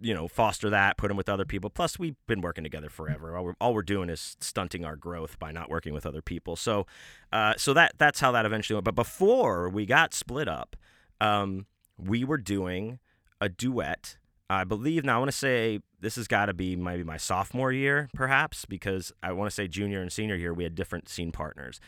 you 0.00 0.14
know, 0.14 0.28
foster 0.28 0.70
that, 0.70 0.96
put 0.96 1.10
him 1.10 1.16
with 1.16 1.28
other 1.28 1.44
people. 1.44 1.70
Plus, 1.70 1.98
we've 1.98 2.16
been 2.26 2.40
working 2.40 2.64
together 2.64 2.88
forever. 2.88 3.36
All 3.36 3.44
we're, 3.44 3.54
all 3.60 3.74
we're 3.74 3.82
doing 3.82 4.08
is 4.08 4.36
stunting 4.40 4.84
our 4.84 4.96
growth 4.96 5.38
by 5.38 5.52
not 5.52 5.70
working 5.70 5.92
with 5.94 6.06
other 6.06 6.22
people. 6.22 6.56
So, 6.56 6.86
uh, 7.32 7.54
so 7.56 7.72
that 7.74 7.92
that's 7.98 8.20
how 8.20 8.32
that 8.32 8.46
eventually 8.46 8.74
went. 8.74 8.84
But 8.84 8.94
before 8.94 9.68
we 9.68 9.86
got 9.86 10.14
split 10.14 10.48
up, 10.48 10.76
um, 11.20 11.66
we 11.96 12.24
were 12.24 12.38
doing 12.38 12.98
a 13.40 13.48
duet. 13.48 14.16
I 14.50 14.64
believe 14.64 15.04
now 15.04 15.16
I 15.16 15.18
want 15.18 15.30
to 15.30 15.36
say 15.36 15.80
this 16.00 16.16
has 16.16 16.28
got 16.28 16.46
to 16.46 16.54
be 16.54 16.76
maybe 16.76 17.02
my 17.02 17.16
sophomore 17.16 17.72
year, 17.72 18.08
perhaps, 18.14 18.64
because 18.66 19.12
I 19.22 19.32
want 19.32 19.50
to 19.50 19.54
say 19.54 19.68
junior 19.68 20.02
and 20.02 20.12
senior 20.12 20.36
year 20.36 20.52
we 20.52 20.64
had 20.64 20.74
different 20.74 21.08
scene 21.08 21.32
partners. 21.32 21.80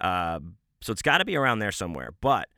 Uh, 0.00 0.40
so 0.80 0.92
it's 0.92 1.02
got 1.02 1.18
to 1.18 1.24
be 1.24 1.36
around 1.36 1.60
there 1.60 1.72
somewhere. 1.72 2.12
But 2.20 2.48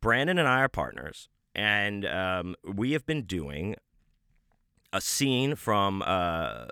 Brandon 0.00 0.38
and 0.38 0.48
I 0.48 0.60
are 0.60 0.68
partners, 0.68 1.28
and 1.54 2.06
um, 2.06 2.54
we 2.64 2.92
have 2.92 3.06
been 3.06 3.22
doing 3.22 3.76
a 4.92 5.00
scene 5.00 5.54
from 5.54 6.02
uh, 6.04 6.66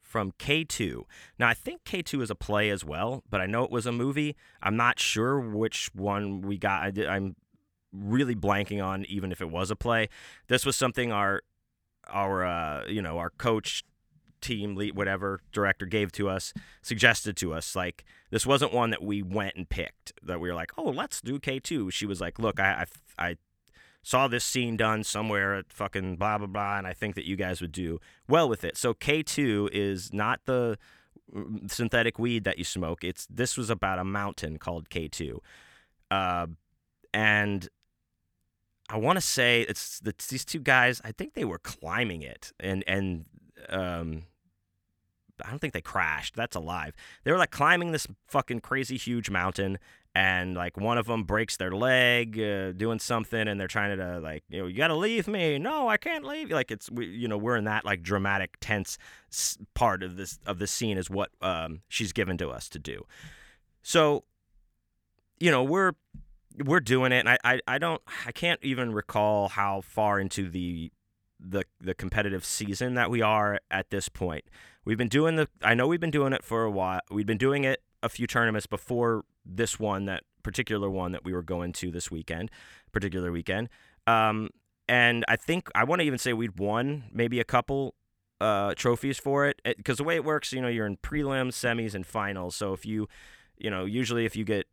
from 0.00 0.32
K2. 0.32 1.02
Now 1.38 1.48
I 1.48 1.54
think 1.54 1.84
K2 1.84 2.22
is 2.22 2.30
a 2.30 2.34
play 2.34 2.70
as 2.70 2.84
well, 2.84 3.24
but 3.30 3.40
I 3.40 3.46
know 3.46 3.64
it 3.64 3.70
was 3.70 3.86
a 3.86 3.92
movie. 3.92 4.36
I'm 4.62 4.76
not 4.76 4.98
sure 4.98 5.40
which 5.40 5.90
one 5.94 6.42
we 6.42 6.58
got. 6.58 6.82
I 6.82 6.90
did, 6.90 7.06
I'm 7.06 7.34
really 7.92 8.34
blanking 8.34 8.84
on 8.84 9.04
even 9.06 9.32
if 9.32 9.40
it 9.40 9.50
was 9.50 9.70
a 9.70 9.76
play. 9.76 10.08
This 10.48 10.66
was 10.66 10.76
something 10.76 11.12
our 11.12 11.42
our 12.08 12.44
uh, 12.44 12.86
you 12.88 13.02
know 13.02 13.18
our 13.18 13.30
coach 13.30 13.84
team 14.42 14.74
lead 14.74 14.96
whatever 14.96 15.40
director 15.52 15.86
gave 15.86 16.10
to 16.10 16.28
us 16.28 16.52
suggested 16.82 17.36
to 17.36 17.54
us 17.54 17.76
like 17.76 18.04
this 18.30 18.44
wasn't 18.44 18.72
one 18.74 18.90
that 18.90 19.00
we 19.00 19.22
went 19.22 19.54
and 19.54 19.68
picked 19.68 20.12
that 20.20 20.40
we 20.40 20.48
were 20.48 20.54
like 20.54 20.72
oh 20.76 20.90
let's 20.90 21.20
do 21.20 21.38
k2 21.38 21.92
she 21.92 22.04
was 22.04 22.20
like 22.20 22.40
look 22.40 22.58
i 22.58 22.84
i, 23.16 23.28
I 23.28 23.36
saw 24.02 24.28
this 24.28 24.44
scene 24.44 24.76
done 24.76 25.04
somewhere 25.04 25.54
at 25.54 25.72
fucking 25.72 26.16
blah 26.16 26.38
blah 26.38 26.46
blah 26.46 26.78
and 26.78 26.86
i 26.86 26.92
think 26.92 27.14
that 27.14 27.26
you 27.26 27.36
guys 27.36 27.60
would 27.60 27.72
do 27.72 28.00
well 28.28 28.48
with 28.48 28.64
it 28.64 28.76
so 28.76 28.92
k2 28.92 29.68
is 29.72 30.12
not 30.12 30.40
the 30.44 30.76
mm, 31.34 31.70
synthetic 31.70 32.18
weed 32.18 32.44
that 32.44 32.58
you 32.58 32.64
smoke 32.64 33.04
it's 33.04 33.26
this 33.30 33.56
was 33.56 33.70
about 33.70 33.98
a 33.98 34.04
mountain 34.04 34.58
called 34.58 34.88
k2 34.90 35.38
uh, 36.10 36.46
and 37.14 37.68
I 38.88 38.98
want 38.98 39.16
to 39.16 39.22
say 39.22 39.62
it's 39.62 40.00
the, 40.00 40.14
these 40.28 40.44
two 40.44 40.60
guys. 40.60 41.00
I 41.02 41.12
think 41.12 41.32
they 41.32 41.46
were 41.46 41.58
climbing 41.58 42.20
it, 42.20 42.52
and 42.60 42.84
and 42.86 43.24
um, 43.70 44.24
I 45.42 45.48
don't 45.48 45.60
think 45.60 45.72
they 45.72 45.80
crashed. 45.80 46.36
That's 46.36 46.54
alive. 46.54 46.94
They 47.24 47.32
were 47.32 47.38
like 47.38 47.50
climbing 47.50 47.92
this 47.92 48.06
fucking 48.28 48.60
crazy 48.60 48.98
huge 48.98 49.30
mountain, 49.30 49.78
and 50.14 50.54
like 50.54 50.76
one 50.76 50.98
of 50.98 51.06
them 51.06 51.24
breaks 51.24 51.56
their 51.56 51.72
leg 51.72 52.38
uh, 52.38 52.72
doing 52.72 52.98
something, 52.98 53.48
and 53.48 53.58
they're 53.60 53.68
trying 53.68 53.96
to 53.96 54.20
like 54.20 54.44
you 54.48 54.60
know 54.60 54.66
you 54.66 54.76
got 54.76 54.88
to 54.88 54.96
leave 54.96 55.28
me. 55.28 55.58
No, 55.58 55.88
I 55.88 55.96
can't 55.96 56.24
leave. 56.24 56.50
Like 56.50 56.70
it's 56.70 56.90
we, 56.90 57.06
you 57.06 57.28
know 57.28 57.38
we're 57.38 57.56
in 57.56 57.64
that 57.64 57.84
like 57.84 58.02
dramatic 58.02 58.56
tense 58.60 58.98
part 59.74 60.02
of 60.02 60.16
this 60.16 60.38
of 60.46 60.58
the 60.58 60.66
scene 60.66 60.98
is 60.98 61.08
what 61.08 61.30
um, 61.40 61.80
she's 61.88 62.12
given 62.12 62.36
to 62.38 62.50
us 62.50 62.68
to 62.70 62.78
do. 62.78 63.06
So 63.82 64.24
you 65.42 65.50
know 65.50 65.64
we're 65.64 65.92
we're 66.64 66.80
doing 66.80 67.10
it 67.10 67.18
and 67.18 67.28
I, 67.28 67.38
I 67.42 67.60
i 67.66 67.78
don't 67.78 68.00
i 68.26 68.30
can't 68.32 68.60
even 68.62 68.92
recall 68.92 69.48
how 69.48 69.80
far 69.80 70.20
into 70.20 70.48
the 70.48 70.92
the 71.40 71.64
the 71.80 71.94
competitive 71.94 72.44
season 72.44 72.94
that 72.94 73.10
we 73.10 73.22
are 73.22 73.58
at 73.68 73.90
this 73.90 74.08
point 74.08 74.44
we've 74.84 74.98
been 74.98 75.08
doing 75.08 75.34
the 75.34 75.48
i 75.62 75.74
know 75.74 75.88
we've 75.88 76.00
been 76.00 76.12
doing 76.12 76.32
it 76.32 76.44
for 76.44 76.62
a 76.62 76.70
while 76.70 77.00
we've 77.10 77.26
been 77.26 77.38
doing 77.38 77.64
it 77.64 77.82
a 78.02 78.08
few 78.08 78.26
tournaments 78.26 78.66
before 78.66 79.24
this 79.44 79.78
one 79.78 80.04
that 80.06 80.22
particular 80.42 80.90
one 80.90 81.12
that 81.12 81.24
we 81.24 81.32
were 81.32 81.42
going 81.42 81.72
to 81.72 81.90
this 81.90 82.10
weekend 82.10 82.50
particular 82.90 83.30
weekend 83.30 83.68
um 84.06 84.48
and 84.88 85.24
i 85.28 85.36
think 85.36 85.68
i 85.74 85.84
want 85.84 86.00
to 86.00 86.06
even 86.06 86.18
say 86.18 86.32
we'd 86.32 86.58
won 86.58 87.04
maybe 87.12 87.38
a 87.40 87.44
couple 87.44 87.94
uh 88.40 88.74
trophies 88.74 89.18
for 89.18 89.46
it 89.46 89.60
because 89.64 89.98
the 89.98 90.04
way 90.04 90.16
it 90.16 90.24
works 90.24 90.52
you 90.52 90.60
know 90.60 90.68
you're 90.68 90.86
in 90.86 90.96
prelims 90.96 91.52
semis 91.52 91.94
and 91.94 92.06
finals 92.06 92.56
so 92.56 92.72
if 92.72 92.84
you 92.84 93.08
you 93.56 93.70
know 93.70 93.84
usually 93.84 94.24
if 94.24 94.34
you 94.34 94.44
get 94.44 94.66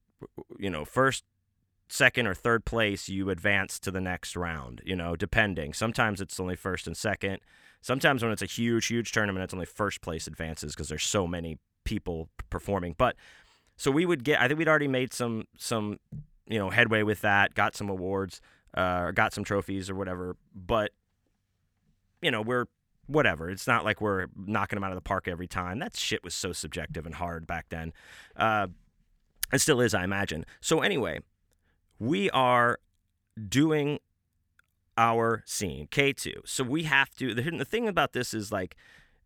you 0.58 0.70
know 0.70 0.84
first 0.86 1.24
second 1.90 2.28
or 2.28 2.34
third 2.34 2.66
place, 2.66 3.10
you 3.10 3.30
advance 3.30 3.80
to 3.80 3.92
the 3.92 4.00
next 4.00 4.36
round, 4.36 4.82
you 4.86 4.96
know, 4.96 5.16
depending. 5.16 5.74
Sometimes 5.74 6.22
it's 6.22 6.40
only 6.40 6.56
first 6.56 6.88
and 6.88 6.96
second. 6.96 7.40
Sometimes 7.82 8.22
when 8.22 8.32
it's 8.32 8.42
a 8.42 8.48
huge, 8.48 8.88
huge 8.88 9.12
tournament, 9.12 9.44
it's 9.44 9.54
only 9.54 9.66
first 9.66 10.02
place 10.02 10.28
advances 10.28 10.74
because 10.74 10.90
there's 10.90 11.04
so 11.04 11.26
many 11.26 11.58
people 11.90 12.30
performing. 12.52 12.94
But 12.96 13.16
so 13.76 13.90
we 13.90 14.06
would 14.06 14.24
get, 14.24 14.40
I 14.40 14.48
think 14.48 14.60
we'd 14.60 14.68
already 14.68 14.88
made 14.88 15.12
some, 15.12 15.46
some, 15.58 15.98
you 16.46 16.60
know, 16.60 16.70
headway 16.70 17.02
with 17.02 17.22
that, 17.22 17.56
got 17.56 17.76
some 17.76 17.90
awards, 17.90 18.42
uh, 18.78 19.02
or 19.06 19.12
got 19.12 19.34
some 19.34 19.44
trophies 19.44 19.90
or 19.90 19.96
whatever. 19.96 20.36
But, 20.54 20.92
you 22.22 22.30
know, 22.30 22.44
we're, 22.44 22.66
whatever. 23.08 23.50
It's 23.50 23.66
not 23.66 23.84
like 23.84 24.02
we're 24.02 24.28
knocking 24.36 24.78
them 24.78 24.84
out 24.84 24.92
of 24.92 24.98
the 24.98 25.02
park 25.02 25.28
every 25.28 25.48
time. 25.48 25.80
That 25.80 25.98
shit 25.98 26.24
was 26.24 26.36
so 26.36 26.54
subjective 26.54 27.08
and 27.08 27.16
hard 27.16 27.48
back 27.48 27.66
then. 27.70 27.92
Uh, 28.36 28.68
it 29.52 29.62
still 29.62 29.82
is, 29.82 29.96
I 29.96 30.04
imagine. 30.04 30.46
So 30.62 30.82
anyway, 30.82 31.22
we 31.98 32.30
are 32.30 32.78
doing 33.48 33.98
our 34.96 35.42
scene 35.48 35.88
K2. 35.88 36.42
So 36.46 36.64
we 36.64 36.84
have 36.84 37.10
to 37.16 37.34
the, 37.34 37.42
the 37.42 37.66
thing 37.66 37.88
about 37.88 38.14
this 38.14 38.32
is 38.32 38.52
like 38.52 38.76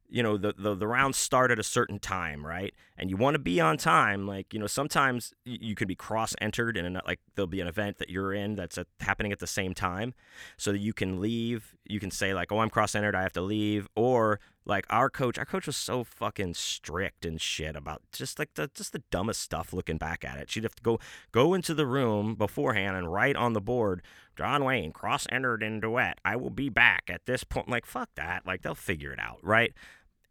you 0.09 0.21
know 0.21 0.37
the, 0.37 0.53
the 0.57 0.75
the 0.75 0.87
rounds 0.87 1.17
start 1.17 1.51
at 1.51 1.59
a 1.59 1.63
certain 1.63 1.99
time, 1.99 2.45
right? 2.45 2.73
And 2.97 3.09
you 3.09 3.17
want 3.17 3.35
to 3.35 3.39
be 3.39 3.59
on 3.59 3.77
time. 3.77 4.27
Like 4.27 4.53
you 4.53 4.59
know 4.59 4.67
sometimes 4.67 5.33
you 5.45 5.75
can 5.75 5.87
be 5.87 5.95
cross 5.95 6.35
entered 6.39 6.77
and 6.77 6.99
like 7.05 7.19
there'll 7.35 7.47
be 7.47 7.61
an 7.61 7.67
event 7.67 7.97
that 7.97 8.09
you're 8.09 8.33
in 8.33 8.55
that's 8.55 8.77
at, 8.77 8.87
happening 8.99 9.31
at 9.31 9.39
the 9.39 9.47
same 9.47 9.73
time, 9.73 10.13
so 10.57 10.71
that 10.71 10.79
you 10.79 10.93
can 10.93 11.19
leave. 11.19 11.75
You 11.85 11.99
can 11.99 12.11
say 12.11 12.33
like, 12.33 12.51
oh, 12.51 12.59
I'm 12.59 12.69
cross 12.69 12.95
entered, 12.95 13.15
I 13.15 13.23
have 13.23 13.33
to 13.33 13.41
leave, 13.41 13.87
or 13.95 14.39
like 14.65 14.85
our 14.89 15.09
coach, 15.09 15.37
our 15.37 15.45
coach 15.45 15.67
was 15.67 15.75
so 15.75 16.03
fucking 16.03 16.53
strict 16.53 17.25
and 17.25 17.39
shit 17.39 17.75
about 17.75 18.01
just 18.11 18.39
like 18.39 18.53
the 18.55 18.69
just 18.73 18.93
the 18.93 19.03
dumbest 19.11 19.41
stuff. 19.41 19.73
Looking 19.73 19.97
back 19.97 20.23
at 20.23 20.37
it, 20.37 20.49
she'd 20.49 20.63
have 20.63 20.75
to 20.75 20.83
go 20.83 20.99
go 21.31 21.53
into 21.53 21.73
the 21.73 21.85
room 21.85 22.35
beforehand 22.35 22.95
and 22.95 23.11
write 23.11 23.35
on 23.35 23.53
the 23.53 23.61
board, 23.61 24.01
John 24.37 24.63
Wayne 24.63 24.91
cross 24.91 25.27
entered 25.29 25.63
in 25.63 25.79
duet. 25.79 26.19
I 26.23 26.35
will 26.35 26.49
be 26.49 26.69
back 26.69 27.03
at 27.09 27.25
this 27.25 27.43
point. 27.43 27.69
Like 27.69 27.85
fuck 27.85 28.09
that. 28.15 28.45
Like 28.45 28.61
they'll 28.61 28.75
figure 28.75 29.11
it 29.11 29.19
out, 29.19 29.39
right? 29.41 29.73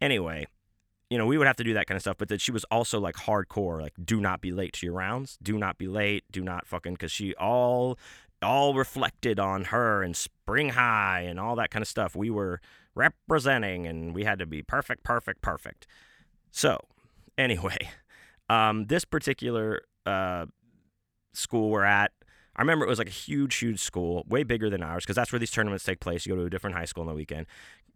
Anyway, 0.01 0.47
you 1.09 1.17
know, 1.17 1.27
we 1.27 1.37
would 1.37 1.47
have 1.47 1.57
to 1.57 1.63
do 1.63 1.75
that 1.75 1.85
kind 1.85 1.95
of 1.95 2.01
stuff, 2.01 2.17
but 2.17 2.27
that 2.29 2.41
she 2.41 2.51
was 2.51 2.63
also 2.65 2.99
like 2.99 3.15
hardcore, 3.15 3.81
like 3.81 3.93
do 4.03 4.19
not 4.19 4.41
be 4.41 4.51
late 4.51 4.73
to 4.73 4.87
your 4.87 4.95
rounds, 4.95 5.37
do 5.43 5.59
not 5.59 5.77
be 5.77 5.87
late, 5.87 6.23
do 6.31 6.41
not 6.41 6.65
fucking, 6.65 6.93
because 6.93 7.11
she 7.11 7.35
all 7.35 7.99
all 8.41 8.73
reflected 8.73 9.39
on 9.39 9.65
her 9.65 10.03
and 10.03 10.17
spring 10.17 10.69
high 10.69 11.21
and 11.21 11.39
all 11.39 11.55
that 11.55 11.71
kind 11.71 11.81
of 11.81 11.87
stuff. 11.87 12.15
We 12.15 12.29
were 12.29 12.59
representing 12.95 13.87
and 13.87 14.13
we 14.13 14.23
had 14.23 14.39
to 14.39 14.45
be 14.45 14.61
perfect, 14.61 15.03
perfect, 15.03 15.41
perfect. 15.41 15.87
So, 16.51 16.79
anyway, 17.37 17.77
um, 18.49 18.85
this 18.85 19.05
particular 19.05 19.81
uh, 20.05 20.45
school 21.33 21.69
we're 21.69 21.83
at, 21.83 22.11
I 22.55 22.61
remember 22.61 22.85
it 22.85 22.89
was 22.89 22.99
like 22.99 23.07
a 23.07 23.11
huge, 23.11 23.55
huge 23.55 23.79
school, 23.79 24.23
way 24.27 24.43
bigger 24.43 24.69
than 24.69 24.83
ours, 24.83 25.03
because 25.03 25.15
that's 25.15 25.31
where 25.31 25.39
these 25.39 25.51
tournaments 25.51 25.83
take 25.83 25.99
place. 25.99 26.25
You 26.25 26.33
go 26.33 26.41
to 26.41 26.45
a 26.45 26.49
different 26.49 26.75
high 26.75 26.85
school 26.85 27.01
on 27.01 27.07
the 27.07 27.15
weekend. 27.15 27.47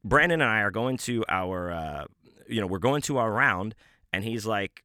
Brandon 0.04 0.42
and 0.42 0.50
I 0.50 0.62
are 0.62 0.72
going 0.72 0.98
to 0.98 1.24
our, 1.30 1.72
uh, 1.72 2.06
you 2.48 2.60
know, 2.60 2.68
we're 2.68 2.80
going 2.80 3.02
to 3.04 3.18
our 3.18 3.32
round, 3.32 3.76
and 4.12 4.24
he's 4.24 4.46
like, 4.46 4.84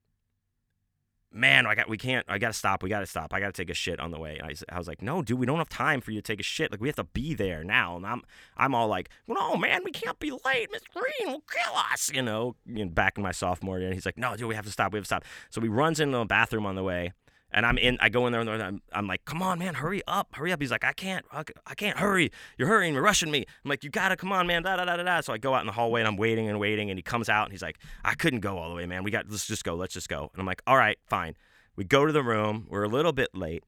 man, 1.32 1.66
I 1.66 1.74
got, 1.74 1.88
we 1.88 1.98
can't, 1.98 2.24
I 2.28 2.38
got 2.38 2.48
to 2.48 2.52
stop, 2.52 2.82
we 2.82 2.88
got 2.88 3.00
to 3.00 3.06
stop, 3.06 3.32
I 3.32 3.40
got 3.40 3.46
to 3.46 3.52
take 3.52 3.70
a 3.70 3.74
shit 3.74 4.00
on 4.00 4.10
the 4.10 4.18
way. 4.18 4.40
I, 4.42 4.54
I, 4.74 4.78
was 4.78 4.88
like, 4.88 5.02
no, 5.02 5.22
dude, 5.22 5.38
we 5.38 5.46
don't 5.46 5.58
have 5.58 5.68
time 5.68 6.00
for 6.00 6.10
you 6.10 6.20
to 6.20 6.22
take 6.22 6.40
a 6.40 6.44
shit. 6.44 6.70
Like 6.70 6.80
we 6.80 6.88
have 6.88 6.96
to 6.96 7.04
be 7.04 7.34
there 7.34 7.64
now. 7.64 7.96
And 7.96 8.06
I'm, 8.06 8.22
I'm 8.56 8.74
all 8.74 8.88
like, 8.88 9.08
no, 9.26 9.56
man, 9.56 9.82
we 9.84 9.90
can't 9.90 10.18
be 10.18 10.30
late. 10.30 10.68
Miss 10.72 10.82
Green 10.92 11.32
will 11.32 11.42
kill 11.50 11.76
us, 11.92 12.10
you 12.12 12.22
know. 12.22 12.56
Know, 12.66 12.86
back 12.86 13.16
in 13.16 13.22
my 13.22 13.32
sophomore 13.32 13.78
year, 13.78 13.88
and 13.88 13.94
he's 13.94 14.06
like, 14.06 14.18
no, 14.18 14.36
dude, 14.36 14.48
we 14.48 14.54
have 14.54 14.64
to 14.64 14.70
stop, 14.70 14.92
we 14.92 14.98
have 14.98 15.04
to 15.04 15.08
stop. 15.08 15.24
So 15.50 15.60
he 15.60 15.68
runs 15.68 16.00
into 16.00 16.18
the 16.18 16.24
bathroom 16.24 16.66
on 16.66 16.74
the 16.74 16.82
way. 16.82 17.12
And 17.54 17.66
I'm 17.66 17.76
in. 17.76 17.98
I 18.00 18.08
go 18.08 18.26
in 18.26 18.32
there, 18.32 18.40
and 18.40 18.50
I'm, 18.50 18.82
I'm 18.92 19.06
like, 19.06 19.24
"Come 19.26 19.42
on, 19.42 19.58
man, 19.58 19.74
hurry 19.74 20.02
up, 20.06 20.34
hurry 20.34 20.52
up." 20.52 20.60
He's 20.60 20.70
like, 20.70 20.84
"I 20.84 20.92
can't, 20.92 21.24
I 21.32 21.74
can't 21.74 21.98
hurry. 21.98 22.32
You're 22.56 22.68
hurrying, 22.68 22.94
you're 22.94 23.02
rushing 23.02 23.30
me." 23.30 23.44
I'm 23.64 23.68
like, 23.68 23.84
"You 23.84 23.90
gotta, 23.90 24.16
come 24.16 24.32
on, 24.32 24.46
man." 24.46 24.62
Da 24.62 24.76
da 24.76 24.84
da 24.86 24.96
da 24.96 25.02
da. 25.02 25.20
So 25.20 25.34
I 25.34 25.38
go 25.38 25.54
out 25.54 25.60
in 25.60 25.66
the 25.66 25.72
hallway, 25.72 26.00
and 26.00 26.08
I'm 26.08 26.16
waiting 26.16 26.48
and 26.48 26.58
waiting, 26.58 26.90
and 26.90 26.98
he 26.98 27.02
comes 27.02 27.28
out, 27.28 27.44
and 27.44 27.52
he's 27.52 27.62
like, 27.62 27.78
"I 28.04 28.14
couldn't 28.14 28.40
go 28.40 28.56
all 28.58 28.70
the 28.70 28.74
way, 28.74 28.86
man. 28.86 29.04
We 29.04 29.10
got, 29.10 29.26
let's 29.28 29.46
just 29.46 29.64
go, 29.64 29.74
let's 29.74 29.92
just 29.92 30.08
go." 30.08 30.30
And 30.32 30.40
I'm 30.40 30.46
like, 30.46 30.62
"All 30.66 30.76
right, 30.76 30.98
fine." 31.06 31.36
We 31.76 31.84
go 31.84 32.06
to 32.06 32.12
the 32.12 32.22
room. 32.22 32.66
We're 32.70 32.84
a 32.84 32.88
little 32.88 33.12
bit 33.12 33.34
late, 33.34 33.64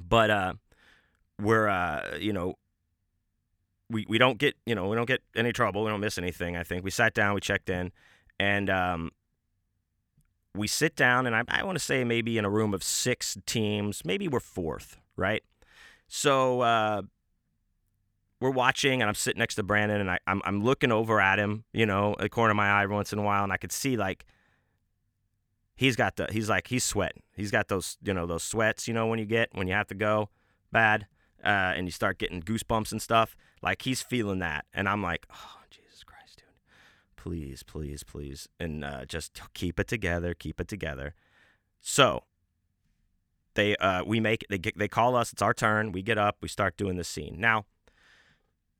but 0.00 0.30
uh, 0.30 0.52
we're 1.40 1.68
uh, 1.68 2.16
you 2.18 2.32
know, 2.32 2.54
we 3.90 4.06
we 4.08 4.18
don't 4.18 4.38
get 4.38 4.56
you 4.66 4.74
know 4.74 4.88
we 4.88 4.96
don't 4.96 5.06
get 5.06 5.22
any 5.36 5.52
trouble. 5.52 5.84
We 5.84 5.90
don't 5.90 6.00
miss 6.00 6.18
anything. 6.18 6.56
I 6.56 6.62
think 6.62 6.84
we 6.84 6.90
sat 6.90 7.14
down, 7.14 7.34
we 7.34 7.40
checked 7.40 7.70
in, 7.70 7.92
and 8.38 8.70
um, 8.70 9.10
we 10.54 10.66
sit 10.66 10.96
down, 10.96 11.26
and 11.26 11.36
I, 11.36 11.42
I 11.48 11.64
want 11.64 11.78
to 11.78 11.84
say 11.84 12.04
maybe 12.04 12.38
in 12.38 12.44
a 12.44 12.50
room 12.50 12.74
of 12.74 12.82
six 12.82 13.36
teams, 13.46 14.02
maybe 14.04 14.28
we're 14.28 14.40
fourth, 14.40 14.96
right? 15.16 15.42
So 16.08 16.62
uh, 16.62 17.02
we're 18.40 18.50
watching, 18.50 19.02
and 19.02 19.08
I'm 19.08 19.14
sitting 19.14 19.38
next 19.38 19.56
to 19.56 19.62
Brandon, 19.62 20.00
and 20.00 20.10
I, 20.10 20.18
I'm 20.26 20.40
I'm 20.44 20.62
looking 20.64 20.92
over 20.92 21.20
at 21.20 21.38
him, 21.38 21.64
you 21.72 21.86
know, 21.86 22.14
a 22.18 22.28
corner 22.28 22.50
of 22.50 22.56
my 22.56 22.68
eye 22.68 22.86
once 22.86 23.12
in 23.12 23.18
a 23.18 23.22
while, 23.22 23.44
and 23.44 23.52
I 23.52 23.56
could 23.56 23.72
see 23.72 23.96
like 23.96 24.24
he's 25.76 25.96
got 25.96 26.16
the 26.16 26.28
he's 26.30 26.48
like 26.48 26.68
he's 26.68 26.84
sweating. 26.84 27.22
He's 27.34 27.50
got 27.50 27.68
those 27.68 27.98
you 28.02 28.14
know 28.14 28.26
those 28.26 28.42
sweats, 28.42 28.88
you 28.88 28.94
know, 28.94 29.06
when 29.06 29.18
you 29.18 29.26
get 29.26 29.50
when 29.52 29.68
you 29.68 29.74
have 29.74 29.88
to 29.88 29.94
go 29.94 30.30
bad, 30.72 31.06
uh, 31.44 31.74
and 31.76 31.86
you 31.86 31.92
start 31.92 32.18
getting 32.18 32.42
goosebumps 32.42 32.92
and 32.92 33.02
stuff. 33.02 33.36
Like 33.62 33.82
he's 33.82 34.02
feeling 34.02 34.38
that, 34.38 34.66
and 34.72 34.88
I'm 34.88 35.02
like, 35.02 35.26
oh 35.30 35.57
please, 37.28 37.62
please, 37.62 38.02
please, 38.04 38.48
and 38.58 38.82
uh, 38.82 39.04
just 39.04 39.38
keep 39.52 39.78
it 39.78 39.86
together, 39.86 40.32
keep 40.32 40.58
it 40.60 40.66
together. 40.66 41.14
So 41.78 42.24
they 43.52 43.76
uh, 43.76 44.02
we 44.04 44.18
make 44.18 44.46
they 44.48 44.56
get, 44.56 44.78
they 44.78 44.88
call 44.88 45.14
us. 45.14 45.30
It's 45.30 45.42
our 45.42 45.52
turn. 45.52 45.92
We 45.92 46.00
get 46.00 46.16
up. 46.16 46.38
We 46.40 46.48
start 46.48 46.78
doing 46.78 46.96
the 46.96 47.04
scene 47.04 47.36
now. 47.38 47.66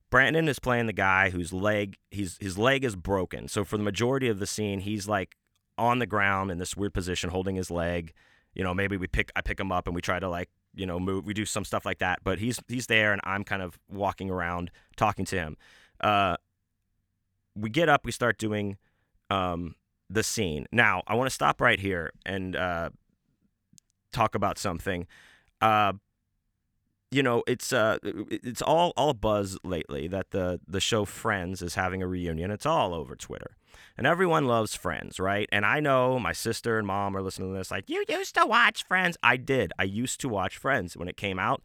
Brandon 0.09 0.49
is 0.49 0.59
playing 0.59 0.86
the 0.86 0.94
guy 0.94 1.28
whose 1.28 1.53
leg 1.53 1.99
he's 2.11 2.38
his 2.40 2.57
leg 2.57 2.84
is 2.84 2.96
broken. 2.96 3.49
So 3.49 3.64
for 3.64 3.76
the 3.76 3.82
majority 3.82 4.28
of 4.28 4.38
the 4.38 4.46
scene, 4.46 4.80
he's 4.80 5.07
like 5.07 5.36
on 5.76 5.99
the 5.99 6.07
ground 6.07 6.51
in 6.51 6.57
this 6.57 6.74
weird 6.74 6.94
position, 6.94 7.28
holding 7.28 7.57
his 7.57 7.70
leg. 7.70 8.14
You 8.55 8.64
know, 8.64 8.72
maybe 8.72 8.96
we 8.96 9.09
pick 9.09 9.30
I 9.36 9.42
pick 9.42 9.61
him 9.61 9.70
up 9.70 9.86
and 9.86 9.94
we 9.94 10.01
try 10.01 10.18
to 10.18 10.28
like 10.28 10.49
you 10.74 10.86
know 10.86 10.99
move. 10.99 11.26
We 11.26 11.34
do 11.34 11.44
some 11.44 11.66
stuff 11.66 11.84
like 11.84 11.99
that, 11.99 12.20
but 12.24 12.38
he's 12.38 12.59
he's 12.66 12.86
there 12.86 13.12
and 13.12 13.20
I'm 13.24 13.44
kind 13.44 13.61
of 13.61 13.78
walking 13.90 14.30
around 14.30 14.70
talking 14.96 15.26
to 15.26 15.36
him. 15.36 15.59
Uh, 16.01 16.36
we 17.59 17.71
get 17.71 17.89
up, 17.89 18.05
we 18.05 18.13
start 18.13 18.39
doing 18.39 18.77
um, 19.31 19.75
the 20.09 20.23
scene. 20.23 20.67
Now 20.73 21.03
I 21.07 21.15
want 21.15 21.29
to 21.29 21.35
stop 21.35 21.61
right 21.61 21.81
here 21.81 22.13
and 22.25 22.57
uh, 22.57 22.91
talk 24.13 24.35
about 24.35 24.59
something. 24.59 25.07
Uh, 25.61 25.95
you 27.11 27.23
know, 27.23 27.43
it's 27.47 27.73
uh, 27.73 27.99
it's 28.03 28.61
all 28.61 28.93
all 28.97 29.15
buzz 29.15 29.59
lately 29.65 30.09
that 30.09 30.31
the 30.31 30.61
the 30.69 30.81
show 30.81 31.05
Friends 31.05 31.63
is 31.63 31.75
having 31.75 32.03
a 32.03 32.07
reunion. 32.07 32.51
It's 32.51 32.67
all 32.67 32.93
over 32.93 33.17
Twitter, 33.17 33.57
and 33.97 34.07
everyone 34.07 34.47
loves 34.47 34.75
Friends, 34.75 35.19
right? 35.19 35.49
And 35.51 35.65
I 35.65 35.81
know 35.81 36.19
my 36.19 36.33
sister 36.33 36.79
and 36.79 36.87
mom 36.87 37.17
are 37.17 37.23
listening 37.23 37.51
to 37.53 37.59
this. 37.59 37.71
Like, 37.71 37.89
you 37.89 38.05
used 38.09 38.35
to 38.35 38.45
watch 38.45 38.85
Friends. 38.85 39.17
I 39.23 39.39
did. 39.39 39.73
I 39.79 39.85
used 39.85 40.21
to 40.21 40.29
watch 40.29 40.59
Friends 40.59 40.99
when 40.99 41.09
it 41.09 41.17
came 41.17 41.39
out. 41.39 41.63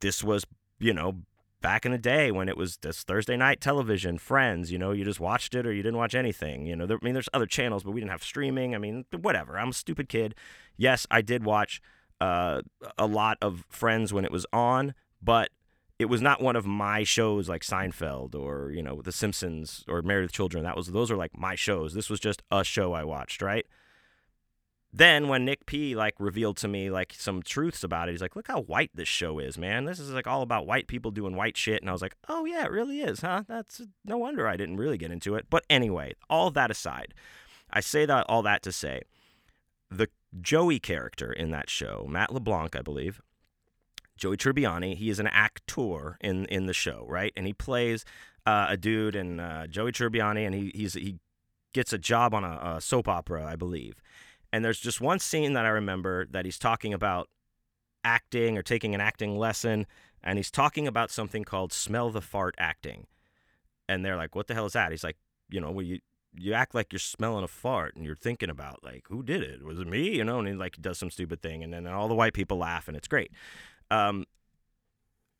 This 0.00 0.24
was, 0.24 0.44
you 0.80 0.94
know, 0.94 1.18
back 1.60 1.84
in 1.84 1.92
the 1.92 1.98
day 1.98 2.30
when 2.30 2.48
it 2.48 2.56
was 2.56 2.78
this 2.78 3.02
Thursday 3.02 3.36
night 3.36 3.60
television, 3.60 4.18
Friends. 4.18 4.72
You 4.72 4.78
know, 4.78 4.92
you 4.92 5.04
just 5.04 5.20
watched 5.20 5.54
it 5.54 5.66
or 5.66 5.72
you 5.72 5.82
didn't 5.82 5.98
watch 5.98 6.14
anything. 6.14 6.66
You 6.66 6.76
know, 6.76 6.86
there, 6.86 6.98
I 7.00 7.04
mean, 7.04 7.14
there's 7.14 7.28
other 7.32 7.46
channels, 7.46 7.82
but 7.82 7.92
we 7.92 8.00
didn't 8.00 8.12
have 8.12 8.22
streaming. 8.22 8.74
I 8.74 8.78
mean, 8.78 9.04
whatever. 9.18 9.58
I'm 9.58 9.70
a 9.70 9.74
stupid 9.74 10.08
kid. 10.08 10.34
Yes, 10.76 11.06
I 11.10 11.22
did 11.22 11.44
watch 11.44 11.80
uh, 12.20 12.62
a 12.98 13.06
lot 13.06 13.38
of 13.40 13.64
Friends 13.68 14.12
when 14.12 14.24
it 14.24 14.32
was 14.32 14.46
on, 14.52 14.94
but 15.22 15.50
it 15.98 16.06
was 16.06 16.22
not 16.22 16.40
one 16.40 16.56
of 16.56 16.66
my 16.66 17.04
shows 17.04 17.48
like 17.48 17.62
Seinfeld 17.62 18.34
or 18.34 18.70
you 18.70 18.82
know 18.82 19.02
The 19.02 19.12
Simpsons 19.12 19.84
or 19.86 20.00
Married 20.02 20.22
with 20.22 20.32
Children. 20.32 20.64
That 20.64 20.76
was 20.76 20.88
those 20.88 21.10
are 21.10 21.16
like 21.16 21.36
my 21.36 21.54
shows. 21.54 21.94
This 21.94 22.08
was 22.08 22.20
just 22.20 22.42
a 22.50 22.64
show 22.64 22.94
I 22.94 23.04
watched, 23.04 23.42
right? 23.42 23.66
Then 24.92 25.28
when 25.28 25.44
Nick 25.44 25.66
P 25.66 25.94
like 25.94 26.14
revealed 26.18 26.56
to 26.58 26.68
me 26.68 26.90
like 26.90 27.14
some 27.16 27.42
truths 27.42 27.84
about 27.84 28.08
it, 28.08 28.12
he's 28.12 28.20
like, 28.20 28.34
"Look 28.34 28.48
how 28.48 28.62
white 28.62 28.90
this 28.92 29.08
show 29.08 29.38
is, 29.38 29.56
man. 29.56 29.84
This 29.84 30.00
is 30.00 30.10
like 30.10 30.26
all 30.26 30.42
about 30.42 30.66
white 30.66 30.88
people 30.88 31.12
doing 31.12 31.36
white 31.36 31.56
shit." 31.56 31.80
And 31.80 31.88
I 31.88 31.92
was 31.92 32.02
like, 32.02 32.16
"Oh 32.28 32.44
yeah, 32.44 32.64
it 32.64 32.72
really 32.72 33.00
is, 33.00 33.20
huh? 33.20 33.44
That's 33.46 33.82
no 34.04 34.18
wonder 34.18 34.48
I 34.48 34.56
didn't 34.56 34.78
really 34.78 34.98
get 34.98 35.12
into 35.12 35.36
it." 35.36 35.46
But 35.48 35.64
anyway, 35.70 36.14
all 36.28 36.50
that 36.50 36.72
aside, 36.72 37.14
I 37.70 37.80
say 37.80 38.04
that 38.06 38.26
all 38.28 38.42
that 38.42 38.62
to 38.62 38.72
say, 38.72 39.02
the 39.90 40.08
Joey 40.40 40.80
character 40.80 41.32
in 41.32 41.50
that 41.50 41.70
show, 41.70 42.06
Matt 42.08 42.32
LeBlanc, 42.32 42.74
I 42.74 42.82
believe, 42.82 43.20
Joey 44.16 44.36
Tribbiani, 44.36 44.96
he 44.96 45.08
is 45.08 45.20
an 45.20 45.28
actor 45.28 46.18
in 46.20 46.46
in 46.46 46.66
the 46.66 46.74
show, 46.74 47.06
right? 47.08 47.32
And 47.36 47.46
he 47.46 47.52
plays 47.52 48.04
uh, 48.44 48.66
a 48.70 48.76
dude 48.76 49.14
and 49.14 49.40
uh, 49.40 49.66
Joey 49.68 49.92
Tribbiani, 49.92 50.44
and 50.46 50.54
he 50.54 50.72
he's 50.74 50.94
he 50.94 51.18
gets 51.72 51.92
a 51.92 51.98
job 51.98 52.34
on 52.34 52.42
a, 52.42 52.76
a 52.76 52.80
soap 52.80 53.06
opera, 53.06 53.46
I 53.46 53.54
believe. 53.54 54.02
And 54.52 54.64
there's 54.64 54.80
just 54.80 55.00
one 55.00 55.18
scene 55.18 55.52
that 55.52 55.64
I 55.64 55.70
remember 55.70 56.26
that 56.30 56.44
he's 56.44 56.58
talking 56.58 56.92
about 56.92 57.28
acting 58.04 58.58
or 58.58 58.62
taking 58.62 58.94
an 58.94 59.00
acting 59.00 59.38
lesson, 59.38 59.86
and 60.22 60.38
he's 60.38 60.50
talking 60.50 60.88
about 60.88 61.10
something 61.10 61.44
called 61.44 61.72
smell 61.72 62.10
the 62.10 62.20
fart 62.20 62.54
acting. 62.58 63.06
And 63.88 64.04
they're 64.04 64.16
like, 64.16 64.34
"What 64.34 64.46
the 64.46 64.54
hell 64.54 64.66
is 64.66 64.72
that?" 64.72 64.90
He's 64.90 65.04
like, 65.04 65.16
"You 65.50 65.60
know, 65.60 65.70
well, 65.70 65.84
you 65.84 66.00
you 66.34 66.52
act 66.52 66.74
like 66.74 66.92
you're 66.92 67.00
smelling 67.00 67.44
a 67.44 67.48
fart 67.48 67.96
and 67.96 68.04
you're 68.04 68.14
thinking 68.14 68.50
about 68.50 68.82
like 68.84 69.04
who 69.08 69.22
did 69.22 69.42
it 69.42 69.64
was 69.64 69.78
it 69.78 69.86
me 69.86 70.16
you 70.16 70.24
know 70.24 70.38
and 70.38 70.48
he 70.48 70.54
like 70.54 70.76
does 70.80 70.98
some 70.98 71.10
stupid 71.10 71.42
thing 71.42 71.62
and 71.62 71.72
then 71.72 71.86
all 71.86 72.08
the 72.08 72.14
white 72.14 72.34
people 72.34 72.56
laugh 72.56 72.88
and 72.88 72.96
it's 72.96 73.08
great 73.08 73.32
um, 73.90 74.24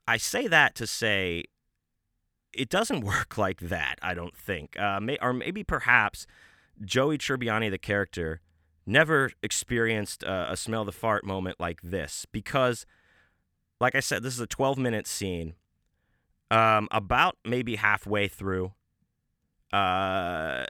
i 0.09 0.17
say 0.17 0.47
that 0.47 0.75
to 0.75 0.87
say 0.87 1.45
it 2.53 2.69
doesn't 2.69 3.01
work 3.05 3.39
like 3.39 3.61
that 3.61 3.97
i 4.03 4.15
don't 4.15 4.37
think 4.37 4.79
uh, 4.79 5.01
may, 5.01 5.17
or 5.23 5.33
maybe 5.33 5.63
perhaps 5.63 6.27
joey 6.85 7.19
tribbiani 7.19 7.71
the 7.71 7.79
character 7.79 8.41
never 8.91 9.30
experienced 9.43 10.22
a 10.24 10.57
smell 10.57 10.84
the 10.84 10.93
fart 10.93 11.24
moment 11.24 11.59
like 11.61 11.80
this 11.82 12.26
because 12.32 12.84
like 13.80 13.95
i 13.95 14.01
said 14.01 14.22
this 14.22 14.34
is 14.34 14.41
a 14.41 14.47
12 14.47 14.78
minute 14.78 15.07
scene 15.07 15.55
um, 16.51 16.88
about 16.91 17.36
maybe 17.45 17.76
halfway 17.76 18.26
through 18.26 18.72
uh, 19.72 20.64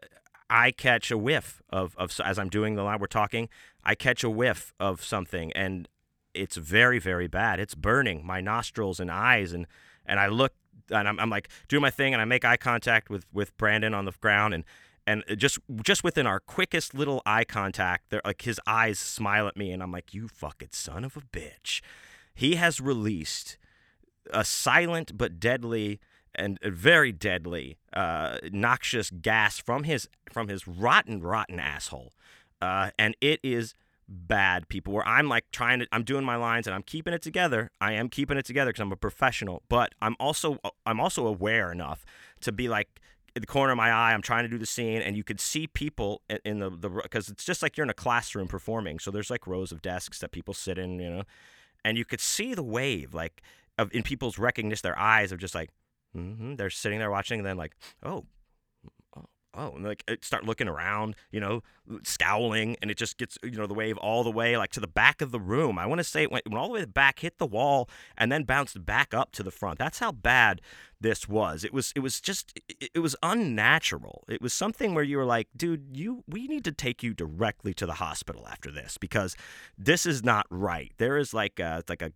I 0.51 0.73
catch 0.73 1.11
a 1.11 1.17
whiff 1.17 1.63
of, 1.71 1.95
of 1.97 2.21
as 2.25 2.39
I'm 2.39 2.49
doing 2.49 2.75
the 2.75 2.83
line 2.83 2.99
we're 2.99 3.07
talking, 3.07 3.49
I 3.85 3.95
catch 3.95 4.25
a 4.25 4.31
whiff 4.31 4.75
of 4.81 5.03
something 5.03 5.53
and 5.53 5.89
it's 6.35 6.57
very 6.57 6.99
very 6.99 7.29
bad. 7.29 7.61
It's 7.61 7.75
burning 7.75 8.27
my 8.27 8.41
nostrils 8.41 9.01
and 9.01 9.11
eyes 9.11 9.53
and 9.53 9.67
and 10.05 10.19
I 10.19 10.27
look 10.27 10.53
and 10.91 11.09
I'm, 11.09 11.21
I'm 11.21 11.31
like 11.31 11.49
doing 11.69 11.83
my 11.83 11.91
thing 11.91 12.13
and 12.13 12.21
I 12.21 12.25
make 12.25 12.45
eye 12.45 12.57
contact 12.57 13.09
with 13.09 13.25
with 13.33 13.57
Brandon 13.57 13.95
on 13.95 14.05
the 14.05 14.13
ground 14.13 14.53
and 14.53 14.65
and 15.07 15.25
just 15.37 15.59
just 15.83 16.05
within 16.05 16.27
our 16.27 16.41
quickest 16.41 16.95
little 16.95 17.23
eye 17.27 17.45
contact, 17.45 18.15
like 18.25 18.43
his 18.43 18.61
eyes 18.67 18.99
smile 18.99 19.47
at 19.49 19.57
me 19.57 19.71
and 19.71 19.83
I'm 19.83 19.93
like, 19.93 20.15
"You 20.15 20.29
fucking 20.29 20.71
son 20.73 21.05
of 21.05 21.17
a 21.17 21.21
bitch." 21.21 21.81
He 22.35 22.55
has 22.57 22.81
released 22.81 23.59
a 24.33 24.45
silent 24.45 25.17
but 25.17 25.41
deadly 25.41 26.01
and 26.35 26.59
very 26.63 27.13
deadly, 27.13 27.79
uh, 27.93 28.39
noxious 28.53 29.11
gas 29.11 29.59
from 29.59 29.85
his 29.85 30.09
from 30.33 30.49
his 30.49 30.67
rotten, 30.67 31.21
rotten 31.23 31.59
asshole, 31.59 32.13
uh, 32.63 32.91
and 32.99 33.17
it 33.21 33.41
is 33.43 33.75
bad, 34.09 34.69
people. 34.69 34.93
Where 34.93 35.07
I'm 35.07 35.29
like 35.29 35.45
trying 35.53 35.81
to, 35.81 35.89
I'm 35.93 36.03
doing 36.03 36.25
my 36.25 36.37
lines 36.37 36.67
and 36.67 36.75
I'm 36.75 36.83
keeping 36.83 37.15
it 37.15 37.23
together. 37.23 37.71
I 37.81 37.93
am 37.93 38.09
keeping 38.09 38.37
it 38.37 38.45
together 38.45 38.71
because 38.71 38.83
I'm 38.83 38.93
a 38.93 38.97
professional, 38.97 39.63
but 39.69 39.95
I'm 40.03 40.17
also 40.21 40.59
I'm 40.87 41.01
also 41.01 41.27
aware 41.27 41.73
enough 41.73 42.05
to 42.43 42.53
be 42.53 42.69
like 42.69 43.01
in 43.35 43.41
the 43.41 43.47
corner 43.47 43.73
of 43.73 43.77
my 43.77 43.91
eye. 43.91 44.13
I'm 44.13 44.23
trying 44.23 44.45
to 44.45 44.49
do 44.49 44.59
the 44.59 44.67
scene, 44.67 45.03
and 45.03 45.17
you 45.17 45.25
could 45.25 45.41
see 45.41 45.67
people 45.67 46.23
in, 46.45 46.59
the 46.59 46.71
the 46.71 46.89
because 46.89 47.29
it's 47.29 47.45
just 47.45 47.63
like 47.63 47.77
you're 47.77 47.85
in 47.85 47.91
a 47.91 47.95
classroom 47.95 48.49
performing. 48.49 48.99
So 48.99 49.11
there's 49.11 49.31
like 49.31 49.47
rows 49.47 49.73
of 49.73 49.83
desks 49.83 50.19
that 50.21 50.33
people 50.33 50.55
sit 50.55 50.79
in, 50.79 50.99
you 50.99 51.11
know, 51.11 51.23
and 51.85 51.97
you 51.97 52.05
could 52.05 52.21
see 52.21 52.55
the 52.55 52.63
wave 52.63 53.15
like 53.15 53.43
of 53.79 53.93
in 53.95 54.03
people's 54.03 54.39
recognition, 54.39 54.83
their 54.83 54.99
eyes 54.99 55.33
of 55.33 55.39
just 55.39 55.55
like, 55.55 55.71
mm-hmm, 56.17 56.57
they're 56.57 56.71
sitting 56.71 56.99
there 56.99 57.11
watching, 57.11 57.41
and 57.41 57.47
then 57.47 57.57
like, 57.57 57.77
oh, 58.03 58.25
oh, 59.55 59.73
and 59.75 59.85
like 59.85 60.05
it 60.09 60.25
start 60.25 60.45
looking 60.45 60.69
around, 60.69 61.17
you 61.31 61.41
know, 61.41 61.63
scowling, 62.03 62.77
and 62.81 62.91
it 62.91 62.97
just 62.97 63.19
gets 63.19 63.39
you 63.43 63.53
know 63.53 63.67
the 63.67 63.75
wave 63.75 63.97
all 63.99 64.23
the 64.23 64.31
way 64.31 64.57
like 64.57 64.71
to 64.73 64.81
the 64.81 64.87
back 64.87 65.21
of 65.21 65.31
the 65.31 65.41
room. 65.41 65.79
I 65.79 65.87
want 65.87 65.99
to 65.99 66.05
say 66.05 66.23
it 66.23 66.31
went, 66.31 66.47
went 66.49 66.59
all 66.59 66.69
the 66.69 66.75
way 66.75 66.85
back, 66.85 67.21
hit 67.21 67.39
the 67.39 67.47
wall, 67.47 67.89
and 68.17 68.31
then 68.31 68.45
bounced 68.45 68.85
back 68.85 69.15
up 69.15 69.33
to 69.33 69.43
the 69.43 69.51
front. 69.51 69.79
That's 69.79 69.99
how 69.99 70.13
bad 70.13 70.61
this 71.01 71.29
was. 71.29 71.65
It 71.65 71.73
was 71.73 71.93
it 71.97 72.01
was 72.01 72.21
just 72.21 72.59
it, 72.69 72.91
it 72.95 72.99
was 73.01 73.17
unnatural. 73.23 74.25
It 74.29 74.43
was 74.43 74.53
something 74.53 74.95
where 74.95 75.05
you 75.05 75.17
were 75.17 75.25
like, 75.25 75.49
dude, 75.57 75.97
you 75.97 76.23
we 76.29 76.47
need 76.47 76.65
to 76.65 76.73
take 76.73 77.03
you 77.03 77.15
directly 77.15 77.75
to 77.75 77.87
the 77.87 77.95
hospital 77.95 78.47
after 78.49 78.71
this 78.71 78.99
because 78.99 79.37
this 79.79 80.07
is 80.07 80.23
not 80.23 80.47
right. 80.51 80.93
There 80.99 81.17
is 81.17 81.35
like 81.35 81.59
uh, 81.59 81.83
a 81.87 81.91
like 81.91 82.03
a 82.03 82.13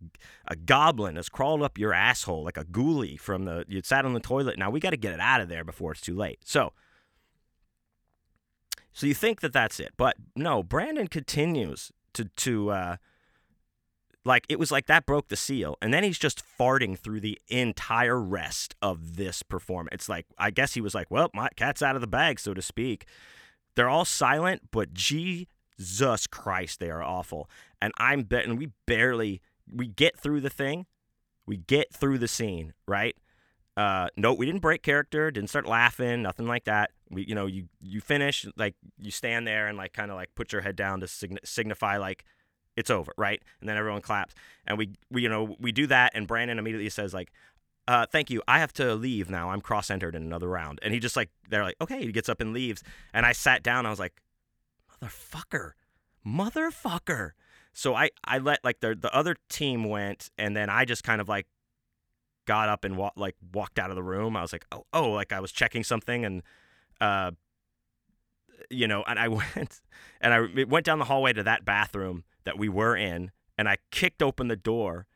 a 0.47 0.57
goblin 0.57 1.17
has 1.17 1.29
crawled 1.29 1.63
up 1.63 1.79
your 1.79 1.93
asshole 1.93 2.45
like 2.45 2.59
a 2.59 2.65
ghoulie 2.65 3.19
from 3.19 3.45
the 3.45 3.65
you 3.69 3.81
sat 3.83 4.05
on 4.05 4.15
the 4.15 4.21
toilet. 4.21 4.59
Now 4.59 4.71
we 4.71 4.81
got 4.81 4.91
to 4.91 4.97
get 4.97 5.13
it 5.13 5.21
out 5.21 5.41
of 5.41 5.49
there 5.49 5.65
before 5.65 5.93
it's 5.93 6.01
too 6.01 6.15
late. 6.15 6.41
So 6.45 6.73
so 8.95 9.07
you 9.09 9.15
think 9.15 9.41
that 9.41 9.53
that's 9.53 9.81
it, 9.81 9.93
but 9.97 10.17
no. 10.37 10.63
Brandon 10.63 11.09
continues 11.09 11.91
to 12.15 12.27
to 12.37 12.71
uh, 12.71 12.97
like 14.25 14.47
it 14.49 14.59
was 14.59 14.71
like 14.71 14.87
that 14.87 15.05
broke 15.05 15.29
the 15.29 15.37
seal, 15.37 15.77
and 15.83 15.93
then 15.93 16.05
he's 16.05 16.19
just 16.19 16.43
farting 16.59 16.97
through 16.97 17.21
the 17.21 17.39
entire 17.49 18.21
rest 18.21 18.77
of 18.81 19.17
this 19.17 19.43
performance. 19.43 19.93
It's 19.93 20.09
like 20.09 20.27
I 20.39 20.53
guess 20.53 20.75
he 20.75 20.81
was 20.81 20.95
like, 20.95 21.11
"Well, 21.11 21.29
my 21.35 21.49
cat's 21.57 21.83
out 21.83 21.97
of 21.97 22.01
the 22.01 22.07
bag, 22.07 22.39
so 22.39 22.55
to 22.55 22.63
speak." 22.63 23.07
They're 23.75 23.89
all 23.89 24.05
silent, 24.05 24.71
but 24.71 24.95
Jesus 24.95 25.49
Christ, 26.31 26.79
they 26.79 26.89
are 26.89 27.03
awful. 27.03 27.51
And 27.83 27.93
I'm 27.99 28.23
betting 28.23 28.55
we 28.55 28.71
barely 28.87 29.43
we 29.69 29.89
get 29.89 30.17
through 30.17 30.41
the 30.41 30.51
thing, 30.51 30.87
we 31.47 31.57
get 31.57 31.93
through 31.93 32.19
the 32.19 32.29
scene, 32.29 32.75
right? 32.87 33.17
Uh, 33.77 34.09
no, 34.17 34.33
we 34.33 34.47
didn't 34.47 34.61
break 34.61 34.83
character, 34.83 35.31
didn't 35.31 35.51
start 35.51 35.67
laughing, 35.67 36.23
nothing 36.23 36.47
like 36.47 36.65
that. 36.65 36.91
We, 37.11 37.25
you 37.27 37.35
know, 37.35 37.47
you 37.47 37.69
you 37.81 38.01
finish 38.01 38.47
like 38.57 38.77
you 38.99 39.11
stand 39.11 39.47
there 39.47 39.67
and 39.67 39.77
like 39.77 39.93
kind 39.93 40.11
of 40.11 40.17
like 40.17 40.35
put 40.35 40.53
your 40.53 40.63
head 40.63 40.77
down 40.77 41.01
to 41.01 41.09
sign- 41.09 41.39
signify 41.45 41.97
like 41.97 42.25
it's 42.77 42.91
over, 42.91 43.13
right? 43.17 43.43
And 43.61 43.69
then 43.69 43.77
everyone 43.77 44.01
claps, 44.01 44.35
and 44.67 44.79
we 44.79 44.91
we 45.11 45.23
you 45.23 45.29
know 45.29 45.57
we 45.59 45.73
do 45.73 45.87
that, 45.89 46.13
and 46.15 46.27
Brandon 46.27 46.59
immediately 46.59 46.89
says 46.89 47.13
like, 47.13 47.33
uh, 47.89 48.07
"Thank 48.07 48.31
you, 48.31 48.43
I 48.47 48.61
have 48.61 48.73
to 48.75 48.95
leave 48.95 49.29
now. 49.29 49.51
I'm 49.51 49.61
cross-entered 49.61 50.15
in 50.15 50.23
another 50.23 50.49
round." 50.49 50.79
And 50.83 50.95
he 50.95 51.01
just 51.01 51.17
like 51.17 51.31
they're 51.49 51.65
like, 51.65 51.77
"Okay," 51.81 52.05
he 52.05 52.13
gets 52.13 52.29
up 52.29 52.41
and 52.41 52.53
leaves, 52.53 52.83
and 53.13 53.27
I 53.27 53.33
sat 53.33 53.63
down. 53.65 53.87
I 53.87 53.91
was 53.91 53.99
like, 53.99 54.21
"Motherfucker, 55.03 55.73
motherfucker." 56.25 57.33
So 57.73 57.95
I 57.95 58.11
I 58.25 58.39
let 58.39 58.65
like 58.65 58.81
the 58.81 58.95
the 58.95 59.15
other 59.15 59.37
team 59.49 59.85
went, 59.85 60.31
and 60.39 60.57
then 60.57 60.71
I 60.71 60.85
just 60.85 61.03
kind 61.03 61.21
of 61.21 61.29
like 61.29 61.47
got 62.47 62.69
up 62.69 62.85
and 62.85 62.97
wa- 62.97 63.13
like 63.17 63.37
walked 63.53 63.79
out 63.79 63.91
of 63.91 63.97
the 63.97 64.03
room. 64.03 64.37
I 64.37 64.43
was 64.43 64.53
like, 64.53 64.67
oh, 64.73 64.85
oh, 64.93 65.11
like 65.11 65.33
I 65.33 65.41
was 65.41 65.53
checking 65.53 65.85
something, 65.85 66.25
and 66.25 66.43
uh, 67.01 67.33
you 68.71 68.89
know, 68.89 69.05
and 69.07 69.19
I 69.19 69.29
went 69.57 69.81
and 70.21 70.35
I 70.35 70.65
went 70.65 70.87
down 70.87 70.99
the 70.99 71.05
hallway 71.07 71.33
to 71.33 71.43
that 71.43 71.65
bathroom 71.65 72.25
that 72.45 72.59
we 72.59 72.69
were 72.69 72.97
in, 72.97 73.31
and 73.57 73.69
I 73.69 73.79
kicked 73.91 74.23
open 74.23 74.49
the 74.49 74.57
door 74.57 75.07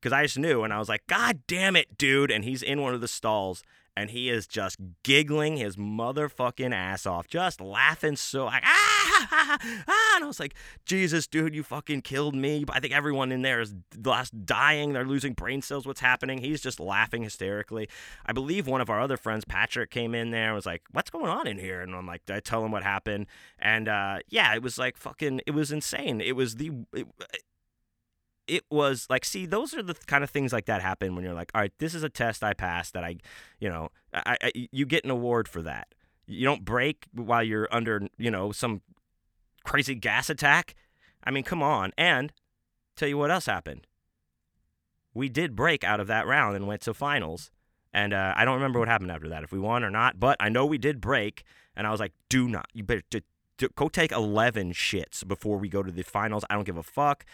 because 0.00 0.12
I 0.12 0.24
just 0.24 0.38
knew, 0.38 0.64
and 0.64 0.72
I 0.72 0.78
was 0.78 0.88
like, 0.88 1.06
God 1.06 1.40
damn 1.46 1.76
it, 1.76 1.96
dude! 1.96 2.30
And 2.30 2.44
he's 2.44 2.62
in 2.62 2.80
one 2.80 2.94
of 2.94 3.00
the 3.00 3.08
stalls, 3.08 3.62
and 3.96 4.10
he 4.10 4.30
is 4.30 4.46
just 4.46 4.76
giggling 5.02 5.56
his 5.56 5.76
motherfucking 5.76 6.74
ass 6.74 7.06
off, 7.06 7.26
just 7.28 7.60
laughing 7.60 8.16
so 8.16 8.46
like 8.46 8.62
ah, 8.64 9.28
ah, 9.32 9.58
ah, 9.88 10.16
and 10.16 10.24
I 10.24 10.26
was 10.26 10.40
like, 10.40 10.54
Jesus, 10.84 11.26
dude, 11.26 11.54
you 11.54 11.62
fucking 11.62 12.02
killed 12.02 12.34
me. 12.34 12.64
I 12.68 12.80
think 12.80 12.94
everyone 12.94 13.32
in 13.32 13.42
there 13.42 13.60
is 13.60 13.74
last 14.04 14.46
dying. 14.46 14.92
They're 14.92 15.04
losing 15.04 15.34
brain 15.34 15.62
cells. 15.62 15.86
What's 15.86 16.00
happening? 16.00 16.38
He's 16.38 16.60
just 16.60 16.80
laughing 16.80 17.22
hysterically. 17.22 17.88
I 18.24 18.32
believe 18.32 18.66
one 18.66 18.80
of 18.80 18.90
our 18.90 19.00
other 19.00 19.16
friends, 19.16 19.44
Patrick, 19.44 19.90
came 19.90 20.14
in 20.14 20.30
there 20.30 20.46
and 20.46 20.54
was 20.54 20.66
like, 20.66 20.82
What's 20.90 21.10
going 21.10 21.28
on 21.28 21.46
in 21.46 21.58
here? 21.58 21.80
And 21.80 21.94
I'm 21.94 22.06
like, 22.06 22.22
I 22.30 22.40
tell 22.40 22.64
him 22.64 22.72
what 22.72 22.82
happened, 22.82 23.26
and 23.58 23.88
uh, 23.88 24.18
yeah, 24.28 24.54
it 24.54 24.62
was 24.62 24.78
like 24.78 24.96
fucking, 24.96 25.42
it 25.46 25.52
was 25.52 25.72
insane. 25.72 26.20
It 26.20 26.36
was 26.36 26.56
the. 26.56 26.72
It, 26.92 27.06
it 28.46 28.64
was 28.70 29.06
like 29.08 29.24
see 29.24 29.46
those 29.46 29.72
are 29.74 29.82
the 29.82 29.94
kind 30.06 30.24
of 30.24 30.30
things 30.30 30.52
like 30.52 30.66
that 30.66 30.82
happen 30.82 31.14
when 31.14 31.24
you're 31.24 31.34
like 31.34 31.50
all 31.54 31.60
right 31.60 31.72
this 31.78 31.94
is 31.94 32.02
a 32.02 32.08
test 32.08 32.42
i 32.42 32.52
passed 32.52 32.92
that 32.92 33.04
i 33.04 33.16
you 33.60 33.68
know 33.68 33.88
I, 34.14 34.36
I 34.42 34.52
you 34.54 34.86
get 34.86 35.04
an 35.04 35.10
award 35.10 35.48
for 35.48 35.62
that. 35.62 35.88
You 36.26 36.44
don't 36.44 36.64
break 36.64 37.06
while 37.12 37.42
you're 37.42 37.68
under 37.70 38.08
you 38.18 38.30
know 38.30 38.52
some 38.52 38.82
crazy 39.64 39.94
gas 39.94 40.30
attack? 40.30 40.74
I 41.24 41.30
mean 41.30 41.44
come 41.44 41.62
on 41.62 41.92
and 41.96 42.32
tell 42.96 43.08
you 43.08 43.18
what 43.18 43.30
else 43.30 43.46
happened. 43.46 43.86
We 45.14 45.28
did 45.28 45.54
break 45.54 45.84
out 45.84 46.00
of 46.00 46.06
that 46.06 46.26
round 46.26 46.56
and 46.56 46.66
went 46.66 46.82
to 46.82 46.94
finals 46.94 47.50
and 47.92 48.14
uh, 48.14 48.32
i 48.34 48.46
don't 48.46 48.54
remember 48.54 48.78
what 48.78 48.88
happened 48.88 49.10
after 49.10 49.28
that 49.28 49.42
if 49.44 49.52
we 49.52 49.58
won 49.58 49.84
or 49.84 49.90
not 49.90 50.18
but 50.18 50.34
i 50.40 50.48
know 50.48 50.64
we 50.64 50.78
did 50.78 50.98
break 50.98 51.44
and 51.76 51.86
i 51.86 51.90
was 51.90 52.00
like 52.00 52.14
do 52.30 52.48
not 52.48 52.64
you 52.72 52.82
better 52.82 53.02
go 53.74 53.86
take 53.86 54.10
11 54.10 54.72
shits 54.72 55.28
before 55.28 55.58
we 55.58 55.68
go 55.68 55.82
to 55.82 55.92
the 55.92 56.02
finals 56.02 56.42
i 56.48 56.54
don't 56.54 56.64
give 56.64 56.78
a 56.78 56.82
fuck 56.82 57.26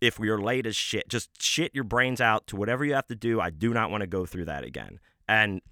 if 0.00 0.18
we 0.18 0.28
are 0.28 0.40
late 0.40 0.66
as 0.66 0.76
shit. 0.76 1.08
Just 1.08 1.42
shit 1.42 1.74
your 1.74 1.84
brains 1.84 2.20
out 2.20 2.46
to 2.48 2.56
whatever 2.56 2.84
you 2.84 2.94
have 2.94 3.06
to 3.08 3.14
do. 3.14 3.40
I 3.40 3.50
do 3.50 3.72
not 3.72 3.90
want 3.90 4.02
to 4.02 4.06
go 4.06 4.26
through 4.26 4.46
that 4.46 4.64
again. 4.64 5.00
And 5.28 5.62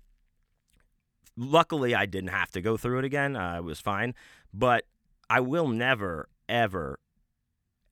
luckily, 1.36 1.94
I 1.94 2.06
didn't 2.06 2.30
have 2.30 2.50
to 2.52 2.60
go 2.60 2.76
through 2.76 3.00
it 3.00 3.04
again. 3.04 3.36
Uh, 3.36 3.56
it 3.58 3.64
was 3.64 3.80
fine. 3.80 4.14
But 4.52 4.84
I 5.28 5.40
will 5.40 5.68
never, 5.68 6.28
ever, 6.48 6.98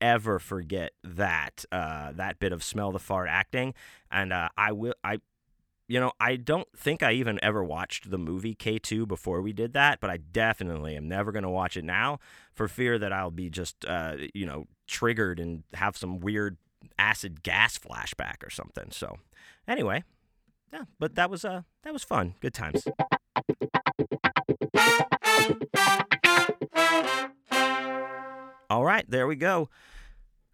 ever 0.01 0.39
forget 0.39 0.93
that 1.03 1.65
uh, 1.71 2.13
that 2.13 2.39
bit 2.39 2.53
of 2.53 2.63
smell 2.63 2.93
the 2.93 2.99
fart 2.99 3.29
acting. 3.31 3.75
And 4.11 4.33
uh, 4.33 4.49
I 4.57 4.73
will. 4.73 4.95
I 5.05 5.19
you 5.91 5.99
know, 5.99 6.13
I 6.21 6.37
don't 6.37 6.69
think 6.77 7.03
I 7.03 7.11
even 7.15 7.41
ever 7.43 7.65
watched 7.65 8.13
the 8.13 8.17
movie 8.17 8.55
K2 8.55 9.09
before 9.09 9.43
we 9.43 9.53
did 9.53 9.73
that, 9.73 10.01
but 10.01 10.09
I 10.09 10.19
definitely 10.19 10.95
am 10.95 11.09
never 11.09 11.33
going 11.33 11.43
to 11.43 11.51
watch 11.51 11.77
it 11.77 11.83
now 11.83 12.21
for 12.55 12.69
fear 12.69 12.97
that 12.97 13.13
I'll 13.13 13.33
be 13.33 13.51
just, 13.51 13.85
uh, 13.85 14.15
you 14.33 14.47
know, 14.47 14.69
triggered 14.91 15.41
and 15.41 15.63
have 15.75 15.97
some 15.97 16.21
weird 16.21 16.57
acid 16.99 17.43
gas 17.43 17.79
flashback 17.79 18.45
or 18.45 18.51
something. 18.51 18.91
So, 18.91 19.19
anyway, 19.67 20.05
yeah, 20.73 20.85
but 20.99 21.15
that 21.15 21.31
was 21.31 21.45
uh 21.45 21.63
that 21.83 21.93
was 21.93 22.05
fun. 22.05 22.35
Good 22.41 22.55
times. 22.55 22.87
All 28.69 28.85
right, 28.85 29.05
there 29.09 29.27
we 29.27 29.37
go 29.37 29.69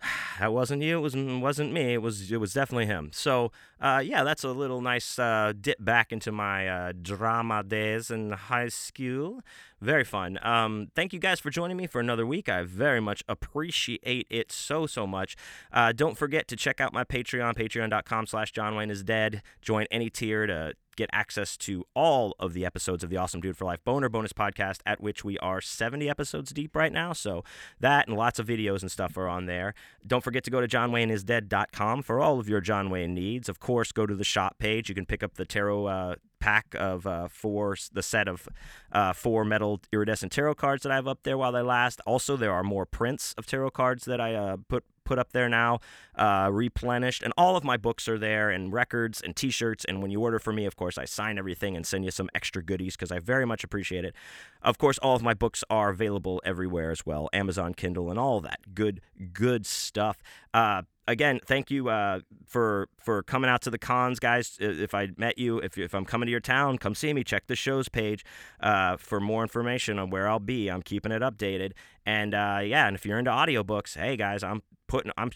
that 0.39 0.53
wasn't 0.53 0.83
you. 0.83 0.99
It 0.99 1.01
was 1.01 1.17
wasn't 1.17 1.73
me. 1.73 1.95
It 1.95 2.03
was 2.03 2.31
it 2.31 2.39
was 2.39 2.53
definitely 2.53 2.87
him. 2.87 3.11
So 3.13 3.53
uh, 3.81 4.03
yeah, 4.05 4.25
that's 4.25 4.45
a 4.45 4.51
little 4.51 4.81
nice 4.81 5.19
uh, 5.19 5.53
dip 5.59 5.83
back 5.85 6.13
into 6.13 6.33
my 6.33 6.69
uh, 6.69 6.93
drama 7.01 7.63
days 7.63 8.11
in 8.11 8.33
high 8.33 8.69
school. 8.69 9.41
Very 9.81 10.05
fun. 10.05 10.39
Um, 10.43 10.89
thank 10.95 11.13
you 11.13 11.19
guys 11.19 11.41
for 11.41 11.51
joining 11.51 11.77
me 11.77 11.87
for 11.87 12.01
another 12.01 12.25
week. 12.27 12.49
I 12.49 12.63
very 12.63 13.01
much 13.01 13.23
appreciate 13.29 14.27
it 14.31 14.51
so 14.51 14.87
so 14.87 15.07
much. 15.07 15.37
Uh, 15.73 15.93
don't 15.93 16.17
forget 16.17 16.49
to 16.49 16.57
check 16.57 16.81
out 16.81 16.95
my 16.95 17.05
Patreon, 17.05 17.55
Patreon.com/slash 17.55 18.53
John 18.53 18.75
Wayne 18.75 18.91
is 18.91 19.03
dead. 19.03 19.43
Join 19.61 19.87
any 19.91 20.09
tier 20.09 20.47
to 20.47 20.73
get 20.97 21.11
access 21.13 21.57
to 21.59 21.85
all 21.95 22.35
of 22.41 22.55
the 22.55 22.65
episodes 22.65 23.05
of 23.05 23.11
the 23.11 23.17
Awesome 23.17 23.41
Dude 23.41 23.57
for 23.57 23.67
Life 23.67 23.85
Boner 23.85 24.09
Bonus 24.09 24.33
podcast, 24.33 24.81
at 24.85 25.01
which 25.01 25.25
we 25.25 25.39
are 25.39 25.61
70 25.61 26.09
episodes 26.09 26.53
deep 26.53 26.75
right 26.75 26.93
now. 26.93 27.13
So 27.13 27.45
that 27.79 28.09
and 28.09 28.17
lots 28.17 28.39
of 28.39 28.47
videos 28.47 28.81
and 28.81 28.91
stuff 28.91 29.17
are 29.17 29.29
on 29.29 29.47
there. 29.47 29.75
Don't 30.07 30.25
forget 30.25 30.43
to 30.45 30.51
go 30.51 30.61
to 30.61 30.67
johnwayneisdead.com 30.67 32.03
for 32.03 32.21
all 32.21 32.41
of 32.41 32.49
your 32.49 32.61
John 32.61 32.91
Wayne 32.91 33.15
needs. 33.15 33.49
Of 33.49 33.61
course, 33.61 33.66
go 33.93 34.07
to 34.07 34.15
the 34.15 34.25
shop 34.25 34.59
page. 34.59 34.89
You 34.89 34.95
can 34.95 35.07
pick 35.07 35.23
up 35.23 35.35
the 35.35 35.45
tarot 35.45 35.87
uh, 35.87 36.15
pack 36.47 36.77
of 36.79 37.09
uh, 37.09 37.27
four, 37.27 37.77
the 37.93 38.05
set 38.05 38.29
of 38.29 38.49
uh, 38.93 39.13
four 39.13 39.45
metal 39.45 39.81
iridescent 39.93 40.31
tarot 40.31 40.55
cards 40.55 40.85
that 40.85 40.93
I 40.93 40.95
have 40.95 41.09
up 41.09 41.25
there 41.25 41.37
while 41.37 41.51
they 41.51 41.61
last. 41.61 42.01
Also, 42.07 42.37
there 42.37 42.53
are 42.53 42.63
more 42.63 42.87
prints 42.87 43.35
of 43.37 43.47
tarot 43.47 43.71
cards 43.71 44.05
that 44.05 44.21
I 44.21 44.35
uh, 44.35 44.57
put 44.69 44.85
put 45.03 45.19
up 45.19 45.33
there 45.33 45.49
now, 45.49 45.79
uh, 46.17 46.49
replenished, 46.53 47.23
and 47.23 47.33
all 47.39 47.57
of 47.57 47.65
my 47.65 47.77
books 47.77 48.09
are 48.09 48.19
there, 48.19 48.51
and 48.51 48.73
records 48.73 49.21
and 49.21 49.35
T-shirts. 49.35 49.85
And 49.85 50.03
when 50.03 50.11
you 50.11 50.21
order 50.21 50.39
for 50.39 50.53
me, 50.53 50.67
of 50.67 50.77
course, 50.77 50.99
I 50.99 51.05
sign 51.05 51.39
everything 51.39 51.77
and 51.77 51.87
send 51.87 52.05
you 52.05 52.11
some 52.11 52.29
extra 52.35 52.63
goodies 52.63 52.97
because 52.97 53.13
I 53.13 53.19
very 53.19 53.47
much 53.47 53.65
appreciate 53.65 54.05
it. 54.05 54.15
Of 54.63 54.79
course, 54.79 54.99
all 54.99 55.17
of 55.17 55.23
my 55.23 55.35
books 55.35 55.65
are 55.71 55.91
available 55.91 56.43
everywhere 56.45 56.91
as 56.91 57.07
well, 57.07 57.29
Amazon 57.33 57.75
Kindle, 57.75 58.11
and 58.11 58.19
all 58.19 58.41
that 58.41 58.61
good 58.75 59.01
good 59.33 59.65
stuff. 59.65 60.23
Uh, 60.53 60.83
again, 61.07 61.41
thank 61.45 61.71
you 61.71 61.89
uh, 61.89 62.21
for 62.47 62.89
for 62.99 63.23
coming 63.23 63.51
out 63.51 63.63
to 63.63 63.71
the 63.71 63.79
cons, 63.79 64.19
guys. 64.19 64.57
If 64.59 64.95
I 64.95 65.11
met 65.17 65.39
you, 65.39 65.59
if, 65.59 65.79
if 65.79 65.95
I'm 65.95 66.05
coming 66.05 66.27
to 66.27 66.33
your 66.37 66.41
town, 66.41 66.77
come 66.77 66.95
see 66.95 67.15
me. 67.15 67.25
Check 67.25 67.47
the 67.47 67.57
shows 67.57 67.89
page 67.89 68.25
uh, 68.61 68.99
for 68.99 69.21
more 69.21 69.43
information 69.43 69.99
on 69.99 70.11
where 70.11 70.29
I'll 70.29 70.39
be. 70.39 70.69
I'm 70.69 70.83
keeping 70.83 71.13
it 71.13 71.23
updated. 71.23 71.73
And 72.05 72.35
uh, 72.35 72.61
yeah, 72.63 72.87
and 72.87 72.95
if 72.95 73.07
you're 73.07 73.19
into 73.19 73.31
audiobooks, 73.31 73.97
hey 73.97 74.17
guys, 74.17 74.43
I'm 74.43 74.63
putting 74.87 75.13
I'm 75.17 75.31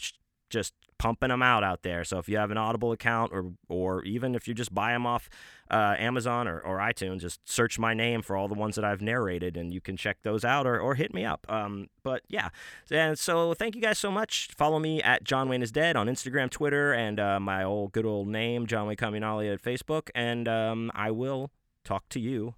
just 0.51 0.75
pumping 0.99 1.31
them 1.31 1.43
out 1.43 1.65
out 1.65 1.83
there. 1.83 2.05
So 2.05 2.19
if 2.19 2.29
you 2.29 2.37
have 2.37 2.51
an 2.51 2.59
Audible 2.59 2.93
account, 2.93 3.33
or 3.33 3.53
or 3.69 4.05
even 4.05 4.35
if 4.35 4.47
you 4.47 4.55
just 4.55 4.75
buy 4.75 4.93
them 4.93 5.07
off 5.07 5.31
uh, 5.71 5.95
Amazon 5.99 6.47
or, 6.47 6.61
or 6.61 6.79
iTunes, 6.79 7.21
just 7.21 7.41
search 7.49 7.79
my 7.79 7.95
name 7.95 8.21
for 8.21 8.37
all 8.37 8.49
the 8.49 8.55
ones 8.55 8.77
that 8.77 8.85
I've 8.85 9.01
narrated, 9.01 9.57
and 9.57 9.73
you 9.73 9.81
can 9.81 9.97
check 9.97 10.19
those 10.23 10.45
out 10.45 10.67
or, 10.67 10.79
or 10.79 10.95
hit 10.97 11.15
me 11.15 11.25
up. 11.25 11.47
Um, 11.49 11.89
but 12.03 12.23
yeah, 12.29 12.51
and 12.91 13.19
so 13.19 13.55
thank 13.55 13.75
you 13.75 13.81
guys 13.81 13.99
so 13.99 14.11
much. 14.11 14.51
Follow 14.57 14.79
me 14.79 15.03
at 15.03 15.25
John 15.25 15.49
Wayne 15.49 15.63
is 15.63 15.73
Dead 15.73 15.97
on 15.97 16.07
Instagram, 16.07 16.51
Twitter, 16.51 16.93
and 16.93 17.19
uh, 17.19 17.41
my 17.41 17.65
old 17.65 17.93
good 17.93 18.05
old 18.05 18.29
name, 18.29 18.67
John 18.67 18.87
Wayne 18.87 18.97
Caminali 18.97 19.53
at 19.53 19.63
Facebook, 19.63 20.11
and 20.15 20.47
um, 20.47 20.93
I 20.95 21.11
will 21.11 21.51
talk 21.85 22.09
to 22.11 22.21
you 22.21 22.55